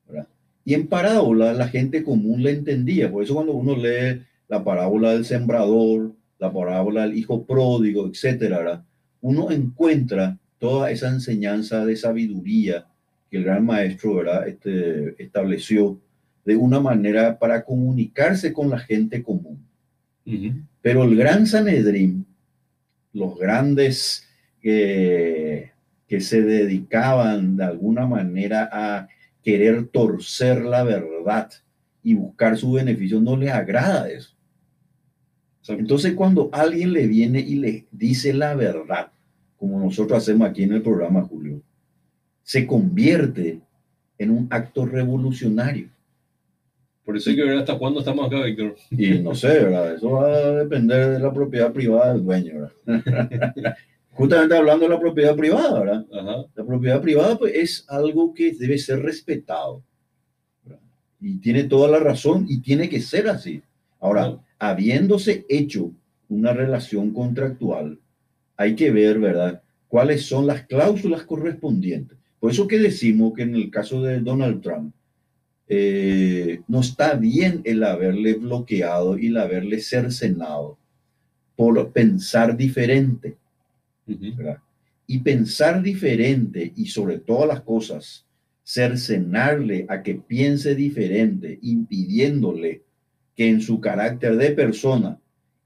¿verdad? 0.10 0.28
Y 0.66 0.74
en 0.74 0.88
parábolas 0.88 1.56
la 1.56 1.70
gente 1.70 2.04
común 2.04 2.44
le 2.44 2.52
entendía. 2.52 3.10
Por 3.10 3.24
eso 3.24 3.36
cuando 3.36 3.54
uno 3.54 3.78
lee 3.78 4.24
la 4.50 4.62
parábola 4.62 5.14
del 5.14 5.24
sembrador, 5.24 6.12
la 6.38 6.52
parábola 6.52 7.04
del 7.04 7.18
hijo 7.18 7.46
pródigo, 7.46 8.08
etcétera, 8.08 8.58
¿verdad? 8.58 8.84
uno 9.22 9.52
encuentra 9.52 10.38
toda 10.60 10.92
esa 10.92 11.08
enseñanza 11.08 11.86
de 11.86 11.96
sabiduría 11.96 12.88
que 13.34 13.40
el 13.40 13.46
gran 13.46 13.66
maestro 13.66 14.14
¿verdad? 14.14 14.48
Este, 14.48 15.16
estableció 15.18 16.00
de 16.46 16.56
una 16.56 16.80
manera 16.80 17.40
para 17.40 17.66
comunicarse 17.66 18.54
con 18.54 18.70
la 18.70 18.78
gente 18.78 19.24
común. 19.24 19.66
Pero 20.84 21.04
el 21.04 21.16
gran 21.16 21.48
Sanedrín, 21.48 22.28
los 23.12 23.36
grandes 23.40 24.30
eh, 24.62 25.72
que 26.08 26.22
se 26.22 26.44
dedicaban 26.44 27.58
de 27.58 27.64
alguna 27.64 28.06
manera 28.06 28.70
a 28.72 29.08
querer 29.42 29.88
torcer 29.88 30.64
la 30.64 30.84
verdad 30.84 31.50
y 32.04 32.14
buscar 32.14 32.56
su 32.56 32.74
beneficio, 32.74 33.20
no 33.20 33.36
les 33.36 33.52
agrada 33.52 34.12
eso. 34.12 34.36
Entonces 35.70 36.14
cuando 36.14 36.52
alguien 36.54 36.94
le 36.94 37.08
viene 37.08 37.40
y 37.40 37.56
le 37.56 37.88
dice 37.92 38.32
la 38.32 38.54
verdad, 38.54 39.12
como 39.58 39.80
nosotros 39.80 40.20
hacemos 40.20 40.48
aquí 40.48 40.62
en 40.62 40.74
el 40.74 40.84
programa, 40.84 41.24
Julio, 41.24 41.64
se 42.44 42.68
convierte 42.68 43.60
en 44.18 44.30
un 44.30 44.48
acto 44.52 44.86
revolucionario. 44.86 45.90
Por 47.06 47.18
eso 47.18 47.30
hay 47.30 47.36
que 47.36 47.44
ver 47.44 47.58
hasta 47.58 47.78
cuándo 47.78 48.00
estamos 48.00 48.28
acá, 48.28 48.44
Víctor. 48.44 48.76
Y 48.92 49.20
no 49.20 49.36
sé, 49.36 49.48
¿verdad? 49.48 49.96
Eso 49.96 50.12
va 50.12 50.28
a 50.28 50.52
depender 50.52 51.10
de 51.12 51.20
la 51.20 51.34
propiedad 51.34 51.74
privada 51.74 52.14
del 52.14 52.24
dueño, 52.24 52.54
¿verdad? 52.86 53.76
Justamente 54.12 54.56
hablando 54.56 54.86
de 54.86 54.92
la 54.94 55.00
propiedad 55.00 55.36
privada, 55.36 55.80
¿verdad? 55.80 56.06
Ajá. 56.14 56.46
La 56.56 56.64
propiedad 56.64 57.02
privada 57.02 57.38
pues, 57.38 57.54
es 57.56 57.86
algo 57.90 58.34
que 58.34 58.54
debe 58.54 58.78
ser 58.78 59.02
respetado. 59.02 59.84
¿verdad? 60.64 60.80
Y 61.20 61.40
tiene 61.40 61.64
toda 61.64 61.90
la 61.90 62.00
razón 62.00 62.46
y 62.48 62.60
tiene 62.62 62.88
que 62.88 63.02
ser 63.02 63.28
así. 63.28 63.62
Ahora, 64.00 64.28
No. 64.28 64.44
habiéndose 64.60 65.46
hecho 65.50 65.92
una 66.30 66.54
relación 66.54 67.12
contractual, 67.12 68.00
hay 68.56 68.76
que 68.76 68.92
ver, 68.92 69.20
¿verdad? 69.20 69.62
Cuáles 69.88 70.26
son 70.26 70.48
las 70.48 70.66
cláusulas 70.68 71.24
correspondientes. 71.24 72.18
Por 72.44 72.52
eso 72.52 72.68
que 72.68 72.78
decimos 72.78 73.32
que 73.34 73.44
en 73.44 73.56
el 73.56 73.72
caso 73.72 74.02
de 74.02 74.20
Donald 74.20 74.62
Trump, 74.62 74.94
eh, 75.70 76.60
no 76.68 76.82
está 76.82 77.14
bien 77.14 77.62
el 77.64 77.82
haberle 77.86 78.34
bloqueado 78.34 79.18
y 79.18 79.28
el 79.28 79.38
haberle 79.38 79.80
cercenado 79.80 80.78
por 81.56 81.94
pensar 81.94 82.58
diferente. 82.58 83.38
Y 85.08 85.20
pensar 85.20 85.82
diferente 85.82 86.74
y 86.76 86.88
sobre 86.88 87.20
todas 87.20 87.48
las 87.48 87.62
cosas, 87.62 88.26
cercenarle 88.62 89.86
a 89.88 90.04
que 90.04 90.16
piense 90.16 90.76
diferente, 90.76 91.60
impidiéndole 91.62 92.82
que 93.38 93.48
en 93.48 93.62
su 93.62 93.80
carácter 93.80 94.36
de 94.36 94.52
persona 94.52 95.18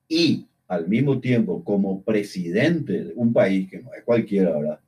y 0.07 0.45
al 0.67 0.87
mismo 0.87 1.19
tiempo 1.19 1.63
como 1.63 2.03
presidente 2.03 3.05
de 3.05 3.13
un 3.15 3.33
país 3.33 3.67
que 3.67 3.79
no 3.79 3.91
es 3.95 4.03
cualquiera, 4.03 4.51
¿verdad? 4.51 4.79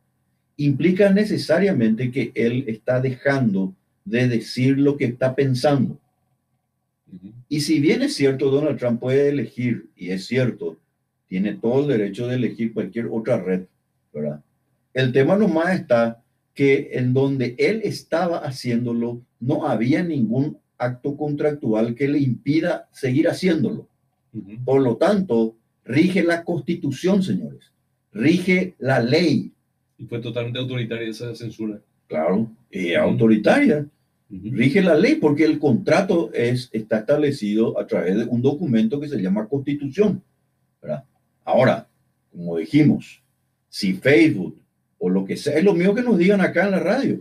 Implica 0.62 1.10
necesariamente 1.10 2.12
que 2.12 2.34
él 2.36 2.66
está 2.68 3.00
dejando 3.00 3.74
de 4.04 4.28
decir 4.28 4.78
lo 4.78 4.98
que 4.98 5.06
está 5.06 5.34
pensando. 5.34 5.98
Y 7.48 7.62
si 7.62 7.80
bien 7.80 8.02
es 8.02 8.14
cierto, 8.16 8.52
Donald 8.52 8.78
Trump 8.78 9.00
puede 9.00 9.30
elegir, 9.30 9.88
y 9.96 10.10
es 10.10 10.26
cierto, 10.26 10.78
tiene 11.30 11.54
todo 11.54 11.84
el 11.84 11.98
derecho 11.98 12.28
de 12.28 12.36
elegir 12.36 12.74
cualquier 12.74 13.08
otra 13.10 13.42
red, 13.42 13.68
¿verdad? 14.14 14.42
El 14.94 15.14
tema 15.14 15.38
nomás 15.38 15.80
está 15.80 16.22
que 16.54 16.90
en 16.92 17.14
donde 17.14 17.56
él 17.58 17.80
estaba 17.86 18.40
haciéndolo, 18.40 19.22
no 19.40 19.66
había 19.66 20.04
ningún 20.04 20.58
acto 20.78 21.16
contractual 21.16 21.96
que 21.96 22.10
le 22.10 22.20
impida 22.20 22.90
seguir 22.92 23.30
haciéndolo. 23.30 23.88
Por 24.66 24.82
lo 24.82 24.98
tanto, 24.98 25.56
rige 25.86 26.22
la 26.22 26.44
constitución, 26.44 27.24
señores. 27.24 27.72
Rige 28.12 28.76
la 28.78 29.00
ley, 29.00 29.54
Y 30.00 30.06
fue 30.06 30.20
totalmente 30.20 30.58
autoritaria 30.60 31.08
esa 31.10 31.36
censura. 31.36 31.80
claro, 32.08 32.38
Ujú. 32.74 32.98
autoritaria. 33.00 33.86
Rige 34.32 34.82
la 34.82 34.96
ley 34.96 35.16
porque 35.16 35.44
el 35.44 35.60
contrato 35.60 36.32
es, 36.34 36.70
está 36.72 37.00
establecido 37.00 37.80
a 37.80 37.86
través 37.88 38.16
de 38.18 38.26
un 38.26 38.42
documento 38.42 39.00
que 39.00 39.08
se 39.08 39.22
llama 39.22 39.48
constitución. 39.48 40.22
¿verdad? 40.82 41.04
Ahora, 41.44 41.88
como 42.32 42.58
dijimos, 42.58 43.22
si 43.70 43.94
Facebook 43.94 44.56
o 45.00 45.10
lo 45.10 45.26
que 45.26 45.36
sea, 45.36 45.58
es 45.58 45.64
lo 45.64 45.74
mismo 45.74 45.96
que 45.96 46.04
nos 46.04 46.18
digan 46.18 46.42
acá 46.42 46.66
en 46.66 46.72
la 46.72 46.80
radio, 46.80 47.20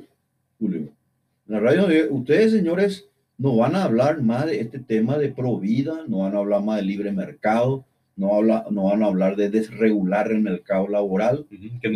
Julio. 0.58 0.80
En 0.80 1.54
la 1.54 1.60
radio, 1.60 1.90
eh, 1.90 2.08
ustedes, 2.10 2.52
señores, 2.52 3.06
no 3.38 3.56
van 3.56 3.74
a 3.74 3.84
hablar 3.84 4.20
más 4.22 4.46
de 4.46 4.60
este 4.60 4.78
tema 4.78 5.16
de 5.16 5.30
pro 5.30 5.58
vida, 5.58 6.04
no 6.08 6.18
van 6.20 6.34
a 6.34 6.38
hablar 6.38 6.62
más 6.62 6.76
de 6.76 6.82
libre 6.82 7.10
mercado, 7.12 7.84
no, 8.18 8.34
habla, 8.34 8.66
no 8.70 8.84
van 8.84 9.02
a 9.02 9.06
hablar 9.06 9.36
de 9.36 9.48
desregular 9.48 10.30
el 10.30 10.40
mercado 10.40 10.88
laboral, 10.88 11.46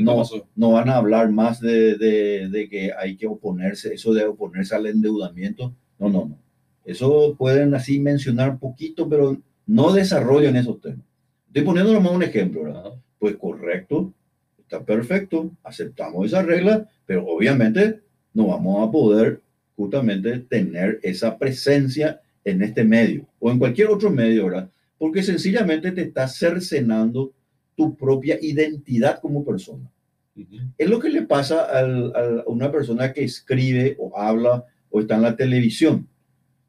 no, 0.02 0.12
no 0.56 0.72
van 0.72 0.88
a 0.88 0.96
hablar 0.96 1.30
más 1.30 1.60
de, 1.60 1.96
de- 1.98 2.48
de 2.48 2.68
que 2.70 2.92
hay 2.98 3.16
que 3.16 3.26
oponerse, 3.26 3.92
eso 3.92 4.14
de 4.14 4.24
oponerse 4.24 4.74
al 4.74 4.86
endeudamiento. 4.86 5.74
No, 5.98 6.08
no, 6.08 6.26
no. 6.26 6.38
Eso 6.84 7.34
pueden 7.36 7.74
así 7.74 8.00
mencionar 8.00 8.58
poquito, 8.58 9.08
pero 9.08 9.36
no 9.66 9.92
desarrollan 9.92 10.56
esos 10.56 10.80
temas. 10.80 11.04
Estoy 11.48 11.62
poniendo 11.64 11.92
nomás 11.92 12.12
un 12.12 12.22
ejemplo. 12.22 12.98
Pues 13.18 13.36
correcto, 13.36 14.12
está 14.58 14.84
perfecto, 14.84 15.50
aceptamos 15.62 16.26
esa 16.26 16.42
regla, 16.42 16.88
pero 17.06 17.24
obviamente 17.26 18.00
no 18.34 18.48
vamos 18.48 18.88
a 18.88 18.90
poder 18.90 19.40
justamente 19.76 20.38
tener 20.40 20.98
esa 21.02 21.38
presencia 21.38 22.20
en 22.44 22.62
este 22.62 22.82
medio 22.84 23.26
o 23.38 23.50
en 23.50 23.58
cualquier 23.58 23.88
otro 23.88 24.10
medio, 24.10 24.46
¿verdad? 24.46 24.68
Porque 25.02 25.24
sencillamente 25.24 25.90
te 25.90 26.02
está 26.02 26.28
cercenando 26.28 27.32
tu 27.74 27.96
propia 27.96 28.38
identidad 28.40 29.18
como 29.20 29.44
persona. 29.44 29.90
Ujú. 30.36 30.58
Es 30.78 30.88
lo 30.88 31.00
que 31.00 31.08
le 31.10 31.22
pasa 31.22 31.64
al- 31.64 32.12
al- 32.14 32.38
a 32.40 32.44
una 32.46 32.70
persona 32.70 33.12
que 33.12 33.24
escribe 33.24 33.96
o 33.98 34.16
habla 34.16 34.64
o 34.90 35.00
está 35.00 35.16
en 35.16 35.22
la 35.22 35.34
televisión. 35.34 36.06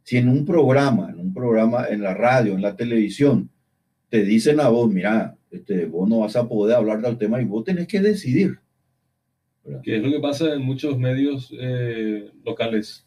Si 0.02 0.18
en 0.18 0.30
un 0.30 0.46
programa, 0.46 1.12
en 1.12 1.20
un 1.20 1.32
programa 1.32 1.86
en 1.90 2.02
la 2.02 2.16
radio, 2.16 2.54
en 2.56 2.64
la 2.64 2.76
televisión, 2.76 3.52
te 4.10 4.24
dicen 4.24 4.60
a 4.60 4.68
vos, 4.70 4.92
mira, 4.92 5.38
este, 5.52 5.86
vos 5.86 6.10
no 6.10 6.22
vas 6.22 6.36
a 6.36 6.50
poder 6.50 6.76
hablar 6.76 7.02
del 7.04 7.20
tema 7.20 7.40
y 7.40 7.46
vos 7.46 7.64
tenés 7.64 7.88
que 7.88 8.02
decidir. 8.02 8.58
Que 9.84 9.98
es 9.98 10.04
lo 10.04 10.10
que 10.10 10.20
pasa 10.20 10.52
en 10.56 10.64
muchos 10.64 10.98
medios 10.98 11.54
eh, 11.60 12.32
locales. 12.44 13.06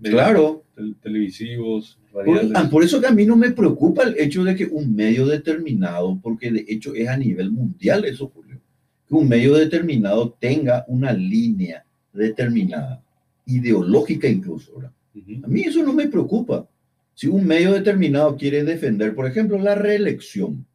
Claro. 0.00 0.64
televisivos. 1.02 1.99
Por, 2.12 2.70
por, 2.70 2.84
eso 2.84 3.00
que 3.00 3.06
a 3.06 3.12
mí 3.12 3.24
no 3.24 3.36
me 3.36 3.52
preocupa 3.52 4.02
el 4.02 4.18
hecho 4.18 4.42
de 4.42 4.56
que 4.56 4.66
un 4.66 4.94
medio 4.94 5.26
determinado, 5.26 6.18
porque 6.20 6.50
de 6.50 6.64
hecho 6.68 6.94
es 6.94 7.08
a 7.08 7.16
nivel 7.16 7.52
mundial 7.52 8.04
eso, 8.04 8.28
Julio, 8.34 8.60
que 9.08 9.14
un 9.14 9.28
medio 9.28 9.54
determinado 9.54 10.36
tenga 10.40 10.84
una 10.88 11.12
línea 11.12 11.84
determinada, 12.12 13.02
ideológica 13.46 14.28
incluso. 14.28 14.72
A 14.80 15.46
mí 15.46 15.62
eso 15.62 15.82
no 15.82 15.92
me 15.92 16.08
preocupa. 16.08 16.68
Si 17.14 17.26
un 17.26 17.46
medio 17.46 17.72
determinado 17.72 18.36
quiere 18.36 18.64
defender, 18.64 19.14
por 19.14 19.26
ejemplo, 19.26 19.58
la 19.58 19.74
reelección, 19.74 20.66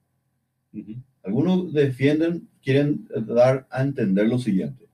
algunos 1.24 1.74
defienden, 1.74 2.48
quieren 2.62 3.08
dar 3.28 3.68
a 3.70 3.82
entender 3.82 4.28
lo 4.28 4.38
siguiente. 4.38 4.86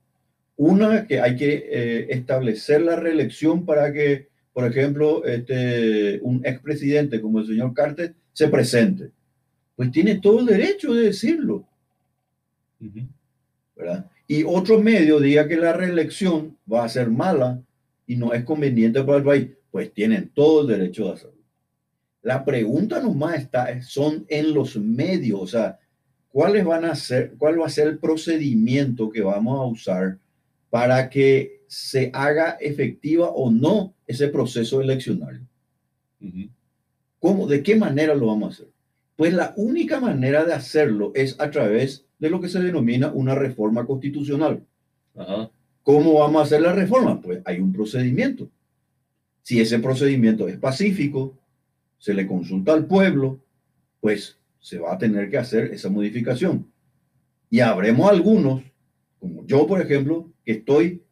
Una, 0.56 1.08
que 1.08 1.20
hay 1.20 1.36
que 1.36 1.54
eh, 1.54 2.08
establecer 2.12 2.82
la 2.82 2.96
reelección 2.96 3.66
para 3.66 3.92
que, 3.92 4.30
por 4.54 4.66
ejemplo, 4.66 5.24
este, 5.26 6.20
un 6.22 6.46
expresidente 6.46 7.22
como 7.22 7.40
el 7.40 7.48
señor 7.48 7.74
Carter 7.74 8.14
se 8.34 8.48
presente. 8.48 9.12
Pues 9.76 9.92
tiene 9.92 10.20
todo 10.20 10.42
el 10.42 10.46
derecho 10.46 10.94
de 10.94 11.04
decirlo. 11.04 11.66
¿verdad? 13.76 14.10
Y 14.28 14.44
otro 14.44 14.80
medio 14.80 15.20
diga 15.20 15.48
que 15.48 15.58
la 15.58 15.74
reelección 15.74 16.58
va 16.72 16.86
a 16.86 16.90
ser 16.90 17.10
mala 17.10 17.62
y 18.06 18.16
no 18.16 18.34
es 18.34 18.44
conveniente 18.44 19.04
para 19.04 19.18
el 19.18 19.24
país, 19.24 19.50
pues 19.72 19.94
tienen 19.94 20.32
todo 20.34 20.62
el 20.62 20.68
derecho 20.68 21.06
de 21.06 21.14
hacerlo. 21.14 21.42
La 22.22 22.46
pregunta 22.46 23.02
nomás 23.02 23.36
está, 23.36 23.82
son 23.82 24.26
en 24.30 24.54
los 24.54 24.78
medios, 24.78 25.42
o 25.42 25.48
sea, 25.48 25.80
¿cuáles 26.30 26.64
van 26.64 26.86
a 26.86 26.96
ser, 26.96 27.34
cuál 27.38 27.60
va 27.60 27.66
a 27.66 27.70
ser 27.70 27.88
el 27.88 27.98
procedimiento 27.98 29.10
que 29.10 29.22
vamos 29.22 29.60
a 29.60 29.66
usar 29.66 30.18
para 30.70 31.10
que 31.10 31.62
se 31.68 32.12
haga 32.14 32.58
efectiva 32.60 33.30
o 33.30 33.50
no 33.50 33.94
ese 34.12 34.28
proceso 34.28 34.82
eleccionario. 34.82 35.42
¿Cómo, 37.20 37.48
¿De 37.48 37.64
qué 37.64 37.76
manera 37.76 38.16
lo 38.16 38.28
vamos 38.28 38.50
a 38.50 38.54
hacer? 38.54 38.74
Pues 39.16 39.34
la 39.34 39.54
única 39.58 40.00
manera 40.00 40.46
de 40.46 40.54
hacerlo 40.54 41.12
es 41.14 41.40
a 41.40 41.52
través 41.52 42.06
de 42.20 42.30
lo 42.30 42.40
que 42.40 42.50
se 42.50 42.60
denomina 42.60 43.12
una 43.12 43.36
reforma 43.36 43.86
constitucional. 43.86 44.64
¿Cómo 45.84 46.14
vamos 46.20 46.42
a 46.42 46.46
hacer 46.46 46.62
la 46.62 46.74
reforma? 46.74 47.22
Pues 47.22 47.42
hay 47.46 47.60
un 47.60 47.74
procedimiento. 47.74 48.50
Si 49.44 49.60
ese 49.60 49.80
procedimiento 49.80 50.48
es 50.48 50.58
pacífico, 50.58 51.38
se 51.98 52.14
le 52.14 52.28
consulta 52.28 52.74
al 52.74 52.86
pueblo, 52.86 53.40
pues 54.00 54.38
se 54.60 54.80
va 54.80 54.94
a 54.94 54.98
tener 54.98 55.30
que 55.30 55.38
hacer 55.38 55.74
esa 55.74 55.90
modificación. 55.90 56.68
Y 57.50 57.60
habremos 57.60 58.10
algunos, 58.10 58.64
como 59.20 59.46
yo, 59.46 59.68
por 59.68 59.82
ejemplo, 59.82 60.32
que 60.46 60.54
estoy 60.54 61.04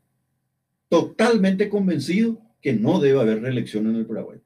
totalmente 0.88 1.70
convencido 1.70 2.40
que 2.62 2.74
no 2.74 3.00
debe 3.00 3.20
haber 3.20 3.42
reelección 3.42 3.88
en 3.88 3.96
el 3.96 4.06
Paraguay. 4.06 4.40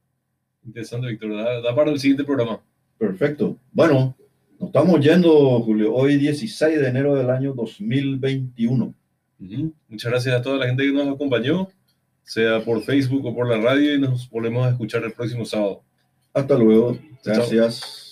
Interesante, 0.65 1.07
Víctor. 1.07 1.35
Da, 1.63 1.75
para 1.75 1.91
el 1.91 1.99
siguiente 1.99 2.23
programa. 2.23 2.61
Perfecto. 2.97 3.57
Bueno, 3.71 4.15
nos 4.59 4.69
estamos 4.69 5.01
yendo, 5.01 5.59
Julio. 5.61 5.93
Hoy 5.93 6.17
16 6.17 6.79
de 6.79 6.87
enero 6.87 7.15
del 7.15 7.29
año 7.29 7.53
2021. 7.53 8.93
Muchas 9.89 10.11
gracias 10.11 10.35
a 10.35 10.41
toda 10.41 10.57
la 10.57 10.67
gente 10.67 10.83
que 10.83 10.93
nos 10.93 11.13
acompañó, 11.13 11.69
sea 12.23 12.63
por 12.63 12.81
Facebook 12.81 13.25
o 13.25 13.35
por 13.35 13.49
la 13.49 13.57
radio, 13.57 13.93
y 13.93 13.99
nos 13.99 14.29
volvemos 14.29 14.65
a 14.65 14.69
escuchar 14.69 15.03
el 15.03 15.11
próximo 15.11 15.45
sábado. 15.45 15.83
Hasta 16.33 16.57
luego. 16.57 16.97
Gracias. 17.23 18.02